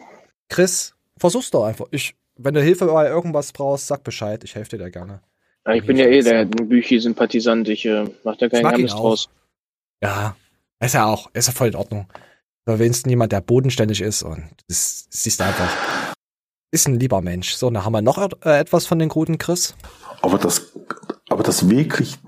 Chris, 0.49 0.95
versuch's 1.17 1.51
doch 1.51 1.65
einfach. 1.65 1.87
Ich, 1.93 2.17
wenn 2.37 2.55
du 2.55 2.63
Hilfe 2.63 2.87
bei 2.87 3.09
irgendwas 3.09 3.53
brauchst, 3.53 3.87
sag 3.87 4.03
Bescheid, 4.05 4.45
ich 4.45 4.55
helfe 4.55 4.71
dir 4.77 4.79
da 4.85 4.89
gerne. 4.89 5.21
Ja, 5.67 5.73
ich 5.75 5.87
bin 5.87 5.97
ja 5.97 6.07
eh 6.07 6.21
der 6.23 6.45
Büchi-Sympathisant, 6.45 7.69
ich 7.69 7.87
äh, 7.87 8.05
mach 8.23 8.37
da 8.37 8.47
Ich 8.47 8.53
kein 8.53 8.63
mag 8.63 8.73
ihn 8.73 8.87
Geheimnis 8.87 8.93
auch. 8.93 9.01
draus. 9.01 9.29
Ja, 10.03 10.37
ist 10.81 10.95
ja 10.95 11.07
auch, 11.07 11.31
ist 11.33 11.47
ja 11.47 11.53
voll 11.53 11.69
in 11.69 11.77
Ordnung. 11.77 12.07
Da 12.67 12.79
wenigstens 12.79 13.09
jemand, 13.11 13.33
der 13.33 13.41
bodenständig 13.41 14.01
ist 14.01 14.23
und 14.23 14.45
das 14.69 15.07
siehst 15.11 15.41
du 15.41 15.45
einfach. 15.45 15.71
Ist 16.71 16.89
ein 16.89 16.99
lieber 16.99 17.21
Mensch. 17.23 17.55
So, 17.55 17.71
dann 17.71 17.85
haben 17.85 17.93
wir 17.93 18.03
noch 18.03 18.19
äh, 18.45 18.59
etwas 18.59 18.87
von 18.87 18.99
den 18.99 19.09
guten 19.09 19.39
Chris. 19.39 19.75
Aber 20.23 20.39
das, 20.39 20.73
aber 21.29 21.43
das 21.43 21.69
wirklich, 21.71 22.19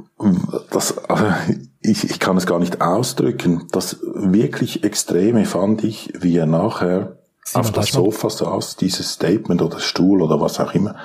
das, 0.70 0.96
aber 1.08 1.36
ich, 1.80 2.04
ich 2.04 2.20
kann 2.20 2.36
es 2.36 2.46
gar 2.46 2.58
nicht 2.58 2.80
ausdrücken. 2.80 3.66
Das 3.72 3.98
wirklich 4.02 4.84
Extreme 4.84 5.44
fand 5.46 5.82
ich, 5.84 6.12
wie 6.18 6.36
er 6.36 6.46
nachher 6.46 7.18
Simon 7.46 7.66
auf 7.66 7.72
das 7.72 7.86
Deichmann? 7.86 8.04
Sofa 8.04 8.30
saß, 8.30 8.76
dieses 8.76 9.12
Statement 9.12 9.62
oder 9.62 9.78
Stuhl 9.80 10.20
oder 10.22 10.40
was 10.40 10.58
auch 10.60 10.74
immer, 10.74 10.96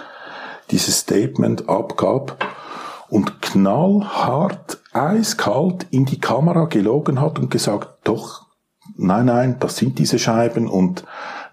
dieses 0.72 1.00
Statement 1.00 1.70
abgab 1.70 2.38
und 3.10 3.42
knallhart, 3.42 4.80
eiskalt 4.94 5.86
in 5.92 6.06
die 6.06 6.20
Kamera 6.20 6.66
gelogen 6.66 7.22
hat 7.22 7.40
und 7.40 7.50
gesagt, 7.52 7.90
doch, 8.04 8.48
nein, 8.98 9.26
nein, 9.26 9.58
das 9.60 9.78
sind 9.78 10.00
diese 10.00 10.20
Scheiben 10.20 10.68
und 10.68 11.04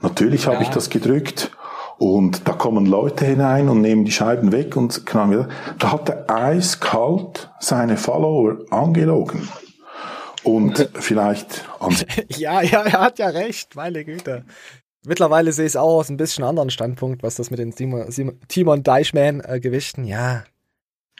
natürlich 0.00 0.46
habe 0.46 0.56
Ja. 0.56 0.62
ich 0.62 0.68
das 0.70 0.90
gedrückt 0.90 1.50
und 1.98 2.46
da 2.48 2.52
kommen 2.52 2.86
Leute 2.86 3.24
hinein 3.26 3.68
und 3.68 3.80
nehmen 3.80 4.04
die 4.04 4.12
Scheiben 4.12 4.52
weg 4.52 4.76
und 4.76 5.04
knallen 5.04 5.30
wieder. 5.32 5.48
Da 5.78 5.92
hat 5.92 6.08
er 6.08 6.30
eiskalt 6.30 7.50
seine 7.58 7.96
Follower 7.96 8.58
angelogen. 8.70 9.48
Und 10.44 10.88
vielleicht 10.94 11.64
ja, 12.28 12.62
ja, 12.62 12.82
er 12.82 13.00
hat 13.00 13.18
ja 13.18 13.28
recht, 13.28 13.74
meine 13.74 14.04
Güte. 14.04 14.44
Mittlerweile 15.06 15.52
sehe 15.52 15.66
ich 15.66 15.72
es 15.72 15.76
auch 15.76 15.98
aus 15.98 16.08
ein 16.08 16.16
bisschen 16.16 16.44
anderen 16.44 16.70
Standpunkt, 16.70 17.22
was 17.22 17.36
das 17.36 17.50
mit 17.50 17.58
den 17.58 17.72
Simon, 17.72 18.10
Simon, 18.10 18.38
Timon 18.48 18.82
Deichmann 18.82 19.40
äh, 19.40 19.60
ja. 20.04 20.44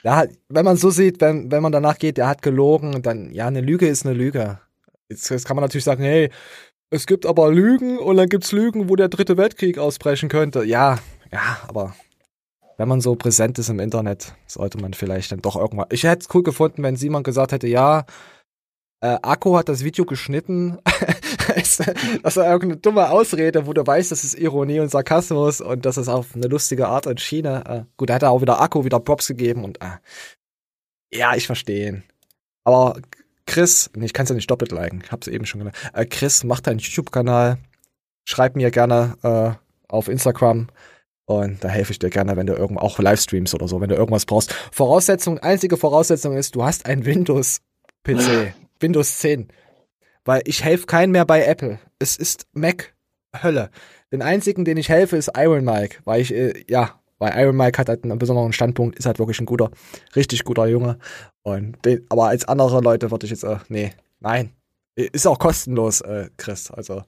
Ja, 0.03 0.15
hat- 0.15 0.29
wenn 0.49 0.65
man 0.65 0.77
so 0.77 0.89
sieht, 0.89 1.19
wenn, 1.21 1.51
wenn 1.51 1.61
man 1.61 1.71
danach 1.71 1.97
geht, 1.97 2.17
der 2.17 2.27
hat 2.27 2.41
gelogen, 2.41 3.01
dann, 3.01 3.31
ja, 3.31 3.47
eine 3.47 3.61
Lüge 3.61 3.87
ist 3.87 4.05
eine 4.05 4.15
Lüge. 4.15 4.59
Jetzt, 5.09 5.29
jetzt 5.29 5.45
kann 5.45 5.55
man 5.55 5.63
natürlich 5.63 5.83
sagen, 5.83 6.03
hey, 6.03 6.29
es 6.89 7.05
gibt 7.05 7.25
aber 7.25 7.51
Lügen 7.51 7.97
und 7.99 8.17
dann 8.17 8.29
gibt's 8.29 8.51
Lügen, 8.51 8.89
wo 8.89 8.95
der 8.95 9.09
dritte 9.09 9.37
Weltkrieg 9.37 9.77
ausbrechen 9.77 10.29
könnte. 10.29 10.63
Ja, 10.63 10.99
ja, 11.31 11.57
aber 11.67 11.95
wenn 12.77 12.87
man 12.87 13.01
so 13.01 13.15
präsent 13.15 13.59
ist 13.59 13.69
im 13.69 13.79
Internet, 13.79 14.33
sollte 14.47 14.77
man 14.79 14.93
vielleicht 14.93 15.31
dann 15.31 15.41
doch 15.41 15.55
irgendwann. 15.55 15.87
Ich 15.91 16.03
hätte 16.03 16.21
es 16.21 16.33
cool 16.33 16.43
gefunden, 16.43 16.81
wenn 16.83 16.95
Simon 16.95 17.23
gesagt 17.23 17.51
hätte, 17.51 17.67
ja, 17.67 18.05
äh, 19.01 19.17
Akku 19.21 19.57
hat 19.57 19.69
das 19.69 19.83
Video 19.83 20.05
geschnitten. 20.05 20.77
das 21.55 21.79
ist 21.79 22.37
irgendeine 22.37 22.77
dumme 22.77 23.09
Ausrede, 23.09 23.65
wo 23.65 23.73
du 23.73 23.85
weißt, 23.85 24.11
das 24.11 24.23
ist 24.23 24.37
Ironie 24.37 24.79
und 24.79 24.89
Sarkasmus 24.89 25.61
und 25.61 25.85
das 25.85 25.97
ist 25.97 26.09
auf 26.09 26.35
eine 26.35 26.47
lustige 26.47 26.87
Art 26.87 27.07
und 27.07 27.21
Schiene. 27.21 27.63
Äh, 27.65 27.83
gut, 27.97 28.09
da 28.09 28.15
hat 28.15 28.23
er 28.23 28.31
auch 28.31 28.41
wieder 28.41 28.61
Akku 28.61 28.83
wieder 28.83 28.99
Props 28.99 29.27
gegeben 29.27 29.63
und 29.63 29.81
äh, 29.81 29.97
ja, 31.11 31.35
ich 31.35 31.47
verstehe 31.47 31.89
ihn. 31.89 32.03
Aber 32.63 32.99
Chris, 33.45 33.89
nee, 33.95 34.05
ich 34.05 34.13
kann 34.13 34.25
es 34.25 34.29
ja 34.29 34.35
nicht 34.35 34.51
doppelt 34.51 34.71
liken, 34.71 35.01
ich 35.03 35.11
hab's 35.11 35.27
eben 35.27 35.45
schon 35.45 35.59
genannt. 35.59 35.77
Äh, 35.93 36.05
Chris, 36.05 36.43
mach 36.43 36.59
deinen 36.59 36.79
YouTube-Kanal, 36.79 37.57
schreib 38.25 38.55
mir 38.55 38.69
gerne 38.69 39.15
äh, 39.23 39.51
auf 39.87 40.07
Instagram 40.07 40.67
und 41.25 41.63
da 41.63 41.69
helfe 41.69 41.91
ich 41.91 41.99
dir 41.99 42.09
gerne, 42.09 42.35
wenn 42.35 42.47
du 42.47 42.53
irgendwo 42.53 42.81
auch 42.81 42.99
Livestreams 42.99 43.53
oder 43.55 43.67
so, 43.67 43.79
wenn 43.81 43.89
du 43.89 43.95
irgendwas 43.95 44.25
brauchst. 44.25 44.53
Voraussetzung, 44.71 45.39
einzige 45.39 45.77
Voraussetzung 45.77 46.35
ist, 46.35 46.55
du 46.55 46.63
hast 46.63 46.85
ein 46.85 47.05
Windows-PC, 47.05 48.53
Windows 48.79 49.19
10. 49.19 49.47
Weil 50.25 50.41
ich 50.45 50.63
helfe 50.63 50.85
keinen 50.85 51.11
mehr 51.11 51.25
bei 51.25 51.43
Apple. 51.43 51.79
Es 51.99 52.15
ist 52.15 52.47
Mac 52.53 52.93
Hölle. 53.41 53.69
Den 54.11 54.21
einzigen, 54.21 54.65
den 54.65 54.77
ich 54.77 54.89
helfe, 54.89 55.17
ist 55.17 55.31
Iron 55.37 55.63
Mike, 55.63 55.99
weil 56.05 56.21
ich, 56.21 56.33
äh, 56.33 56.63
ja, 56.67 56.99
weil 57.19 57.37
Iron 57.39 57.55
Mike 57.55 57.77
hat 57.77 57.89
halt 57.89 58.03
einen 58.03 58.17
besonderen 58.17 58.53
Standpunkt, 58.53 58.97
ist 58.97 59.05
halt 59.05 59.19
wirklich 59.19 59.39
ein 59.39 59.45
guter, 59.45 59.69
richtig 60.15 60.43
guter 60.43 60.65
Junge. 60.67 60.97
Und 61.43 61.83
den, 61.85 62.05
aber 62.09 62.27
als 62.27 62.47
andere 62.47 62.81
Leute 62.81 63.11
würde 63.11 63.25
ich 63.25 63.31
jetzt, 63.31 63.43
äh, 63.43 63.57
nee, 63.67 63.91
nein. 64.19 64.51
Ist 64.95 65.27
auch 65.27 65.39
kostenlos, 65.39 66.01
äh, 66.01 66.29
Chris. 66.37 66.71
Also 66.71 67.03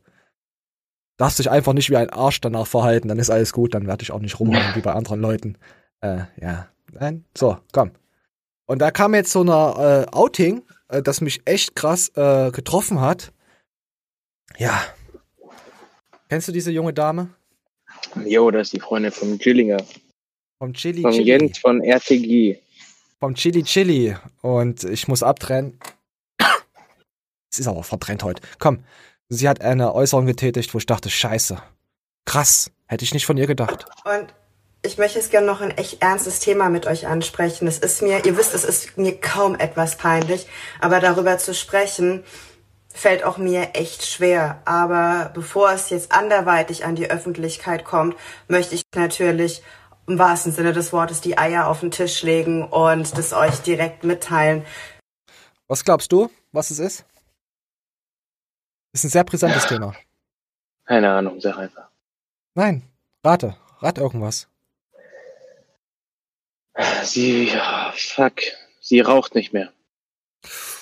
darfst 1.18 1.40
dich 1.40 1.50
einfach 1.50 1.74
nicht 1.74 1.90
wie 1.90 1.98
ein 1.98 2.10
Arsch 2.10 2.40
danach 2.42 2.68
verhalten, 2.68 3.08
dann 3.08 3.20
ist 3.20 3.30
alles 3.30 3.52
gut, 3.54 3.74
dann 3.74 3.88
werde 3.88 4.04
ich 4.04 4.12
auch 4.12 4.20
nicht 4.20 4.40
rumrennen 4.40 4.76
wie 4.76 4.82
bei 4.82 4.94
anderen 4.94 5.22
Leuten. 5.22 5.58
Äh, 6.02 6.22
ja. 6.40 6.68
Nein. 6.94 7.26
So, 7.38 7.58
komm. 7.72 7.92
Und 8.66 8.80
da 8.80 8.92
kam 8.92 9.14
jetzt 9.14 9.32
so 9.32 9.42
eine 9.42 10.08
äh, 10.08 10.16
Outing, 10.16 10.64
äh, 10.92 11.02
das 11.02 11.22
mich 11.22 11.42
echt 11.46 11.76
krass 11.76 12.10
äh, 12.16 12.52
getroffen 12.52 13.02
hat. 13.02 13.32
Ja. 14.58 14.84
Kennst 16.30 16.48
du 16.48 16.52
diese 16.52 16.72
junge 16.72 16.94
Dame? 16.94 17.30
Jo, 18.26 18.52
das 18.52 18.68
ist 18.68 18.74
die 18.74 18.80
Freundin 18.80 19.12
von 19.12 19.38
Gillinger. 19.38 19.84
Vom 20.60 20.74
Chili 20.74 21.02
Von 21.02 21.12
Chili. 21.12 21.28
Jens 21.28 21.58
von 21.58 21.82
RTG. 21.82 22.60
Vom 23.20 23.36
Chili 23.36 23.64
Chili. 23.64 24.16
Und 24.42 24.84
ich 24.84 25.08
muss 25.08 25.24
abtrennen. 25.24 25.80
Es 27.52 27.60
ist 27.60 27.68
aber 27.68 27.84
verbrennt 27.84 28.24
heute. 28.24 28.42
Komm. 28.60 28.84
Sie 29.28 29.48
hat 29.48 29.62
eine 29.62 29.94
Äußerung 29.94 30.26
getätigt, 30.26 30.74
wo 30.74 30.78
ich 30.78 30.86
dachte, 30.86 31.10
scheiße. 31.10 31.62
Krass. 32.26 32.72
Hätte 32.86 33.04
ich 33.04 33.14
nicht 33.14 33.26
von 33.26 33.38
ihr 33.38 33.48
gedacht. 33.48 33.86
Und 34.06 34.34
ich 34.84 34.98
möchte 34.98 35.20
jetzt 35.20 35.32
gerne 35.32 35.48
noch 35.48 35.62
ein 35.62 35.72
echt 35.72 36.02
ernstes 36.02 36.40
Thema 36.40 36.70
mit 36.70 36.88
euch 36.88 37.08
ansprechen. 37.08 37.68
Es 37.68 37.80
ist 37.80 38.02
mir, 38.02 38.26
ihr 38.26 38.38
wisst, 38.38 38.54
es 38.54 38.64
ist 38.64 38.98
mir 38.98 39.20
kaum 39.20 39.56
etwas 39.56 39.96
peinlich, 39.98 40.48
aber 40.80 41.00
darüber 41.00 41.38
zu 41.38 41.54
sprechen, 41.54 42.24
fällt 42.90 43.24
auch 43.24 43.38
mir 43.38 43.70
echt 43.74 44.06
schwer. 44.06 44.62
Aber 44.66 45.32
bevor 45.34 45.72
es 45.72 45.90
jetzt 45.92 46.12
anderweitig 46.12 46.84
an 46.84 46.96
die 46.96 47.10
Öffentlichkeit 47.10 47.86
kommt, 47.86 48.16
möchte 48.48 48.76
ich 48.76 48.82
natürlich 48.96 49.62
im 50.08 50.18
wahrsten 50.18 50.52
Sinne 50.52 50.74
des 50.74 50.92
Wortes 50.92 51.22
die 51.22 51.38
Eier 51.38 51.68
auf 51.68 51.82
den 51.82 51.92
Tisch 51.92 52.24
legen 52.24 52.68
und 52.68 53.18
das 53.18 53.34
euch 53.34 53.62
direkt 53.62 54.04
mitteilen. 54.04 54.66
Was 55.68 55.86
glaubst 55.86 56.12
du, 56.12 56.30
was 56.52 56.72
es 56.72 56.80
ist? 56.80 57.06
Ist 58.94 59.06
ein 59.06 59.10
sehr 59.10 59.24
brisantes 59.24 59.68
Thema. 59.68 59.96
Keine 60.86 61.12
Ahnung, 61.12 61.40
sag 61.40 61.58
einfach. 61.58 61.88
Nein, 62.56 62.82
rate. 63.24 63.56
Rat 63.80 63.98
irgendwas. 63.98 64.51
Sie, 67.04 67.50
ja, 67.50 67.94
fuck, 67.96 68.42
sie 68.80 69.02
raucht 69.02 69.36
nicht 69.36 69.54
mehr. 69.54 69.72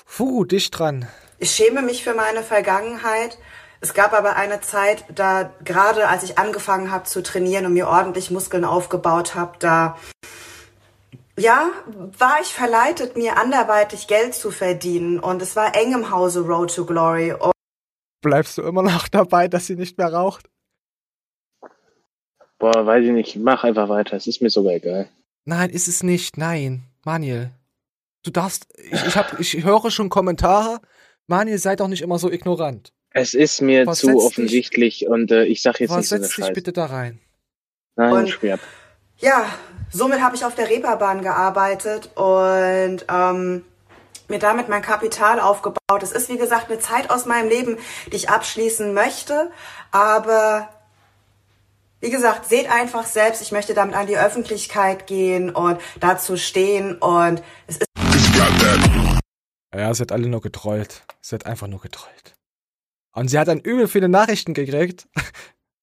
Puh, 0.05 0.43
dicht 0.45 0.77
dran. 0.77 1.07
Ich 1.39 1.51
schäme 1.51 1.81
mich 1.81 2.03
für 2.03 2.13
meine 2.13 2.43
Vergangenheit. 2.43 3.37
Es 3.81 3.93
gab 3.93 4.13
aber 4.13 4.35
eine 4.35 4.59
Zeit, 4.59 5.05
da 5.13 5.53
gerade 5.63 6.09
als 6.09 6.23
ich 6.23 6.37
angefangen 6.37 6.91
habe 6.91 7.05
zu 7.05 7.23
trainieren 7.23 7.65
und 7.65 7.73
mir 7.73 7.87
ordentlich 7.87 8.29
Muskeln 8.29 8.65
aufgebaut 8.65 9.35
habe, 9.35 9.57
da 9.59 9.97
ja, 11.37 11.71
war 12.17 12.41
ich 12.41 12.49
verleitet, 12.49 13.15
mir 13.15 13.37
anderweitig 13.37 14.07
Geld 14.07 14.35
zu 14.35 14.51
verdienen 14.51 15.19
und 15.19 15.41
es 15.41 15.55
war 15.55 15.73
eng 15.75 15.93
im 15.93 16.11
Hause 16.11 16.41
Road 16.41 16.75
to 16.75 16.85
Glory. 16.85 17.31
Und 17.31 17.53
Bleibst 18.21 18.57
du 18.57 18.63
immer 18.63 18.83
noch 18.83 19.07
dabei, 19.07 19.47
dass 19.47 19.67
sie 19.67 19.77
nicht 19.77 19.97
mehr 19.97 20.11
raucht? 20.11 20.49
Boah, 22.57 22.85
weiß 22.85 23.05
ich 23.05 23.11
nicht, 23.11 23.37
mach 23.37 23.63
einfach 23.63 23.87
weiter, 23.87 24.17
es 24.17 24.27
ist 24.27 24.41
mir 24.41 24.49
sogar 24.49 24.73
egal. 24.73 25.09
Nein, 25.45 25.69
ist 25.69 25.87
es 25.87 26.03
nicht. 26.03 26.37
Nein, 26.37 26.83
Manuel. 27.03 27.51
Du 28.23 28.31
darfst. 28.31 28.67
Ich, 28.77 29.05
ich, 29.05 29.15
hab, 29.15 29.39
ich 29.39 29.63
höre 29.63 29.91
schon 29.91 30.09
Kommentare. 30.09 30.79
Manuel, 31.27 31.57
sei 31.57 31.75
doch 31.75 31.87
nicht 31.87 32.01
immer 32.01 32.19
so 32.19 32.31
ignorant. 32.31 32.91
Es 33.11 33.33
ist 33.33 33.61
mir 33.61 33.85
Versetz 33.85 34.01
zu 34.01 34.07
dich- 34.15 34.23
offensichtlich 34.25 35.07
und 35.07 35.31
äh, 35.31 35.45
ich 35.45 35.61
sag 35.61 35.79
jetzt 35.79 35.95
nicht 35.95 36.07
so 36.07 36.15
eine 36.15 36.25
Versetz 36.25 36.45
dich 36.47 36.53
bitte 36.53 36.73
da 36.73 36.85
rein. 36.87 37.19
Nein, 37.95 38.13
Und- 38.13 38.43
ab. 38.51 38.59
ja, 39.17 39.45
somit 39.91 40.21
habe 40.21 40.35
ich 40.35 40.45
auf 40.45 40.55
der 40.55 40.69
Reeperbahn 40.69 41.21
gearbeitet 41.23 42.11
und 42.15 43.05
ähm, 43.09 43.63
mir 44.27 44.39
damit 44.39 44.69
mein 44.69 44.83
Kapital 44.83 45.39
aufgebaut. 45.39 46.03
Es 46.03 46.11
ist, 46.11 46.29
wie 46.29 46.37
gesagt, 46.37 46.69
eine 46.69 46.79
Zeit 46.79 47.09
aus 47.09 47.25
meinem 47.25 47.49
Leben, 47.49 47.77
die 48.11 48.15
ich 48.15 48.29
abschließen 48.29 48.93
möchte, 48.93 49.49
aber 49.91 50.69
wie 52.01 52.09
gesagt, 52.09 52.47
seht 52.47 52.69
einfach 52.69 53.05
selbst, 53.05 53.41
ich 53.41 53.51
möchte 53.51 53.73
damit 53.73 53.95
an 53.95 54.07
die 54.07 54.17
Öffentlichkeit 54.17 55.07
gehen 55.07 55.49
und 55.49 55.79
dazu 55.99 56.37
stehen 56.37 56.97
und 56.97 57.43
es 57.67 57.77
ist 57.77 57.87
Ja, 59.75 59.93
sie 59.93 60.01
hat 60.01 60.11
alle 60.11 60.27
nur 60.27 60.41
getrollt. 60.41 61.03
Sie 61.21 61.35
hat 61.35 61.45
einfach 61.45 61.67
nur 61.67 61.81
getrollt. 61.81 62.35
Und 63.13 63.27
sie 63.27 63.37
hat 63.37 63.49
dann 63.49 63.59
übel 63.59 63.87
viele 63.87 64.07
Nachrichten 64.07 64.53
gekriegt. 64.53 65.07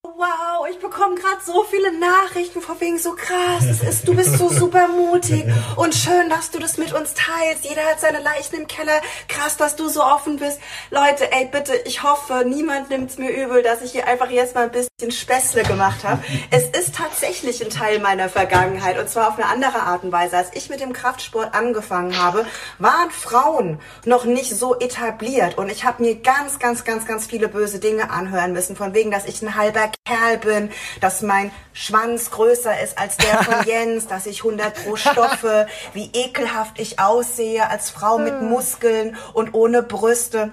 Wow, 0.02 0.55
ich 0.70 0.78
bekomme 0.78 1.14
gerade 1.14 1.38
so 1.44 1.64
viele 1.64 1.96
Nachrichten 1.98 2.60
von 2.60 2.80
wegen 2.80 2.98
so 2.98 3.12
krass. 3.12 3.64
Es 3.70 3.82
ist, 3.82 4.08
du 4.08 4.14
bist 4.14 4.36
so 4.36 4.48
super 4.48 4.88
mutig 4.88 5.44
und 5.76 5.94
schön, 5.94 6.28
dass 6.28 6.50
du 6.50 6.58
das 6.58 6.76
mit 6.76 6.92
uns 6.92 7.14
teilst. 7.14 7.64
Jeder 7.64 7.82
hat 7.82 8.00
seine 8.00 8.20
Leichen 8.20 8.56
im 8.56 8.66
Keller. 8.66 9.00
Krass, 9.28 9.56
dass 9.56 9.76
du 9.76 9.88
so 9.88 10.02
offen 10.02 10.38
bist. 10.38 10.58
Leute, 10.90 11.30
ey, 11.32 11.46
bitte, 11.46 11.74
ich 11.84 12.02
hoffe, 12.02 12.44
niemand 12.46 12.90
nimmt's 12.90 13.18
mir 13.18 13.30
übel, 13.30 13.62
dass 13.62 13.82
ich 13.82 13.92
hier 13.92 14.06
einfach 14.06 14.30
jetzt 14.30 14.54
mal 14.54 14.64
ein 14.64 14.72
bisschen 14.72 15.10
Späßle 15.10 15.62
gemacht 15.62 16.04
habe. 16.04 16.22
Es 16.50 16.68
ist 16.68 16.96
tatsächlich 16.96 17.62
ein 17.62 17.70
Teil 17.70 18.00
meiner 18.00 18.28
Vergangenheit 18.28 18.98
und 18.98 19.08
zwar 19.08 19.28
auf 19.28 19.38
eine 19.38 19.46
andere 19.46 19.80
Art 19.82 20.02
und 20.02 20.12
Weise. 20.12 20.36
Als 20.36 20.50
ich 20.54 20.68
mit 20.68 20.80
dem 20.80 20.92
Kraftsport 20.92 21.54
angefangen 21.54 22.20
habe, 22.20 22.44
waren 22.78 23.10
Frauen 23.10 23.78
noch 24.04 24.24
nicht 24.24 24.56
so 24.56 24.78
etabliert 24.78 25.58
und 25.58 25.70
ich 25.70 25.84
habe 25.84 26.02
mir 26.02 26.16
ganz, 26.16 26.58
ganz, 26.58 26.84
ganz, 26.84 27.06
ganz 27.06 27.26
viele 27.26 27.48
böse 27.48 27.78
Dinge 27.78 28.10
anhören 28.10 28.52
müssen, 28.52 28.74
von 28.74 28.94
wegen, 28.94 29.10
dass 29.10 29.26
ich 29.26 29.42
ein 29.42 29.54
halber 29.54 29.90
Kerl 30.04 30.38
bin, 30.38 30.55
dass 31.00 31.22
mein 31.22 31.50
Schwanz 31.72 32.30
größer 32.30 32.80
ist 32.82 32.98
als 32.98 33.16
der 33.16 33.42
von 33.42 33.66
Jens, 33.66 34.06
dass 34.06 34.26
ich 34.26 34.44
100 34.44 34.84
pro 34.84 34.96
Stoffe, 34.96 35.66
wie 35.92 36.10
ekelhaft 36.12 36.78
ich 36.80 36.98
aussehe 36.98 37.68
als 37.68 37.90
Frau 37.90 38.18
mit 38.18 38.42
Muskeln 38.42 39.16
und 39.32 39.54
ohne 39.54 39.82
Brüste. 39.82 40.52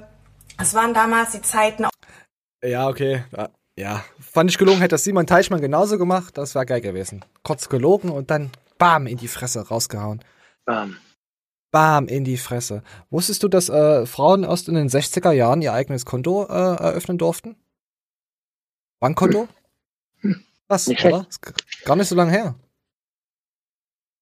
Es 0.60 0.74
waren 0.74 0.94
damals 0.94 1.32
die 1.32 1.42
Zeiten, 1.42 1.86
Ja, 2.64 2.88
okay. 2.88 3.24
Ja, 3.36 3.50
Ja. 3.78 4.04
Fand 4.20 4.50
ich 4.50 4.58
gelogen, 4.58 4.80
hätte 4.80 4.96
das 4.96 5.04
Simon 5.04 5.28
Teichmann 5.28 5.62
genauso 5.62 5.98
gemacht. 5.98 6.38
Das 6.38 6.56
wäre 6.56 6.66
geil 6.66 6.82
gewesen. 6.82 7.24
Kurz 7.44 7.70
gelogen 7.70 8.10
und 8.10 8.30
dann 8.32 8.52
bam 8.78 9.08
in 9.08 9.18
die 9.18 9.28
Fresse 9.28 9.68
rausgehauen. 9.68 10.24
Bam. 10.66 10.98
Bam 11.72 12.08
in 12.08 12.24
die 12.24 12.38
Fresse. 12.38 12.84
Wusstest 13.10 13.42
du, 13.44 13.48
dass 13.48 13.70
äh, 13.70 14.06
Frauen 14.06 14.44
erst 14.44 14.68
in 14.68 14.76
den 14.76 14.90
60er 14.90 15.32
Jahren 15.32 15.62
ihr 15.62 15.74
eigenes 15.74 16.06
Konto 16.06 16.46
äh, 16.46 16.54
eröffnen 16.54 17.18
durften? 17.18 17.56
Bankkonto? 19.00 19.48
Was, 20.68 20.88
Nicht 20.88 21.04
oder? 21.06 21.28
Gar 21.86 21.96
nicht 21.98 22.08
so 22.08 22.16
lange 22.16 22.32
her. 22.32 22.56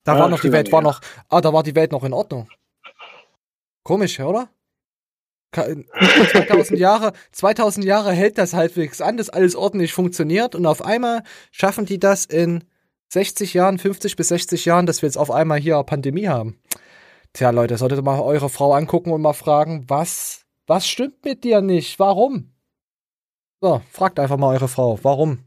Da 0.03 0.15
Ah, 0.15 0.19
war 0.21 0.29
noch 0.29 0.41
die 0.41 0.51
Welt, 0.51 0.71
war 0.71 0.81
noch, 0.81 0.99
ah, 1.29 1.41
da 1.41 1.53
war 1.53 1.63
die 1.63 1.75
Welt 1.75 1.91
noch 1.91 2.03
in 2.03 2.13
Ordnung. 2.13 2.49
Komisch, 3.83 4.19
oder? 4.19 4.49
Ka- 5.51 5.63
in 5.63 5.85
2000 6.31 6.79
Jahre, 6.79 7.13
2000 7.33 7.85
Jahre 7.85 8.11
hält 8.13 8.37
das 8.37 8.53
halbwegs 8.53 9.01
an, 9.01 9.17
dass 9.17 9.29
alles 9.29 9.55
ordentlich 9.55 9.93
funktioniert 9.93 10.55
und 10.55 10.65
auf 10.65 10.83
einmal 10.83 11.23
schaffen 11.51 11.85
die 11.85 11.99
das 11.99 12.25
in 12.25 12.63
60 13.09 13.53
Jahren, 13.53 13.77
50 13.77 14.15
bis 14.15 14.29
60 14.29 14.65
Jahren, 14.65 14.85
dass 14.85 15.01
wir 15.01 15.07
jetzt 15.07 15.17
auf 15.17 15.29
einmal 15.29 15.59
hier 15.59 15.83
Pandemie 15.83 16.27
haben. 16.29 16.59
Tja, 17.33 17.49
Leute, 17.51 17.77
solltet 17.77 17.99
ihr 17.99 18.03
mal 18.03 18.19
eure 18.21 18.49
Frau 18.49 18.73
angucken 18.73 19.11
und 19.11 19.21
mal 19.21 19.33
fragen, 19.33 19.85
was, 19.89 20.45
was 20.67 20.87
stimmt 20.87 21.23
mit 21.25 21.43
dir 21.43 21.61
nicht? 21.61 21.99
Warum? 21.99 22.53
So, 23.61 23.81
fragt 23.91 24.19
einfach 24.19 24.37
mal 24.37 24.53
eure 24.55 24.67
Frau, 24.67 24.97
warum? 25.03 25.43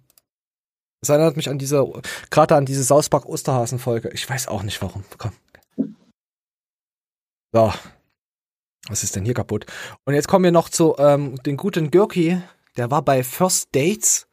Das 1.05 1.11
erinnert 1.11 1.37
mich 1.37 1.51
an 1.51 1.59
diese, 1.59 1.85
gerade 2.31 2.57
an 2.57 2.65
diese 2.65 2.83
South 2.83 3.11
Park 3.11 3.27
Osterhasen 3.27 3.79
Folge. 3.79 4.09
Ich 4.15 4.27
weiß 4.27 4.49
auch 4.49 4.63
nicht 4.63 4.81
warum. 4.81 5.05
Komm. 5.19 5.33
So. 7.53 7.71
Was 8.89 9.05
ist 9.05 9.15
denn 9.15 9.27
hier 9.27 9.35
kaputt? 9.35 9.67
Und 10.07 10.15
jetzt 10.15 10.29
kommen 10.29 10.45
wir 10.45 10.51
noch 10.51 10.71
zu 10.71 10.97
ähm, 10.97 11.37
den 11.43 11.59
guten 11.59 11.91
Görki. 11.91 12.41
Der 12.79 12.91
war 12.91 13.03
bei 13.03 13.23
First 13.23 13.69
Dates. 13.75 14.29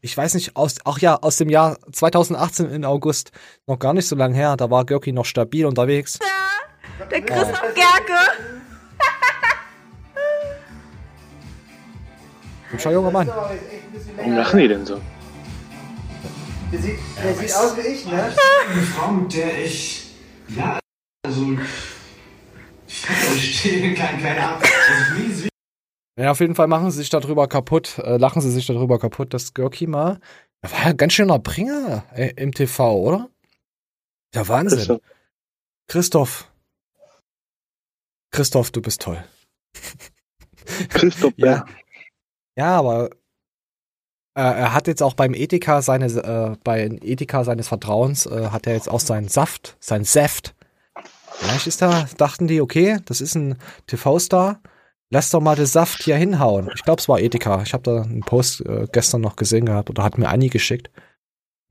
Ich 0.00 0.16
weiß 0.16 0.34
nicht, 0.34 0.56
aus, 0.56 0.78
ach 0.84 0.98
ja, 0.98 1.14
aus 1.14 1.36
dem 1.36 1.48
Jahr 1.48 1.78
2018 1.92 2.70
in 2.70 2.84
August. 2.84 3.30
Noch 3.68 3.78
gar 3.78 3.94
nicht 3.94 4.08
so 4.08 4.16
lange 4.16 4.34
her. 4.34 4.56
Da 4.56 4.68
war 4.68 4.84
Görki 4.84 5.12
noch 5.12 5.26
stabil 5.26 5.64
unterwegs. 5.64 6.18
der 7.08 7.22
Christoph 7.22 7.72
Gerke. 7.72 8.18
Hübscher 12.70 12.90
junger 12.90 13.12
Mann. 13.12 13.28
Warum 13.28 14.34
lachen 14.34 14.58
die 14.58 14.66
denn 14.66 14.84
so? 14.84 15.00
Der 16.76 16.82
sieht, 16.82 16.98
der 17.24 17.34
sieht 17.34 17.54
aus 17.54 17.74
wie 17.78 17.80
ich, 17.88 18.04
ne? 18.04 18.34
Eine 18.68 18.82
Frau, 18.82 19.10
mit 19.10 19.32
der 19.34 19.64
ich, 19.64 20.10
ja, 20.48 20.78
also, 21.26 21.56
ich 22.86 23.58
stehe 23.60 23.94
kein, 23.94 24.20
keine 24.20 24.46
Ahnung. 24.46 24.62
Also, 24.62 25.48
Ja, 26.18 26.32
auf 26.32 26.40
jeden 26.40 26.54
Fall 26.54 26.66
machen 26.66 26.90
sie 26.90 26.98
sich 26.98 27.08
darüber 27.08 27.48
kaputt, 27.48 27.96
äh, 28.00 28.18
lachen 28.18 28.42
sie 28.42 28.50
sich 28.50 28.66
darüber 28.66 28.98
kaputt, 28.98 29.32
dass 29.32 29.54
Görki 29.54 29.86
mal, 29.86 30.20
er 30.60 30.70
war 30.70 30.78
ja 30.80 30.84
ein 30.88 30.96
ganz 30.98 31.14
schöner 31.14 31.38
Bringer 31.38 32.04
äh, 32.12 32.34
im 32.36 32.52
TV, 32.52 32.94
oder? 33.00 33.30
Ja, 34.34 34.46
Wahnsinn. 34.46 34.76
Christoph. 34.78 35.00
Christoph. 35.88 36.52
Christoph, 38.32 38.70
du 38.70 38.82
bist 38.82 39.00
toll. 39.00 39.24
Christoph, 40.90 41.32
ja. 41.36 41.64
Ja, 42.54 42.76
aber 42.76 43.08
er 44.42 44.74
hat 44.74 44.86
jetzt 44.86 45.02
auch 45.02 45.14
beim 45.14 45.34
Ethika 45.34 45.80
seine, 45.82 46.06
äh, 46.06 46.56
bei 46.62 46.86
Ethika 47.02 47.44
seines 47.44 47.68
Vertrauens, 47.68 48.26
äh, 48.26 48.48
hat 48.50 48.66
er 48.66 48.74
jetzt 48.74 48.90
auch 48.90 49.00
seinen 49.00 49.28
Saft, 49.28 49.76
seinen 49.80 50.04
Saft. 50.04 50.54
Vielleicht 51.38 51.66
ist 51.66 51.82
da, 51.82 52.06
dachten 52.16 52.46
die, 52.46 52.60
okay, 52.60 52.98
das 53.06 53.20
ist 53.20 53.34
ein 53.34 53.56
TV-Star, 53.86 54.60
lass 55.10 55.30
doch 55.30 55.40
mal 55.40 55.56
den 55.56 55.66
Saft 55.66 56.02
hier 56.02 56.16
hinhauen. 56.16 56.70
Ich 56.74 56.82
glaube, 56.82 57.00
es 57.00 57.08
war 57.08 57.18
Ethika. 57.18 57.62
Ich 57.62 57.72
habe 57.72 57.82
da 57.82 58.02
einen 58.02 58.20
Post 58.20 58.60
äh, 58.66 58.86
gestern 58.92 59.22
noch 59.22 59.36
gesehen 59.36 59.66
gehabt 59.66 59.90
oder 59.90 60.02
hat 60.02 60.18
mir 60.18 60.28
Anni 60.28 60.48
geschickt. 60.48 60.90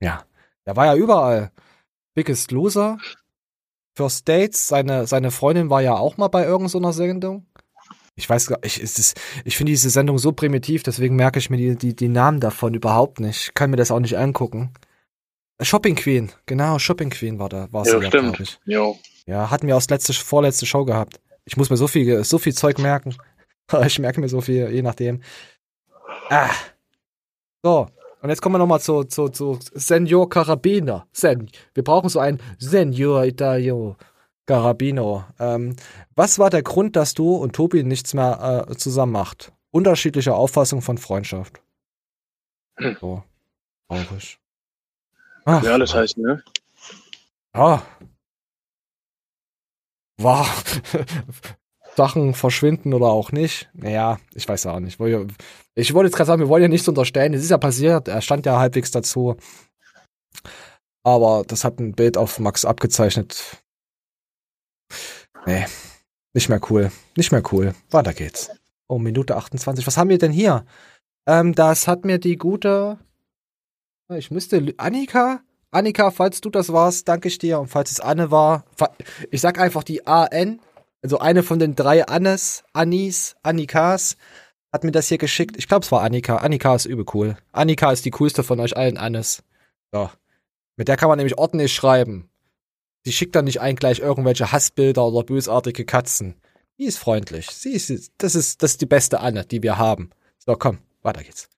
Ja, 0.00 0.24
der 0.66 0.76
war 0.76 0.86
ja 0.86 0.94
überall. 0.94 1.52
Biggest 2.14 2.50
Loser, 2.50 2.98
First 3.96 4.28
Dates, 4.28 4.66
seine, 4.66 5.06
seine 5.06 5.30
Freundin 5.30 5.70
war 5.70 5.82
ja 5.82 5.94
auch 5.96 6.16
mal 6.16 6.28
bei 6.28 6.44
irgendeiner 6.44 6.92
Sendung. 6.92 7.46
Ich 8.18 8.28
weiß 8.28 8.46
gar 8.46 8.58
ich, 8.62 8.82
es 8.82 8.98
ist, 8.98 9.20
ich 9.44 9.56
finde 9.56 9.72
diese 9.72 9.90
Sendung 9.90 10.18
so 10.18 10.32
primitiv, 10.32 10.82
deswegen 10.82 11.16
merke 11.16 11.38
ich 11.38 11.50
mir 11.50 11.58
die, 11.58 11.76
die, 11.76 11.94
die 11.94 12.08
Namen 12.08 12.40
davon 12.40 12.72
überhaupt 12.72 13.20
nicht. 13.20 13.48
Ich 13.48 13.54
kann 13.54 13.70
mir 13.70 13.76
das 13.76 13.90
auch 13.90 14.00
nicht 14.00 14.16
angucken. 14.16 14.72
Shopping 15.60 15.96
Queen, 15.96 16.32
genau, 16.46 16.78
Shopping 16.78 17.10
Queen 17.10 17.38
war 17.38 17.50
da, 17.50 17.68
war 17.72 17.82
es 17.82 17.92
Ja, 17.92 17.98
glaube 17.98 18.42
ich. 18.42 18.58
Jo. 18.64 18.98
Ja, 19.26 19.50
hatten 19.50 19.66
wir 19.66 19.76
aus 19.76 19.88
letzte, 19.90 20.14
vorletzte 20.14 20.64
Show 20.66 20.84
gehabt. 20.84 21.20
Ich 21.44 21.56
muss 21.56 21.68
mir 21.68 21.76
so 21.76 21.86
viel, 21.86 22.24
so 22.24 22.38
viel 22.38 22.54
Zeug 22.54 22.78
merken. 22.78 23.16
Ich 23.84 23.98
merke 23.98 24.20
mir 24.20 24.28
so 24.28 24.40
viel, 24.40 24.70
je 24.70 24.80
nachdem. 24.80 25.22
Ah. 26.30 26.50
So. 27.64 27.88
Und 28.22 28.30
jetzt 28.30 28.40
kommen 28.40 28.54
wir 28.54 28.58
nochmal 28.58 28.80
zu, 28.80 29.02
zu, 29.02 29.28
zu 29.28 29.58
Senor 29.74 30.28
Carabiner. 30.28 31.08
Sen. 31.12 31.50
Wir 31.74 31.82
brauchen 31.82 32.08
so 32.08 32.20
einen 32.20 32.40
Senor 32.58 33.24
Italio 33.24 33.96
Carabino. 34.46 35.24
Ähm, 35.38 35.76
was 36.14 36.38
war 36.38 36.50
der 36.50 36.62
Grund, 36.62 36.96
dass 36.96 37.14
du 37.14 37.34
und 37.34 37.54
Tobi 37.54 37.82
nichts 37.82 38.14
mehr 38.14 38.66
äh, 38.68 38.76
zusammen 38.76 39.12
macht? 39.12 39.52
Unterschiedliche 39.70 40.34
Auffassung 40.34 40.80
von 40.82 40.98
Freundschaft. 40.98 41.60
So. 43.00 43.22
Traurig. 43.88 44.38
Ach, 45.44 45.62
Ja, 45.62 45.72
alles 45.72 45.94
heißt, 45.94 46.18
ne? 46.18 46.42
ja. 47.54 47.82
War. 50.18 50.46
Sachen 51.96 52.34
verschwinden 52.34 52.92
oder 52.92 53.06
auch 53.06 53.32
nicht. 53.32 53.70
Naja, 53.72 54.18
ich 54.34 54.46
weiß 54.46 54.64
ja 54.64 54.74
auch 54.74 54.80
nicht. 54.80 55.00
Ich 55.74 55.94
wollte 55.94 56.08
jetzt 56.08 56.16
gerade 56.16 56.26
sagen, 56.26 56.42
wir 56.42 56.48
wollen 56.48 56.62
ja 56.62 56.68
nichts 56.68 56.88
unterstellen. 56.88 57.32
Es 57.32 57.42
ist 57.42 57.50
ja 57.50 57.58
passiert, 57.58 58.08
er 58.08 58.20
stand 58.20 58.44
ja 58.44 58.58
halbwegs 58.58 58.90
dazu. 58.90 59.36
Aber 61.02 61.44
das 61.46 61.64
hat 61.64 61.78
ein 61.78 61.92
Bild 61.94 62.18
auf 62.18 62.38
Max 62.38 62.64
abgezeichnet. 62.64 63.62
Nee, 65.46 65.66
nicht 66.34 66.48
mehr 66.48 66.60
cool. 66.70 66.90
Nicht 67.16 67.32
mehr 67.32 67.42
cool. 67.52 67.74
Weiter 67.90 68.12
geht's. 68.12 68.50
Oh, 68.88 68.98
Minute 68.98 69.36
28. 69.36 69.86
Was 69.86 69.96
haben 69.96 70.10
wir 70.10 70.18
denn 70.18 70.32
hier? 70.32 70.64
Ähm, 71.26 71.54
das 71.54 71.88
hat 71.88 72.04
mir 72.04 72.18
die 72.18 72.36
gute. 72.36 72.98
Ich 74.14 74.30
müsste. 74.30 74.74
Annika? 74.76 75.40
Annika, 75.70 76.10
falls 76.10 76.40
du 76.40 76.50
das 76.50 76.72
warst, 76.72 77.08
danke 77.08 77.28
ich 77.28 77.38
dir. 77.38 77.58
Und 77.58 77.68
falls 77.68 77.90
es 77.90 78.00
Anne 78.00 78.30
war, 78.30 78.64
ich 79.30 79.40
sag 79.40 79.58
einfach 79.58 79.82
die 79.82 80.06
AN, 80.06 80.60
also 81.02 81.18
eine 81.18 81.42
von 81.42 81.58
den 81.58 81.74
drei 81.74 82.06
Annes, 82.06 82.64
Annis, 82.72 83.36
Annikas, 83.42 84.16
hat 84.72 84.84
mir 84.84 84.92
das 84.92 85.08
hier 85.08 85.18
geschickt. 85.18 85.56
Ich 85.56 85.68
glaube, 85.68 85.84
es 85.84 85.92
war 85.92 86.02
Annika. 86.02 86.36
Annika 86.36 86.74
ist 86.74 86.86
übel 86.86 87.04
cool. 87.14 87.36
Annika 87.52 87.92
ist 87.92 88.04
die 88.04 88.10
coolste 88.10 88.42
von 88.42 88.60
euch 88.60 88.76
allen 88.76 88.96
Annes. 88.96 89.42
So. 89.92 90.10
Mit 90.76 90.88
der 90.88 90.96
kann 90.96 91.08
man 91.08 91.16
nämlich 91.16 91.38
ordentlich 91.38 91.74
schreiben. 91.74 92.28
Die 93.06 93.12
schickt 93.12 93.36
dann 93.36 93.44
nicht 93.44 93.60
ein 93.60 93.76
gleich 93.76 94.00
irgendwelche 94.00 94.50
Hassbilder 94.50 95.06
oder 95.06 95.24
bösartige 95.24 95.84
Katzen. 95.84 96.34
Die 96.76 96.84
ist 96.84 96.98
freundlich. 96.98 97.46
Sie 97.50 97.70
ist, 97.70 97.88
das 98.18 98.34
ist, 98.34 98.62
das 98.62 98.72
ist 98.72 98.80
die 98.80 98.86
beste 98.86 99.20
Anne, 99.20 99.46
die 99.46 99.62
wir 99.62 99.78
haben. 99.78 100.10
So, 100.44 100.56
komm, 100.56 100.78
weiter 101.02 101.22
geht's. 101.22 101.48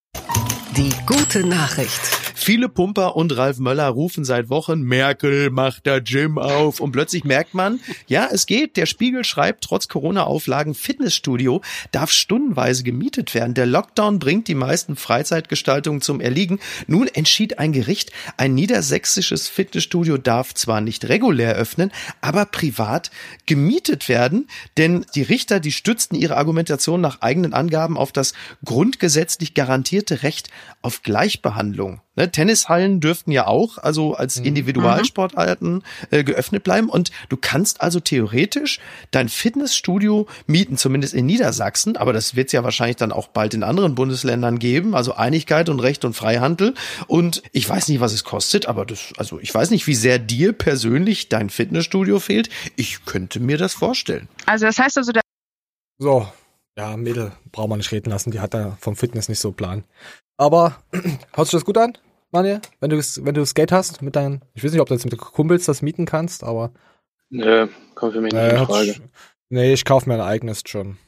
Die 0.76 0.92
gute 1.06 1.44
Nachricht. 1.44 2.27
Viele 2.40 2.68
Pumper 2.68 3.16
und 3.16 3.36
Ralf 3.36 3.58
Möller 3.58 3.88
rufen 3.88 4.24
seit 4.24 4.48
Wochen, 4.48 4.82
Merkel 4.82 5.50
macht 5.50 5.86
der 5.86 6.00
Gym 6.00 6.38
auf. 6.38 6.78
Und 6.78 6.92
plötzlich 6.92 7.24
merkt 7.24 7.52
man, 7.52 7.80
ja, 8.06 8.28
es 8.30 8.46
geht. 8.46 8.76
Der 8.76 8.86
Spiegel 8.86 9.24
schreibt, 9.24 9.64
trotz 9.64 9.88
Corona-Auflagen, 9.88 10.74
Fitnessstudio 10.74 11.62
darf 11.90 12.12
stundenweise 12.12 12.84
gemietet 12.84 13.34
werden. 13.34 13.54
Der 13.54 13.66
Lockdown 13.66 14.20
bringt 14.20 14.46
die 14.46 14.54
meisten 14.54 14.94
Freizeitgestaltungen 14.94 16.00
zum 16.00 16.20
Erliegen. 16.20 16.60
Nun 16.86 17.08
entschied 17.08 17.58
ein 17.58 17.72
Gericht, 17.72 18.12
ein 18.36 18.54
niedersächsisches 18.54 19.48
Fitnessstudio 19.48 20.16
darf 20.16 20.54
zwar 20.54 20.80
nicht 20.80 21.08
regulär 21.08 21.56
öffnen, 21.56 21.90
aber 22.20 22.46
privat 22.46 23.10
gemietet 23.46 24.08
werden. 24.08 24.48
Denn 24.76 25.04
die 25.16 25.22
Richter, 25.22 25.58
die 25.58 25.72
stützten 25.72 26.14
ihre 26.16 26.36
Argumentation 26.36 27.00
nach 27.00 27.20
eigenen 27.20 27.52
Angaben 27.52 27.98
auf 27.98 28.12
das 28.12 28.32
grundgesetzlich 28.64 29.54
garantierte 29.54 30.22
Recht 30.22 30.50
auf 30.82 31.02
Gleichbehandlung. 31.02 32.00
Ne, 32.18 32.32
Tennishallen 32.32 32.98
dürften 32.98 33.30
ja 33.30 33.46
auch, 33.46 33.78
also 33.78 34.14
als 34.14 34.38
Individualsportarten 34.38 35.84
äh, 36.10 36.24
geöffnet 36.24 36.64
bleiben. 36.64 36.88
Und 36.88 37.12
du 37.28 37.36
kannst 37.36 37.80
also 37.80 38.00
theoretisch 38.00 38.80
dein 39.12 39.28
Fitnessstudio 39.28 40.26
mieten, 40.48 40.76
zumindest 40.76 41.14
in 41.14 41.26
Niedersachsen. 41.26 41.96
Aber 41.96 42.12
das 42.12 42.34
wird 42.34 42.48
es 42.48 42.54
ja 42.54 42.64
wahrscheinlich 42.64 42.96
dann 42.96 43.12
auch 43.12 43.28
bald 43.28 43.54
in 43.54 43.62
anderen 43.62 43.94
Bundesländern 43.94 44.58
geben. 44.58 44.96
Also 44.96 45.14
Einigkeit 45.14 45.68
und 45.68 45.78
Recht 45.78 46.04
und 46.04 46.14
Freihandel. 46.14 46.74
Und 47.06 47.40
ich 47.52 47.68
weiß 47.68 47.86
nicht, 47.86 48.00
was 48.00 48.12
es 48.12 48.24
kostet, 48.24 48.66
aber 48.66 48.84
das, 48.84 49.12
also 49.16 49.38
ich 49.38 49.54
weiß 49.54 49.70
nicht, 49.70 49.86
wie 49.86 49.94
sehr 49.94 50.18
dir 50.18 50.52
persönlich 50.52 51.28
dein 51.28 51.50
Fitnessstudio 51.50 52.18
fehlt. 52.18 52.48
Ich 52.74 53.04
könnte 53.04 53.38
mir 53.38 53.58
das 53.58 53.74
vorstellen. 53.74 54.26
Also 54.44 54.66
das 54.66 54.76
heißt 54.80 54.98
also, 54.98 55.12
der 55.12 55.22
So, 55.98 56.26
ja, 56.76 56.96
Mädel, 56.96 57.30
braucht 57.52 57.68
man 57.68 57.78
nicht 57.78 57.92
reden 57.92 58.10
lassen, 58.10 58.32
die 58.32 58.40
hat 58.40 58.54
da 58.54 58.76
vom 58.80 58.96
Fitness 58.96 59.28
nicht 59.28 59.38
so 59.38 59.52
Plan. 59.52 59.84
Aber, 60.36 60.82
hört 60.92 61.46
sich 61.46 61.52
das 61.52 61.64
gut 61.64 61.78
an, 61.78 61.96
Manuel? 62.30 62.60
Wenn 62.80 62.90
du, 62.90 62.96
wenn 62.98 63.34
du 63.34 63.44
Skate 63.46 63.72
hast 63.72 64.02
mit 64.02 64.16
deinen, 64.16 64.42
ich 64.54 64.62
weiß 64.64 64.72
nicht, 64.72 64.80
ob 64.80 64.88
du 64.88 64.94
jetzt 64.94 65.04
mit 65.04 65.16
Kumpels 65.18 65.64
das 65.66 65.82
mieten 65.82 66.04
kannst, 66.06 66.44
aber. 66.44 66.72
Nö, 67.30 67.68
kommt 67.94 68.12
für 68.14 68.20
mich 68.20 68.32
nicht 68.32 68.40
Äh, 68.42 68.58
in 68.60 68.66
Frage. 68.66 68.90
sch- 68.92 69.00
nee, 69.50 69.72
ich 69.72 69.84
kaufe 69.84 70.08
mir 70.08 70.14
ein 70.16 70.20
eigenes 70.20 70.62
schon. 70.66 70.98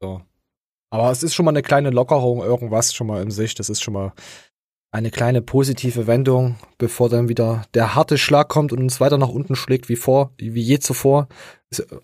So. 0.00 0.22
Aber 0.90 1.10
es 1.10 1.22
ist 1.22 1.34
schon 1.34 1.44
mal 1.44 1.50
eine 1.52 1.62
kleine 1.62 1.90
Lockerung, 1.90 2.40
irgendwas 2.42 2.94
schon 2.94 3.06
mal 3.08 3.22
in 3.22 3.30
sich. 3.30 3.54
Das 3.54 3.68
ist 3.68 3.82
schon 3.82 3.94
mal 3.94 4.12
eine 4.90 5.10
kleine 5.10 5.42
positive 5.42 6.06
Wendung, 6.06 6.56
bevor 6.78 7.10
dann 7.10 7.28
wieder 7.28 7.66
der 7.74 7.94
harte 7.94 8.16
Schlag 8.16 8.48
kommt 8.48 8.72
und 8.72 8.80
uns 8.80 9.00
weiter 9.00 9.18
nach 9.18 9.28
unten 9.28 9.54
schlägt 9.54 9.88
wie 9.90 9.96
vor, 9.96 10.32
wie 10.38 10.62
je 10.62 10.78
zuvor. 10.78 11.28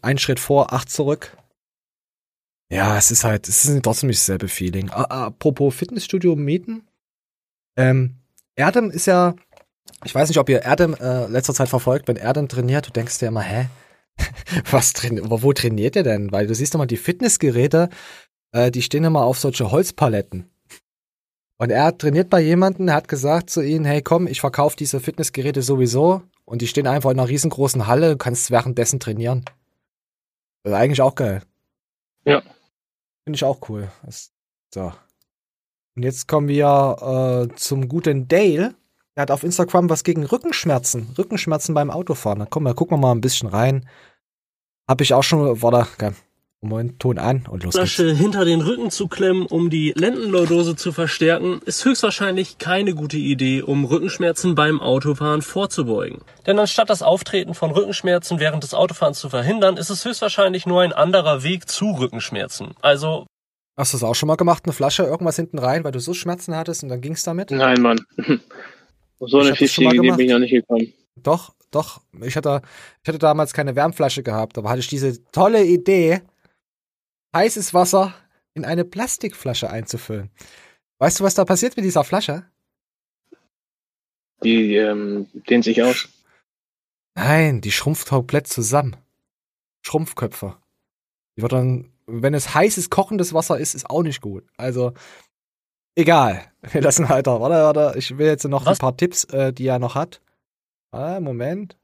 Ein 0.03 0.18
Schritt 0.18 0.39
vor, 0.39 0.72
acht 0.75 0.91
zurück. 0.91 1.37
Ja, 2.70 2.99
es 2.99 3.11
ist 3.11 3.25
halt, 3.25 3.49
es 3.49 3.64
ist 3.64 3.83
trotzdem 3.83 4.09
nicht 4.09 4.20
dasselbe 4.20 4.49
Feeling. 4.49 4.91
Apropos 4.91 5.75
Fitnessstudio 5.75 6.37
mieten. 6.37 6.87
Ähm, 7.77 8.16
Erdem 8.57 8.91
ist 8.91 9.07
ja, 9.07 9.35
ich 10.05 10.15
weiß 10.15 10.29
nicht, 10.29 10.39
ob 10.39 10.49
ihr 10.49 10.63
Erdem 10.63 10.95
äh, 10.95 11.27
letzter 11.27 11.55
Zeit 11.55 11.69
verfolgt, 11.69 12.09
wenn 12.09 12.17
Erdem 12.17 12.49
trainiert, 12.49 12.87
du 12.87 12.91
denkst 12.91 13.19
dir 13.19 13.29
immer, 13.29 13.43
hä? 13.43 13.69
Was 14.71 14.93
trainiert, 14.93 15.27
wo 15.29 15.53
trainiert 15.53 15.97
ihr 15.97 16.05
denn? 16.05 16.31
Weil 16.31 16.47
du 16.47 16.55
siehst 16.55 16.75
immer 16.75 16.87
die 16.87 16.97
Fitnessgeräte, 16.97 17.89
äh, 18.53 18.71
die 18.71 18.83
stehen 18.83 19.05
immer 19.05 19.25
auf 19.25 19.39
solche 19.39 19.71
Holzpaletten. 19.71 20.49
Und 21.59 21.71
er 21.71 21.97
trainiert 21.97 22.31
bei 22.31 22.41
jemandem, 22.41 22.89
er 22.89 22.95
hat 22.95 23.09
gesagt 23.09 23.51
zu 23.51 23.61
ihnen, 23.61 23.85
hey 23.85 24.03
komm, 24.03 24.27
ich 24.27 24.41
verkaufe 24.41 24.77
diese 24.77 25.01
Fitnessgeräte 25.01 25.63
sowieso 25.63 26.23
und 26.45 26.63
die 26.63 26.67
stehen 26.67 26.87
einfach 26.87 27.11
in 27.11 27.19
einer 27.19 27.29
riesengroßen 27.29 27.87
Halle, 27.87 28.11
du 28.11 28.17
kannst 28.17 28.51
währenddessen 28.51 29.01
trainieren. 29.01 29.45
Das 30.63 30.73
ist 30.73 30.79
eigentlich 30.79 31.03
auch 31.03 31.15
geil. 31.15 31.43
Ja. 32.25 32.43
Finde 33.25 33.37
ich 33.37 33.45
auch 33.45 33.69
cool. 33.69 33.91
Das, 34.05 34.33
so. 34.73 34.93
Und 35.97 36.03
jetzt 36.03 36.27
kommen 36.27 36.49
wir 36.49 37.49
äh, 37.51 37.55
zum 37.57 37.89
guten 37.89 38.27
Dale. 38.29 38.75
Er 39.15 39.23
hat 39.23 39.31
auf 39.31 39.45
Instagram 39.45 39.89
was 39.89 40.03
gegen 40.03 40.25
Rückenschmerzen. 40.25 41.15
Rückenschmerzen 41.17 41.75
beim 41.75 41.91
Autofahren. 41.91 42.41
Dann 42.41 42.51
komm, 42.51 42.65
da 42.65 42.73
gucken 42.73 42.97
wir 42.97 43.01
mal 43.01 43.13
ein 43.13 43.21
bisschen 43.21 43.49
rein. 43.49 43.89
Hab 44.89 45.01
ich 45.01 45.15
auch 45.15 45.23
schon, 45.23 45.63
warte, 45.63 45.89
okay. 45.95 46.13
Moment, 46.61 46.99
Ton 46.99 47.19
an 47.19 47.47
und 47.49 47.63
los 47.63 47.75
geht's. 47.75 47.93
Flasche 47.93 48.15
hinter 48.15 48.47
den 48.47 48.63
Rücken 48.63 48.91
zu 48.91 49.07
klemmen, 49.07 49.47
um 49.47 49.69
die 49.69 49.93
Lendenlordose 49.95 50.77
zu 50.77 50.93
verstärken, 50.93 51.61
ist 51.67 51.85
höchstwahrscheinlich 51.85 52.57
keine 52.57 52.95
gute 52.95 53.19
Idee, 53.19 53.61
um 53.61 53.85
Rückenschmerzen 53.85 54.55
beim 54.55 54.81
Autofahren 54.81 55.43
vorzubeugen. 55.43 56.23
Denn 56.47 56.59
anstatt 56.59 56.89
das 56.89 57.03
Auftreten 57.03 57.53
von 57.53 57.71
Rückenschmerzen 57.71 58.41
während 58.41 58.65
des 58.65 58.73
Autofahrens 58.73 59.21
zu 59.21 59.29
verhindern, 59.29 59.77
ist 59.77 59.91
es 59.91 60.07
höchstwahrscheinlich 60.07 60.65
nur 60.65 60.81
ein 60.81 60.95
anderer 60.95 61.43
Weg 61.43 61.69
zu 61.69 61.91
Rückenschmerzen. 61.91 62.71
Also 62.81 63.27
Hast 63.77 63.93
du 63.93 63.97
das 63.97 64.05
auch 64.05 64.14
schon 64.14 64.29
mal 64.29 64.37
gemacht? 64.37 64.64
Eine 64.64 64.72
Flasche, 64.72 65.03
irgendwas 65.03 65.37
hinten 65.37 65.59
rein, 65.59 65.83
weil 65.85 65.93
du 65.93 66.01
so 66.01 66.14
Schmerzen 66.14 66.55
hattest 66.55 66.83
und 66.83 66.89
dann 66.91 67.01
ging's 67.01 67.25
damit? 67.25 67.51
Nein, 67.51 67.81
Mann. 67.81 68.01
So 69.27 69.39
eine 69.41 69.53
gemacht. 69.55 70.16
bin 70.18 70.27
ich 70.27 70.33
noch 70.33 70.39
nicht 70.39 70.51
gekommen. 70.51 70.93
Doch, 71.16 71.55
doch. 71.70 72.03
Ich 72.20 72.37
hatte, 72.37 72.61
ich 73.03 73.09
hatte 73.09 73.18
damals 73.18 73.55
keine 73.55 73.75
Wärmflasche 73.75 74.22
gehabt, 74.22 74.59
aber 74.59 74.68
hatte 74.68 74.81
ich 74.81 74.89
diese 74.89 75.24
tolle 75.31 75.65
Idee, 75.65 76.20
heißes 77.35 77.73
Wasser 77.73 78.12
in 78.53 78.65
eine 78.65 78.85
Plastikflasche 78.85 79.70
einzufüllen. 79.70 80.31
Weißt 80.99 81.20
du, 81.20 81.24
was 81.24 81.35
da 81.35 81.44
passiert 81.44 81.77
mit 81.77 81.85
dieser 81.85 82.05
Flasche? 82.05 82.44
Die 84.43 84.77
ähm, 84.77 85.27
dehnt 85.49 85.65
sich 85.65 85.82
aus. 85.82 86.09
Nein, 87.15 87.61
die 87.61 87.73
schrumpft 87.73 88.09
komplett 88.09 88.47
zusammen. 88.47 88.97
Schrumpfköpfe. 89.82 90.57
Die 91.36 91.43
wird 91.43 91.53
dann, 91.53 91.93
wenn 92.06 92.35
es 92.35 92.55
heißes, 92.55 92.90
kochendes 92.90 93.32
Wasser 93.35 93.59
ist, 93.59 93.74
ist 93.74 93.89
auch 93.89 94.02
nicht 94.02 94.20
gut. 94.20 94.44
Also, 94.56 94.93
egal. 95.94 96.43
Wir 96.72 96.81
lassen 96.81 97.09
weiter. 97.09 97.40
Warte, 97.40 97.55
warte. 97.55 97.98
Ich 97.98 98.16
will 98.18 98.26
jetzt 98.26 98.44
noch 98.44 98.66
ein 98.66 98.76
paar 98.76 98.97
Tipps, 98.97 99.24
äh, 99.24 99.52
die 99.52 99.66
er 99.66 99.78
noch 99.78 99.94
hat. 99.94 100.20
Ah, 100.93 101.20
Moment. 101.20 101.76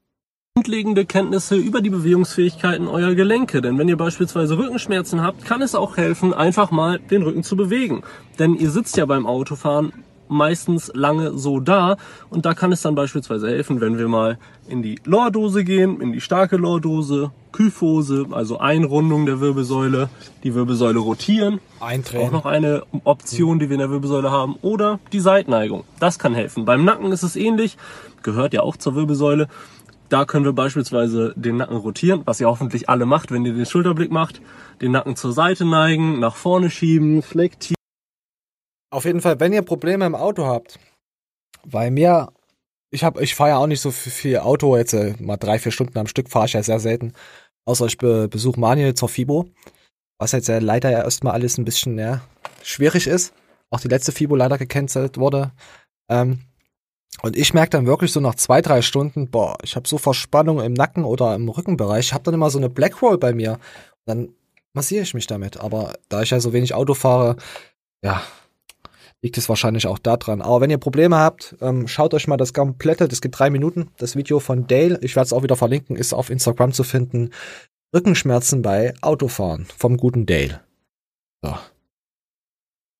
grundlegende 0.55 1.05
Kenntnisse 1.05 1.55
über 1.55 1.81
die 1.81 1.89
Bewegungsfähigkeiten 1.89 2.87
eurer 2.87 3.15
Gelenke. 3.15 3.61
Denn 3.61 3.77
wenn 3.77 3.87
ihr 3.87 3.97
beispielsweise 3.97 4.57
Rückenschmerzen 4.57 5.21
habt, 5.21 5.45
kann 5.45 5.61
es 5.61 5.75
auch 5.75 5.97
helfen, 5.97 6.33
einfach 6.33 6.71
mal 6.71 6.99
den 6.99 7.23
Rücken 7.23 7.43
zu 7.43 7.55
bewegen. 7.55 8.03
Denn 8.37 8.55
ihr 8.55 8.69
sitzt 8.69 8.97
ja 8.97 9.05
beim 9.05 9.25
Autofahren 9.25 9.93
meistens 10.31 10.91
lange 10.95 11.37
so 11.37 11.59
da 11.59 11.97
und 12.29 12.45
da 12.45 12.53
kann 12.53 12.71
es 12.71 12.81
dann 12.81 12.95
beispielsweise 12.95 13.49
helfen, 13.49 13.81
wenn 13.81 13.97
wir 13.97 14.07
mal 14.07 14.37
in 14.67 14.81
die 14.81 14.99
Lordose 15.05 15.63
gehen, 15.63 16.01
in 16.01 16.13
die 16.13 16.21
starke 16.21 16.57
Lordose, 16.57 17.31
Kyphose, 17.51 18.27
also 18.31 18.59
Einrundung 18.59 19.25
der 19.25 19.41
Wirbelsäule, 19.41 20.09
die 20.43 20.55
Wirbelsäule 20.55 20.99
rotieren. 20.99 21.59
Eindrehen. 21.79 22.27
Auch 22.27 22.31
noch 22.31 22.45
eine 22.45 22.83
Option, 23.03 23.59
die 23.59 23.69
wir 23.69 23.73
in 23.73 23.79
der 23.79 23.89
Wirbelsäule 23.89 24.31
haben. 24.31 24.55
Oder 24.61 24.99
die 25.11 25.19
Seitneigung. 25.19 25.83
Das 25.99 26.17
kann 26.17 26.33
helfen. 26.33 26.65
Beim 26.65 26.85
Nacken 26.85 27.11
ist 27.11 27.23
es 27.23 27.35
ähnlich, 27.35 27.77
gehört 28.23 28.53
ja 28.53 28.61
auch 28.61 28.77
zur 28.77 28.95
Wirbelsäule. 28.95 29.47
Da 30.09 30.25
können 30.25 30.45
wir 30.45 30.53
beispielsweise 30.53 31.33
den 31.37 31.57
Nacken 31.57 31.77
rotieren, 31.77 32.21
was 32.25 32.39
ihr 32.41 32.47
hoffentlich 32.47 32.89
alle 32.89 33.05
macht, 33.05 33.31
wenn 33.31 33.45
ihr 33.45 33.53
den 33.53 33.65
Schulterblick 33.65 34.11
macht. 34.11 34.41
Den 34.81 34.91
Nacken 34.91 35.15
zur 35.15 35.31
Seite 35.31 35.65
neigen, 35.65 36.19
nach 36.19 36.35
vorne 36.35 36.69
schieben, 36.69 37.21
flektieren. 37.21 37.80
Auf 38.91 39.05
jeden 39.05 39.21
Fall, 39.21 39.39
wenn 39.39 39.53
ihr 39.53 39.61
Probleme 39.61 40.05
im 40.05 40.15
Auto 40.15 40.45
habt, 40.45 40.77
weil 41.63 41.91
mir, 41.91 42.31
ich 42.91 43.03
habe, 43.03 43.23
ich 43.23 43.35
fahre 43.35 43.51
ja 43.51 43.57
auch 43.57 43.67
nicht 43.67 43.79
so 43.79 43.89
viel, 43.91 44.37
Auto, 44.39 44.75
jetzt 44.75 44.93
äh, 44.93 45.15
mal 45.19 45.37
drei, 45.37 45.59
vier 45.59 45.71
Stunden 45.71 45.97
am 45.97 46.07
Stück 46.07 46.29
fahre 46.29 46.45
ich 46.45 46.53
ja 46.53 46.63
sehr 46.63 46.79
selten. 46.79 47.13
Außer 47.65 47.85
ich 47.85 47.97
be 47.97 48.27
besuche 48.27 48.59
Manuel 48.59 48.93
zur 48.93 49.07
FIBO, 49.07 49.47
was 50.19 50.33
jetzt 50.33 50.47
ja 50.47 50.59
leider 50.59 50.91
ja 50.91 51.03
erstmal 51.03 51.33
alles 51.33 51.57
ein 51.57 51.65
bisschen 51.65 51.97
ja, 51.97 52.21
schwierig 52.63 53.07
ist. 53.07 53.33
Auch 53.69 53.79
die 53.79 53.87
letzte 53.87 54.11
FIBO 54.11 54.35
leider 54.35 54.57
gecancelt 54.57 55.17
wurde. 55.17 55.51
Ähm, 56.09 56.41
und 57.21 57.37
ich 57.37 57.53
merke 57.53 57.69
dann 57.69 57.85
wirklich 57.85 58.11
so 58.11 58.19
nach 58.19 58.35
zwei, 58.35 58.61
drei 58.61 58.81
Stunden, 58.81 59.29
boah, 59.29 59.57
ich 59.63 59.75
habe 59.75 59.87
so 59.87 59.97
Verspannung 59.97 60.59
im 60.61 60.73
Nacken 60.73 61.05
oder 61.05 61.35
im 61.35 61.47
Rückenbereich. 61.47 62.07
Ich 62.07 62.13
habe 62.13 62.23
dann 62.23 62.33
immer 62.33 62.49
so 62.49 62.57
eine 62.57 62.69
Black 62.69 63.01
Roll 63.01 63.17
bei 63.17 63.33
mir. 63.33 63.59
Dann 64.05 64.33
massiere 64.73 65.03
ich 65.03 65.13
mich 65.13 65.27
damit. 65.27 65.57
Aber 65.57 65.93
da 66.09 66.23
ich 66.23 66.31
ja 66.31 66.39
so 66.39 66.51
wenig 66.51 66.73
Auto 66.73 66.93
fahre, 66.93 67.37
ja, 68.03 68.21
liegt 69.21 69.37
es 69.37 69.49
wahrscheinlich 69.49 69.87
auch 69.87 69.99
daran. 69.99 70.41
Aber 70.41 70.61
wenn 70.61 70.69
ihr 70.69 70.77
Probleme 70.77 71.17
habt, 71.17 71.55
ähm, 71.61 71.87
schaut 71.87 72.13
euch 72.13 72.27
mal 72.27 72.37
das 72.37 72.53
komplette, 72.53 73.07
das 73.07 73.21
geht 73.21 73.37
drei 73.37 73.49
Minuten, 73.49 73.89
das 73.97 74.15
Video 74.15 74.39
von 74.39 74.67
Dale, 74.67 74.99
ich 75.01 75.15
werde 75.15 75.25
es 75.25 75.33
auch 75.33 75.43
wieder 75.43 75.55
verlinken, 75.55 75.95
ist 75.95 76.13
auf 76.13 76.29
Instagram 76.29 76.73
zu 76.73 76.83
finden. 76.83 77.31
Rückenschmerzen 77.93 78.61
bei 78.61 78.93
Autofahren 79.01 79.65
vom 79.77 79.97
guten 79.97 80.25
Dale. 80.25 80.61
So. 81.41 81.57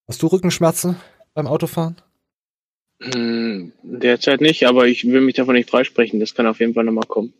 Hast 0.07 0.21
du 0.21 0.27
Rückenschmerzen 0.27 0.97
beim 1.33 1.47
Autofahren? 1.47 1.95
Hm, 3.01 3.71
Derzeit 3.81 4.41
nicht, 4.41 4.67
aber 4.67 4.87
ich 4.87 5.05
will 5.05 5.21
mich 5.21 5.35
davon 5.35 5.55
nicht 5.55 5.69
freisprechen. 5.69 6.19
Das 6.19 6.35
kann 6.35 6.45
auf 6.45 6.59
jeden 6.59 6.73
Fall 6.73 6.83
nochmal 6.83 7.07
kommen. 7.07 7.33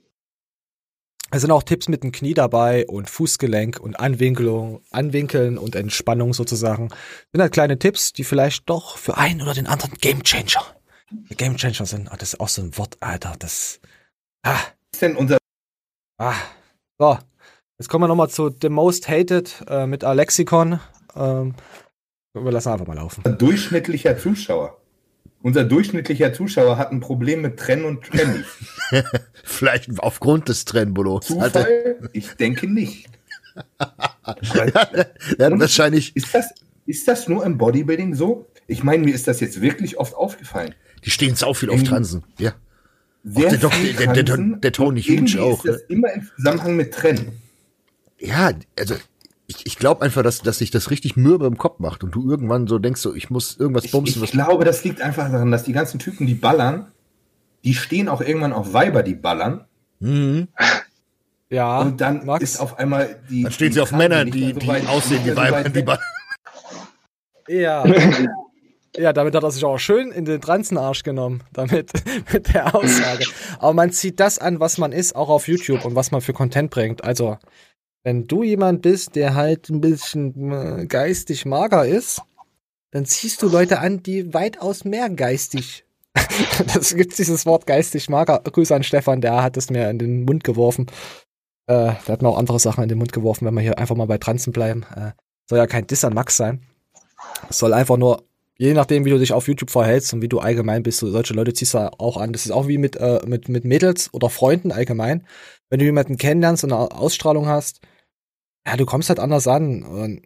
Es 1.33 1.41
sind 1.41 1.51
auch 1.51 1.63
Tipps 1.63 1.87
mit 1.87 2.03
dem 2.03 2.11
Knie 2.11 2.33
dabei 2.33 2.85
und 2.87 3.09
Fußgelenk 3.09 3.79
und 3.79 3.97
Anwinkelung, 3.97 4.81
Anwinkeln 4.91 5.57
und 5.57 5.75
Entspannung 5.75 6.33
sozusagen. 6.33 6.89
Sind 7.31 7.41
halt 7.41 7.53
kleine 7.53 7.79
Tipps, 7.79 8.11
die 8.11 8.25
vielleicht 8.25 8.69
doch 8.69 8.97
für 8.97 9.17
einen 9.17 9.41
oder 9.41 9.53
den 9.53 9.65
anderen 9.65 9.93
Gamechanger, 9.93 10.65
Gamechanger 11.29 11.85
sind. 11.85 12.11
Ah, 12.11 12.17
das 12.17 12.33
ist 12.33 12.39
auch 12.41 12.49
so 12.49 12.61
ein 12.61 12.77
Wort, 12.77 12.97
Alter. 12.99 13.35
Das. 13.39 13.79
Ah. 14.43 14.55
Was 14.55 14.61
ist 14.93 15.01
denn 15.01 15.15
unser. 15.15 15.37
Ah. 16.17 16.35
So. 16.99 17.17
Jetzt 17.79 17.87
kommen 17.87 18.03
wir 18.03 18.09
nochmal 18.09 18.29
zu 18.29 18.53
The 18.61 18.69
Most 18.69 19.07
Hated 19.07 19.63
äh, 19.67 19.87
mit 19.87 20.03
Alexikon. 20.03 20.81
Ähm, 21.15 21.55
wir 22.33 22.51
lassen 22.51 22.69
einfach 22.69 22.87
mal 22.87 22.95
laufen. 22.95 23.23
Durchschnittlicher 23.37 24.17
Zuschauer. 24.17 24.80
Unser 25.43 25.63
durchschnittlicher 25.63 26.33
Zuschauer 26.33 26.77
hat 26.77 26.91
ein 26.91 26.99
Problem 26.99 27.41
mit 27.41 27.57
Trenn 27.57 27.83
und 27.83 28.03
Trennig. 28.03 28.45
Vielleicht 29.43 29.89
aufgrund 29.99 30.49
des 30.49 30.65
Trennbolos. 30.65 31.27
Zufall? 31.27 31.97
Ich 32.13 32.33
denke 32.33 32.67
nicht. 32.67 33.07
ja, 35.37 35.59
wahrscheinlich. 35.59 36.15
Ist 36.15 36.33
das, 36.33 36.53
ist 36.85 37.07
das 37.07 37.27
nur 37.27 37.43
im 37.43 37.57
Bodybuilding 37.57 38.13
so? 38.13 38.47
Ich 38.67 38.83
meine, 38.83 39.03
mir 39.03 39.15
ist 39.15 39.27
das 39.27 39.39
jetzt 39.39 39.61
wirklich 39.61 39.97
oft 39.97 40.13
aufgefallen. 40.13 40.75
Die 41.03 41.09
stehen 41.09 41.35
sau 41.35 41.53
viel 41.53 41.71
auf 41.71 41.83
Transen. 41.83 42.23
Ja. 42.37 42.53
Sehr 43.23 43.49
der, 43.49 43.59
doch, 43.59 43.73
viel 43.73 43.93
der, 43.93 44.13
der, 44.13 44.23
der, 44.23 44.37
der 44.37 44.71
Tony 44.71 45.01
Huge 45.01 45.41
auch. 45.41 45.65
Ist 45.65 45.75
das 45.75 45.81
immer 45.89 46.11
im 46.13 46.27
Zusammenhang 46.35 46.75
mit 46.75 46.93
Trennen. 46.93 47.39
Ja, 48.19 48.51
also 48.77 48.95
ich, 49.51 49.65
ich 49.65 49.77
glaube 49.77 50.01
einfach, 50.03 50.23
dass, 50.23 50.41
dass 50.41 50.57
sich 50.57 50.71
das 50.71 50.89
richtig 50.89 51.15
mürbe 51.15 51.45
im 51.45 51.57
Kopf 51.57 51.79
macht 51.79 52.03
und 52.03 52.11
du 52.15 52.29
irgendwann 52.29 52.67
so 52.67 52.79
denkst, 52.79 53.01
so 53.01 53.13
ich 53.13 53.29
muss 53.29 53.57
irgendwas 53.57 53.89
bumsen. 53.91 54.15
Ich 54.15 54.21
was 54.21 54.31
glaube, 54.31 54.65
das 54.65 54.83
liegt 54.83 55.01
einfach 55.01 55.29
daran, 55.31 55.51
dass 55.51 55.63
die 55.63 55.73
ganzen 55.73 55.99
Typen, 55.99 56.25
die 56.27 56.33
ballern, 56.35 56.91
die 57.63 57.73
stehen 57.73 58.09
auch 58.09 58.21
irgendwann 58.21 58.53
auf 58.53 58.73
Weiber, 58.73 59.03
die 59.03 59.15
ballern. 59.15 59.65
Mhm. 59.99 60.47
Ja. 61.49 61.81
Und 61.81 61.99
dann 62.01 62.27
ist 62.39 62.59
auf 62.59 62.79
einmal 62.79 63.19
die. 63.29 63.43
Dann 63.43 63.51
stehen 63.51 63.67
die 63.67 63.73
sie 63.75 63.81
auf 63.81 63.89
Transe 63.89 64.07
Männer, 64.09 64.25
die, 64.25 64.53
so 64.53 64.59
die 64.59 64.87
aussehen 64.87 65.19
wie 65.21 65.25
mehr 65.25 65.35
so 65.35 65.41
Weiber, 65.41 65.63
die 65.69 65.75
weg. 65.75 65.85
Ba- 65.85 65.99
Ja. 67.47 67.83
Ja, 68.97 69.13
damit 69.13 69.33
hat 69.35 69.43
er 69.43 69.51
sich 69.51 69.63
auch 69.63 69.77
schön 69.77 70.11
in 70.11 70.25
den 70.25 70.41
Transenarsch 70.41 71.03
genommen, 71.03 71.43
damit, 71.53 71.91
mit 72.33 72.53
der 72.53 72.75
Aussage. 72.75 73.25
Aber 73.59 73.73
man 73.73 73.91
zieht 73.93 74.19
das 74.19 74.37
an, 74.37 74.59
was 74.59 74.77
man 74.77 74.91
ist, 74.91 75.15
auch 75.15 75.29
auf 75.29 75.47
YouTube 75.47 75.85
und 75.85 75.95
was 75.95 76.11
man 76.11 76.19
für 76.19 76.33
Content 76.33 76.71
bringt. 76.71 77.01
Also, 77.03 77.37
wenn 78.03 78.27
du 78.27 78.43
jemand 78.43 78.81
bist, 78.81 79.15
der 79.15 79.35
halt 79.35 79.69
ein 79.69 79.81
bisschen 79.81 80.51
äh, 80.51 80.85
geistig 80.85 81.45
mager 81.45 81.85
ist, 81.85 82.21
dann 82.91 83.05
ziehst 83.05 83.41
du 83.41 83.47
Leute 83.47 83.79
an, 83.79 84.03
die 84.03 84.33
weitaus 84.33 84.83
mehr 84.83 85.09
geistig. 85.09 85.85
das 86.73 86.95
gibt 86.95 87.17
dieses 87.17 87.45
Wort 87.45 87.65
geistig 87.65 88.09
mager. 88.09 88.39
Grüße 88.39 88.75
an 88.75 88.83
Stefan, 88.83 89.21
der 89.21 89.41
hat 89.43 89.55
es 89.55 89.69
mir 89.69 89.89
in 89.89 89.99
den 89.99 90.23
Mund 90.23 90.43
geworfen. 90.43 90.87
Äh, 91.67 91.93
der 92.05 92.13
hat 92.13 92.21
mir 92.21 92.29
auch 92.29 92.37
andere 92.37 92.59
Sachen 92.59 92.83
in 92.83 92.89
den 92.89 92.97
Mund 92.97 93.13
geworfen, 93.13 93.45
wenn 93.45 93.53
wir 93.53 93.61
hier 93.61 93.77
einfach 93.77 93.95
mal 93.95 94.07
bei 94.07 94.17
Transen 94.17 94.51
bleiben. 94.51 94.85
Äh, 94.95 95.11
soll 95.47 95.59
ja 95.59 95.67
kein 95.67 95.87
Diss 95.87 96.03
an 96.03 96.13
Max 96.13 96.37
sein. 96.37 96.61
Soll 97.49 97.73
einfach 97.73 97.97
nur, 97.97 98.23
je 98.57 98.73
nachdem, 98.73 99.05
wie 99.05 99.09
du 99.09 99.19
dich 99.19 99.33
auf 99.33 99.47
YouTube 99.47 99.71
verhältst 99.71 100.13
und 100.13 100.21
wie 100.21 100.29
du 100.29 100.39
allgemein 100.39 100.83
bist, 100.83 100.99
so 100.99 101.09
solche 101.09 101.33
Leute 101.33 101.53
ziehst 101.53 101.73
du 101.73 101.79
auch 101.99 102.17
an. 102.17 102.33
Das 102.33 102.45
ist 102.45 102.51
auch 102.51 102.67
wie 102.67 102.77
mit, 102.77 102.95
äh, 102.95 103.21
mit, 103.25 103.49
mit 103.49 103.65
Mädels 103.65 104.13
oder 104.13 104.29
Freunden 104.29 104.71
allgemein. 104.71 105.25
Wenn 105.69 105.79
du 105.79 105.85
jemanden 105.85 106.17
kennenlernst 106.17 106.63
und 106.63 106.73
eine 106.73 106.91
Ausstrahlung 106.91 107.47
hast, 107.47 107.81
ja, 108.65 108.77
du 108.77 108.85
kommst 108.85 109.09
halt 109.09 109.19
anders 109.19 109.47
an. 109.47 109.83
Und 109.83 110.21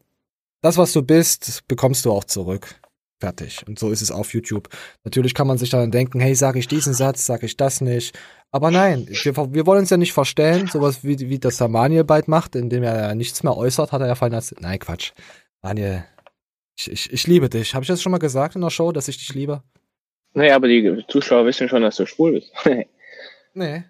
das, 0.62 0.78
was 0.78 0.92
du 0.92 1.02
bist, 1.02 1.68
bekommst 1.68 2.06
du 2.06 2.12
auch 2.12 2.24
zurück. 2.24 2.80
Fertig. 3.22 3.64
Und 3.68 3.80
so 3.80 3.92
ist 3.92 4.02
es 4.02 4.12
auf 4.12 4.34
YouTube. 4.34 4.68
Natürlich 5.06 5.34
kann 5.34 5.48
man 5.48 5.58
sich 5.58 5.70
dann 5.70 5.90
denken, 5.90 6.20
hey, 6.20 6.36
sage 6.36 6.60
ich 6.60 6.68
diesen 6.68 6.94
Satz, 6.94 7.26
sage 7.26 7.46
ich 7.46 7.56
das 7.56 7.80
nicht. 7.80 8.18
Aber 8.52 8.72
nein, 8.72 9.08
wir, 9.08 9.54
wir 9.54 9.66
wollen 9.66 9.80
uns 9.80 9.90
ja 9.90 9.98
nicht 9.98 10.12
verstellen, 10.14 10.68
sowas 10.68 11.04
wie, 11.04 11.20
wie 11.20 11.40
das 11.40 11.58
der 11.58 11.70
Manuel 11.70 12.04
bald 12.04 12.28
macht, 12.28 12.56
indem 12.56 12.84
er 12.84 12.98
ja 13.00 13.16
nichts 13.16 13.44
mehr 13.44 13.56
äußert, 13.56 13.94
hat 13.94 14.02
er 14.02 14.08
ja 14.08 14.16
vorhin 14.16 14.36
als, 14.36 14.54
nein, 14.60 14.80
Quatsch. 14.80 15.14
Manuel, 15.62 16.06
ich, 16.78 16.92
ich, 16.92 17.14
ich 17.14 17.28
liebe 17.28 17.50
dich. 17.50 17.74
Habe 17.74 17.84
ich 17.84 17.88
das 17.88 18.02
schon 18.02 18.12
mal 18.12 18.18
gesagt 18.18 18.56
in 18.56 18.62
der 18.62 18.70
Show, 18.70 18.92
dass 18.92 19.08
ich 19.08 19.18
dich 19.18 19.34
liebe? 19.34 19.64
Naja, 20.34 20.56
aber 20.56 20.68
die 20.68 21.06
Zuschauer 21.08 21.46
wissen 21.46 21.70
schon, 21.70 21.82
dass 21.82 21.96
du 21.96 22.06
schwul 22.06 22.34
bist. 22.34 22.52
Nee. 23.58 23.86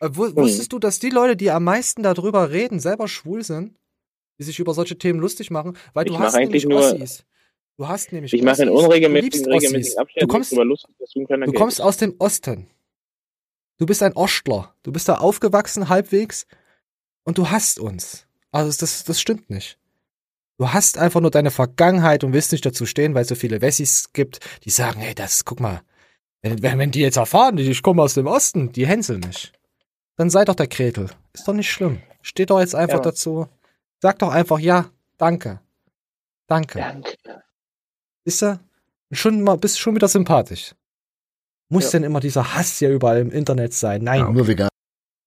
Äh, 0.00 0.10
wu- 0.12 0.36
Wusstest 0.36 0.70
du, 0.74 0.78
dass 0.78 0.98
die 0.98 1.08
Leute, 1.08 1.34
die 1.34 1.50
am 1.50 1.64
meisten 1.64 2.02
darüber 2.02 2.50
reden, 2.50 2.78
selber 2.78 3.08
schwul 3.08 3.42
sind? 3.42 3.74
Die 4.38 4.42
sich 4.44 4.58
über 4.58 4.74
solche 4.74 4.98
Themen 4.98 5.18
lustig 5.18 5.50
machen? 5.50 5.78
Weil 5.94 6.04
du 6.04 6.12
Ich 6.12 6.18
hast 6.18 6.34
mach 6.34 6.38
eigentlich 6.40 6.66
nämlich 6.66 6.82
nur- 6.90 6.92
Ossis. 6.92 7.24
Du 7.78 7.88
hast 7.88 8.12
nämlich 8.12 8.34
Ich 8.34 8.42
mache 8.42 8.62
in 8.64 8.68
unregelmäßigen 8.68 9.44
Du 9.44 9.50
regelmäßigen. 9.50 9.98
Abständen 9.98 10.28
Du 10.28 10.32
kommst, 10.34 10.52
lustig, 10.52 10.90
du 11.14 11.24
du 11.24 11.52
kommst 11.54 11.80
aus 11.80 11.96
dem 11.96 12.14
Osten. 12.18 12.66
Du 13.78 13.86
bist 13.86 14.02
ein 14.02 14.12
Ostler. 14.12 14.74
Du 14.82 14.92
bist 14.92 15.08
da 15.08 15.14
aufgewachsen 15.14 15.88
halbwegs 15.88 16.46
und 17.24 17.38
du 17.38 17.48
hasst 17.50 17.78
uns. 17.80 18.26
Also 18.50 18.78
das, 18.78 19.04
das 19.04 19.18
stimmt 19.22 19.48
nicht. 19.48 19.78
Du 20.60 20.70
hast 20.74 20.98
einfach 20.98 21.22
nur 21.22 21.30
deine 21.30 21.50
Vergangenheit 21.50 22.22
und 22.22 22.34
willst 22.34 22.52
nicht 22.52 22.66
dazu 22.66 22.84
stehen, 22.84 23.14
weil 23.14 23.22
es 23.22 23.28
so 23.28 23.34
viele 23.34 23.62
Wessis 23.62 24.12
gibt, 24.12 24.40
die 24.64 24.68
sagen, 24.68 25.00
hey, 25.00 25.14
das, 25.14 25.46
guck 25.46 25.58
mal, 25.58 25.80
wenn, 26.42 26.62
wenn, 26.62 26.90
die 26.90 27.00
jetzt 27.00 27.16
erfahren, 27.16 27.56
die- 27.56 27.70
ich 27.70 27.82
komme 27.82 28.02
aus 28.02 28.12
dem 28.12 28.26
Osten, 28.26 28.70
die 28.70 28.86
hänseln 28.86 29.20
mich. 29.20 29.54
Dann 30.16 30.28
sei 30.28 30.44
doch 30.44 30.54
der 30.54 30.66
Kretel. 30.66 31.08
Ist 31.32 31.48
doch 31.48 31.54
nicht 31.54 31.70
schlimm. 31.70 32.02
Steht 32.20 32.50
doch 32.50 32.60
jetzt 32.60 32.74
einfach 32.74 32.98
Ja. 32.98 33.04
dazu. 33.04 33.46
Sag 34.02 34.18
doch 34.18 34.28
einfach, 34.28 34.58
ja, 34.58 34.90
danke. 35.16 35.60
Danke. 36.46 36.78
Danke. 36.78 37.14
Ist 38.26 38.42
er? 38.42 38.60
Schon 39.12 39.40
mal, 39.40 39.56
bist 39.56 39.80
schon 39.80 39.94
wieder 39.94 40.08
sympathisch. 40.08 40.74
Muss 41.70 41.84
Ja. 41.84 41.92
denn 41.92 42.04
immer 42.04 42.20
dieser 42.20 42.54
Hass 42.54 42.76
hier 42.80 42.90
überall 42.90 43.20
im 43.20 43.30
Internet 43.30 43.72
sein? 43.72 44.02
Nein. 44.04 44.20
Ja, 44.20 44.30
nur 44.30 44.46
vegan. 44.46 44.68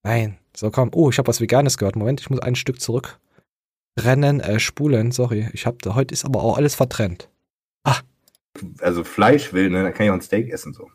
Nein. 0.04 0.38
So, 0.56 0.70
komm. 0.70 0.92
Oh, 0.94 1.10
ich 1.10 1.18
habe 1.18 1.28
was 1.28 1.42
Veganes 1.42 1.80
gehört. 1.80 1.96
Moment, 1.96 2.22
ich 2.22 2.30
muss 2.30 2.40
ein 2.40 2.54
Stück 2.56 2.80
zurück. 2.80 3.20
Trennen, 3.96 4.40
äh, 4.40 4.60
spulen. 4.60 5.12
Sorry. 5.12 5.50
Ich 5.54 5.66
hab, 5.66 5.82
da- 5.82 5.96
heute 5.96 6.14
ist 6.14 6.26
aber 6.26 6.44
auch 6.44 6.58
alles 6.58 6.76
vertrennt. 6.76 7.30
Also 8.82 9.04
Fleisch 9.04 9.52
will, 9.54 9.70
ne, 9.72 9.82
dann 9.84 9.94
kann 9.94 10.06
ich 10.06 10.10
auch 10.12 10.16
ein 10.16 10.22
Steak 10.22 10.50
essen 10.52 10.74
so. 10.74 10.90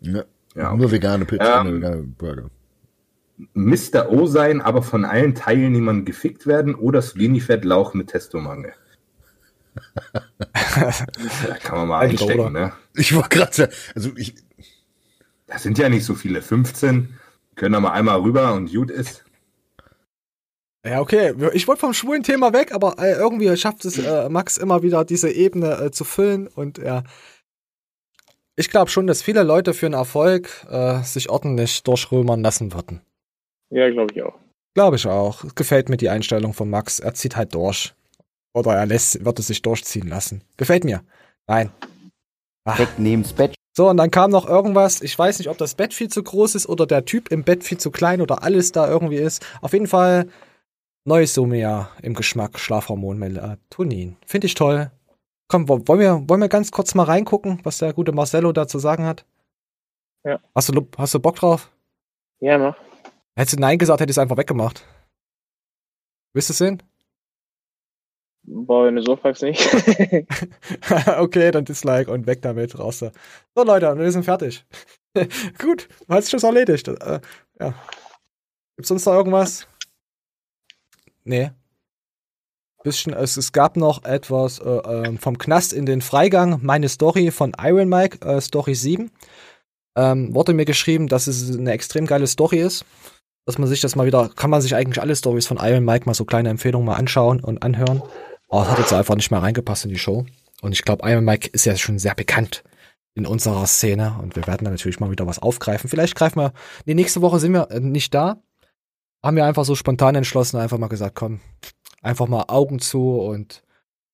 Ja. 0.00 0.24
Ja, 0.54 0.74
Nur 0.74 0.90
vegane 0.90 1.24
Pizza, 1.24 1.60
Ähm, 1.60 1.66
nur 1.66 1.76
vegane 1.76 2.02
Burger. 2.02 2.50
Mr. 3.54 4.10
O 4.10 4.26
sein, 4.26 4.60
aber 4.60 4.82
von 4.82 5.04
allen 5.04 5.34
Teilnehmern 5.34 6.04
gefickt 6.04 6.46
werden 6.46 6.74
oder 6.74 7.02
Skinny-Fett-Lauch 7.02 7.94
mit 7.94 8.08
Testomangel. 8.08 8.72
da 10.12 11.54
kann 11.62 11.78
man 11.78 11.88
mal 11.88 12.02
Entweder 12.04 12.22
einstecken, 12.32 12.52
ne? 12.52 12.72
Ich 12.94 13.14
wollte 13.14 13.28
gerade 13.30 13.52
sagen, 13.54 13.72
also 13.94 14.10
ich. 14.16 14.34
Das 15.46 15.62
sind 15.62 15.78
ja 15.78 15.88
nicht 15.88 16.04
so 16.04 16.14
viele, 16.14 16.42
15. 16.42 17.18
Können 17.56 17.72
da 17.72 17.80
mal 17.80 17.92
einmal 17.92 18.20
rüber 18.20 18.52
und 18.54 18.72
gut 18.72 18.90
ist. 18.90 19.24
Ja, 20.84 21.00
okay. 21.00 21.34
Ich 21.52 21.68
wollte 21.68 21.80
vom 21.80 21.92
schwulen 21.92 22.22
Thema 22.22 22.52
weg, 22.52 22.72
aber 22.72 22.98
äh, 22.98 23.12
irgendwie 23.12 23.54
schafft 23.56 23.84
es 23.84 23.98
äh, 23.98 24.28
Max 24.28 24.56
immer 24.56 24.82
wieder, 24.82 25.04
diese 25.04 25.30
Ebene 25.30 25.78
äh, 25.78 25.90
zu 25.90 26.04
füllen. 26.04 26.46
Und 26.46 26.78
ja, 26.78 27.02
ich 28.56 28.70
glaube 28.70 28.90
schon, 28.90 29.06
dass 29.06 29.22
viele 29.22 29.42
Leute 29.42 29.74
für 29.74 29.86
einen 29.86 29.94
Erfolg 29.94 30.66
äh, 30.70 31.02
sich 31.02 31.28
ordentlich 31.28 31.82
durchrömern 31.82 32.42
lassen 32.42 32.72
würden. 32.72 33.02
Ja, 33.70 33.90
glaube 33.90 34.12
ich 34.14 34.22
auch. 34.22 34.38
Glaube 34.74 34.96
ich 34.96 35.06
auch. 35.06 35.44
Gefällt 35.54 35.88
mir 35.88 35.96
die 35.96 36.08
Einstellung 36.08 36.54
von 36.54 36.70
Max. 36.70 36.98
Er 36.98 37.14
zieht 37.14 37.36
halt 37.36 37.54
durch. 37.54 37.92
Oder 38.54 38.74
er 38.74 38.86
lässt, 38.86 39.24
wird 39.24 39.38
es 39.38 39.48
sich 39.48 39.62
durchziehen 39.62 40.08
lassen. 40.08 40.42
Gefällt 40.56 40.84
mir. 40.84 41.02
Nein. 41.46 41.70
Ach. 42.64 42.78
Weg 42.78 42.98
neben's 42.98 43.32
Bett. 43.32 43.54
So, 43.76 43.88
und 43.88 43.98
dann 43.98 44.10
kam 44.10 44.30
noch 44.30 44.48
irgendwas. 44.48 45.02
Ich 45.02 45.16
weiß 45.16 45.38
nicht, 45.38 45.48
ob 45.48 45.58
das 45.58 45.74
Bett 45.74 45.94
viel 45.94 46.08
zu 46.08 46.22
groß 46.22 46.54
ist 46.54 46.68
oder 46.68 46.86
der 46.86 47.04
Typ 47.04 47.30
im 47.30 47.44
Bett 47.44 47.64
viel 47.64 47.78
zu 47.78 47.90
klein 47.90 48.20
oder 48.20 48.42
alles 48.42 48.72
da 48.72 48.88
irgendwie 48.88 49.16
ist. 49.16 49.46
Auf 49.60 49.72
jeden 49.72 49.86
Fall 49.86 50.26
neues 51.04 51.34
Somia 51.34 51.90
im 52.02 52.14
Geschmack 52.14 52.58
Schlafhormon 52.58 53.18
Melatonin. 53.18 54.16
Finde 54.26 54.46
ich 54.46 54.54
toll. 54.54 54.90
Komm, 55.48 55.68
wo- 55.68 55.86
wollen 55.86 56.00
wir, 56.00 56.28
wollen 56.28 56.40
wir 56.40 56.48
ganz 56.48 56.70
kurz 56.70 56.94
mal 56.94 57.04
reingucken, 57.04 57.60
was 57.64 57.78
der 57.78 57.92
gute 57.92 58.12
Marcello 58.12 58.52
da 58.52 58.68
zu 58.68 58.78
sagen 58.78 59.04
hat? 59.04 59.24
Ja. 60.24 60.40
Hast 60.54 60.68
du, 60.68 60.86
hast 60.96 61.14
du 61.14 61.20
Bock 61.20 61.36
drauf? 61.36 61.70
Ja, 62.40 62.58
mach. 62.58 62.76
Hättest 63.36 63.56
du 63.56 63.60
Nein 63.60 63.78
gesagt, 63.78 64.00
hätte 64.00 64.10
ich 64.10 64.14
es 64.16 64.18
einfach 64.18 64.36
weggemacht. 64.36 64.84
Willst 66.34 66.48
du 66.50 66.52
es 66.52 66.58
sehen? 66.58 66.82
Boah, 68.42 68.86
wenn 68.86 68.96
du 68.96 69.02
so 69.02 69.16
fragst, 69.16 69.42
nicht. 69.42 69.60
okay, 71.18 71.50
dann 71.50 71.64
Dislike 71.64 72.10
und 72.10 72.26
weg 72.26 72.42
damit, 72.42 72.78
raus 72.78 73.00
da. 73.00 73.12
So, 73.54 73.64
Leute, 73.64 73.96
wir 73.98 74.10
sind 74.12 74.24
fertig. 74.24 74.64
Gut, 75.58 75.88
hat 76.08 76.22
sich 76.24 76.32
das 76.32 76.42
erledigt. 76.42 76.88
Äh, 76.88 77.20
ja. 77.58 77.74
Gibt's 78.76 78.88
sonst 78.88 79.04
noch 79.06 79.14
irgendwas? 79.14 79.66
Nee. 81.30 81.52
Bisschen, 82.82 83.12
es, 83.12 83.36
es 83.36 83.52
gab 83.52 83.76
noch 83.76 84.02
etwas 84.02 84.58
äh, 84.58 84.68
ähm, 84.68 85.16
vom 85.16 85.38
Knast 85.38 85.72
in 85.72 85.86
den 85.86 86.00
Freigang, 86.00 86.58
meine 86.60 86.88
Story 86.88 87.30
von 87.30 87.52
Iron 87.62 87.88
Mike, 87.88 88.26
äh, 88.26 88.40
Story 88.40 88.74
7. 88.74 89.12
Ähm, 89.96 90.34
wurde 90.34 90.54
mir 90.54 90.64
geschrieben, 90.64 91.06
dass 91.06 91.28
es 91.28 91.56
eine 91.56 91.70
extrem 91.70 92.06
geile 92.06 92.26
Story 92.26 92.58
ist. 92.58 92.84
Dass 93.46 93.58
man 93.58 93.68
sich 93.68 93.80
das 93.80 93.94
mal 93.94 94.06
wieder, 94.06 94.28
kann 94.34 94.50
man 94.50 94.60
sich 94.60 94.74
eigentlich 94.74 95.00
alle 95.00 95.14
Stories 95.14 95.46
von 95.46 95.58
Iron 95.58 95.84
Mike 95.84 96.06
mal 96.06 96.14
so 96.14 96.24
kleine 96.24 96.48
Empfehlungen 96.48 96.86
mal 96.86 96.96
anschauen 96.96 97.38
und 97.38 97.62
anhören. 97.62 98.02
Aber 98.48 98.62
es 98.62 98.68
hat 98.70 98.78
jetzt 98.80 98.92
einfach 98.92 99.14
nicht 99.14 99.30
mehr 99.30 99.42
reingepasst 99.42 99.84
in 99.84 99.90
die 99.90 99.98
Show. 99.98 100.26
Und 100.62 100.72
ich 100.72 100.82
glaube, 100.82 101.08
Iron 101.08 101.24
Mike 101.24 101.50
ist 101.52 101.64
ja 101.64 101.76
schon 101.76 102.00
sehr 102.00 102.16
bekannt 102.16 102.64
in 103.14 103.24
unserer 103.24 103.66
Szene 103.66 104.18
und 104.20 104.34
wir 104.34 104.48
werden 104.48 104.64
da 104.64 104.70
natürlich 104.70 104.98
mal 104.98 105.12
wieder 105.12 105.28
was 105.28 105.38
aufgreifen. 105.38 105.88
Vielleicht 105.88 106.16
greifen 106.16 106.40
wir, 106.40 106.52
nee, 106.86 106.94
nächste 106.94 107.22
Woche 107.22 107.38
sind 107.38 107.52
wir 107.52 107.70
äh, 107.70 107.78
nicht 107.78 108.14
da. 108.14 108.42
Haben 109.22 109.36
wir 109.36 109.44
einfach 109.44 109.64
so 109.64 109.74
spontan 109.74 110.14
entschlossen, 110.14 110.56
einfach 110.58 110.78
mal 110.78 110.88
gesagt, 110.88 111.14
komm, 111.14 111.40
einfach 112.02 112.26
mal 112.26 112.44
Augen 112.48 112.78
zu 112.78 113.18
und 113.20 113.62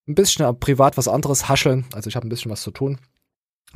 ein 0.09 0.15
bisschen 0.15 0.59
privat 0.59 0.97
was 0.97 1.09
anderes 1.09 1.49
hascheln. 1.49 1.85
Also 1.93 2.09
ich 2.09 2.17
habe 2.17 2.27
ein 2.27 2.31
bisschen 2.31 2.51
was 2.51 2.63
zu 2.63 2.71
tun. 2.71 2.99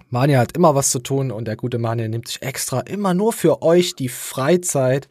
Mania 0.09 0.39
hat 0.39 0.57
immer 0.57 0.75
was 0.75 0.91
zu 0.91 0.99
tun 1.01 1.31
und 1.31 1.47
der 1.47 1.57
gute 1.57 1.79
Mania 1.79 2.09
nimmt 2.09 2.29
sich 2.29 2.43
extra 2.43 2.81
immer 2.81 3.13
nur 3.15 3.33
für 3.33 3.63
euch 3.63 3.95
die 3.97 4.09
Freizeit, 4.09 5.09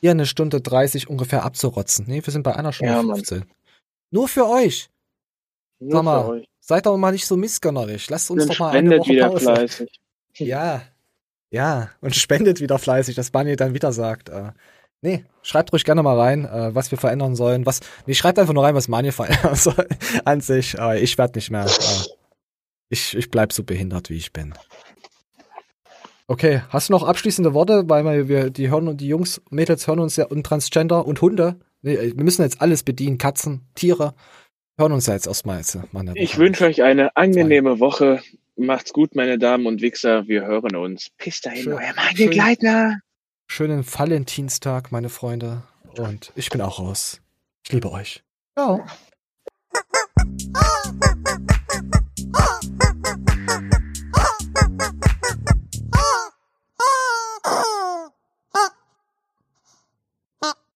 hier 0.00 0.10
eine 0.12 0.26
Stunde 0.26 0.60
30 0.60 1.08
ungefähr 1.08 1.44
abzurotzen. 1.44 2.06
Nee, 2.08 2.22
wir 2.24 2.32
sind 2.32 2.42
bei 2.42 2.54
einer 2.56 2.72
Stunde 2.72 2.94
Ja, 2.94 3.02
Mann. 3.02 3.16
15. 3.16 3.44
Nur 4.10 4.28
für 4.28 4.48
euch. 4.48 4.88
Nur 5.78 5.92
Sag 5.92 6.02
mal, 6.04 6.22
für 6.24 6.28
euch. 6.30 6.48
seid 6.60 6.86
doch 6.86 6.96
mal 6.96 7.12
nicht 7.12 7.26
so 7.26 7.36
missgönnerisch. 7.36 8.08
Lasst 8.10 8.30
uns 8.30 8.40
Dann 8.42 8.48
doch 8.48 8.58
mal 8.58 8.70
eine 8.70 8.78
spendet 8.78 9.00
Woche 9.00 9.10
wieder 9.10 9.28
Pause. 9.28 9.44
fleißig. 9.44 10.00
Ja. 10.38 10.82
Ja, 11.50 11.90
und 12.00 12.14
spendet 12.14 12.60
wieder 12.60 12.78
fleißig, 12.78 13.16
dass 13.16 13.30
Bunny 13.32 13.56
dann 13.56 13.74
wieder 13.74 13.92
sagt. 13.92 14.28
Äh, 14.28 14.52
nee, 15.02 15.24
schreibt 15.42 15.72
ruhig 15.72 15.84
gerne 15.84 16.02
mal 16.02 16.18
rein, 16.18 16.44
äh, 16.44 16.74
was 16.74 16.90
wir 16.90 16.98
verändern 16.98 17.34
sollen. 17.36 17.66
Was, 17.66 17.80
nee, 18.06 18.14
schreibt 18.14 18.38
einfach 18.38 18.52
nur 18.54 18.64
rein, 18.64 18.74
was 18.74 18.88
Mani 18.88 19.12
verändern 19.12 19.54
soll 19.54 19.86
an 20.24 20.40
sich. 20.40 20.76
Äh, 20.78 21.00
ich 21.00 21.16
werde 21.18 21.38
nicht 21.38 21.50
mehr. 21.50 21.66
Äh, 21.66 22.06
ich, 22.88 23.16
ich 23.16 23.30
bleib 23.30 23.52
so 23.52 23.62
behindert, 23.64 24.10
wie 24.10 24.16
ich 24.16 24.32
bin. 24.32 24.52
Okay, 26.26 26.62
hast 26.68 26.88
du 26.88 26.92
noch 26.92 27.02
abschließende 27.02 27.54
Worte? 27.54 27.84
Weil 27.88 28.04
wir, 28.04 28.28
wir 28.28 28.50
die 28.50 28.70
hören 28.70 28.86
und 28.88 29.00
die 29.00 29.08
Jungs, 29.08 29.40
Mädels 29.50 29.86
hören 29.88 29.98
uns 29.98 30.16
ja 30.16 30.26
und 30.26 30.44
Transgender 30.44 31.04
und 31.06 31.20
Hunde. 31.22 31.56
Nee, 31.82 32.12
wir 32.14 32.24
müssen 32.24 32.42
jetzt 32.42 32.60
alles 32.60 32.82
bedienen, 32.82 33.18
Katzen, 33.18 33.62
Tiere. 33.74 34.14
Hören 34.78 34.92
uns 34.92 35.06
ja 35.06 35.14
jetzt 35.14 35.26
erstmal 35.26 35.58
jetzt, 35.58 35.74
äh, 35.74 35.80
Ich 36.14 36.38
wünsche 36.38 36.66
euch 36.66 36.82
eine 36.82 37.16
angenehme 37.16 37.80
Woche. 37.80 38.22
Macht's 38.56 38.92
gut, 38.92 39.14
meine 39.14 39.38
Damen 39.38 39.66
und 39.66 39.80
Wichser. 39.82 40.28
Wir 40.28 40.42
hören 40.46 40.76
uns. 40.76 41.08
Bis 41.22 41.40
dahin, 41.40 41.62
Schön- 41.64 41.72
euer 41.74 41.94
schön- 42.14 42.30
Gleitner. 42.30 43.00
Schönen 43.52 43.84
Valentinstag, 43.84 44.92
meine 44.92 45.08
Freunde. 45.08 45.64
Und 45.98 46.30
ich 46.36 46.50
bin 46.50 46.60
auch 46.60 46.78
raus. 46.78 47.20
Ich 47.64 47.72
liebe 47.72 47.90
euch. 47.90 48.22
Ciao. 48.56 48.86
Oh! 48.86 48.90